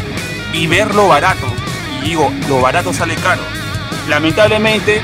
y 0.52 0.66
verlo 0.66 1.09
barato. 1.09 1.47
Y 2.01 2.10
digo, 2.10 2.32
lo 2.48 2.60
barato 2.60 2.93
sale 2.93 3.16
caro. 3.16 3.43
Lamentablemente, 4.09 5.02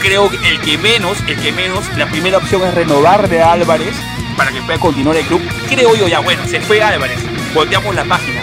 creo 0.00 0.30
que 0.30 0.36
el 0.48 0.60
que 0.60 0.78
menos, 0.78 1.18
el 1.26 1.36
que 1.40 1.52
menos, 1.52 1.84
la 1.96 2.06
primera 2.06 2.38
opción 2.38 2.62
es 2.62 2.74
renovar 2.74 3.28
de 3.28 3.42
Álvarez 3.42 3.94
para 4.36 4.50
que 4.50 4.62
pueda 4.62 4.78
continuar 4.78 5.16
el 5.16 5.26
club. 5.26 5.42
Creo 5.68 5.94
yo 5.94 6.08
ya, 6.08 6.20
bueno, 6.20 6.46
se 6.46 6.60
fue 6.60 6.82
Álvarez, 6.82 7.18
volteamos 7.54 7.94
la 7.94 8.04
página. 8.04 8.42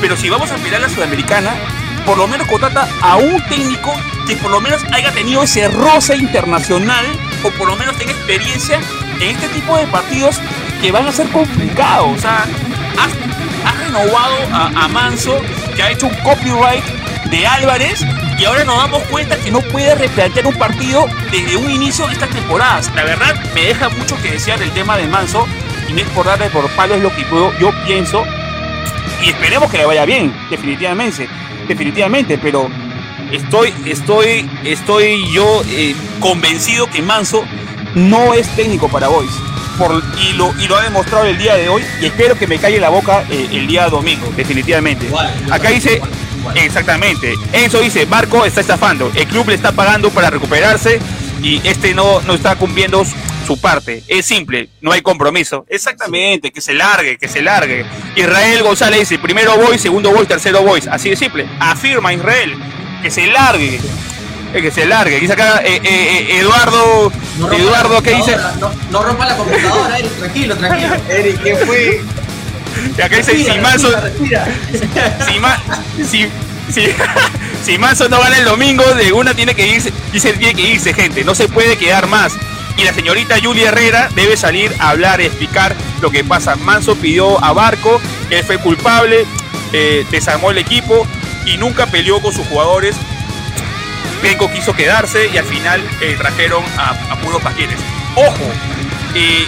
Pero 0.00 0.16
si 0.16 0.28
vamos 0.28 0.50
a 0.50 0.58
mirar 0.58 0.80
la 0.80 0.88
Sudamericana, 0.88 1.54
por 2.04 2.18
lo 2.18 2.28
menos 2.28 2.46
contrata 2.46 2.88
a 3.02 3.16
un 3.16 3.42
técnico 3.48 3.92
que 4.26 4.36
por 4.36 4.50
lo 4.50 4.60
menos 4.60 4.84
haya 4.92 5.12
tenido 5.12 5.42
ese 5.42 5.68
roce 5.68 6.16
internacional 6.16 7.04
o 7.42 7.50
por 7.50 7.68
lo 7.68 7.76
menos 7.76 7.96
tenga 7.96 8.12
experiencia 8.12 8.80
en 9.20 9.28
este 9.30 9.48
tipo 9.48 9.76
de 9.76 9.86
partidos 9.86 10.40
que 10.80 10.92
van 10.92 11.06
a 11.06 11.12
ser 11.12 11.28
complicados. 11.28 12.16
O 12.16 12.20
sea, 12.20 12.44
has, 12.98 13.78
renovado 13.78 14.36
a, 14.52 14.88
Manso, 14.88 15.36
que 15.74 15.82
ha 15.82 15.90
hecho 15.90 16.06
un 16.06 16.14
copyright 16.16 16.84
de 17.30 17.46
Álvarez, 17.46 18.00
y 18.38 18.44
ahora 18.44 18.64
nos 18.64 18.76
damos 18.76 19.02
cuenta 19.04 19.36
que 19.36 19.50
no 19.50 19.60
puede 19.60 19.94
replantear 19.94 20.46
un 20.46 20.54
partido 20.54 21.06
desde 21.30 21.56
un 21.56 21.70
inicio 21.70 22.06
de 22.06 22.12
estas 22.12 22.30
temporadas. 22.30 22.90
La 22.94 23.04
verdad, 23.04 23.34
me 23.54 23.62
deja 23.62 23.88
mucho 23.90 24.20
que 24.20 24.32
desear 24.32 24.62
el 24.62 24.70
tema 24.72 24.96
de 24.96 25.06
Manso, 25.06 25.46
y 25.88 25.92
no 25.92 26.00
es 26.00 26.08
por 26.08 26.26
darle 26.26 26.50
por 26.50 26.68
palos 26.70 27.00
lo 27.00 27.14
que 27.14 27.24
yo 27.60 27.72
pienso, 27.86 28.24
y 29.22 29.30
esperemos 29.30 29.70
que 29.70 29.78
le 29.78 29.86
vaya 29.86 30.04
bien, 30.04 30.34
definitivamente, 30.50 31.28
definitivamente, 31.66 32.38
pero 32.38 32.68
estoy, 33.32 33.72
estoy, 33.86 34.48
estoy 34.64 35.30
yo 35.32 35.62
eh, 35.68 35.94
convencido 36.20 36.88
que 36.90 37.02
Manso 37.02 37.44
no 37.94 38.34
es 38.34 38.48
técnico 38.54 38.88
para 38.88 39.08
Boys. 39.08 39.32
Por, 39.78 40.02
y, 40.22 40.32
lo, 40.32 40.54
y 40.58 40.68
lo 40.68 40.76
ha 40.76 40.82
demostrado 40.82 41.26
el 41.26 41.36
día 41.36 41.54
de 41.54 41.68
hoy 41.68 41.82
y 42.00 42.06
espero 42.06 42.34
que 42.34 42.46
me 42.46 42.58
calle 42.58 42.80
la 42.80 42.88
boca 42.88 43.26
eh, 43.28 43.48
el 43.52 43.66
día 43.66 43.88
domingo, 43.90 44.26
definitivamente. 44.34 45.06
Acá 45.50 45.68
dice, 45.68 46.00
exactamente, 46.54 47.34
eso 47.52 47.80
dice, 47.80 48.06
Marco 48.06 48.44
está 48.44 48.60
estafando, 48.60 49.10
el 49.14 49.26
club 49.26 49.48
le 49.48 49.54
está 49.54 49.72
pagando 49.72 50.10
para 50.10 50.30
recuperarse 50.30 51.00
y 51.42 51.60
este 51.66 51.94
no, 51.94 52.20
no 52.22 52.34
está 52.34 52.56
cumpliendo 52.56 53.04
su 53.46 53.60
parte. 53.60 54.02
Es 54.08 54.26
simple, 54.26 54.68
no 54.80 54.92
hay 54.92 55.02
compromiso. 55.02 55.64
Exactamente, 55.68 56.50
que 56.50 56.60
se 56.60 56.74
largue, 56.74 57.16
que 57.16 57.28
se 57.28 57.40
largue. 57.40 57.86
Israel 58.16 58.62
González 58.62 59.00
dice, 59.00 59.18
primero 59.18 59.56
voy, 59.56 59.78
segundo 59.78 60.10
voy, 60.10 60.26
tercero 60.26 60.62
voy. 60.62 60.82
Así 60.90 61.10
de 61.10 61.16
simple. 61.16 61.46
Afirma 61.60 62.12
Israel 62.12 62.56
que 63.02 63.10
se 63.10 63.26
largue. 63.26 63.80
Que 64.52 64.70
se 64.70 64.86
largue. 64.86 65.20
Dice 65.20 65.34
acá 65.34 65.60
eh, 65.62 65.76
eh, 65.76 65.80
eh, 65.84 66.38
Eduardo. 66.40 67.12
Eduardo, 67.52 68.02
¿qué 68.02 68.14
dice? 68.14 68.36
No, 68.90 69.02
rompa 69.02 69.26
la 69.26 69.36
computadora, 69.36 69.98
Eric, 69.98 70.12
tranquilo, 70.12 70.56
tranquilo. 70.56 70.94
Eric, 71.08 71.42
¿qué 71.42 71.56
fue? 71.56 72.00
Y 72.96 73.00
acá 73.00 73.16
dice, 73.16 73.44
si 73.44 73.58
Manso. 73.58 73.90
Si, 76.08 76.28
si, 76.72 76.86
si, 77.64 77.78
Manso 77.78 78.08
no 78.08 78.20
gana 78.20 78.38
el 78.38 78.44
domingo, 78.44 78.84
de 78.94 79.12
una 79.12 79.34
tiene 79.34 79.54
que 79.54 79.66
irse, 79.66 79.92
dice, 80.12 80.32
tiene 80.34 80.54
que 80.54 80.62
irse, 80.62 80.94
gente. 80.94 81.24
No 81.24 81.34
se 81.34 81.48
puede 81.48 81.76
quedar 81.76 82.06
más. 82.06 82.32
Y 82.76 82.84
la 82.84 82.92
señorita 82.92 83.36
Julia 83.42 83.68
Herrera 83.68 84.10
debe 84.14 84.36
salir 84.36 84.74
a 84.78 84.90
hablar, 84.90 85.20
explicar 85.20 85.74
lo 86.02 86.10
que 86.10 86.24
pasa. 86.24 86.56
Manso 86.56 86.94
pidió 86.96 87.42
a 87.42 87.52
Barco, 87.52 88.00
él 88.30 88.44
fue 88.44 88.58
culpable, 88.58 89.24
desarmó 90.10 90.50
el 90.50 90.58
equipo 90.58 91.06
y 91.46 91.56
nunca 91.56 91.86
peleó 91.86 92.20
con 92.20 92.34
sus 92.34 92.46
jugadores. 92.46 92.96
Penco 94.20 94.50
quiso 94.50 94.74
quedarse 94.74 95.28
y 95.32 95.36
al 95.36 95.44
final 95.44 95.82
eh, 96.00 96.16
trajeron 96.18 96.64
a, 96.76 96.90
a, 97.12 97.16
puros 97.20 97.40
paquetes. 97.42 97.78
Ojo, 98.14 98.50
eh, 99.18 99.46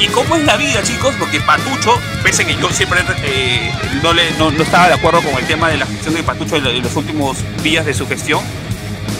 y, 0.00 0.06
cómo 0.06 0.34
es 0.34 0.44
la 0.44 0.56
vida, 0.56 0.82
chicos, 0.82 1.14
porque 1.18 1.40
Patucho, 1.40 1.94
pese 2.22 2.46
que 2.46 2.56
yo 2.56 2.70
siempre 2.70 3.00
eh, 3.22 3.70
no, 4.02 4.50
estaba 4.62 4.88
de 4.88 4.94
acuerdo 4.94 5.20
con 5.20 5.38
el 5.38 5.46
tema 5.46 5.68
de 5.68 5.76
la 5.76 5.84
gestión 5.84 6.14
de 6.14 6.22
Patucho 6.22 6.56
en, 6.56 6.82
los 6.82 6.96
últimos 6.96 7.36
días 7.62 7.84
de 7.84 7.92
su 7.92 8.08
gestión, 8.08 8.40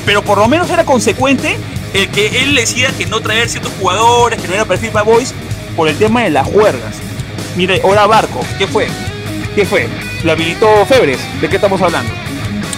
pero 0.07 0.23
por 0.23 0.39
lo 0.39 0.49
menos 0.49 0.71
era 0.71 0.85
consecuente 0.85 1.59
el 1.93 2.09
que 2.09 2.43
él 2.43 2.55
decía 2.55 2.91
que 2.97 3.05
no 3.05 3.21
traer 3.21 3.51
ciertos 3.51 3.73
jugadores, 3.79 4.41
que 4.41 4.49
no 4.49 4.55
era 4.55 4.65
perfil 4.65 4.89
para 4.89 5.05
Boys, 5.05 5.35
por 5.77 5.87
el 5.87 5.97
tema 5.99 6.23
de 6.23 6.31
las 6.31 6.47
juergas. 6.47 6.97
Mire, 7.57 7.83
ahora 7.85 8.07
Barco, 8.07 8.41
¿qué 8.57 8.67
fue? 8.67 8.89
¿Qué 9.55 9.67
fue? 9.67 9.87
Lo 10.25 10.33
habilitó 10.33 10.87
Febres. 10.87 11.19
¿De 11.43 11.49
qué 11.51 11.57
estamos 11.57 11.83
hablando? 11.83 12.11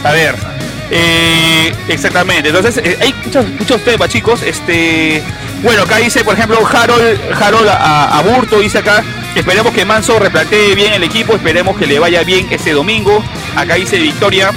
A 0.03 0.11
ver. 0.11 0.62
Eh, 0.91 1.73
exactamente. 1.89 2.49
Entonces, 2.49 2.79
eh, 2.85 2.99
hay 3.01 3.15
muchos, 3.25 3.49
muchos 3.49 3.85
temas, 3.85 4.09
chicos. 4.09 4.43
Este. 4.43 5.23
Bueno, 5.63 5.83
acá 5.83 5.99
dice, 5.99 6.25
por 6.25 6.35
ejemplo, 6.35 6.59
Harold, 6.67 7.21
Harold 7.41 7.69
a, 7.69 8.23
Burto 8.27 8.59
dice 8.59 8.79
acá, 8.79 9.05
esperemos 9.37 9.73
que 9.73 9.85
Manso 9.85 10.19
replantee 10.19 10.75
bien 10.75 10.93
el 10.93 11.05
equipo, 11.05 11.35
esperemos 11.35 11.77
que 11.77 11.87
le 11.87 12.01
vaya 12.01 12.25
bien 12.25 12.49
este 12.51 12.73
domingo. 12.73 13.23
Acá 13.55 13.77
dice 13.77 13.99
Victoria 13.99 14.51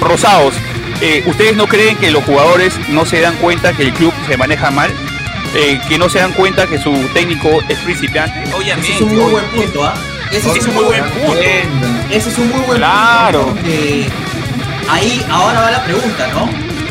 Rosados, 0.00 0.54
eh, 1.00 1.24
¿ustedes 1.26 1.56
no 1.56 1.66
creen 1.66 1.96
que 1.96 2.12
los 2.12 2.22
jugadores 2.22 2.72
no 2.90 3.04
se 3.04 3.20
dan 3.20 3.34
cuenta 3.36 3.72
que 3.72 3.82
el 3.82 3.92
club 3.92 4.12
se 4.28 4.36
maneja 4.36 4.70
mal? 4.70 4.90
que 5.86 5.98
no 5.98 6.08
se 6.08 6.18
dan 6.18 6.32
cuenta 6.32 6.66
que 6.66 6.78
su 6.78 6.90
técnico 7.12 7.60
es 7.68 7.76
principiante. 7.80 8.42
Obviamente. 8.54 8.90
es 8.90 9.00
un 9.02 9.14
muy 9.14 9.32
buen 9.32 9.44
punto, 9.50 9.84
¿ah? 9.84 9.94
Ese 10.32 10.58
es, 10.58 10.66
un 10.66 10.74
muy 10.74 10.84
buen 10.84 11.04
punto. 11.04 11.40
Ese 12.10 12.30
es 12.30 12.38
un 12.38 12.48
muy 12.48 12.60
buen 12.60 12.78
claro. 12.78 13.48
punto. 13.48 13.60
Porque 13.60 14.06
ahí 14.92 15.24
ahora 15.30 15.60
va 15.62 15.70
la 15.70 15.84
pregunta, 15.84 16.28
¿no? 16.28 16.48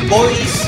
Boys 0.09 0.67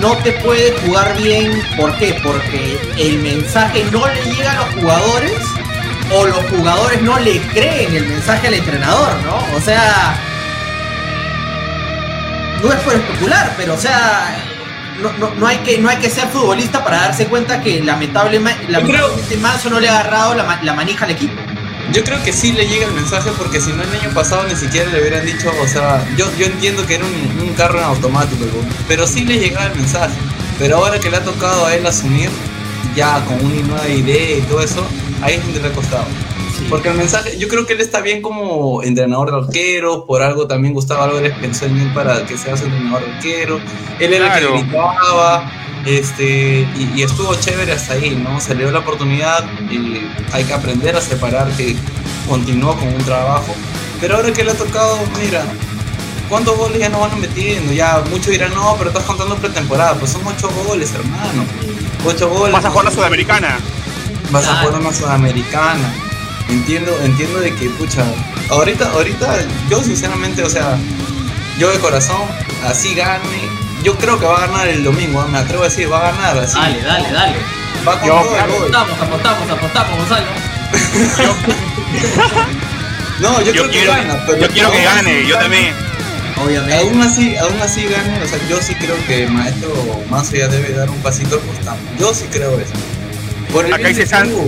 no 0.00 0.16
te 0.18 0.32
puede 0.32 0.72
jugar 0.80 1.16
bien. 1.16 1.62
¿Por 1.76 1.96
qué? 1.98 2.18
Porque 2.22 2.78
el 2.98 3.18
mensaje 3.18 3.84
no 3.92 4.06
le 4.06 4.22
llega 4.34 4.52
a 4.52 4.56
los 4.56 4.74
jugadores 4.74 5.40
o 6.12 6.26
los 6.26 6.44
jugadores 6.50 7.02
no 7.02 7.18
le 7.18 7.40
creen 7.40 7.94
el 7.94 8.06
mensaje 8.06 8.48
al 8.48 8.54
entrenador, 8.54 9.14
¿no? 9.24 9.56
O 9.56 9.60
sea, 9.60 10.14
no 12.62 12.72
es 12.72 12.80
por 12.80 12.94
especular, 12.94 13.54
pero 13.56 13.74
o 13.74 13.78
sea, 13.78 14.36
no, 15.38 15.46
hay 15.46 15.58
que, 15.58 15.78
no 15.78 15.88
hay 15.88 15.96
que 15.98 16.10
ser 16.10 16.28
futbolista 16.28 16.82
para 16.82 16.98
darse 16.98 17.26
cuenta 17.26 17.60
que 17.60 17.82
lamentablemente, 17.82 18.66
lamentablemente 18.68 19.36
Manso 19.36 19.70
no 19.70 19.80
le 19.80 19.88
ha 19.88 20.00
agarrado 20.00 20.34
la, 20.34 20.60
la 20.62 20.74
manija 20.74 21.04
al 21.04 21.12
equipo. 21.12 21.40
Yo 21.92 22.02
creo 22.02 22.22
que 22.22 22.32
sí 22.32 22.52
le 22.52 22.66
llega 22.66 22.86
el 22.86 22.92
mensaje 22.92 23.30
porque 23.36 23.60
si 23.60 23.72
no 23.72 23.82
el 23.82 23.90
año 23.90 24.10
pasado 24.14 24.44
ni 24.48 24.56
siquiera 24.56 24.90
le 24.90 25.00
hubieran 25.00 25.24
dicho, 25.26 25.50
o 25.62 25.66
sea, 25.66 26.06
yo, 26.16 26.26
yo 26.38 26.46
entiendo 26.46 26.86
que 26.86 26.96
era 26.96 27.04
un, 27.04 27.54
carro 27.54 27.78
en 27.78 27.84
automático, 27.84 28.44
pero 28.88 29.06
sí 29.06 29.24
le 29.24 29.38
llegaba 29.38 29.66
el 29.66 29.76
mensaje. 29.76 30.14
Pero 30.58 30.78
ahora 30.78 30.98
que 30.98 31.08
le 31.08 31.18
ha 31.18 31.24
tocado 31.24 31.66
a 31.66 31.74
él 31.74 31.86
asumir 31.86 32.30
ya 32.96 33.24
con 33.26 33.44
una 33.44 33.62
nueva 33.62 33.88
idea 33.88 34.38
y 34.38 34.40
todo 34.42 34.60
eso, 34.60 34.84
ahí 35.22 35.34
es 35.34 35.44
donde 35.44 35.60
le 35.60 35.68
ha 35.68 35.72
costado. 35.72 36.06
Porque 36.68 36.88
el 36.88 36.96
mensaje, 36.96 37.36
yo 37.38 37.48
creo 37.48 37.66
que 37.66 37.74
él 37.74 37.80
está 37.80 38.00
bien 38.00 38.22
como 38.22 38.82
entrenador 38.82 39.30
de 39.30 39.46
arquero, 39.46 40.06
por 40.06 40.22
algo 40.22 40.46
también 40.46 40.74
Gustavo 40.74 41.02
Álvarez 41.02 41.34
pensó 41.40 41.66
en 41.66 41.78
él 41.78 41.92
para 41.92 42.24
que 42.26 42.38
sea 42.38 42.54
entrenador 42.54 43.04
de 43.04 43.12
arquero. 43.12 43.60
Él 44.00 44.14
era 44.14 44.38
el 44.38 44.46
que 44.46 44.62
gritaba, 44.62 45.50
este, 45.86 46.66
y, 46.76 47.02
estuvo 47.02 47.34
chévere 47.34 47.72
hasta 47.72 47.94
ahí, 47.94 48.16
¿no? 48.16 48.40
Se 48.40 48.54
le 48.54 48.62
dio 48.62 48.72
la 48.72 48.80
oportunidad 48.80 49.44
y 49.70 50.00
hay 50.32 50.44
que 50.44 50.52
aprender 50.52 50.96
a 50.96 51.00
separar 51.00 51.50
que 51.52 51.76
continuó 52.28 52.76
con 52.76 52.88
un 52.88 53.04
trabajo. 53.04 53.54
Pero 54.00 54.16
ahora 54.16 54.32
que 54.32 54.44
le 54.44 54.52
ha 54.52 54.54
tocado, 54.54 54.98
mira, 55.22 55.44
¿cuántos 56.28 56.56
goles 56.56 56.78
ya 56.78 56.88
no 56.88 57.00
van 57.00 57.20
metiendo? 57.20 57.72
Ya 57.72 58.02
muchos 58.10 58.28
dirán, 58.28 58.54
no, 58.54 58.74
pero 58.78 58.90
estás 58.90 59.04
contando 59.04 59.36
pretemporada. 59.36 59.94
Pues 59.94 60.12
son 60.12 60.26
ocho 60.26 60.48
goles, 60.66 60.92
hermano. 60.94 61.44
Ocho 62.04 62.28
goles. 62.28 62.52
Vas 62.52 62.64
a 62.64 62.70
jugar 62.70 62.84
la 62.86 62.90
Sudamericana. 62.90 63.58
Vas 64.30 64.46
a 64.46 64.56
jugar 64.56 64.80
una 64.80 64.92
Sudamericana. 64.92 65.94
Entiendo, 66.48 66.92
entiendo 67.02 67.40
de 67.40 67.54
que, 67.54 67.70
pucha, 67.70 68.04
ahorita, 68.50 68.90
ahorita, 68.90 69.46
yo 69.70 69.82
sinceramente, 69.82 70.42
o 70.42 70.50
sea, 70.50 70.76
yo 71.58 71.70
de 71.70 71.78
corazón, 71.78 72.20
así 72.66 72.94
gane, 72.94 73.63
yo 73.84 73.96
creo 73.98 74.18
que 74.18 74.24
va 74.24 74.42
a 74.42 74.46
ganar 74.46 74.68
el 74.68 74.82
domingo, 74.82 75.22
¿eh? 75.22 75.26
me 75.30 75.36
atrevo 75.38 75.62
a 75.62 75.68
decir, 75.68 75.92
va 75.92 76.08
a 76.08 76.12
ganar 76.12 76.38
así. 76.38 76.58
Dale, 76.58 76.82
dale, 76.82 77.12
dale. 77.12 77.36
Va 77.86 78.00
con 78.00 78.08
todo, 78.08 78.36
apostamos, 78.36 78.98
apostamos, 78.98 79.50
apostamos, 79.50 79.98
Gonzalo. 79.98 80.26
no, 83.20 83.42
yo, 83.42 83.52
creo 83.52 83.70
quiero, 83.70 83.92
que 83.92 83.94
gana. 83.98 84.24
Pero 84.26 84.40
yo 84.40 84.48
quiero 84.48 84.72
que 84.72 84.82
gane, 84.82 85.26
yo 85.26 85.38
también. 85.38 85.74
Obviamente. 86.42 86.76
Aún 86.76 87.02
así, 87.02 87.36
aún 87.36 87.60
así 87.60 87.84
gane, 87.84 88.22
o 88.22 88.26
sea, 88.26 88.38
yo 88.48 88.58
sí 88.60 88.74
creo 88.74 88.96
que 89.06 89.28
Maestro 89.28 89.70
Manso 90.08 90.34
ya 90.34 90.48
debe 90.48 90.72
dar 90.72 90.88
un 90.88 90.96
pasito 91.02 91.34
al 91.36 91.42
costado. 91.42 91.76
Yo 91.98 92.14
sí 92.14 92.24
creo 92.32 92.58
eso. 92.58 92.72
Por 93.52 93.66
el 93.66 93.74
Acá 93.74 93.88
dice 93.88 94.06
Sandra. 94.06 94.44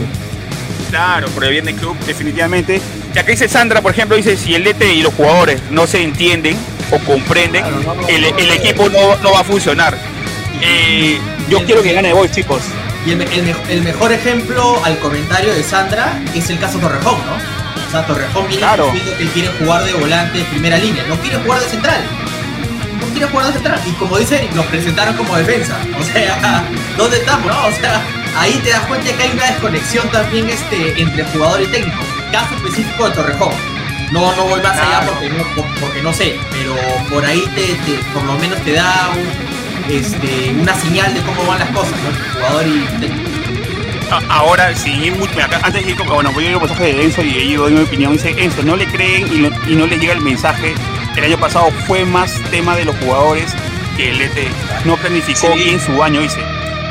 Claro, 0.91 1.29
por 1.29 1.45
el 1.45 1.51
bien 1.51 1.67
del 1.67 1.75
club, 1.75 1.95
definitivamente. 2.07 2.81
Y 3.15 3.19
acá 3.19 3.31
dice 3.31 3.49
Sandra, 3.49 3.83
por 3.83 3.93
ejemplo, 3.93 4.17
dice, 4.17 4.35
si 4.37 4.55
el 4.55 4.65
DT 4.65 4.95
y 4.95 5.03
los 5.03 5.13
jugadores 5.13 5.61
no 5.71 5.87
se 5.87 6.03
entienden, 6.03 6.57
o 6.91 6.99
comprenden, 7.01 7.65
el, 8.09 8.25
equipo 8.25 8.89
no, 8.89 9.33
va 9.33 9.41
a 9.41 9.45
funcionar. 9.45 9.97
Eh, 10.61 11.19
yo 11.49 11.65
quiero 11.65 11.83
que 11.83 11.93
gane 11.93 12.13
Boys, 12.13 12.31
chicos. 12.31 12.63
Y 13.05 13.13
el, 13.13 13.83
mejor 13.83 14.13
ejemplo 14.13 14.81
al 14.85 14.99
comentario 14.99 15.55
de 15.55 15.63
Sandra 15.63 16.21
es 16.35 16.51
el 16.51 16.59
caso 16.59 16.79
Torrejón, 16.79 17.19
¿no? 17.25 17.87
O 17.87 17.91
sea, 17.91 18.05
Torrejón 18.05 18.49
viene 18.49 18.67
diciendo 18.67 19.17
que 19.17 19.27
quiere 19.29 19.49
jugar 19.61 19.85
de 19.85 19.93
volante 19.93 20.39
de 20.39 20.45
primera 20.45 20.77
línea, 20.79 21.05
no 21.09 21.17
quiere 21.21 21.37
jugar 21.39 21.61
de 21.61 21.69
central. 21.69 22.01
No 23.01 23.07
quiere 23.13 23.27
jugar 23.29 23.47
de 23.47 23.53
central. 23.53 23.81
Y 23.87 23.93
como 23.93 24.19
dice 24.19 24.49
nos 24.55 24.67
presentaron 24.67 25.17
como 25.17 25.37
defensa. 25.37 25.77
O 25.99 26.03
sea, 26.03 26.65
¿dónde 26.97 27.19
estamos? 27.19 27.47
No? 27.47 27.67
O 27.67 27.73
sea, 27.73 28.03
ahí 28.37 28.61
te 28.65 28.71
das 28.71 28.85
cuenta 28.87 29.13
que 29.13 29.23
hay 29.23 29.31
una 29.31 29.47
desconexión 29.47 30.11
también 30.11 30.49
este, 30.49 31.01
entre 31.01 31.25
jugador 31.27 31.63
y 31.63 31.67
técnico. 31.67 32.03
Caso 32.33 32.57
específico 32.57 33.09
de 33.09 33.15
Torrejón 33.15 33.76
no, 34.13 34.35
no 34.37 34.45
voy 34.45 34.61
más 34.61 34.79
allá 34.79 35.07
porque 35.07 35.29
no, 35.29 35.45
porque 35.81 36.03
no 36.03 36.13
sé, 36.13 36.39
pero 36.53 36.75
por 37.11 37.25
ahí 37.25 37.45
te, 37.55 37.77
por 38.13 38.23
lo 38.25 38.35
menos 38.39 38.61
te 38.63 38.73
da 38.73 39.11
este, 39.91 40.55
una 40.59 40.75
señal 40.75 41.15
de 41.15 41.21
cómo 41.23 41.45
van 41.47 41.59
las 41.59 41.71
cosas, 41.71 41.95
¿no? 42.03 42.09
El 42.11 42.33
jugador 42.33 42.67
y 42.67 43.01
técnico. 43.01 43.31
Ahora, 44.29 44.75
si 44.77 45.13
antes 45.63 45.85
de 45.85 45.91
ir, 45.91 45.97
bueno, 46.05 46.31
voy 46.33 46.47
a 46.47 46.51
ir 46.51 46.57
un 46.57 46.63
mensaje 46.63 46.93
de 46.95 47.03
Enzo 47.03 47.23
y 47.23 47.31
ahí 47.31 47.55
doy 47.55 47.73
mi 47.73 47.81
opinión. 47.81 48.13
Dice 48.13 48.35
Enzo, 48.39 48.63
no 48.63 48.77
le 48.77 48.87
creen 48.87 49.27
y 49.33 49.41
no, 49.41 49.51
y 49.67 49.75
no 49.75 49.87
les 49.87 50.01
llega 50.01 50.13
el 50.13 50.21
mensaje. 50.21 50.75
El 51.17 51.25
año 51.25 51.39
pasado 51.39 51.71
fue 51.87 52.05
más 52.05 52.41
tema 52.51 52.77
de 52.77 52.85
los 52.85 52.97
jugadores 52.99 53.53
que 53.97 54.11
el 54.11 54.21
ET 54.21 54.49
no 54.85 54.97
planificó 54.97 55.53
bien 55.55 55.81
su 55.81 56.03
año, 56.03 56.21
dice. 56.21 56.41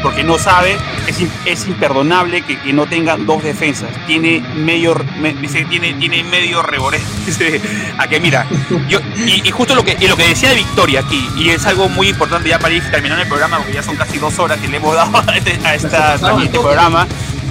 Porque 0.06 0.24
no 0.24 0.38
sabe, 0.38 0.78
es, 1.08 1.18
es 1.46 1.68
imperdonable 1.68 2.44
que, 2.44 2.60
que, 2.60 2.74
no 2.74 2.86
tengan 2.86 3.26
dos 3.26 3.44
defensas. 3.44 3.90
Tiene 4.06 4.40
medio, 4.56 4.96
me, 5.20 5.34
dice, 5.34 5.66
tiene, 5.66 5.96
tiene 5.96 6.24
medio 6.24 6.62
reboré. 6.62 7.02
a 7.98 8.08
que 8.08 8.20
mira, 8.20 8.46
yo, 8.88 9.00
y, 9.26 9.42
y, 9.44 9.50
justo 9.50 9.74
lo 9.74 9.84
que, 9.84 9.98
y 10.00 10.08
lo 10.08 10.16
que 10.16 10.28
decía 10.28 10.50
de 10.50 10.56
Victoria 10.58 11.00
aquí, 11.00 11.28
y 11.36 11.50
es 11.50 11.66
algo 11.66 11.90
muy 11.90 12.10
importante 12.10 12.50
ya 12.50 12.60
para 12.60 12.76
ir 12.76 12.84
terminando 12.92 13.24
el 13.24 13.28
programa, 13.28 13.58
porque 13.58 13.74
ya 13.74 13.82
son 13.82 13.96
casi 13.96 14.20
dos 14.20 14.38
horas 14.38 14.60
que 14.60 14.68
le 14.68 14.78
hemos 14.78 14.94
dado 14.94 15.18
a 15.28 15.38
este, 15.38 15.60
a 15.66 15.74
esta, 15.74 16.14
a 16.14 16.44
este 16.44 16.60
programa, 16.60 17.08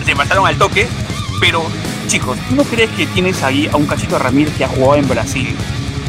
se 0.06 0.14
pasaron 0.14 0.46
al 0.46 0.56
toque, 0.56 0.86
pero 1.40 1.66
chicos, 2.06 2.38
¿tú 2.48 2.54
no 2.54 2.62
crees 2.62 2.90
que 2.90 3.06
tienes 3.06 3.42
ahí 3.42 3.68
a 3.72 3.76
un 3.76 3.86
cachito 3.86 4.16
Ramírez 4.16 4.56
que 4.56 4.62
ha 4.62 4.68
jugado 4.68 4.94
en 4.94 5.08
Brasil 5.08 5.56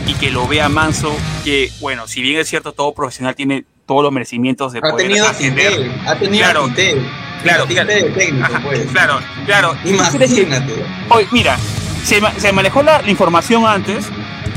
y 0.05 0.13
que 0.13 0.29
lo 0.29 0.47
vea 0.47 0.69
manso? 0.69 1.11
Que, 1.43 1.71
bueno, 1.81 2.07
si 2.07 2.21
bien 2.21 2.39
es 2.39 2.47
cierto, 2.47 2.71
todo 2.71 2.93
profesional 2.93 3.33
tiene 3.33 3.65
todos 3.85 4.03
los 4.03 4.11
merecimientos 4.11 4.73
de 4.73 4.79
ha 4.79 4.81
poder 4.81 5.07
tenido 5.07 5.27
ascender. 5.27 5.71
Tite, 5.77 5.91
ha 6.07 6.15
tenido 6.15 6.43
Claro. 6.43 6.67
Tite, 6.69 7.01
Claro, 7.43 7.63
Tite 7.67 7.73
claro. 7.85 7.89
de 8.05 8.09
técnico, 8.11 8.53
pues. 8.63 8.85
claro, 8.91 9.19
claro. 9.45 9.71
¿Tú 9.83 9.95
crees 10.13 10.33
que- 10.33 10.41
Imagínate. 10.41 10.85
Oye, 11.09 11.27
mira, 11.31 11.57
se, 12.03 12.19
se 12.37 12.51
manejó 12.51 12.81
la, 12.81 13.01
la 13.03 13.09
información 13.11 13.65
antes 13.67 14.07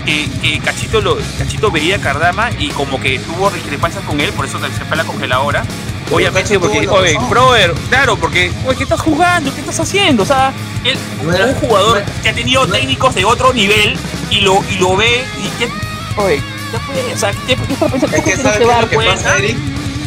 que, 0.06 0.26
que 0.40 0.58
Cachito, 0.60 1.02
lo, 1.02 1.18
Cachito 1.36 1.70
veía 1.70 1.96
a 1.96 2.00
Cardama 2.00 2.50
y 2.58 2.68
como 2.68 2.98
que 2.98 3.18
tuvo 3.18 3.50
discrepancias 3.50 4.02
con 4.04 4.18
él, 4.20 4.32
por 4.32 4.46
eso 4.46 4.58
se 4.60 4.68
fue 4.84 4.94
a 4.94 4.96
la 4.96 5.04
congeladora. 5.04 5.64
Obviamente, 6.10 6.58
porque, 6.58 6.88
oye, 6.88 7.12
razón. 7.14 7.28
brother, 7.28 7.74
claro, 7.90 8.16
porque, 8.16 8.50
oye, 8.66 8.76
¿qué 8.78 8.84
estás 8.84 9.02
jugando? 9.02 9.52
¿Qué 9.54 9.60
estás 9.60 9.78
haciendo? 9.80 10.22
O 10.22 10.26
sea, 10.26 10.54
él, 10.84 10.96
No 11.22 11.46
un 11.48 11.54
jugador 11.56 12.00
no- 12.06 12.22
que 12.22 12.28
ha 12.30 12.34
tenido 12.34 12.66
no- 12.66 12.72
técnicos 12.72 13.14
de 13.14 13.26
otro 13.26 13.52
nivel 13.52 13.94
y 14.30 14.40
lo, 14.40 14.62
y 14.70 14.76
lo 14.78 14.96
ve 14.96 15.22
y 15.44 15.48
que, 15.58 15.68
oye, 16.16 16.40
ya 16.72 16.78
puede, 16.80 17.14
o 17.14 17.18
sea, 17.18 17.32
¿qué, 17.46 17.56
sabes 17.56 18.22
qué 18.24 18.32
es 18.32 18.80
lo 18.80 18.88
que 18.88 18.96
pasa, 18.96 19.38
Eric. 19.38 19.56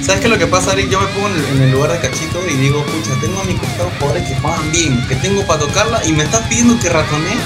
¿Sabes 0.02 0.20
qué 0.20 0.26
es 0.26 0.32
lo 0.32 0.38
que 0.38 0.48
pasa, 0.48 0.74
Eric? 0.74 0.90
Yo 0.90 1.00
me 1.00 1.08
pongo 1.08 1.28
en 1.28 1.36
el, 1.36 1.46
en 1.46 1.62
el 1.62 1.72
lugar 1.72 1.92
de 1.92 2.00
Cachito 2.00 2.40
y 2.48 2.54
digo, 2.56 2.84
pucha, 2.86 3.12
tengo 3.22 3.40
a 3.40 3.44
mi 3.44 3.54
costado 3.56 3.92
jugadores 4.00 4.28
que 4.28 4.36
juegan 4.36 4.72
bien, 4.72 5.08
que 5.08 5.16
tengo 5.16 5.46
para 5.46 5.60
tocarla 5.60 6.06
y 6.06 6.14
me 6.14 6.24
estás 6.24 6.42
pidiendo 6.48 6.80
que 6.80 6.90
ratonee. 6.90 7.38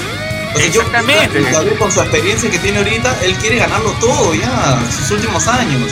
O 0.54 0.58
sea, 0.58 0.66
Exactamente. 0.66 1.44
yo, 1.52 1.78
con 1.78 1.92
su 1.92 2.00
experiencia 2.00 2.50
que 2.50 2.58
tiene 2.58 2.78
ahorita, 2.78 3.18
él 3.22 3.34
quiere 3.34 3.56
ganarlo 3.56 3.90
todo 4.00 4.34
ya, 4.34 4.82
sus 4.90 5.10
últimos 5.10 5.46
años. 5.48 5.82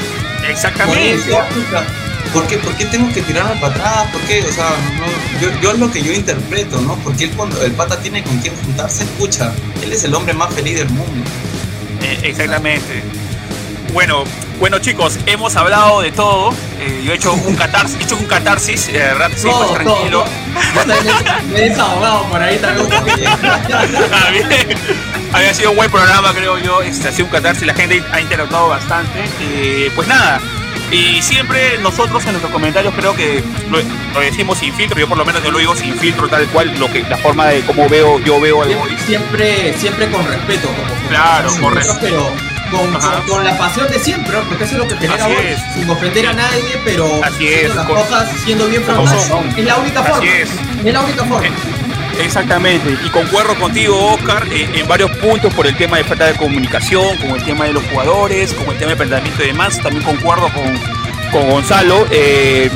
Exactamente. 0.49 1.37
¿Por 2.33 2.47
qué, 2.47 2.59
¿Por 2.59 2.75
qué 2.77 2.87
tengo 2.87 3.13
que 3.13 3.23
tirarme 3.23 3.61
para 3.61 3.75
atrás? 3.75 4.09
¿Por 4.11 4.21
qué? 4.23 4.43
O 4.43 4.53
sea, 4.53 4.71
no, 4.99 5.41
yo, 5.41 5.61
yo 5.61 5.71
es 5.71 5.79
lo 5.79 5.91
que 5.91 6.03
yo 6.03 6.13
interpreto, 6.13 6.81
¿no? 6.81 6.97
Porque 6.97 7.25
él 7.25 7.31
cuando 7.37 7.63
el 7.63 7.73
pata 7.73 8.01
tiene 8.01 8.25
con 8.25 8.39
quién 8.39 8.57
juntarse, 8.57 9.05
escucha, 9.05 9.53
él 9.83 9.93
es 9.93 10.03
el 10.05 10.15
hombre 10.15 10.33
más 10.33 10.53
feliz 10.53 10.79
del 10.79 10.89
mundo. 10.89 11.31
Eh, 12.05 12.19
exactamente. 12.25 13.03
Bueno, 13.95 14.25
bueno 14.59 14.79
chicos, 14.79 15.19
hemos 15.27 15.57
hablado 15.57 16.03
de 16.03 16.13
todo. 16.13 16.53
Eh, 16.81 17.03
yo 17.05 17.13
he 17.13 17.17
hecho 17.17 17.33
un 17.33 17.57
catarsis, 17.57 17.99
he 17.99 18.03
hecho 18.05 18.17
un 18.17 18.27
catarsis, 18.27 18.89
eh, 18.89 19.15
rato 19.15 19.35
sí, 19.37 19.49
Todo, 19.49 19.69
pues, 19.69 19.85
tranquilo. 19.85 20.25
todo. 20.25 20.85
También 20.85 21.17
me 21.51 21.59
he 21.59 21.69
desahogado 21.71 22.25
por 22.25 22.43
ahí 22.43 22.59
también. 22.59 22.89
Ah. 25.33 25.39
Había 25.39 25.53
sido 25.53 25.71
un 25.71 25.77
buen 25.77 25.91
programa, 25.91 26.33
creo 26.33 26.59
yo. 26.59 26.81
Este, 26.83 27.09
ha 27.09 27.13
sido 27.13 27.25
un 27.25 27.33
catarsis, 27.33 27.67
la 27.67 27.75
gente 27.75 28.05
ha 28.13 28.21
interactuado 28.21 28.69
bastante. 28.69 29.25
Pues 29.97 30.07
nada. 30.07 30.41
Y 30.91 31.21
siempre 31.23 31.79
nosotros 31.83 32.25
en 32.27 32.33
nuestros 32.33 32.53
comentarios 32.53 32.95
creo 32.95 33.15
que 33.17 33.43
lo, 33.71 33.79
lo 34.15 34.21
decimos 34.21 34.59
sin 34.59 34.73
filtro, 34.75 34.99
yo 34.99 35.09
por 35.09 35.19
lo 35.19 35.25
menos 35.25 35.43
yo 35.43 35.51
lo 35.51 35.59
digo 35.59 35.75
sin 35.75 35.95
filtro 35.97 36.29
tal 36.29 36.47
cual, 36.49 36.73
lo 36.79 36.91
que 36.93 37.03
la 37.03 37.17
forma 37.17 37.47
de 37.47 37.63
cómo 37.63 37.89
veo, 37.89 38.21
yo 38.21 38.41
veo 38.41 38.63
el 38.63 38.77
Siempre, 39.07 39.75
siempre, 39.77 40.09
con 40.11 40.25
respeto, 40.27 40.69
como 40.69 41.09
Claro, 41.09 41.51
con 41.61 41.75
respeto. 41.75 41.99
pero 42.01 42.55
con, 42.71 42.93
con, 42.93 43.23
con 43.29 43.45
la 43.45 43.57
pasión 43.59 43.89
de 43.91 43.99
siempre, 43.99 44.37
porque 44.49 44.65
eso 44.65 44.75
es 44.75 44.79
lo 44.81 44.89
que 44.89 44.97
genera 44.97 45.29
es. 45.29 45.59
sin 45.75 45.89
ofender 45.91 46.27
a 46.29 46.33
nadie, 46.33 46.81
pero 46.85 47.07
Así 47.25 47.35
haciendo 47.47 47.69
es, 47.71 47.75
las 47.77 47.87
con- 47.87 47.97
cosas 47.97 48.29
siendo 48.45 48.67
bien 48.69 48.83
frontal. 48.85 49.19
Es 49.57 49.65
la 49.65 49.77
única 49.77 50.01
Así 50.01 50.11
forma. 50.11 50.33
es. 50.33 50.51
la 50.93 51.01
única 51.01 51.25
forma. 51.25 51.49
Exactamente, 52.21 52.97
y 53.05 53.09
concuerdo 53.11 53.55
contigo, 53.57 54.15
Oscar, 54.15 54.47
eh, 54.51 54.69
en 54.75 54.87
varios 54.89 55.11
puntos 55.19 55.53
por 55.53 55.67
el 55.67 55.77
tema 55.77 55.97
de 55.99 56.05
falta 56.05 56.27
de 56.27 56.35
comunicación, 56.35 57.17
con 57.19 57.31
el 57.31 57.45
tema 57.45 57.65
de 57.65 57.73
los 57.73 57.83
jugadores, 57.85 58.53
con 58.55 58.69
el 58.69 58.79
tema 58.79 58.91
de 58.93 58.97
planteamiento 58.97 59.43
de 59.43 59.53
más, 59.53 59.81
también 59.81 60.05
concuerdo 60.05 60.49
con, 60.53 60.79
con 61.33 61.51
Gonzalo. 61.51 62.07
eh, 62.11 62.71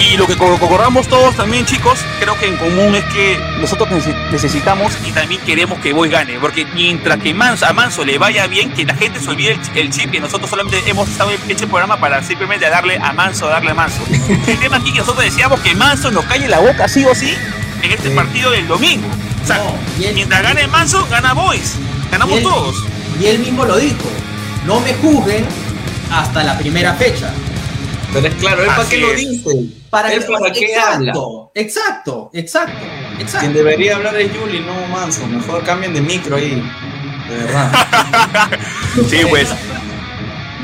y 0.00 0.16
lo 0.16 0.28
que 0.28 0.36
co- 0.36 0.56
concordamos 0.60 1.08
todos 1.08 1.34
también, 1.34 1.66
chicos, 1.66 1.98
creo 2.20 2.38
que 2.38 2.46
en 2.46 2.56
común 2.56 2.94
es 2.94 3.04
que 3.06 3.36
nosotros 3.60 3.88
nece- 3.90 4.14
necesitamos 4.30 4.96
y 5.04 5.10
también 5.10 5.40
queremos 5.40 5.80
que 5.80 5.92
Boy 5.92 6.08
gane, 6.08 6.38
porque 6.38 6.64
mientras 6.66 7.18
que 7.18 7.34
Manso, 7.34 7.66
a 7.66 7.72
Manso 7.72 8.04
le 8.04 8.16
vaya 8.16 8.46
bien, 8.46 8.70
que 8.72 8.84
la 8.84 8.94
gente 8.94 9.18
se 9.18 9.28
olvide 9.28 9.50
el, 9.54 9.60
ch- 9.60 9.72
el 9.74 9.90
chip, 9.90 10.12
que 10.12 10.20
nosotros 10.20 10.48
solamente 10.48 10.80
hemos 10.86 11.08
estado 11.08 11.32
hecho 11.48 11.64
el 11.64 11.70
programa 11.70 11.98
para 11.98 12.22
simplemente 12.22 12.70
darle 12.70 12.96
a 13.02 13.12
Manso, 13.12 13.48
darle 13.48 13.72
a 13.72 13.74
Manso. 13.74 14.00
El 14.46 14.58
tema 14.60 14.76
aquí 14.76 14.92
que 14.92 15.00
nosotros 15.00 15.24
decíamos 15.24 15.58
que 15.60 15.74
Manso 15.74 16.12
nos 16.12 16.24
calle 16.26 16.46
la 16.46 16.60
boca 16.60 16.86
sí 16.86 17.04
o 17.04 17.12
sí 17.12 17.36
en 17.82 17.92
este 17.92 18.10
Sí. 18.10 18.14
partido 18.14 18.50
del 18.50 18.66
domingo. 18.66 19.06
O 19.42 19.46
sea, 19.46 19.58
No, 19.58 19.74
y 20.00 20.04
él- 20.06 20.14
mientras 20.14 20.42
gane 20.42 20.66
Manso, 20.66 21.06
gana 21.10 21.32
Boys. 21.34 21.74
Ganamos 22.10 22.34
y 22.34 22.38
él, 22.38 22.42
todos. 22.44 22.76
Y 23.20 23.26
él 23.26 23.38
mismo 23.40 23.64
lo 23.64 23.76
dijo. 23.76 23.96
No 24.66 24.80
me 24.80 24.94
juzguen 24.94 25.44
hasta 26.10 26.42
la 26.44 26.58
primera 26.58 26.94
fecha. 26.94 27.30
Pero 28.12 28.26
es 28.28 28.34
claro, 28.36 28.62
¿él 28.62 28.68
para 28.68 28.88
qué 28.88 28.98
lo 28.98 29.12
dice? 29.12 29.50
Para 29.90 30.12
¿Él 30.12 30.20
que- 30.24 30.32
para 30.32 30.52
qué 30.52 30.76
habla? 30.76 31.10
exacto, 31.12 31.50
exacto, 31.54 32.30
exacto, 32.32 32.72
exacto. 33.18 33.38
Quien 33.40 33.52
debería 33.54 33.96
hablar 33.96 34.16
es 34.16 34.30
Juli, 34.36 34.60
no 34.60 34.74
Manso. 34.88 35.26
Mejor 35.26 35.62
cambien 35.64 35.92
de 35.94 36.00
micro 36.00 36.36
ahí. 36.36 36.62
De 37.28 37.36
verdad. 37.36 37.70
Sí, 39.08 39.18
pues. 39.28 39.48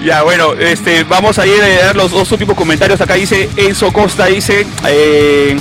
Ya, 0.03 0.23
bueno, 0.23 0.53
este, 0.55 1.05
vamos 1.05 1.39
a 1.39 1.47
ir 1.47 1.62
a 1.62 1.85
dar 1.86 1.97
los 1.97 2.11
dos 2.11 2.31
últimos 2.32 2.57
comentarios. 2.57 3.01
Acá 3.01 3.15
dice 3.15 3.49
Enzo 3.57 3.93
Costa, 3.93 4.27
dice, 4.27 4.66
eh, 4.86 5.57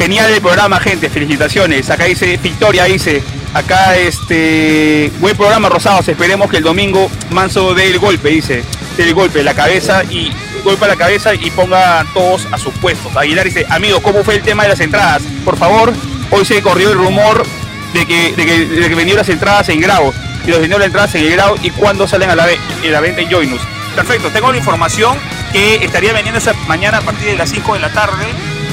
genial 0.00 0.32
el 0.32 0.40
programa, 0.40 0.80
gente, 0.80 1.10
felicitaciones. 1.10 1.90
Acá 1.90 2.04
dice 2.04 2.38
Victoria, 2.42 2.84
dice, 2.84 3.22
acá 3.52 3.94
este, 3.96 5.12
buen 5.20 5.36
programa, 5.36 5.68
Rosados, 5.68 6.08
esperemos 6.08 6.48
que 6.48 6.56
el 6.56 6.62
domingo 6.62 7.10
Manso 7.28 7.74
dé 7.74 7.88
el 7.88 7.98
golpe, 7.98 8.30
dice, 8.30 8.64
dé 8.96 9.02
el 9.02 9.12
golpe, 9.12 9.42
la 9.42 9.52
cabeza 9.52 10.02
y 10.04 10.32
golpe 10.64 10.86
a 10.86 10.88
la 10.88 10.96
cabeza 10.96 11.34
y 11.34 11.50
ponga 11.50 12.06
todos 12.14 12.48
a 12.50 12.56
sus 12.56 12.72
puestos. 12.78 13.14
Aguilar 13.14 13.44
dice, 13.44 13.66
amigo, 13.68 14.00
¿cómo 14.00 14.24
fue 14.24 14.36
el 14.36 14.42
tema 14.42 14.62
de 14.62 14.70
las 14.70 14.80
entradas? 14.80 15.22
Por 15.44 15.58
favor, 15.58 15.92
hoy 16.30 16.46
se 16.46 16.62
corrió 16.62 16.92
el 16.92 16.96
rumor 16.96 17.44
de 17.92 18.06
que, 18.06 18.32
de 18.32 18.46
que, 18.46 18.94
vendieron 18.94 19.18
las 19.18 19.28
entradas 19.28 19.68
en 19.68 19.80
grado 19.80 20.14
y 20.46 20.50
los 20.50 20.60
vendieron 20.60 20.80
las 20.80 20.86
entradas 20.86 21.14
en 21.14 21.24
el 21.24 21.32
grado 21.32 21.56
y 21.62 21.68
cuándo 21.72 22.08
salen 22.08 22.30
a 22.30 22.36
la, 22.36 22.46
en 22.50 22.90
la 22.90 23.00
venta 23.00 23.20
en 23.20 23.30
Joinus. 23.30 23.60
Perfecto, 23.94 24.30
tengo 24.30 24.50
la 24.50 24.56
información 24.56 25.18
que 25.52 25.74
estaría 25.84 26.14
vendiendo 26.14 26.38
esa 26.38 26.54
mañana 26.66 26.98
a 26.98 27.02
partir 27.02 27.26
de 27.26 27.36
las 27.36 27.50
5 27.50 27.74
de 27.74 27.80
la 27.80 27.92
tarde 27.92 28.24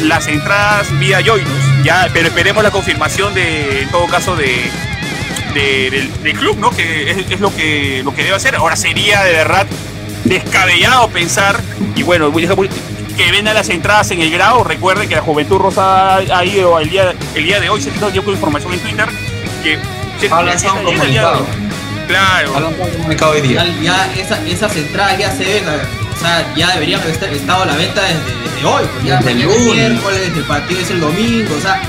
las 0.04 0.28
entradas 0.28 0.88
vía 1.00 1.20
Joinus, 1.26 1.84
ya, 1.84 2.10
pero 2.14 2.28
esperemos 2.28 2.64
la 2.64 2.72
confirmación 2.72 3.34
de, 3.34 3.82
en 3.84 3.90
todo 3.90 4.06
caso, 4.08 4.36
de, 4.36 4.70
de- 5.54 5.90
del, 5.90 6.24
del 6.24 6.34
club, 6.38 6.58
¿no? 6.60 6.70
Que 6.72 7.12
es, 7.12 7.18
es 7.32 7.40
lo 7.40 7.54
que 7.56 8.02
lo 8.04 8.14
que 8.14 8.24
debe 8.24 8.36
hacer. 8.36 8.56
Ahora 8.56 8.76
sería 8.76 9.24
de 9.24 9.32
verdad 9.34 9.66
descabellado 10.26 11.10
pensar, 11.10 11.60
y 11.96 12.04
bueno, 12.04 12.32
que 12.34 13.32
vendan 13.32 13.56
las 13.56 13.70
entradas 13.70 14.12
en 14.12 14.22
el 14.22 14.30
grado. 14.32 14.64
Recuerden 14.64 15.10
que 15.10 15.16
la 15.16 15.22
Juventud 15.22 15.58
Rosa 15.58 16.18
ha 16.18 16.46
ido 16.46 16.80
el 16.80 16.90
día, 16.90 17.14
el 17.36 17.44
día 17.44 17.60
de 17.60 17.70
hoy, 17.70 17.82
se 17.82 17.92
dio 18.12 18.24
con 18.24 18.34
información 18.34 18.74
en 18.74 18.80
Twitter, 18.80 19.08
que 19.64 19.80
se- 20.20 20.34
Ha 20.34 20.44
lanzado 20.44 20.76
un 20.80 20.84
comunicado. 20.86 21.46
Claro. 22.08 22.56
Ha 22.56 22.60
lanzado 22.60 22.86
un 22.86 22.98
comunicado 22.98 23.32
hoy 23.32 23.42
día. 23.42 23.66
Ya, 23.82 24.08
ya 24.14 24.22
esa- 24.22 24.46
esas 24.48 24.76
entradas 24.76 25.18
ya 25.18 25.32
se 25.32 25.44
ven, 25.46 25.64
o 26.18 26.20
sea, 26.20 26.54
ya 26.56 26.72
deberían 26.74 27.00
haber 27.02 27.14
esta- 27.14 27.28
estado 27.30 27.64
a 27.64 27.66
la 27.68 27.76
venta 27.76 28.02
desde, 28.02 28.20
desde 28.44 28.66
hoy, 28.66 28.84
pues 28.94 29.06
ya 29.06 29.18
Desde 29.18 29.32
el 29.34 29.42
lunes. 29.44 29.60
miércoles, 29.92 30.32
el 30.36 30.44
partido 30.44 30.82
es 30.82 30.90
el 30.90 31.00
domingo, 31.00 31.56
o 31.56 31.62
sea, 31.62 31.80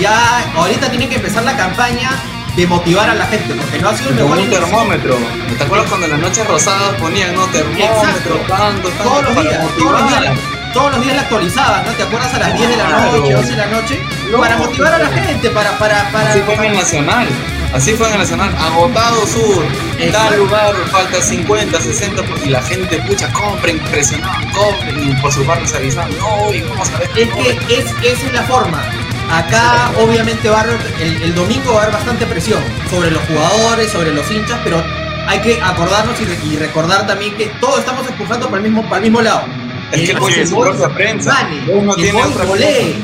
ya 0.00 0.44
ahorita 0.54 0.88
tiene 0.90 1.08
que 1.08 1.16
empezar 1.16 1.42
la 1.44 1.56
campaña 1.56 2.10
de 2.56 2.66
motivar 2.66 3.08
a 3.10 3.14
la 3.14 3.26
gente, 3.26 3.54
porque 3.54 3.78
no 3.80 3.88
ha 3.88 3.96
sido 3.96 4.10
un 4.10 4.16
termómetro. 4.50 5.16
¿Te 5.58 5.64
acuerdas 5.64 5.88
cuando 5.88 6.06
en 6.06 6.12
las 6.12 6.20
noches 6.20 6.46
rosadas 6.46 6.94
ponían 7.00 7.34
no 7.34 7.46
termómetro, 7.46 7.86
Exacto. 7.86 8.34
tanto, 8.48 8.88
tanto 8.90 9.02
Todos 9.04 9.24
los 9.24 9.34
para 9.34 9.48
días, 9.50 9.60
todos 9.78 9.92
los 9.92 10.02
motivar? 10.02 10.22
días, 10.22 10.34
todos 10.72 10.92
los 10.92 11.00
días 11.02 11.16
la 11.16 11.22
actualizaban, 11.22 11.84
¿no? 11.86 11.92
¿Te 11.92 12.02
acuerdas 12.02 12.34
a 12.34 12.38
las 12.38 12.54
10 12.56 12.68
de 12.68 12.76
la 12.76 12.88
noche, 12.88 13.34
11 13.36 13.50
de 13.50 13.56
la 13.56 13.66
noche? 13.66 14.00
Para 14.40 14.56
motivar 14.56 14.94
a 14.94 14.98
la 14.98 15.08
gente, 15.08 15.50
para, 15.50 15.78
para, 15.78 16.10
para. 16.10 16.30
Así 16.30 16.40
fue 16.40 16.54
en 16.54 16.64
el 16.64 16.74
Nacional. 16.74 17.28
Así 17.74 17.92
fue 17.94 18.06
en 18.08 18.12
el 18.14 18.18
Nacional. 18.20 18.54
Agotado 18.58 19.26
sur. 19.26 19.64
Exacto. 19.98 20.28
Tal 20.30 20.38
lugar, 20.38 20.74
falta 20.90 21.20
50, 21.20 21.80
60. 21.80 22.22
por- 22.22 22.38
Y 22.46 22.50
la 22.50 22.62
gente, 22.62 22.98
pucha, 23.06 23.30
compren, 23.32 23.78
presionaban, 23.80 24.48
compren. 24.50 25.10
Y 25.10 25.14
por 25.20 25.32
sus 25.32 25.46
barrios 25.46 25.72
avisaban, 25.74 26.10
no, 26.18 26.52
y 26.52 26.60
vamos 26.62 26.88
a 26.90 26.98
ver. 26.98 27.10
Es 27.16 27.28
que 27.34 27.50
es, 27.78 27.84
esa 28.02 28.26
es 28.26 28.32
la 28.32 28.42
forma. 28.42 28.82
Acá 29.30 29.90
obviamente 29.98 30.48
va 30.50 30.58
a 30.58 30.60
haber- 30.62 30.94
el, 31.00 31.22
el 31.22 31.34
domingo 31.34 31.72
va 31.74 31.80
a 31.80 31.82
haber 31.84 31.94
bastante 31.94 32.26
presión 32.26 32.62
sobre 32.90 33.10
los 33.10 33.22
jugadores, 33.24 33.90
sobre 33.90 34.12
los 34.12 34.30
hinchas, 34.30 34.58
pero 34.64 34.82
hay 35.26 35.40
que 35.40 35.60
acordarnos 35.62 36.16
y 36.20 36.56
recordar 36.56 37.06
también 37.06 37.34
que 37.36 37.46
todos 37.60 37.78
estamos 37.78 38.06
empujando 38.06 38.46
para 38.46 38.58
el 38.58 38.62
mismo, 38.64 38.82
para 38.84 38.96
el 38.96 39.02
mismo 39.04 39.22
lado. 39.22 39.44
Es 39.92 40.00
que 40.00 40.10
el 40.12 40.18
Boys 40.18 40.36
es 40.38 40.50
su 40.50 40.58
propia 40.58 40.88
prensa. 40.88 41.48
no 41.66 41.94
que 41.94 42.02
el 42.02 42.10
tiene 42.10 42.12
Boys 42.12 42.34
otra 42.34 42.44
golee, 42.46 42.94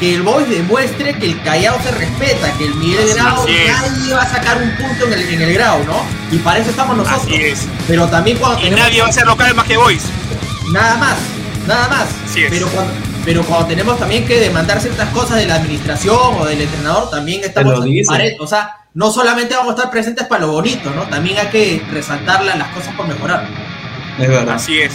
que 0.00 0.14
el 0.14 0.22
Boys 0.22 0.48
demuestre 0.48 1.14
que 1.14 1.26
el 1.26 1.42
Callao 1.42 1.78
se 1.82 1.90
respeta, 1.90 2.52
que 2.56 2.64
el 2.64 2.74
Miguel 2.76 3.04
Así 3.04 3.14
Grau 3.14 3.46
nadie 3.46 4.14
va 4.14 4.22
a 4.22 4.30
sacar 4.30 4.62
un 4.62 4.70
punto 4.76 5.06
en 5.06 5.12
el, 5.12 5.28
en 5.28 5.42
el 5.42 5.54
Grau, 5.54 5.84
¿no? 5.84 6.04
Y 6.30 6.38
para 6.38 6.60
eso 6.60 6.70
estamos 6.70 6.96
nosotros. 6.96 7.22
Así 7.22 7.34
es. 7.34 7.66
Pero 7.86 8.06
también 8.08 8.38
cuando 8.38 8.58
Y 8.60 8.64
tenemos 8.64 8.84
nadie 8.86 9.02
va 9.02 9.08
a 9.08 9.12
ser 9.12 9.26
local 9.26 9.54
más 9.54 9.66
que 9.66 9.76
Boys. 9.76 10.04
Nada 10.72 10.96
más, 10.96 11.16
nada 11.66 11.88
más. 11.88 12.08
Así 12.24 12.44
es. 12.44 12.50
Pero 12.50 12.68
cuando, 12.68 12.92
pero 13.24 13.44
cuando 13.44 13.66
tenemos 13.66 13.98
también 13.98 14.26
que 14.26 14.38
demandar 14.40 14.80
ciertas 14.80 15.10
cosas 15.10 15.36
de 15.36 15.46
la 15.46 15.56
administración 15.56 16.36
o 16.38 16.46
del 16.46 16.62
entrenador, 16.62 17.10
también 17.10 17.42
estamos 17.44 17.84
O 18.38 18.46
sea, 18.46 18.86
no 18.94 19.10
solamente 19.10 19.54
vamos 19.54 19.72
a 19.72 19.76
estar 19.76 19.90
presentes 19.90 20.26
para 20.26 20.46
lo 20.46 20.52
bonito, 20.52 20.90
¿no? 20.90 21.02
También 21.02 21.38
hay 21.38 21.48
que 21.48 21.82
resaltar 21.92 22.42
las 22.44 22.68
cosas 22.68 22.94
por 22.94 23.06
mejorar. 23.06 23.46
Es 24.18 24.28
verdad. 24.28 24.54
Así 24.54 24.80
es. 24.80 24.94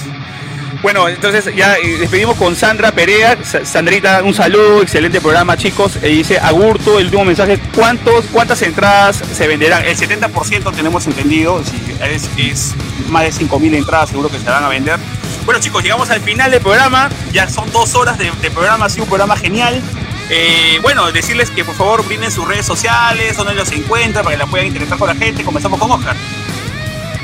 Bueno, 0.82 1.08
entonces 1.08 1.54
ya 1.56 1.76
eh, 1.78 1.98
despedimos 2.00 2.38
con 2.38 2.56
Sandra 2.56 2.92
Perea. 2.92 3.38
Sandrita, 3.44 4.24
un 4.24 4.34
saludo, 4.34 4.82
excelente 4.82 5.22
programa, 5.22 5.56
chicos. 5.58 5.98
E 6.02 6.08
dice 6.08 6.40
Agurto, 6.40 7.00
el 7.00 7.06
último 7.06 7.26
mensaje, 7.26 7.60
¿cuántos, 7.76 8.26
¿cuántas 8.32 8.62
entradas 8.62 9.18
se 9.18 9.48
venderán? 9.48 9.86
El 9.86 9.96
70% 9.98 10.74
tenemos 10.76 11.06
entendido, 11.08 11.62
es, 12.02 12.76
más 13.10 13.24
de 13.24 13.46
5.000 13.46 13.76
entradas 13.76 14.10
seguro 14.10 14.30
que 14.30 14.40
se 14.40 14.46
van 14.46 14.64
a 14.64 14.70
vender. 14.70 15.00
Bueno 15.46 15.60
chicos, 15.60 15.84
llegamos 15.84 16.10
al 16.10 16.22
final 16.22 16.52
del 16.52 16.62
programa, 16.62 17.10
ya 17.34 17.50
son 17.50 17.70
dos 17.72 17.96
horas 17.96 18.18
de, 18.18 18.32
programa, 18.52 18.86
ha 18.86 18.90
sido 18.90 19.04
un 19.04 19.10
programa 19.10 19.36
genial. 19.36 19.82
Eh, 20.30 20.80
bueno, 20.82 21.12
decirles 21.12 21.52
que 21.52 21.66
por 21.66 21.76
favor 21.76 22.06
brinden 22.06 22.32
sus 22.32 22.48
redes 22.48 22.66
sociales, 22.66 23.36
donde 23.36 23.54
los 23.54 23.72
encuentran, 23.72 24.24
para 24.24 24.38
que 24.38 24.44
la 24.44 24.50
puedan 24.50 24.68
interesar 24.68 24.98
con 24.98 25.08
la 25.08 25.16
gente. 25.16 25.44
Comenzamos 25.44 25.80
con 25.80 25.92
Oscar. 25.92 26.16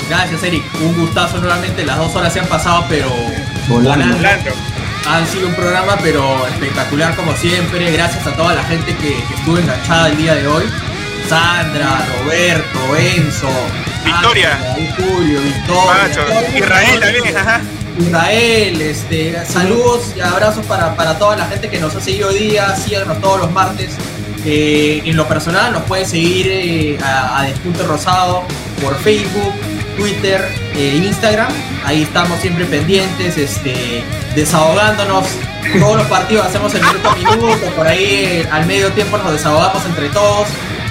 Gracias, 0.09 0.43
Eric. 0.43 0.63
Un 0.81 0.99
gustazo 0.99 1.37
nuevamente. 1.37 1.85
Las 1.85 1.97
dos 1.97 2.15
horas 2.15 2.33
se 2.33 2.39
han 2.39 2.47
pasado, 2.47 2.83
pero 2.89 3.07
volando. 3.67 4.17
Han 5.07 5.27
sido 5.27 5.47
un 5.47 5.55
programa, 5.55 5.97
pero 6.01 6.47
espectacular 6.47 7.15
como 7.15 7.35
siempre. 7.35 7.91
Gracias 7.91 8.25
a 8.25 8.31
toda 8.35 8.55
la 8.55 8.63
gente 8.63 8.95
que, 8.97 9.17
estuvo 9.35 9.57
enganchada 9.57 10.09
el 10.09 10.17
día 10.17 10.35
de 10.35 10.47
hoy. 10.47 10.63
Sandra, 11.27 12.05
Roberto, 12.23 12.95
Enzo, 12.97 13.49
Victoria, 14.03 14.57
Julio, 14.97 15.41
Victoria, 15.41 16.57
Israel 16.57 16.99
también, 16.99 17.37
ajá. 17.37 17.61
Israel, 17.99 18.81
este, 18.81 19.45
saludos 19.45 20.13
y 20.17 20.21
abrazos 20.21 20.65
para, 20.65 21.19
toda 21.19 21.35
la 21.35 21.45
gente 21.45 21.69
que 21.69 21.79
nos 21.79 21.95
ha 21.95 22.01
seguido 22.01 22.29
hoy 22.29 22.39
día, 22.39 22.75
síganos 22.75 23.21
todos 23.21 23.41
los 23.41 23.51
martes. 23.51 23.91
Eh, 24.43 25.03
en 25.05 25.15
lo 25.15 25.27
personal 25.27 25.71
nos 25.71 25.83
pueden 25.83 26.07
seguir 26.07 26.47
eh, 26.49 26.97
a, 27.03 27.41
a 27.41 27.43
Despunto 27.43 27.85
Rosado 27.85 28.43
por 28.81 28.97
Facebook, 28.97 29.53
Twitter 29.99 30.47
e 30.75 30.95
Instagram. 30.95 31.51
Ahí 31.85 32.03
estamos 32.03 32.39
siempre 32.39 32.65
pendientes, 32.65 33.37
este, 33.37 34.03
desahogándonos. 34.35 35.27
Todos 35.79 35.97
los 35.97 36.07
partidos 36.07 36.45
hacemos 36.47 36.73
el 36.73 36.81
minuto 36.81 37.09
a 37.09 37.15
minuto, 37.15 37.65
por 37.75 37.85
ahí 37.85 38.47
al 38.49 38.65
medio 38.65 38.91
tiempo 38.93 39.17
nos 39.17 39.33
desahogamos 39.33 39.85
entre 39.85 40.09
todos. 40.09 40.47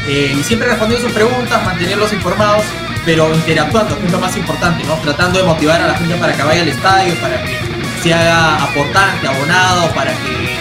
y 0.08 0.42
siempre 0.42 0.68
respondiendo 0.68 1.06
sus 1.06 1.14
preguntas, 1.14 1.64
mantenerlos 1.64 2.12
informados 2.12 2.64
pero 3.04 3.34
interactuando, 3.34 3.98
que 3.98 4.04
es 4.04 4.12
lo 4.12 4.18
más 4.18 4.36
importante, 4.36 4.84
¿no? 4.84 4.94
Tratando 4.96 5.38
de 5.38 5.44
motivar 5.46 5.80
a 5.80 5.86
la 5.86 5.94
gente 5.94 6.14
para 6.16 6.34
que 6.34 6.42
vaya 6.42 6.60
al 6.60 6.68
estadio, 6.68 7.14
para 7.22 7.42
que 7.42 7.56
se 8.02 8.12
haga 8.12 8.62
aportante, 8.64 9.26
abonado, 9.26 9.90
para 9.94 10.12
que 10.12 10.58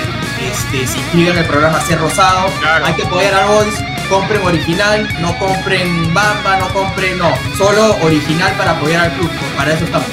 este, 0.50 0.88
se 0.88 0.98
inscriba 0.98 1.32
en 1.32 1.40
el 1.40 1.46
programa 1.46 1.82
Ser 1.82 2.00
Rosado. 2.00 2.50
Hay 2.86 2.94
que 2.94 3.04
apoyar 3.04 3.48
Boys, 3.48 3.76
compren 4.08 4.42
original, 4.42 5.08
no 5.20 5.38
compren 5.38 6.14
Bamba, 6.14 6.58
no 6.58 6.68
compren, 6.74 7.18
no, 7.18 7.34
solo 7.58 7.96
original 8.02 8.54
para 8.58 8.72
apoyar 8.72 9.06
al 9.06 9.12
club, 9.14 9.30
para 9.56 9.74
eso 9.74 9.86
estamos. 9.86 10.08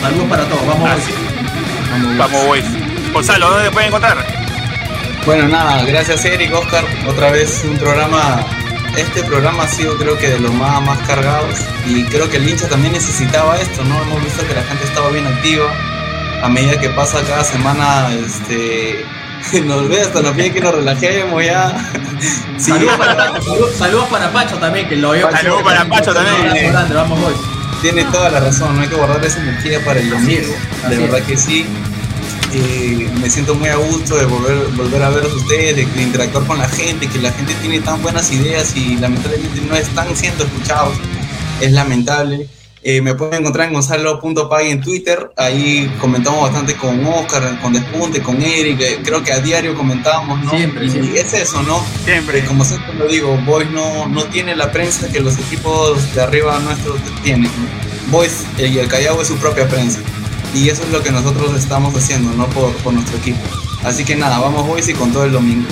Saludos 0.00 0.28
para 0.28 0.44
todos, 0.48 0.66
vamos 0.66 0.90
Boys. 0.90 2.18
Vamos 2.18 2.46
Boys. 2.46 2.64
Gonzalo, 3.12 3.50
¿dónde 3.50 3.64
te 3.64 3.70
pueden 3.72 3.88
encontrar? 3.88 4.16
Bueno, 5.26 5.48
nada, 5.48 5.82
gracias 5.84 6.24
Eric, 6.24 6.52
Oscar, 6.54 6.84
otra 7.06 7.30
vez 7.30 7.62
un 7.64 7.76
programa 7.78 8.44
este 8.96 9.22
programa 9.22 9.62
ha 9.64 9.68
sido 9.68 9.96
creo 9.96 10.18
que 10.18 10.28
de 10.28 10.38
los 10.38 10.52
más, 10.52 10.82
más 10.82 10.98
cargados 11.06 11.58
y 11.86 12.04
creo 12.04 12.28
que 12.28 12.36
el 12.36 12.48
hincha 12.48 12.68
también 12.68 12.92
necesitaba 12.92 13.58
esto, 13.58 13.82
¿no? 13.84 14.00
Hemos 14.02 14.22
visto 14.22 14.46
que 14.46 14.54
la 14.54 14.62
gente 14.62 14.84
estaba 14.84 15.08
bien 15.10 15.26
activa. 15.26 15.72
A 16.42 16.48
medida 16.48 16.78
que 16.78 16.90
pasa 16.90 17.22
cada 17.22 17.44
semana, 17.44 18.12
este, 18.12 19.04
nos 19.64 19.88
ve 19.88 20.00
hasta 20.00 20.22
nos 20.22 20.34
pide 20.34 20.52
que 20.52 20.60
nos 20.60 20.74
relajemos 20.74 21.44
ya. 21.44 21.74
saludos, 22.58 24.08
para, 24.08 24.32
Pacho 24.32 24.56
también, 24.58 24.88
que 24.88 24.96
lo 24.96 25.10
veo. 25.10 25.30
Saludos 25.30 25.62
para 25.62 25.88
Pacho 25.88 26.14
también. 26.14 26.72
vamos 26.72 27.18
hoy. 27.24 27.34
Tiene 27.80 28.04
toda 28.04 28.30
la 28.30 28.40
razón, 28.40 28.76
no 28.76 28.82
hay 28.82 28.88
que 28.88 28.94
guardar 28.94 29.24
esa 29.24 29.40
energía 29.40 29.84
para 29.84 30.00
el 30.00 30.10
domingo. 30.10 30.54
de 30.88 30.98
verdad 30.98 31.22
que 31.26 31.36
sí. 31.36 31.66
Eh, 32.54 33.10
me 33.20 33.30
siento 33.30 33.54
muy 33.54 33.70
a 33.70 33.76
gusto 33.76 34.14
de 34.14 34.26
volver, 34.26 34.58
volver 34.76 35.02
a 35.02 35.08
verlos 35.08 35.32
ustedes, 35.32 35.74
de, 35.76 36.02
interactuar 36.02 36.44
con 36.44 36.58
la 36.58 36.68
gente, 36.68 37.08
que 37.08 37.18
la 37.18 37.32
gente 37.32 37.54
tiene 37.62 37.80
tan 37.80 38.02
buenas 38.02 38.30
ideas 38.30 38.76
y 38.76 38.96
lamentablemente 38.98 39.62
no 39.62 39.74
están 39.74 40.14
siendo 40.14 40.44
escuchados. 40.44 40.94
Es 41.60 41.72
lamentable. 41.72 42.46
Eh, 42.84 43.00
me 43.00 43.14
pueden 43.14 43.40
encontrar 43.40 43.68
en 43.68 43.74
gonzalo.pay 43.74 44.70
en 44.70 44.80
Twitter. 44.80 45.30
Ahí 45.36 45.88
comentamos 46.00 46.42
bastante 46.42 46.74
con 46.74 47.04
Oscar, 47.06 47.60
con 47.60 47.72
Despunte, 47.72 48.20
con 48.20 48.42
Eric. 48.42 48.80
Eh, 48.80 48.98
creo 49.04 49.22
que 49.22 49.32
a 49.32 49.40
diario 49.40 49.76
comentábamos, 49.76 50.42
¿no? 50.42 50.50
Siempre, 50.50 50.86
y 50.86 51.16
es 51.16 51.32
eso, 51.32 51.62
¿no? 51.62 51.80
Siempre. 52.04 52.44
como 52.44 52.64
siempre 52.64 52.94
lo 52.94 53.06
digo, 53.06 53.36
Boys 53.46 53.70
no, 53.70 54.08
no 54.08 54.24
tiene 54.24 54.56
la 54.56 54.72
prensa 54.72 55.08
que 55.12 55.20
los 55.20 55.38
equipos 55.38 56.12
de 56.14 56.22
arriba 56.22 56.58
nuestros 56.58 56.98
tienen. 57.22 57.50
Boys 58.08 58.44
y 58.58 58.78
el 58.78 58.88
Callao 58.88 59.22
es 59.22 59.28
su 59.28 59.36
propia 59.36 59.68
prensa. 59.68 60.00
Y 60.52 60.68
eso 60.68 60.82
es 60.82 60.90
lo 60.90 61.02
que 61.02 61.12
nosotros 61.12 61.56
estamos 61.56 61.94
haciendo, 61.94 62.32
¿no? 62.32 62.46
Por, 62.48 62.72
por 62.78 62.92
nuestro 62.92 63.16
equipo. 63.18 63.40
Así 63.84 64.04
que 64.04 64.16
nada, 64.16 64.38
vamos 64.38 64.66
hoy 64.68 64.82
y 64.86 64.92
con 64.92 65.12
todo 65.12 65.24
el 65.24 65.32
domingo. 65.32 65.68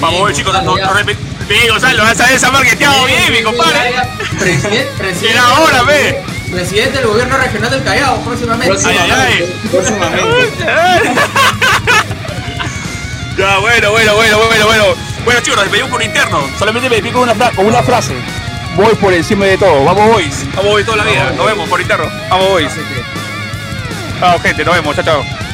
Vamos 0.00 0.20
hoy 0.20 0.34
chicos, 0.34 0.54
no, 0.62 0.76
repetimos. 0.76 1.37
Gonzalo, 1.70 2.02
vas 2.02 2.20
a 2.20 2.26
ver 2.26 2.34
esa 2.34 2.50
marketeado 2.50 3.06
bien, 3.06 3.32
mi 3.32 3.42
compadre. 3.42 3.94
Presidente, 4.38 4.92
presidente. 4.98 5.38
ahora, 5.38 5.82
ve. 5.82 6.22
Presidente 6.50 6.98
del 6.98 7.06
gobierno 7.06 7.38
regional 7.38 7.70
del 7.70 7.82
Callao, 7.82 8.20
próximamente. 8.22 8.74
Próximamente. 8.74 9.54
próximamente. 9.70 10.64
ya, 13.38 13.58
bueno, 13.58 13.90
bueno, 13.92 14.14
bueno, 14.14 14.38
bueno, 14.38 14.66
bueno. 14.66 14.84
Bueno, 15.24 15.40
chicos, 15.40 15.56
nos 15.56 15.64
despedimos 15.64 15.90
por 15.90 16.02
interno. 16.02 16.42
Solamente 16.58 16.88
me 16.90 16.96
despido 16.96 17.20
con 17.20 17.30
una, 17.30 17.50
con 17.50 17.66
una 17.66 17.82
frase. 17.82 18.14
Voy 18.76 18.94
por 18.96 19.12
encima 19.12 19.46
de 19.46 19.58
todo. 19.58 19.84
Vamos, 19.84 20.12
boys. 20.12 20.46
Vamos, 20.54 20.72
boys 20.72 20.84
toda 20.84 20.98
la 20.98 21.04
vida. 21.04 21.32
Nos 21.36 21.46
vemos 21.46 21.68
por 21.68 21.80
interno. 21.80 22.06
Vamos, 22.30 22.48
boys. 22.48 22.72
Chao, 24.20 24.38
gente, 24.40 24.64
nos 24.64 24.74
vemos. 24.74 24.94
Chao, 24.96 25.04
chao. 25.04 25.47